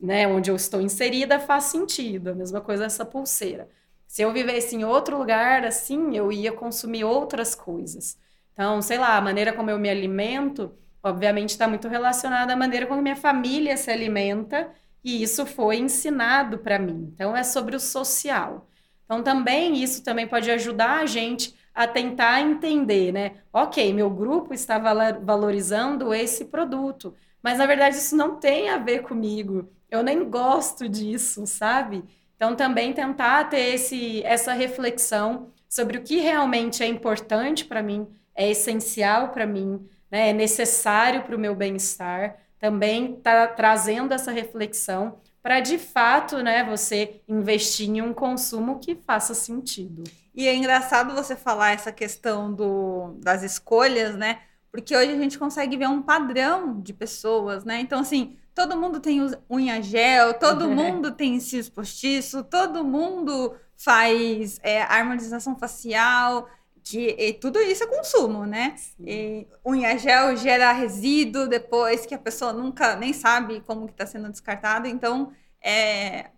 né, 0.00 0.26
onde 0.26 0.50
eu 0.50 0.56
estou 0.56 0.80
inserida, 0.80 1.38
faz 1.38 1.64
sentido. 1.64 2.30
A 2.30 2.34
mesma 2.34 2.60
coisa 2.60 2.86
essa 2.86 3.04
pulseira. 3.04 3.68
Se 4.06 4.22
eu 4.22 4.32
vivesse 4.32 4.76
em 4.76 4.84
outro 4.84 5.18
lugar, 5.18 5.64
assim, 5.64 6.16
eu 6.16 6.30
ia 6.30 6.52
consumir 6.52 7.04
outras 7.04 7.54
coisas. 7.54 8.18
Então, 8.52 8.80
sei 8.82 8.98
lá, 8.98 9.16
a 9.16 9.20
maneira 9.20 9.52
como 9.52 9.70
eu 9.70 9.78
me 9.78 9.88
alimento 9.88 10.72
obviamente 11.02 11.50
está 11.50 11.66
muito 11.66 11.88
relacionada 11.88 12.52
à 12.52 12.56
maneira 12.56 12.86
como 12.86 13.02
minha 13.02 13.16
família 13.16 13.76
se 13.76 13.90
alimenta 13.90 14.70
e 15.04 15.22
isso 15.22 15.44
foi 15.44 15.78
ensinado 15.78 16.58
para 16.58 16.78
mim. 16.78 17.10
Então 17.14 17.36
é 17.36 17.42
sobre 17.42 17.74
o 17.74 17.80
social. 17.80 18.68
Então 19.04 19.22
também 19.22 19.82
isso 19.82 20.02
também 20.04 20.26
pode 20.26 20.50
ajudar 20.50 21.00
a 21.00 21.06
gente 21.06 21.54
a 21.74 21.86
tentar 21.86 22.40
entender, 22.40 23.12
né? 23.12 23.36
OK, 23.52 23.92
meu 23.92 24.10
grupo 24.10 24.54
está 24.54 24.78
valorizando 24.78 26.12
esse 26.14 26.46
produto, 26.46 27.14
mas 27.42 27.58
na 27.58 27.66
verdade 27.66 27.96
isso 27.96 28.16
não 28.16 28.36
tem 28.36 28.68
a 28.68 28.78
ver 28.78 29.02
comigo. 29.02 29.68
Eu 29.90 30.02
nem 30.02 30.28
gosto 30.28 30.88
disso, 30.88 31.46
sabe? 31.46 32.04
Então 32.36 32.54
também 32.54 32.92
tentar 32.92 33.44
ter 33.44 33.74
esse 33.74 34.22
essa 34.24 34.52
reflexão 34.52 35.50
sobre 35.68 35.98
o 35.98 36.02
que 36.02 36.16
realmente 36.18 36.82
é 36.82 36.86
importante 36.86 37.64
para 37.64 37.82
mim, 37.82 38.06
é 38.34 38.50
essencial 38.50 39.30
para 39.30 39.46
mim, 39.46 39.88
né, 40.12 40.28
é 40.28 40.32
necessário 40.34 41.22
para 41.22 41.34
o 41.34 41.38
meu 41.38 41.54
bem-estar, 41.54 42.36
também 42.58 43.14
está 43.14 43.46
trazendo 43.48 44.12
essa 44.12 44.30
reflexão 44.30 45.18
para 45.42 45.58
de 45.58 45.78
fato, 45.78 46.36
né, 46.42 46.62
você 46.62 47.22
investir 47.26 47.88
em 47.88 48.02
um 48.02 48.12
consumo 48.12 48.78
que 48.78 48.94
faça 48.94 49.34
sentido. 49.34 50.04
E 50.34 50.46
é 50.46 50.54
engraçado 50.54 51.14
você 51.14 51.34
falar 51.34 51.72
essa 51.72 51.90
questão 51.90 52.52
do, 52.52 53.14
das 53.18 53.42
escolhas, 53.42 54.14
né? 54.14 54.40
Porque 54.70 54.96
hoje 54.96 55.12
a 55.12 55.18
gente 55.18 55.38
consegue 55.38 55.76
ver 55.76 55.88
um 55.88 56.00
padrão 56.00 56.80
de 56.80 56.92
pessoas, 56.92 57.64
né? 57.64 57.80
Então, 57.80 58.00
assim, 58.00 58.36
todo 58.54 58.76
mundo 58.76 59.00
tem 59.00 59.20
unha 59.50 59.82
gel, 59.82 60.34
todo 60.34 60.68
mundo 60.70 61.10
tem 61.10 61.38
cílios 61.40 61.68
postiço, 61.68 62.44
todo 62.44 62.84
mundo 62.84 63.54
faz 63.76 64.60
é, 64.62 64.82
harmonização 64.82 65.58
facial 65.58 66.48
que 66.82 67.14
e 67.18 67.32
tudo 67.34 67.60
isso 67.60 67.84
é 67.84 67.86
consumo, 67.86 68.44
né? 68.44 68.74
E 68.98 69.46
unha 69.64 69.96
gel 69.98 70.36
gera 70.36 70.72
resíduo 70.72 71.46
depois 71.46 72.04
que 72.04 72.14
a 72.14 72.18
pessoa 72.18 72.52
nunca 72.52 72.96
nem 72.96 73.12
sabe 73.12 73.60
como 73.66 73.86
que 73.86 73.92
está 73.92 74.06
sendo 74.06 74.30
descartado. 74.30 74.86
Então, 74.88 75.32
é, 75.62 76.30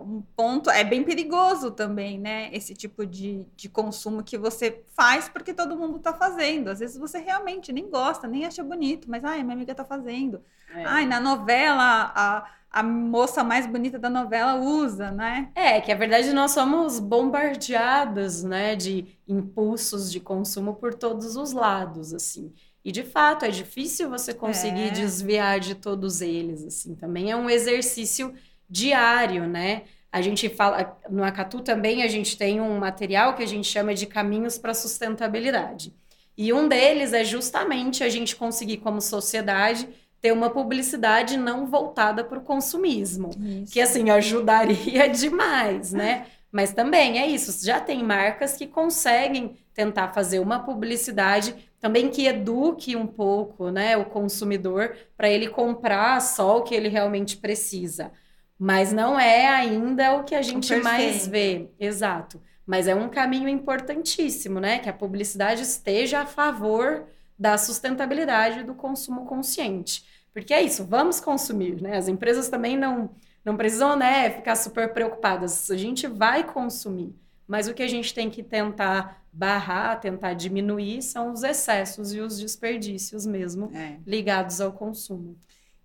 um 0.00 0.22
ponto 0.36 0.68
é 0.70 0.84
bem 0.84 1.02
perigoso 1.02 1.70
também, 1.70 2.18
né? 2.18 2.50
Esse 2.52 2.74
tipo 2.74 3.06
de, 3.06 3.46
de 3.56 3.68
consumo 3.68 4.22
que 4.22 4.36
você 4.36 4.82
faz 4.94 5.28
porque 5.28 5.54
todo 5.54 5.76
mundo 5.76 5.96
está 5.96 6.12
fazendo. 6.12 6.68
Às 6.68 6.80
vezes 6.80 6.98
você 6.98 7.18
realmente 7.18 7.72
nem 7.72 7.88
gosta, 7.88 8.26
nem 8.26 8.44
acha 8.44 8.62
bonito, 8.62 9.08
mas 9.10 9.24
ai, 9.24 9.42
minha 9.42 9.54
amiga 9.54 9.72
está 9.72 9.84
fazendo. 9.84 10.42
É. 10.74 10.84
Ai, 10.84 11.06
na 11.06 11.18
novela 11.18 12.12
a, 12.14 12.46
a 12.74 12.82
moça 12.82 13.44
mais 13.44 13.68
bonita 13.68 14.00
da 14.00 14.10
novela 14.10 14.56
usa, 14.56 15.12
né? 15.12 15.48
É, 15.54 15.80
que 15.80 15.92
a 15.92 15.94
verdade 15.94 16.32
nós 16.32 16.50
somos 16.50 16.98
bombardeados, 16.98 18.42
né, 18.42 18.74
de 18.74 19.16
impulsos 19.28 20.10
de 20.10 20.18
consumo 20.18 20.74
por 20.74 20.92
todos 20.92 21.36
os 21.36 21.52
lados, 21.52 22.12
assim. 22.12 22.52
E 22.84 22.90
de 22.90 23.04
fato 23.04 23.44
é 23.44 23.48
difícil 23.48 24.10
você 24.10 24.34
conseguir 24.34 24.88
é. 24.88 24.90
desviar 24.90 25.60
de 25.60 25.76
todos 25.76 26.20
eles, 26.20 26.64
assim. 26.64 26.96
Também 26.96 27.30
é 27.30 27.36
um 27.36 27.48
exercício 27.48 28.34
diário, 28.68 29.46
né? 29.46 29.84
A 30.10 30.20
gente 30.20 30.48
fala, 30.48 30.98
no 31.08 31.22
Acatu 31.22 31.60
também 31.60 32.02
a 32.02 32.08
gente 32.08 32.36
tem 32.36 32.60
um 32.60 32.76
material 32.78 33.36
que 33.36 33.42
a 33.44 33.46
gente 33.46 33.68
chama 33.68 33.94
de 33.94 34.06
caminhos 34.06 34.58
para 34.58 34.74
sustentabilidade. 34.74 35.94
E 36.36 36.52
um 36.52 36.66
deles 36.66 37.12
é 37.12 37.22
justamente 37.22 38.02
a 38.02 38.08
gente 38.08 38.34
conseguir, 38.34 38.78
como 38.78 39.00
sociedade, 39.00 39.88
ter 40.24 40.32
uma 40.32 40.48
publicidade 40.48 41.36
não 41.36 41.66
voltada 41.66 42.24
para 42.24 42.38
o 42.38 42.40
consumismo. 42.40 43.28
Isso. 43.38 43.70
Que, 43.74 43.78
assim, 43.78 44.08
ajudaria 44.08 45.06
demais, 45.12 45.92
né? 45.92 46.24
Mas 46.50 46.72
também 46.72 47.18
é 47.18 47.26
isso, 47.26 47.62
já 47.62 47.78
tem 47.78 48.02
marcas 48.02 48.56
que 48.56 48.66
conseguem 48.66 49.58
tentar 49.74 50.14
fazer 50.14 50.38
uma 50.38 50.60
publicidade 50.60 51.54
também 51.78 52.08
que 52.08 52.26
eduque 52.26 52.96
um 52.96 53.06
pouco, 53.06 53.70
né, 53.70 53.98
o 53.98 54.06
consumidor 54.06 54.96
para 55.14 55.28
ele 55.28 55.48
comprar 55.48 56.18
só 56.22 56.56
o 56.56 56.62
que 56.62 56.74
ele 56.74 56.88
realmente 56.88 57.36
precisa. 57.36 58.10
Mas 58.58 58.94
não 58.94 59.20
é 59.20 59.46
ainda 59.46 60.14
o 60.14 60.24
que 60.24 60.34
a 60.34 60.40
gente 60.40 60.74
mais 60.76 61.26
vê. 61.26 61.68
Exato. 61.78 62.40
Mas 62.64 62.88
é 62.88 62.94
um 62.94 63.10
caminho 63.10 63.46
importantíssimo, 63.46 64.58
né? 64.58 64.78
Que 64.78 64.88
a 64.88 64.92
publicidade 64.94 65.60
esteja 65.60 66.20
a 66.20 66.26
favor 66.26 67.04
da 67.38 67.58
sustentabilidade 67.58 68.62
do 68.62 68.74
consumo 68.74 69.26
consciente. 69.26 70.13
Porque 70.34 70.52
é 70.52 70.60
isso, 70.60 70.84
vamos 70.84 71.20
consumir, 71.20 71.80
né? 71.80 71.96
As 71.96 72.08
empresas 72.08 72.48
também 72.48 72.76
não, 72.76 73.14
não 73.44 73.56
precisam, 73.56 73.96
né, 73.96 74.30
ficar 74.30 74.56
super 74.56 74.92
preocupadas. 74.92 75.70
A 75.70 75.76
gente 75.76 76.08
vai 76.08 76.42
consumir. 76.42 77.14
Mas 77.46 77.68
o 77.68 77.74
que 77.74 77.82
a 77.82 77.88
gente 77.88 78.12
tem 78.12 78.28
que 78.28 78.42
tentar 78.42 79.22
barrar, 79.32 80.00
tentar 80.00 80.34
diminuir 80.34 81.02
são 81.02 81.32
os 81.32 81.42
excessos 81.42 82.12
e 82.12 82.20
os 82.20 82.38
desperdícios 82.38 83.24
mesmo 83.26 83.70
é. 83.74 83.98
ligados 84.06 84.60
ao 84.60 84.72
consumo. 84.72 85.36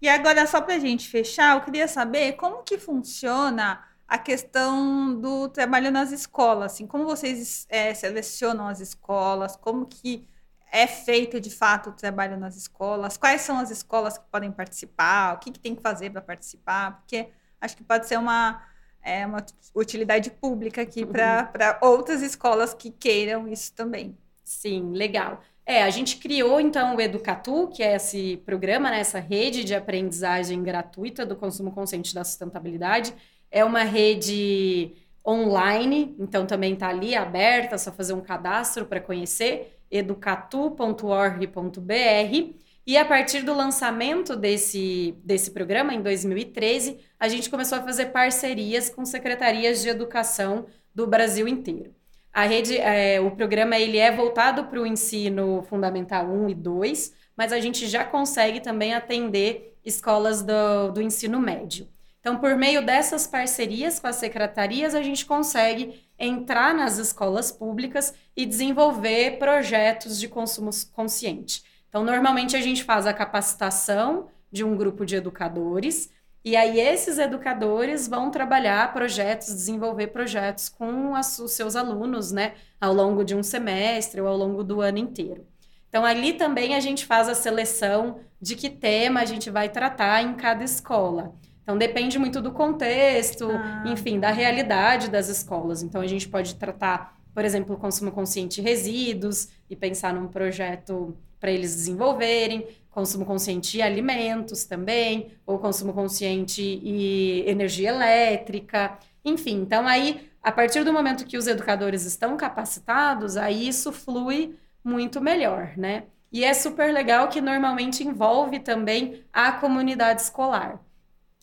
E 0.01 0.07
agora, 0.07 0.47
só 0.47 0.61
para 0.61 0.75
a 0.75 0.79
gente 0.79 1.09
fechar, 1.09 1.55
eu 1.55 1.61
queria 1.61 1.87
saber 1.87 2.33
como 2.33 2.63
que 2.63 2.77
funciona 2.77 3.83
a 4.07 4.17
questão 4.17 5.19
do 5.19 5.49
trabalho 5.49 5.91
nas 5.91 6.11
escolas, 6.11 6.73
assim, 6.73 6.87
como 6.87 7.05
vocês 7.05 7.67
é, 7.69 7.93
selecionam 7.93 8.67
as 8.67 8.79
escolas, 8.79 9.55
como 9.55 9.85
que 9.85 10.25
é 10.71 10.87
feito 10.87 11.39
de 11.39 11.49
fato 11.49 11.89
o 11.89 11.93
trabalho 11.93 12.37
nas 12.37 12.55
escolas, 12.55 13.17
quais 13.17 13.41
são 13.41 13.57
as 13.59 13.71
escolas 13.71 14.17
que 14.17 14.25
podem 14.31 14.51
participar, 14.51 15.35
o 15.35 15.39
que, 15.39 15.51
que 15.51 15.59
tem 15.59 15.75
que 15.75 15.81
fazer 15.81 16.09
para 16.09 16.21
participar, 16.21 16.97
porque 16.97 17.29
acho 17.59 17.75
que 17.75 17.83
pode 17.83 18.07
ser 18.07 18.17
uma, 18.17 18.63
é, 19.01 19.25
uma 19.25 19.43
utilidade 19.75 20.29
pública 20.29 20.81
aqui 20.81 21.05
para 21.05 21.79
uhum. 21.81 21.89
outras 21.89 22.21
escolas 22.21 22.73
que 22.73 22.91
queiram 22.91 23.47
isso 23.47 23.73
também. 23.73 24.17
Sim, 24.43 24.91
legal. 24.93 25.41
É, 25.65 25.83
a 25.83 25.89
gente 25.91 26.17
criou 26.17 26.59
então 26.59 26.95
o 26.95 27.01
Educatu, 27.01 27.67
que 27.67 27.83
é 27.83 27.95
esse 27.95 28.37
programa, 28.43 28.89
né, 28.89 29.01
essa 29.01 29.19
rede 29.19 29.63
de 29.63 29.75
aprendizagem 29.75 30.63
gratuita 30.63 31.25
do 31.25 31.35
consumo 31.35 31.71
consciente 31.71 32.13
da 32.15 32.23
sustentabilidade. 32.23 33.13
É 33.51 33.63
uma 33.63 33.83
rede 33.83 34.95
online, 35.25 36.15
então 36.17 36.47
também 36.47 36.73
está 36.73 36.87
ali 36.87 37.15
aberta, 37.15 37.75
é 37.75 37.77
só 37.77 37.91
fazer 37.91 38.13
um 38.13 38.21
cadastro 38.21 38.85
para 38.85 38.99
conhecer, 38.99 39.78
educatu.org.br. 39.91 42.53
E 42.85 42.97
a 42.97 43.05
partir 43.05 43.43
do 43.43 43.53
lançamento 43.53 44.35
desse, 44.35 45.15
desse 45.23 45.51
programa, 45.51 45.93
em 45.93 46.01
2013, 46.01 46.97
a 47.19 47.27
gente 47.27 47.49
começou 47.49 47.77
a 47.77 47.83
fazer 47.83 48.07
parcerias 48.07 48.89
com 48.89 49.05
secretarias 49.05 49.81
de 49.81 49.89
educação 49.89 50.65
do 50.93 51.05
Brasil 51.05 51.47
inteiro. 51.47 51.93
A 52.33 52.45
rede, 52.45 52.77
é, 52.77 53.19
o 53.19 53.31
programa 53.31 53.77
ele 53.77 53.97
é 53.97 54.11
voltado 54.11 54.65
para 54.65 54.79
o 54.79 54.87
ensino 54.87 55.63
fundamental 55.63 56.25
1 56.25 56.49
e 56.49 56.55
2, 56.55 57.13
mas 57.35 57.51
a 57.51 57.59
gente 57.59 57.87
já 57.87 58.03
consegue 58.03 58.59
também 58.59 58.93
atender 58.93 59.77
escolas 59.85 60.41
do, 60.41 60.91
do 60.91 61.01
ensino 61.01 61.39
médio. 61.39 61.87
Então, 62.19 62.37
por 62.37 62.55
meio 62.55 62.85
dessas 62.85 63.25
parcerias 63.25 63.99
com 63.99 64.07
as 64.07 64.17
secretarias, 64.17 64.93
a 64.93 65.01
gente 65.01 65.25
consegue 65.25 66.03
entrar 66.19 66.73
nas 66.73 66.97
escolas 66.97 67.51
públicas 67.51 68.13
e 68.35 68.45
desenvolver 68.45 69.39
projetos 69.39 70.19
de 70.19 70.27
consumo 70.27 70.69
consciente. 70.91 71.63
Então, 71.87 72.03
normalmente 72.03 72.55
a 72.55 72.61
gente 72.61 72.83
faz 72.83 73.07
a 73.07 73.13
capacitação 73.13 74.27
de 74.51 74.63
um 74.63 74.75
grupo 74.75 75.05
de 75.05 75.15
educadores, 75.15 76.11
e 76.43 76.55
aí 76.55 76.79
esses 76.79 77.17
educadores 77.17 78.07
vão 78.07 78.31
trabalhar 78.31 78.93
projetos, 78.93 79.47
desenvolver 79.47 80.07
projetos 80.07 80.69
com 80.69 81.13
as, 81.15 81.37
os 81.39 81.51
seus 81.51 81.75
alunos, 81.75 82.31
né, 82.31 82.53
ao 82.79 82.93
longo 82.93 83.23
de 83.23 83.35
um 83.35 83.43
semestre 83.43 84.21
ou 84.21 84.27
ao 84.27 84.37
longo 84.37 84.63
do 84.63 84.81
ano 84.81 84.97
inteiro. 84.97 85.45
Então 85.89 86.05
ali 86.05 86.33
também 86.33 86.75
a 86.75 86.79
gente 86.79 87.05
faz 87.05 87.27
a 87.27 87.35
seleção 87.35 88.19
de 88.41 88.55
que 88.55 88.69
tema 88.69 89.19
a 89.21 89.25
gente 89.25 89.49
vai 89.49 89.69
tratar 89.69 90.21
em 90.21 90.33
cada 90.35 90.63
escola. 90.63 91.33
Então 91.69 91.77
depende 91.77 92.17
muito 92.17 92.41
do 92.41 92.51
contexto, 92.51 93.47
ah. 93.51 93.83
enfim, 93.85 94.19
da 94.19 94.31
realidade 94.31 95.07
das 95.07 95.29
escolas. 95.29 95.83
Então 95.83 96.01
a 96.01 96.07
gente 96.07 96.27
pode 96.27 96.55
tratar, 96.55 97.15
por 97.31 97.45
exemplo, 97.45 97.75
o 97.75 97.77
consumo 97.77 98.11
consciente 98.11 98.55
de 98.55 98.67
resíduos 98.67 99.49
e 99.69 99.75
pensar 99.75 100.11
num 100.11 100.27
projeto 100.27 101.15
para 101.39 101.51
eles 101.51 101.75
desenvolverem 101.75 102.65
consumo 102.89 103.23
consciente 103.23 103.73
de 103.73 103.83
alimentos 103.83 104.63
também, 104.63 105.27
ou 105.45 105.59
consumo 105.59 105.93
consciente 105.93 106.59
e 106.63 107.47
energia 107.47 107.89
elétrica, 107.89 108.97
enfim. 109.23 109.61
Então, 109.61 109.87
aí, 109.87 110.27
a 110.41 110.51
partir 110.51 110.83
do 110.83 110.91
momento 110.91 111.23
que 111.23 111.37
os 111.37 111.45
educadores 111.45 112.03
estão 112.03 112.35
capacitados, 112.35 113.37
aí 113.37 113.67
isso 113.67 113.91
flui 113.91 114.55
muito 114.83 115.21
melhor, 115.21 115.73
né? 115.77 116.05
E 116.31 116.43
é 116.43 116.51
super 116.55 116.91
legal 116.91 117.27
que 117.27 117.39
normalmente 117.39 118.03
envolve 118.03 118.59
também 118.59 119.23
a 119.31 119.51
comunidade 119.51 120.21
escolar. 120.23 120.83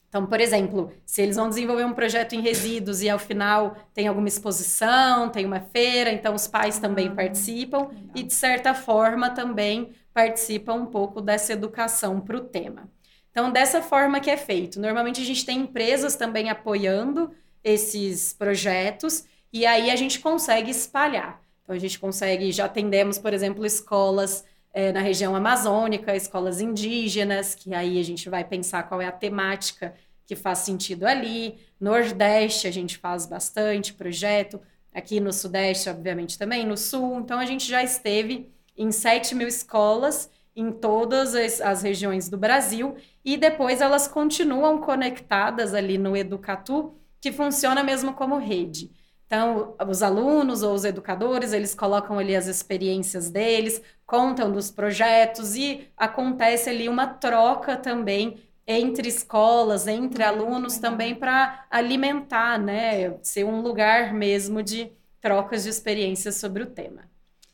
Então, 0.09 0.25
por 0.27 0.41
exemplo, 0.41 0.93
se 1.05 1.21
eles 1.23 1.37
vão 1.37 1.49
desenvolver 1.49 1.85
um 1.85 1.93
projeto 1.93 2.35
em 2.35 2.41
resíduos 2.41 3.03
e 3.03 3.11
ao 3.11 3.19
final 3.19 3.77
tem 3.93 4.07
alguma 4.07 4.29
exposição, 4.29 5.29
tem 5.29 5.45
uma 5.45 5.61
feira, 5.61 6.11
então 6.11 6.35
os 6.35 6.47
pais 6.47 6.79
também 6.79 7.09
ah, 7.09 7.15
participam 7.15 7.89
legal. 7.89 7.95
e, 8.15 8.23
de 8.23 8.33
certa 8.33 8.73
forma, 8.73 9.31
também 9.31 9.93
participa 10.15 10.73
um 10.73 10.87
pouco 10.87 11.21
dessa 11.21 11.53
educação 11.53 12.21
para 12.21 12.37
o 12.37 12.41
tema. 12.41 12.89
Então, 13.31 13.51
dessa 13.51 13.83
forma 13.83 14.19
que 14.19 14.31
é 14.31 14.37
feito. 14.37 14.81
Normalmente 14.81 15.21
a 15.21 15.25
gente 15.25 15.45
tem 15.45 15.59
empresas 15.59 16.17
também 16.17 16.49
apoiando 16.49 17.31
esses 17.63 18.33
projetos 18.33 19.25
e 19.53 19.67
aí 19.67 19.91
a 19.91 19.97
gente 19.97 20.21
consegue 20.21 20.71
espalhar. 20.71 21.43
Então, 21.63 21.77
a 21.77 21.79
gente 21.79 21.99
consegue, 21.99 22.51
já 22.53 22.65
atendemos, 22.65 23.19
por 23.19 23.35
exemplo, 23.35 23.67
escolas 23.67 24.45
é, 24.77 24.93
na 24.93 25.01
região 25.01 25.35
amazônica, 25.35 26.15
escolas 26.15 26.61
indígenas, 26.61 27.55
que 27.55 27.75
aí 27.75 27.99
a 27.99 28.05
gente 28.05 28.29
vai 28.29 28.45
pensar 28.45 28.83
qual 28.83 29.01
é 29.01 29.07
a 29.07 29.11
temática 29.11 29.95
que 30.27 30.37
faz 30.37 30.59
sentido 30.59 31.07
ali. 31.07 31.59
Nordeste 31.81 32.69
a 32.69 32.71
gente 32.71 32.99
faz 32.99 33.25
bastante 33.25 33.95
projeto, 33.95 34.61
aqui 34.93 35.19
no 35.19 35.33
Sudeste, 35.33 35.89
obviamente, 35.89 36.39
também, 36.39 36.67
no 36.67 36.77
Sul. 36.77 37.21
Então, 37.21 37.39
a 37.39 37.47
gente 37.47 37.67
já 37.67 37.83
esteve 37.83 38.53
em 38.77 38.93
7 38.93 39.35
mil 39.35 39.49
escolas 39.49 40.31
em 40.55 40.71
todas 40.71 41.35
as, 41.35 41.59
as, 41.63 41.83
regiões 41.83 42.29
do 42.29 42.37
Brasil 42.37 42.97
e 43.25 43.39
depois 43.39 43.81
elas 43.81 44.07
continuam 44.07 44.83
conectadas 44.83 45.73
ali 45.73 45.97
no 45.97 46.15
Educatu, 46.15 46.93
que 47.19 47.33
funciona 47.33 47.83
mesmo 47.83 48.13
como 48.13 48.37
rede. 48.37 48.91
Então, 49.27 49.75
os 49.89 50.03
alunos 50.03 50.63
ou 50.63 50.73
os 50.73 50.85
educadores, 50.85 51.53
eles 51.53 51.75
colocam 51.75 52.19
ali 52.19 52.37
as 52.37 52.47
experiências 52.47 53.29
deles, 53.29 53.83
contam 54.07 54.53
dos 54.53 54.71
projetos 54.71 55.57
e 55.57 55.89
acontece 55.97 56.71
ali 56.71 56.89
uma 56.89 57.09
troca 57.09 57.77
também 57.77 58.41
entre 58.67 59.09
escolas, 59.09 59.87
entre 59.87 60.23
alunos 60.23 60.79
também 60.79 61.15
para 61.15 61.67
alimentar, 61.71 62.59
né, 62.59 63.17
ser 63.23 63.45
um 63.45 63.61
lugar 63.61 64.13
mesmo 64.13 64.63
de 64.63 64.93
trocas 65.21 65.63
de 65.65 65.71
experiências 65.71 66.37
sobre 66.37 66.63
o 66.63 66.67
tema. 66.67 67.03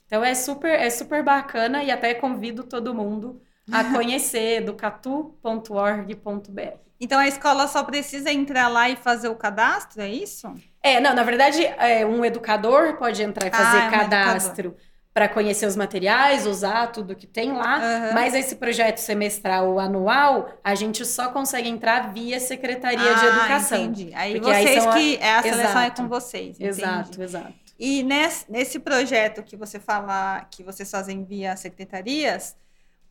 Então 0.07 0.25
é 0.25 0.35
super, 0.35 0.79
é 0.79 0.91
super 0.91 1.23
bacana 1.23 1.83
e 1.83 1.91
até 1.91 2.15
convido 2.15 2.65
todo 2.65 2.95
mundo 2.95 3.41
a 3.73 3.85
conhecer 3.93 4.63
educatu.org.br. 4.63 6.83
Então 7.03 7.19
a 7.19 7.27
escola 7.27 7.67
só 7.67 7.83
precisa 7.83 8.31
entrar 8.31 8.69
lá 8.69 8.89
e 8.89 8.95
fazer 8.95 9.29
o 9.29 9.35
cadastro, 9.35 10.01
é 10.01 10.09
isso? 10.09 10.55
É, 10.81 11.01
não, 11.01 11.13
na 11.15 11.25
verdade, 11.25 11.65
é, 11.65 12.07
um 12.07 12.25
educador 12.25 12.97
pode 12.97 13.21
entrar 13.21 13.49
e 13.49 13.51
fazer 13.51 13.79
ah, 13.79 13.87
é 13.87 13.91
cadastro. 13.91 14.77
para 15.13 15.29
conhecer 15.29 15.67
os 15.67 15.75
materiais, 15.75 16.47
usar 16.47 16.93
tudo 16.93 17.17
que 17.17 17.27
tem 17.27 17.53
lá, 17.53 17.79
uhum. 17.79 18.15
mas 18.15 18.35
esse 18.35 18.55
projeto 18.55 18.99
semestral 18.99 19.71
ou 19.71 19.81
anual, 19.81 20.49
a 20.63 20.77
gente 20.77 21.05
só 21.05 21.29
consegue 21.31 21.69
entrar 21.69 22.13
via 22.13 22.39
Secretaria 22.39 23.11
ah, 23.11 23.15
de 23.15 23.27
Educação. 23.27 23.81
Entendi. 23.81 24.13
Aí 24.15 24.39
vocês 24.39 24.87
aí 24.87 24.93
que 24.93 25.17
é 25.17 25.35
a 25.35 25.43
seleção 25.43 25.65
exato. 25.65 25.87
é 25.87 26.05
com 26.05 26.09
vocês. 26.09 26.57
Entendi. 26.57 26.69
Exato, 26.69 27.21
exato. 27.21 27.55
E 27.81 28.05
nesse, 28.05 28.45
nesse 28.49 28.79
projeto 28.79 29.43
que 29.43 29.57
você 29.57 29.81
fala 29.81 30.47
que 30.49 30.63
vocês 30.63 30.89
fazem 30.89 31.25
via 31.25 31.57
secretarias, 31.57 32.55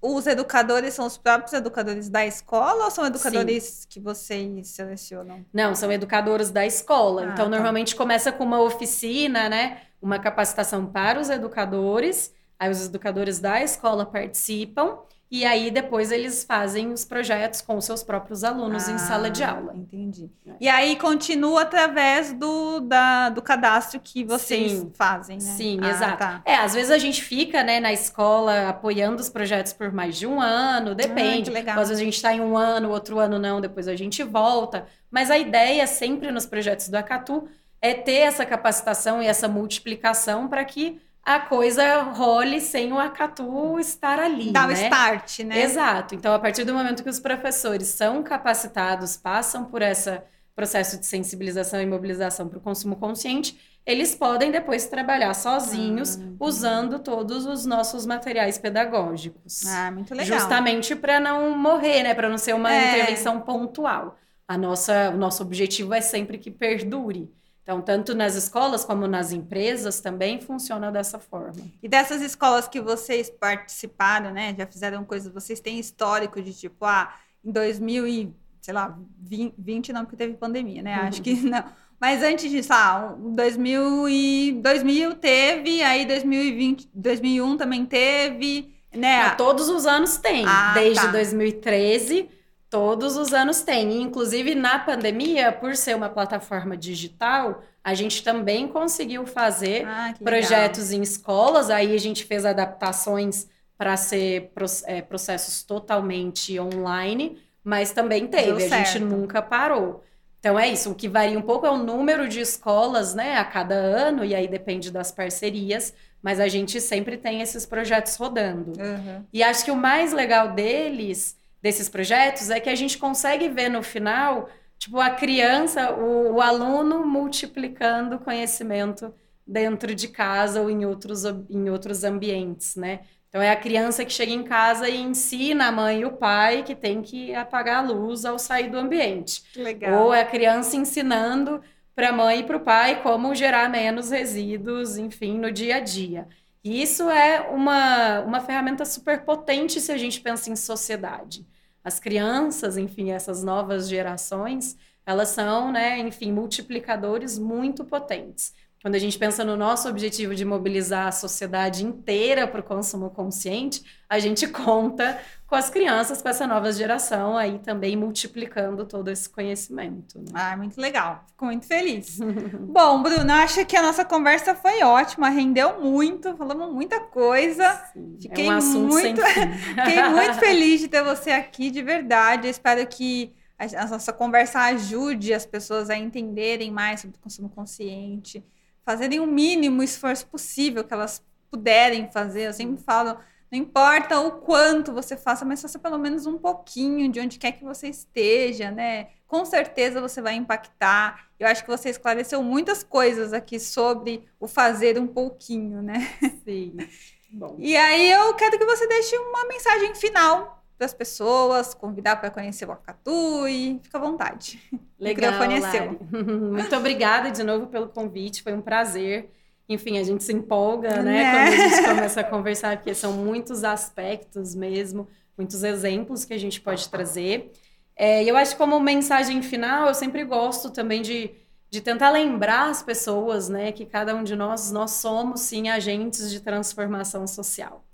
os 0.02 0.26
educadores 0.26 0.96
são 0.96 1.06
os 1.06 1.18
próprios 1.18 1.54
educadores 1.54 2.10
da 2.10 2.26
escola 2.26 2.86
ou 2.86 2.92
são 2.92 3.06
educadores 3.06 3.64
Sim. 3.64 3.88
que 3.88 4.00
vocês 4.00 4.68
selecionam? 4.70 5.46
Não, 5.54 5.76
são 5.76 5.92
educadores 5.92 6.50
da 6.50 6.66
escola. 6.66 7.22
Ah, 7.22 7.26
então, 7.26 7.46
tá. 7.46 7.52
normalmente 7.52 7.96
começa 7.96 8.32
com 8.32 8.44
uma 8.44 8.60
oficina, 8.60 9.48
né? 9.48 9.82
Uma 10.02 10.18
capacitação 10.18 10.88
para 10.88 11.20
os 11.20 11.30
educadores. 11.30 12.34
Aí 12.58 12.72
os 12.72 12.86
educadores 12.86 13.40
da 13.40 13.62
escola 13.62 14.06
participam 14.06 14.98
e 15.32 15.46
aí 15.46 15.72
depois 15.72 16.12
eles 16.12 16.44
fazem 16.44 16.92
os 16.92 17.06
projetos 17.06 17.62
com 17.62 17.78
os 17.78 17.86
seus 17.86 18.04
próprios 18.04 18.44
alunos 18.44 18.90
ah, 18.90 18.92
em 18.92 18.98
sala 18.98 19.30
de 19.30 19.42
ah, 19.46 19.52
aula. 19.52 19.74
Entendi. 19.74 20.30
É. 20.46 20.52
E 20.60 20.68
aí 20.68 20.98
continua 20.98 21.62
através 21.62 22.34
do, 22.34 22.82
da, 22.82 23.30
do 23.30 23.42
cadastro 23.42 23.98
que 24.04 24.26
vocês 24.26 24.74
Sim. 24.74 24.92
fazem, 24.94 25.38
né? 25.38 25.42
Sim, 25.42 25.80
ah, 25.82 25.90
exato. 25.90 26.18
Tá. 26.18 26.42
É, 26.44 26.56
às 26.56 26.74
vezes 26.74 26.92
a 26.92 26.98
gente 26.98 27.24
fica 27.24 27.64
né, 27.64 27.80
na 27.80 27.94
escola 27.94 28.68
apoiando 28.68 29.22
os 29.22 29.30
projetos 29.30 29.72
por 29.72 29.94
mais 29.94 30.18
de 30.18 30.28
um 30.28 30.42
ano, 30.42 30.94
depende. 30.94 31.50
Ah, 31.50 31.54
legal. 31.54 31.80
Às 31.80 31.88
vezes 31.88 32.02
a 32.02 32.06
gente 32.06 32.16
está 32.16 32.34
em 32.34 32.42
um 32.42 32.58
ano, 32.58 32.90
outro 32.90 33.18
ano 33.18 33.40
não, 33.40 33.62
depois 33.62 33.88
a 33.88 33.96
gente 33.96 34.22
volta. 34.24 34.86
Mas 35.10 35.32
a 35.32 35.38
ideia 35.38 35.88
sempre 35.88 36.30
nos 36.30 36.46
projetos 36.46 36.90
do 36.90 36.96
Acatu 36.96 37.48
é 37.82 37.94
ter 37.94 38.20
essa 38.20 38.46
capacitação 38.46 39.24
e 39.24 39.28
essa 39.28 39.48
multiplicação 39.48 40.50
para 40.50 40.66
que 40.66 41.00
a 41.24 41.40
coisa 41.40 42.02
role 42.02 42.60
sem 42.60 42.92
o 42.92 43.00
Acatu 43.00 43.80
estar 43.80 44.20
ali. 44.20 44.52
Dá 44.52 44.68
né? 44.68 44.74
o 44.74 44.78
start, 44.78 45.40
né? 45.40 45.62
Exato. 45.62 46.16
Então, 46.16 46.34
a 46.34 46.40
partir 46.40 46.64
do 46.64 46.74
momento 46.74 47.04
que 47.04 47.10
os 47.10 47.20
professores 47.20 47.88
são 47.88 48.24
capacitados, 48.24 49.18
passam 49.18 49.66
por 49.66 49.82
esse 49.82 50.22
processo 50.56 50.98
de 51.00 51.06
sensibilização 51.06 51.82
e 51.82 51.86
mobilização 51.86 52.48
para 52.48 52.58
o 52.58 52.62
consumo 52.62 52.96
consciente, 52.96 53.58
eles 53.86 54.14
podem 54.14 54.52
depois 54.52 54.86
trabalhar 54.86 55.34
sozinhos, 55.34 56.18
ah, 56.18 56.22
usando 56.40 57.00
todos 57.00 57.46
os 57.46 57.66
nossos 57.66 58.06
materiais 58.06 58.58
pedagógicos. 58.58 59.66
Ah, 59.66 59.92
muito 59.92 60.14
legal. 60.14 60.40
Justamente 60.40 60.96
para 60.96 61.20
não 61.20 61.58
morrer, 61.58 62.04
né? 62.04 62.14
Para 62.14 62.30
não 62.30 62.38
ser 62.38 62.54
uma 62.54 62.72
é. 62.72 62.90
intervenção 62.90 63.42
pontual. 63.42 64.18
A 64.48 64.58
nossa, 64.58 65.10
o 65.10 65.18
nosso 65.18 65.42
objetivo 65.42 65.94
é 65.94 66.02
sempre 66.02 66.38
que 66.38 66.52
perdure. 66.52 67.32
Então, 67.64 67.80
tanto 67.80 68.16
nas 68.16 68.36
escolas 68.36 68.84
como 68.84 69.08
nas 69.08 69.32
empresas 69.32 70.02
também 70.02 70.42
funciona 70.42 70.92
dessa 70.92 71.20
forma. 71.20 71.62
E 71.82 71.88
dessas 71.88 72.22
escolas 72.22 72.68
que 72.68 72.82
vocês 72.82 73.30
participaram, 73.30 74.32
né, 74.32 74.56
já 74.58 74.66
fizeram 74.66 75.06
coisas, 75.06 75.32
vocês 75.32 75.60
têm 75.60 75.80
histórico 75.80 76.42
de 76.42 76.54
tipo, 76.54 76.84
ah, 76.86 77.14
em 77.46 77.52
2000 77.52 78.08
e, 78.08 78.34
sei 78.60 78.74
lá, 78.74 78.98
20, 79.20 79.94
não, 79.94 80.06
porque 80.06 80.18
teve 80.18 80.34
pandemia, 80.34 80.82
né? 80.82 80.98
Uhum. 80.98 81.08
Acho 81.08 81.22
que 81.22 81.34
não. 81.36 81.64
Mas 82.00 82.24
antes 82.24 82.50
disso, 82.50 82.74
ah, 82.74 83.16
2000 83.20 84.10
e 84.10 84.60
2000 84.64 85.16
teve, 85.16 85.84
aí 85.84 86.04
2020, 86.04 86.90
2001 86.96 87.58
também 87.58 87.86
teve, 87.86 88.74
né? 88.92 89.30
Não, 89.30 89.38
todos 89.38 89.70
os 89.70 89.86
anos 89.86 90.18
tem, 90.18 90.44
ah, 90.48 90.74
desde 90.74 91.06
tá. 91.06 91.12
2013 91.12 92.28
Todos 92.72 93.18
os 93.18 93.34
anos 93.34 93.64
tem. 93.64 94.02
Inclusive, 94.02 94.56
na 94.56 94.80
pandemia, 94.80 95.52
por 95.52 95.76
ser 95.76 95.94
uma 95.94 96.08
plataforma 96.08 96.78
digital, 96.78 97.62
a 97.84 97.94
gente 97.94 98.24
também 98.24 98.66
conseguiu 98.66 99.26
fazer 99.26 99.86
ah, 99.86 100.14
projetos 100.24 100.86
legal. 100.86 101.00
em 101.00 101.04
escolas. 101.04 101.70
Aí 101.70 101.94
a 101.94 102.00
gente 102.00 102.24
fez 102.24 102.46
adaptações 102.46 103.46
para 103.78 103.98
ser 103.98 104.54
é, 104.86 105.02
processos 105.02 105.64
totalmente 105.64 106.58
online, 106.62 107.38
mas 107.62 107.92
também 107.92 108.26
teve. 108.28 108.64
a 108.64 108.84
gente 108.84 109.00
nunca 109.00 109.42
parou. 109.42 110.02
Então 110.40 110.58
é 110.58 110.70
isso. 110.70 110.92
O 110.92 110.96
que 110.96 111.10
varia 111.10 111.38
um 111.38 111.42
pouco 111.42 111.66
é 111.66 111.70
o 111.70 111.78
número 111.78 112.30
de 112.30 112.40
escolas, 112.40 113.14
né, 113.14 113.38
a 113.38 113.44
cada 113.44 113.76
ano, 113.76 114.24
e 114.24 114.34
aí 114.34 114.48
depende 114.48 114.90
das 114.90 115.12
parcerias. 115.12 115.94
Mas 116.24 116.40
a 116.40 116.48
gente 116.48 116.80
sempre 116.80 117.18
tem 117.18 117.42
esses 117.42 117.66
projetos 117.66 118.16
rodando. 118.16 118.80
Uhum. 118.80 119.26
E 119.34 119.44
acho 119.44 119.66
que 119.66 119.72
o 119.72 119.76
mais 119.76 120.14
legal 120.14 120.54
deles 120.54 121.36
desses 121.62 121.88
projetos 121.88 122.50
é 122.50 122.60
que 122.60 122.70
a 122.70 122.76
gente 122.76 122.98
consegue 122.98 123.48
ver 123.48 123.70
no 123.70 123.84
final, 123.84 124.50
tipo, 124.78 125.00
a 125.00 125.12
criança, 125.12 125.94
o, 125.94 126.36
o 126.36 126.42
aluno 126.42 127.06
multiplicando 127.06 128.20
conhecimento 128.20 129.14
dentro 129.46 129.94
de 129.94 130.08
casa 130.08 130.62
ou 130.62 130.70
em 130.70 130.86
outros, 130.86 131.24
em 131.50 131.70
outros 131.70 132.04
ambientes, 132.04 132.76
né? 132.76 133.02
Então 133.30 133.42
é 133.42 133.50
a 133.50 133.56
criança 133.56 134.04
que 134.04 134.12
chega 134.12 134.32
em 134.32 134.44
casa 134.44 134.90
e 134.90 134.98
ensina 134.98 135.68
a 135.68 135.72
mãe 135.72 136.02
e 136.02 136.06
o 136.06 136.12
pai 136.12 136.64
que 136.64 136.76
tem 136.76 137.02
que 137.02 137.34
apagar 137.34 137.78
a 137.78 137.88
luz 137.88 138.26
ao 138.26 138.38
sair 138.38 138.70
do 138.70 138.78
ambiente. 138.78 139.44
Legal. 139.56 140.04
Ou 140.04 140.14
é 140.14 140.22
a 140.22 140.26
criança 140.26 140.76
ensinando 140.76 141.62
para 141.96 142.10
a 142.10 142.12
mãe 142.14 142.40
e 142.40 142.44
para 142.44 142.58
o 142.58 142.62
pai 142.62 143.02
como 143.02 143.34
gerar 143.34 143.70
menos 143.70 144.10
resíduos, 144.10 144.98
enfim, 144.98 145.38
no 145.38 145.50
dia 145.50 145.78
a 145.78 145.80
dia. 145.80 146.28
E 146.64 146.82
isso 146.82 147.10
é 147.10 147.40
uma, 147.50 148.20
uma 148.20 148.42
ferramenta 148.42 148.84
super 148.84 149.24
potente 149.24 149.80
se 149.80 149.92
a 149.92 149.98
gente 149.98 150.20
pensa 150.20 150.50
em 150.50 150.56
sociedade 150.56 151.46
as 151.84 152.00
crianças, 152.00 152.78
enfim, 152.78 153.12
essas 153.12 153.44
novas 153.44 153.90
gerações, 153.90 154.78
elas 155.06 155.30
são, 155.30 155.72
né, 155.72 156.00
enfim, 156.00 156.32
multiplicadores 156.32 157.38
muito 157.40 157.84
potentes. 157.86 158.54
Quando 158.82 158.96
a 158.96 159.00
gente 159.00 159.18
pensa 159.18 159.44
no 159.44 159.56
nosso 159.56 159.88
objetivo 159.88 160.34
de 160.34 160.44
mobilizar 160.44 161.08
a 161.08 161.12
sociedade 161.12 161.86
inteira 161.86 162.48
para 162.48 162.62
o 162.62 162.64
consumo 162.64 163.12
consciente, 163.12 163.84
a 164.10 164.18
gente 164.18 164.48
conta 164.50 165.22
com 165.46 165.54
as 165.54 165.70
crianças, 165.70 166.20
com 166.20 166.30
essa 166.30 166.48
nova 166.48 166.72
geração 166.72 167.38
aí 167.38 167.60
também 167.60 167.96
multiplicando 167.96 168.84
todo 168.86 169.10
esse 169.10 169.30
conhecimento. 169.30 170.18
Né? 170.18 170.32
Ah, 170.34 170.58
muito 170.58 170.82
legal. 170.82 171.24
Fico 171.28 171.46
muito 171.46 171.68
feliz. 171.68 172.18
Bom, 172.60 173.04
Bruno, 173.04 173.32
acho 173.34 173.64
que 173.68 173.78
a 173.78 173.84
nossa 173.84 174.04
conversa 174.04 174.56
foi 174.56 174.82
ótima, 174.82 175.30
rendeu 175.30 175.80
muito, 175.80 176.36
falamos 176.36 176.74
muita 176.74 177.02
coisa. 177.02 177.84
Sim, 177.94 178.18
Fiquei 178.20 178.48
é 178.48 178.50
um 178.50 178.58
assunto 178.58 178.94
muito, 178.94 179.22
Fiquei 179.76 180.04
muito 180.10 180.40
feliz 180.40 180.80
de 180.80 180.88
ter 180.88 181.04
você 181.04 181.30
aqui, 181.30 181.70
de 181.70 181.84
verdade. 181.84 182.48
Eu 182.48 182.52
espero 182.52 182.88
que 182.88 183.36
a 183.60 183.86
nossa 183.86 184.12
conversa 184.12 184.60
ajude 184.62 185.36
as 185.36 185.46
pessoas 185.46 185.92
a 185.92 185.96
entenderem 185.96 186.72
mais 186.72 187.02
sobre 187.02 187.18
o 187.18 187.20
consumo 187.20 187.48
consciente 187.48 188.44
fazerem 188.86 189.20
o 189.20 189.28
mínimo 189.28 189.84
esforço 189.84 190.28
possível 190.28 190.84
que 190.84 190.94
elas 190.94 191.24
puderem 191.50 192.12
fazer. 192.12 192.48
Eu 192.48 192.54
sempre 192.54 192.82
falo, 192.82 193.18
não 193.52 193.60
importa 193.60 194.20
o 194.20 194.32
quanto 194.40 194.94
você 194.94 195.18
faça, 195.18 195.44
mas 195.44 195.62
faça 195.62 195.78
pelo 195.78 195.98
menos 195.98 196.26
um 196.26 196.38
pouquinho 196.38 197.12
de 197.12 197.20
onde 197.20 197.38
quer 197.38 197.52
que 197.52 197.64
você 197.64 197.90
esteja, 197.90 198.72
né? 198.72 199.10
Com 199.28 199.44
certeza 199.46 200.02
você 200.02 200.22
vai 200.22 200.36
impactar. 200.36 201.28
Eu 201.40 201.48
acho 201.48 201.64
que 201.64 201.70
você 201.70 201.90
esclareceu 201.90 202.42
muitas 202.42 202.84
coisas 202.84 203.34
aqui 203.34 203.60
sobre 203.60 204.28
o 204.40 204.48
fazer 204.48 204.98
um 204.98 205.08
pouquinho, 205.08 205.82
né? 205.82 206.14
Sim. 206.46 206.78
Bom. 207.34 207.56
E 207.58 207.78
aí 207.78 208.12
eu 208.12 208.34
quero 208.36 208.58
que 208.58 208.66
você 208.66 208.86
deixe 208.88 209.18
uma 209.18 209.46
mensagem 209.46 209.96
final 209.96 210.61
para 210.82 210.88
as 210.88 210.94
pessoas, 210.96 211.76
convidar 211.76 212.16
para 212.16 212.32
conhecer 212.32 212.68
o 212.68 212.72
Acatu 212.72 213.48
e 213.48 213.80
fica 213.84 214.00
à 214.00 214.02
vontade. 214.02 214.60
Legal, 215.00 215.32
é. 215.32 215.90
Muito 216.12 216.76
obrigada 216.76 217.30
de 217.30 217.44
novo 217.44 217.68
pelo 217.68 217.88
convite, 217.88 218.42
foi 218.42 218.54
um 218.54 218.62
prazer. 218.62 219.30
Enfim, 219.70 220.00
a 220.00 220.04
gente 220.04 220.24
se 220.24 220.34
empolga, 220.34 221.04
né, 221.04 221.04
né? 221.04 221.32
quando 221.32 221.54
a 221.54 221.68
gente 221.70 221.88
começa 221.88 222.22
a 222.22 222.24
conversar, 222.24 222.78
porque 222.78 222.96
são 222.96 223.14
muitos 223.14 223.64
aspectos 223.64 224.56
mesmo, 224.56 225.08
muitos 225.38 225.64
exemplos 225.64 226.26
que 226.26 226.34
a 226.34 226.38
gente 226.40 226.60
pode 226.60 226.90
trazer. 226.90 227.52
É, 227.96 228.24
eu 228.24 228.36
acho 228.36 228.54
que 228.54 228.58
como 228.58 228.80
mensagem 228.80 229.40
final, 229.44 229.88
eu 229.88 229.94
sempre 229.94 230.24
gosto 230.26 230.72
também 230.72 231.04
de, 231.04 231.30
de 231.70 231.80
tentar 231.80 232.10
lembrar 232.10 232.70
as 232.70 232.82
pessoas, 232.82 233.50
né, 233.50 233.72
que 233.72 233.86
cada 233.86 234.16
um 234.16 234.24
de 234.24 234.36
nós, 234.36 234.72
nós 234.72 234.92
somos 234.92 235.42
sim 235.42 235.70
agentes 235.70 236.32
de 236.32 236.40
transformação 236.40 237.28
social 237.28 237.86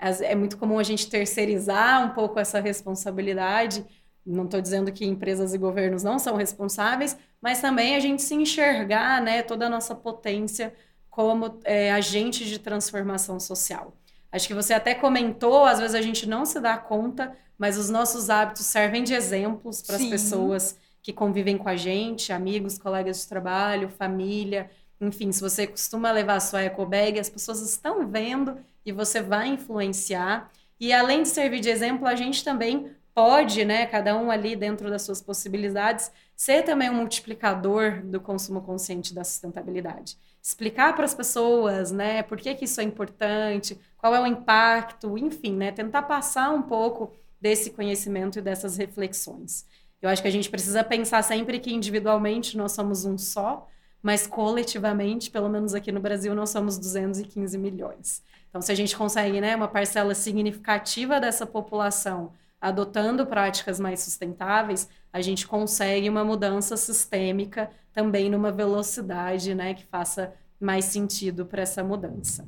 é 0.00 0.34
muito 0.34 0.56
comum 0.56 0.78
a 0.78 0.82
gente 0.82 1.08
terceirizar 1.08 2.04
um 2.04 2.10
pouco 2.10 2.38
essa 2.38 2.60
responsabilidade. 2.60 3.84
Não 4.24 4.44
estou 4.44 4.60
dizendo 4.60 4.92
que 4.92 5.04
empresas 5.04 5.54
e 5.54 5.58
governos 5.58 6.02
não 6.02 6.18
são 6.18 6.36
responsáveis, 6.36 7.16
mas 7.40 7.60
também 7.60 7.96
a 7.96 8.00
gente 8.00 8.22
se 8.22 8.34
enxergar, 8.34 9.20
né, 9.22 9.42
toda 9.42 9.66
a 9.66 9.70
nossa 9.70 9.94
potência 9.94 10.72
como 11.08 11.58
é, 11.64 11.92
agente 11.92 12.44
de 12.44 12.58
transformação 12.58 13.38
social. 13.40 13.92
Acho 14.32 14.46
que 14.46 14.54
você 14.54 14.72
até 14.72 14.94
comentou, 14.94 15.64
às 15.64 15.80
vezes 15.80 15.94
a 15.94 16.00
gente 16.00 16.26
não 16.26 16.44
se 16.44 16.60
dá 16.60 16.78
conta, 16.78 17.36
mas 17.58 17.76
os 17.76 17.90
nossos 17.90 18.30
hábitos 18.30 18.64
servem 18.66 19.02
de 19.02 19.12
exemplos 19.12 19.82
para 19.82 19.96
as 19.96 20.04
pessoas 20.06 20.78
que 21.02 21.12
convivem 21.12 21.58
com 21.58 21.68
a 21.68 21.76
gente, 21.76 22.32
amigos, 22.32 22.78
colegas 22.78 23.22
de 23.22 23.28
trabalho, 23.28 23.88
família. 23.88 24.70
Enfim, 25.00 25.32
se 25.32 25.40
você 25.40 25.66
costuma 25.66 26.10
levar 26.12 26.34
a 26.36 26.40
sua 26.40 26.62
eco 26.62 26.84
bag, 26.84 27.18
as 27.18 27.30
pessoas 27.30 27.60
estão 27.62 28.06
vendo 28.08 28.58
e 28.84 28.92
você 28.92 29.22
vai 29.22 29.48
influenciar. 29.48 30.50
E 30.78 30.92
além 30.92 31.22
de 31.22 31.28
servir 31.28 31.60
de 31.60 31.70
exemplo, 31.70 32.06
a 32.06 32.14
gente 32.14 32.44
também 32.44 32.90
pode, 33.14 33.64
né, 33.64 33.86
cada 33.86 34.16
um 34.16 34.30
ali 34.30 34.54
dentro 34.54 34.88
das 34.90 35.02
suas 35.02 35.20
possibilidades, 35.20 36.10
ser 36.36 36.62
também 36.62 36.88
um 36.90 36.94
multiplicador 36.94 38.02
do 38.02 38.20
consumo 38.20 38.62
consciente 38.62 39.12
da 39.14 39.24
sustentabilidade. 39.24 40.16
explicar 40.42 40.94
para 40.94 41.04
as 41.04 41.14
pessoas, 41.14 41.90
né, 41.92 42.22
por 42.22 42.38
que, 42.38 42.54
que 42.54 42.64
isso 42.64 42.80
é 42.80 42.84
importante, 42.84 43.78
qual 43.98 44.14
é 44.14 44.20
o 44.20 44.26
impacto, 44.26 45.18
enfim, 45.18 45.54
né, 45.54 45.70
tentar 45.70 46.02
passar 46.02 46.50
um 46.50 46.62
pouco 46.62 47.12
desse 47.40 47.70
conhecimento 47.70 48.38
e 48.38 48.42
dessas 48.42 48.76
reflexões. 48.78 49.66
Eu 50.00 50.08
acho 50.08 50.22
que 50.22 50.28
a 50.28 50.30
gente 50.30 50.48
precisa 50.48 50.82
pensar 50.82 51.22
sempre 51.22 51.58
que 51.60 51.72
individualmente 51.72 52.56
nós 52.56 52.72
somos 52.72 53.04
um 53.04 53.18
só, 53.18 53.68
mas 54.02 54.26
coletivamente, 54.26 55.30
pelo 55.30 55.48
menos 55.48 55.74
aqui 55.74 55.92
no 55.92 56.00
Brasil, 56.00 56.34
nós 56.34 56.50
somos 56.50 56.78
215 56.78 57.56
milhões. 57.58 58.22
Então, 58.48 58.60
se 58.60 58.72
a 58.72 58.74
gente 58.74 58.96
consegue 58.96 59.40
né, 59.40 59.54
uma 59.54 59.68
parcela 59.68 60.14
significativa 60.14 61.20
dessa 61.20 61.46
população 61.46 62.32
adotando 62.60 63.26
práticas 63.26 63.80
mais 63.80 64.00
sustentáveis, 64.00 64.88
a 65.12 65.20
gente 65.20 65.46
consegue 65.46 66.08
uma 66.08 66.24
mudança 66.24 66.76
sistêmica 66.76 67.70
também 67.92 68.28
numa 68.28 68.52
velocidade 68.52 69.54
né, 69.54 69.74
que 69.74 69.84
faça 69.86 70.34
mais 70.60 70.84
sentido 70.86 71.46
para 71.46 71.62
essa 71.62 71.82
mudança. 71.82 72.46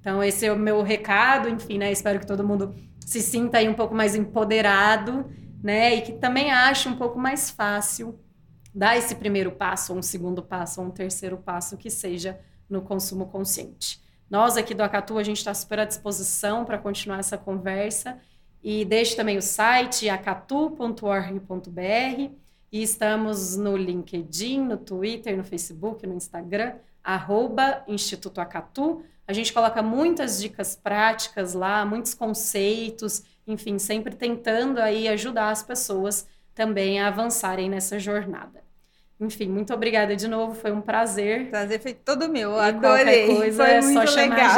Então, 0.00 0.22
esse 0.22 0.44
é 0.44 0.52
o 0.52 0.58
meu 0.58 0.82
recado, 0.82 1.48
enfim, 1.48 1.78
né, 1.78 1.90
espero 1.90 2.20
que 2.20 2.26
todo 2.26 2.46
mundo 2.46 2.74
se 3.00 3.20
sinta 3.20 3.58
aí 3.58 3.68
um 3.68 3.74
pouco 3.74 3.94
mais 3.94 4.14
empoderado, 4.14 5.24
né, 5.62 5.94
e 5.94 6.02
que 6.02 6.12
também 6.12 6.50
ache 6.50 6.88
um 6.88 6.96
pouco 6.96 7.18
mais 7.18 7.50
fácil 7.50 8.18
dar 8.74 8.96
esse 8.96 9.14
primeiro 9.14 9.52
passo, 9.52 9.92
ou 9.92 9.98
um 9.98 10.02
segundo 10.02 10.42
passo, 10.42 10.80
ou 10.80 10.88
um 10.88 10.90
terceiro 10.90 11.36
passo 11.36 11.76
que 11.76 11.88
seja 11.88 12.40
no 12.68 12.82
consumo 12.82 13.26
consciente. 13.26 14.02
Nós 14.28 14.56
aqui 14.56 14.74
do 14.74 14.82
Acatu, 14.82 15.16
a 15.16 15.22
gente 15.22 15.36
está 15.36 15.54
super 15.54 15.80
à 15.80 15.84
disposição 15.84 16.64
para 16.64 16.78
continuar 16.78 17.20
essa 17.20 17.38
conversa 17.38 18.18
e 18.62 18.84
deixe 18.84 19.14
também 19.14 19.36
o 19.36 19.42
site 19.42 20.08
acatu.org.br 20.08 21.00
e 22.72 22.82
estamos 22.82 23.56
no 23.56 23.76
LinkedIn, 23.76 24.62
no 24.62 24.76
Twitter, 24.76 25.36
no 25.36 25.44
Facebook, 25.44 26.04
no 26.06 26.14
Instagram, 26.14 26.74
arroba 27.04 27.84
Instituto 27.86 28.40
Acatu. 28.40 29.04
A 29.28 29.32
gente 29.32 29.52
coloca 29.52 29.82
muitas 29.82 30.40
dicas 30.40 30.74
práticas 30.74 31.54
lá, 31.54 31.84
muitos 31.84 32.14
conceitos, 32.14 33.22
enfim, 33.46 33.78
sempre 33.78 34.16
tentando 34.16 34.80
aí 34.80 35.06
ajudar 35.06 35.50
as 35.50 35.62
pessoas 35.62 36.26
também 36.54 37.00
a 37.00 37.08
avançarem 37.08 37.68
nessa 37.68 37.98
jornada. 37.98 38.63
Enfim, 39.24 39.48
muito 39.48 39.72
obrigada 39.72 40.14
de 40.14 40.28
novo, 40.28 40.54
foi 40.54 40.72
um 40.72 40.80
prazer. 40.80 41.50
Prazer 41.50 41.80
foi 41.80 41.94
todo 41.94 42.28
meu, 42.28 42.56
e 42.56 42.60
adorei. 42.60 43.36
Coisa, 43.36 43.64
foi 43.64 43.74
é 43.74 43.80
muito 43.80 44.14
legal. 44.14 44.50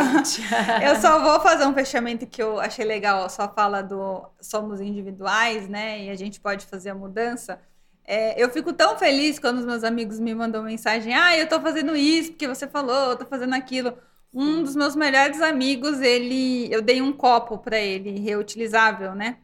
eu 0.82 0.96
só 0.96 1.20
vou 1.20 1.40
fazer 1.40 1.66
um 1.66 1.74
fechamento 1.74 2.26
que 2.26 2.42
eu 2.42 2.58
achei 2.58 2.84
legal, 2.84 3.28
só 3.30 3.48
fala 3.48 3.82
do 3.82 4.24
somos 4.40 4.80
individuais, 4.80 5.68
né? 5.68 6.04
E 6.04 6.10
a 6.10 6.16
gente 6.16 6.40
pode 6.40 6.66
fazer 6.66 6.90
a 6.90 6.94
mudança. 6.94 7.60
É, 8.04 8.40
eu 8.40 8.48
fico 8.50 8.72
tão 8.72 8.96
feliz 8.96 9.38
quando 9.38 9.58
os 9.58 9.64
meus 9.64 9.82
amigos 9.82 10.20
me 10.20 10.34
mandam 10.34 10.62
mensagem: 10.62 11.14
ah, 11.14 11.36
eu 11.36 11.48
tô 11.48 11.60
fazendo 11.60 11.96
isso 11.96 12.30
porque 12.32 12.46
você 12.46 12.66
falou, 12.66 13.10
eu 13.10 13.16
tô 13.16 13.26
fazendo 13.26 13.54
aquilo. 13.54 13.96
Um 14.32 14.62
dos 14.62 14.76
meus 14.76 14.94
melhores 14.94 15.40
amigos, 15.40 16.00
ele, 16.00 16.72
eu 16.72 16.82
dei 16.82 17.00
um 17.00 17.12
copo 17.12 17.58
para 17.58 17.78
ele, 17.78 18.20
reutilizável, 18.20 19.14
né? 19.14 19.38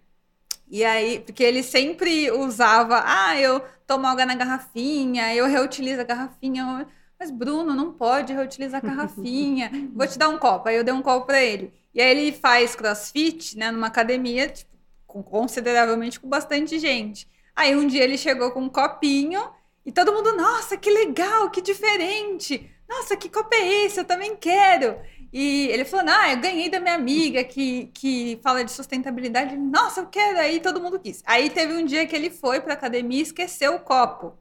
E 0.72 0.84
aí, 0.84 1.20
porque 1.20 1.42
ele 1.42 1.62
sempre 1.62 2.30
usava, 2.30 3.02
ah, 3.04 3.38
eu 3.38 3.62
tomo 3.92 4.06
água 4.06 4.24
na 4.24 4.34
garrafinha, 4.34 5.34
eu 5.34 5.46
reutilizo 5.46 6.00
a 6.00 6.04
garrafinha. 6.04 6.86
Mas, 7.18 7.30
Bruno, 7.30 7.74
não 7.74 7.92
pode 7.92 8.32
reutilizar 8.32 8.82
a 8.82 8.86
garrafinha. 8.86 9.70
Vou 9.94 10.06
te 10.06 10.18
dar 10.18 10.30
um 10.30 10.38
copo. 10.38 10.68
Aí 10.68 10.76
eu 10.76 10.82
dei 10.82 10.94
um 10.94 11.02
copo 11.02 11.26
para 11.26 11.42
ele. 11.42 11.72
E 11.94 12.00
aí 12.00 12.10
ele 12.10 12.32
faz 12.32 12.74
crossfit, 12.74 13.56
né, 13.56 13.70
numa 13.70 13.88
academia, 13.88 14.48
tipo, 14.48 14.70
com, 15.06 15.22
consideravelmente 15.22 16.18
com 16.18 16.26
bastante 16.26 16.78
gente. 16.78 17.28
Aí 17.54 17.76
um 17.76 17.86
dia 17.86 18.02
ele 18.02 18.16
chegou 18.16 18.50
com 18.50 18.62
um 18.62 18.68
copinho 18.70 19.42
e 19.84 19.92
todo 19.92 20.12
mundo, 20.12 20.34
nossa, 20.34 20.74
que 20.76 20.90
legal, 20.90 21.50
que 21.50 21.60
diferente. 21.60 22.70
Nossa, 22.88 23.14
que 23.14 23.28
copo 23.28 23.54
é 23.54 23.84
esse? 23.84 24.00
Eu 24.00 24.06
também 24.06 24.34
quero. 24.36 24.98
E 25.32 25.68
ele 25.68 25.84
falou: 25.84 26.06
Ah, 26.08 26.32
eu 26.32 26.38
ganhei 26.38 26.68
da 26.68 26.78
minha 26.78 26.94
amiga 26.94 27.42
que, 27.42 27.90
que 27.94 28.38
fala 28.42 28.64
de 28.64 28.70
sustentabilidade. 28.70 29.56
Nossa, 29.56 30.00
eu 30.00 30.06
quero. 30.06 30.38
Aí 30.38 30.60
todo 30.60 30.80
mundo 30.80 30.98
quis. 30.98 31.22
Aí 31.26 31.48
teve 31.48 31.72
um 31.74 31.84
dia 31.84 32.06
que 32.06 32.14
ele 32.14 32.30
foi 32.30 32.60
pra 32.60 32.74
academia 32.74 33.18
e 33.20 33.22
esqueceu 33.22 33.74
o 33.76 33.80
copo. 33.80 34.36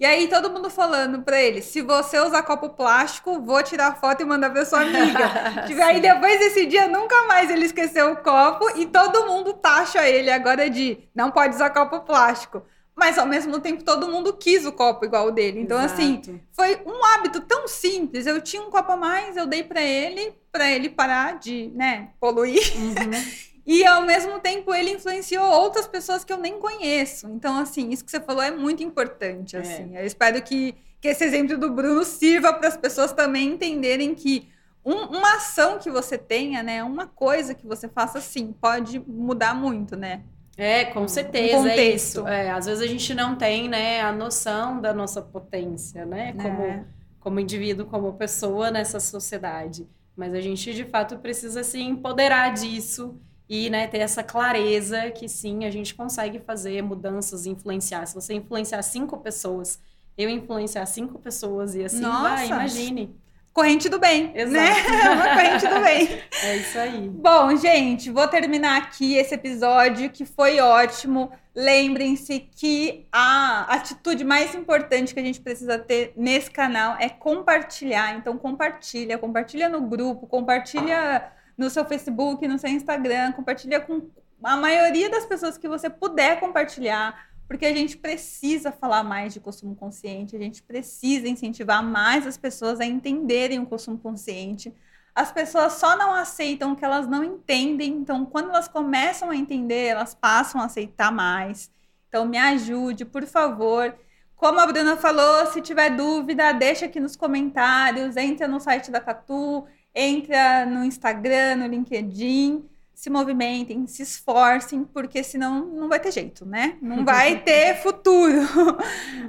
E 0.00 0.06
aí 0.06 0.28
todo 0.28 0.50
mundo 0.50 0.68
falando 0.68 1.22
pra 1.22 1.40
ele: 1.40 1.62
se 1.62 1.80
você 1.80 2.20
usar 2.20 2.42
copo 2.42 2.68
plástico, 2.70 3.40
vou 3.40 3.62
tirar 3.62 3.96
foto 3.96 4.22
e 4.22 4.26
mandar 4.26 4.50
pra 4.50 4.66
sua 4.66 4.82
amiga. 4.82 5.64
tipo, 5.66 5.82
aí 5.82 6.00
depois 6.00 6.38
desse 6.38 6.66
dia, 6.66 6.86
nunca 6.88 7.26
mais 7.26 7.50
ele 7.50 7.64
esqueceu 7.64 8.12
o 8.12 8.16
copo 8.16 8.78
e 8.78 8.86
todo 8.86 9.26
mundo 9.26 9.54
taxa 9.54 10.06
ele 10.06 10.30
agora 10.30 10.68
de 10.68 10.98
não 11.14 11.30
pode 11.30 11.54
usar 11.54 11.70
copo 11.70 12.00
plástico 12.00 12.62
mas 12.98 13.16
ao 13.16 13.24
mesmo 13.24 13.60
tempo 13.60 13.84
todo 13.84 14.08
mundo 14.08 14.32
quis 14.32 14.66
o 14.66 14.72
copo 14.72 15.04
igual 15.04 15.28
o 15.28 15.30
dele. 15.30 15.60
Então, 15.60 15.78
assim, 15.78 16.14
Exato. 16.14 16.30
assim, 16.30 16.40
foi 16.52 16.82
um 16.84 17.04
hábito 17.04 17.40
tão 17.42 17.68
simples. 17.68 18.26
Eu 18.26 18.40
tinha 18.40 18.60
um 18.60 18.70
copo 18.70 18.90
a 18.90 18.96
mais, 18.96 19.36
eu 19.36 19.46
dei 19.46 19.62
para 19.62 19.80
ele, 19.80 20.34
para 20.50 20.68
ele 20.68 20.88
parar 20.88 21.38
de, 21.38 21.70
né, 21.76 22.10
poluir. 22.18 22.60
Uhum. 22.76 23.10
e 23.64 23.86
ao 23.86 24.02
mesmo 24.02 24.40
tempo 24.40 24.74
ele 24.74 24.90
influenciou 24.90 25.48
outras 25.48 25.86
pessoas 25.86 26.24
que 26.24 26.32
eu 26.32 26.38
nem 26.38 26.58
conheço. 26.58 27.28
Então, 27.28 27.56
assim, 27.56 27.90
isso 27.90 28.04
que 28.04 28.10
você 28.10 28.18
falou 28.18 28.42
é 28.42 28.50
muito 28.50 28.82
importante, 28.82 29.56
é. 29.56 29.60
assim. 29.60 29.96
Eu 29.96 30.04
espero 30.04 30.42
que, 30.42 30.74
que 31.00 31.06
esse 31.06 31.22
exemplo 31.22 31.56
do 31.56 31.70
Bruno 31.70 32.04
sirva 32.04 32.52
para 32.52 32.66
as 32.66 32.76
pessoas 32.76 33.12
também 33.12 33.46
entenderem 33.46 34.12
que 34.12 34.48
um, 34.84 35.18
uma 35.18 35.36
ação 35.36 35.78
que 35.78 35.88
você 35.88 36.18
tenha, 36.18 36.64
né, 36.64 36.82
uma 36.82 37.06
coisa 37.06 37.54
que 37.54 37.66
você 37.66 37.86
faça, 37.86 38.20
sim, 38.20 38.52
pode 38.60 38.98
mudar 39.06 39.54
muito, 39.54 39.94
né? 39.94 40.22
É, 40.60 40.86
com 40.86 41.06
certeza, 41.06 41.70
é 41.70 41.94
isso. 41.94 42.26
É, 42.26 42.50
às 42.50 42.66
vezes 42.66 42.82
a 42.82 42.86
gente 42.88 43.14
não 43.14 43.36
tem, 43.36 43.68
né, 43.68 44.00
a 44.00 44.10
noção 44.10 44.80
da 44.80 44.92
nossa 44.92 45.22
potência, 45.22 46.04
né, 46.04 46.32
como, 46.32 46.62
é. 46.62 46.84
como 47.20 47.38
indivíduo, 47.38 47.86
como 47.86 48.12
pessoa 48.14 48.68
nessa 48.68 48.98
sociedade. 48.98 49.88
Mas 50.16 50.34
a 50.34 50.40
gente, 50.40 50.74
de 50.74 50.84
fato, 50.84 51.16
precisa 51.18 51.62
se 51.62 51.80
empoderar 51.80 52.52
disso 52.54 53.20
e, 53.48 53.70
né, 53.70 53.86
ter 53.86 53.98
essa 53.98 54.24
clareza 54.24 55.12
que, 55.12 55.28
sim, 55.28 55.64
a 55.64 55.70
gente 55.70 55.94
consegue 55.94 56.40
fazer 56.40 56.82
mudanças, 56.82 57.46
influenciar. 57.46 58.04
Se 58.06 58.16
você 58.16 58.34
influenciar 58.34 58.82
cinco 58.82 59.16
pessoas, 59.18 59.80
eu 60.16 60.28
influenciar 60.28 60.84
cinco 60.86 61.20
pessoas 61.20 61.76
e 61.76 61.84
assim, 61.84 62.00
Nossa. 62.00 62.20
vai, 62.20 62.46
imagine 62.48 63.16
corrente 63.52 63.88
do 63.88 63.98
bem, 63.98 64.32
Exato. 64.34 64.52
né? 64.52 65.12
Uma 65.12 65.34
corrente 65.34 65.66
do 65.66 65.80
bem. 65.80 66.22
É 66.42 66.56
isso 66.56 66.78
aí. 66.78 67.08
Bom, 67.08 67.56
gente, 67.56 68.10
vou 68.10 68.26
terminar 68.28 68.78
aqui 68.78 69.16
esse 69.16 69.34
episódio 69.34 70.10
que 70.10 70.24
foi 70.24 70.60
ótimo. 70.60 71.32
Lembrem-se 71.54 72.48
que 72.54 73.06
a 73.10 73.66
atitude 73.74 74.22
mais 74.22 74.54
importante 74.54 75.12
que 75.12 75.18
a 75.18 75.24
gente 75.24 75.40
precisa 75.40 75.78
ter 75.78 76.12
nesse 76.16 76.50
canal 76.50 76.96
é 77.00 77.08
compartilhar. 77.08 78.16
Então 78.16 78.38
compartilha, 78.38 79.18
compartilha 79.18 79.68
no 79.68 79.80
grupo, 79.80 80.26
compartilha 80.26 81.32
no 81.56 81.68
seu 81.68 81.84
Facebook, 81.84 82.46
no 82.46 82.58
seu 82.58 82.70
Instagram, 82.70 83.32
compartilha 83.32 83.80
com 83.80 84.08
a 84.44 84.56
maioria 84.56 85.10
das 85.10 85.26
pessoas 85.26 85.58
que 85.58 85.66
você 85.66 85.90
puder 85.90 86.38
compartilhar 86.38 87.28
porque 87.48 87.64
a 87.64 87.74
gente 87.74 87.96
precisa 87.96 88.70
falar 88.70 89.02
mais 89.02 89.32
de 89.32 89.40
consumo 89.40 89.74
consciente, 89.74 90.36
a 90.36 90.38
gente 90.38 90.62
precisa 90.62 91.26
incentivar 91.26 91.82
mais 91.82 92.26
as 92.26 92.36
pessoas 92.36 92.78
a 92.78 92.84
entenderem 92.84 93.58
o 93.58 93.66
consumo 93.66 93.98
consciente. 93.98 94.72
As 95.14 95.32
pessoas 95.32 95.72
só 95.72 95.96
não 95.96 96.12
aceitam 96.12 96.72
o 96.72 96.76
que 96.76 96.84
elas 96.84 97.08
não 97.08 97.24
entendem, 97.24 97.94
então 97.94 98.26
quando 98.26 98.50
elas 98.50 98.68
começam 98.68 99.30
a 99.30 99.36
entender, 99.36 99.86
elas 99.86 100.14
passam 100.14 100.60
a 100.60 100.66
aceitar 100.66 101.10
mais. 101.10 101.70
Então 102.08 102.26
me 102.26 102.36
ajude, 102.36 103.06
por 103.06 103.24
favor. 103.24 103.94
Como 104.36 104.60
a 104.60 104.66
Bruna 104.66 104.98
falou, 104.98 105.46
se 105.46 105.62
tiver 105.62 105.96
dúvida, 105.96 106.52
deixa 106.52 106.84
aqui 106.84 107.00
nos 107.00 107.16
comentários, 107.16 108.16
entra 108.16 108.46
no 108.46 108.60
site 108.60 108.90
da 108.90 109.00
Catu, 109.00 109.64
entra 109.94 110.66
no 110.66 110.84
Instagram, 110.84 111.56
no 111.56 111.66
LinkedIn 111.66 112.68
se 112.98 113.08
movimentem, 113.10 113.86
se 113.86 114.02
esforcem, 114.02 114.82
porque 114.82 115.22
senão 115.22 115.64
não 115.64 115.88
vai 115.88 116.00
ter 116.00 116.10
jeito, 116.10 116.44
né? 116.44 116.76
Não 116.82 117.04
vai 117.06 117.40
ter 117.44 117.76
futuro. 117.76 118.40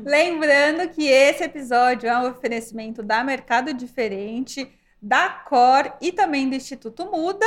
Lembrando 0.04 0.90
que 0.90 1.06
esse 1.06 1.44
episódio 1.44 2.10
é 2.10 2.18
um 2.18 2.32
oferecimento 2.32 3.04
da 3.04 3.24
Mercado 3.24 3.72
Diferente, 3.72 4.68
da 5.00 5.30
Cor 5.30 5.96
e 6.02 6.12
também 6.12 6.50
do 6.50 6.56
Instituto 6.56 7.06
Muda. 7.12 7.46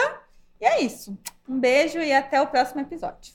E 0.61 0.65
é 0.65 0.81
isso. 0.81 1.19
Um 1.49 1.59
beijo 1.59 1.99
e 1.99 2.13
até 2.13 2.41
o 2.41 2.47
próximo 2.47 2.83
episódio. 2.83 3.35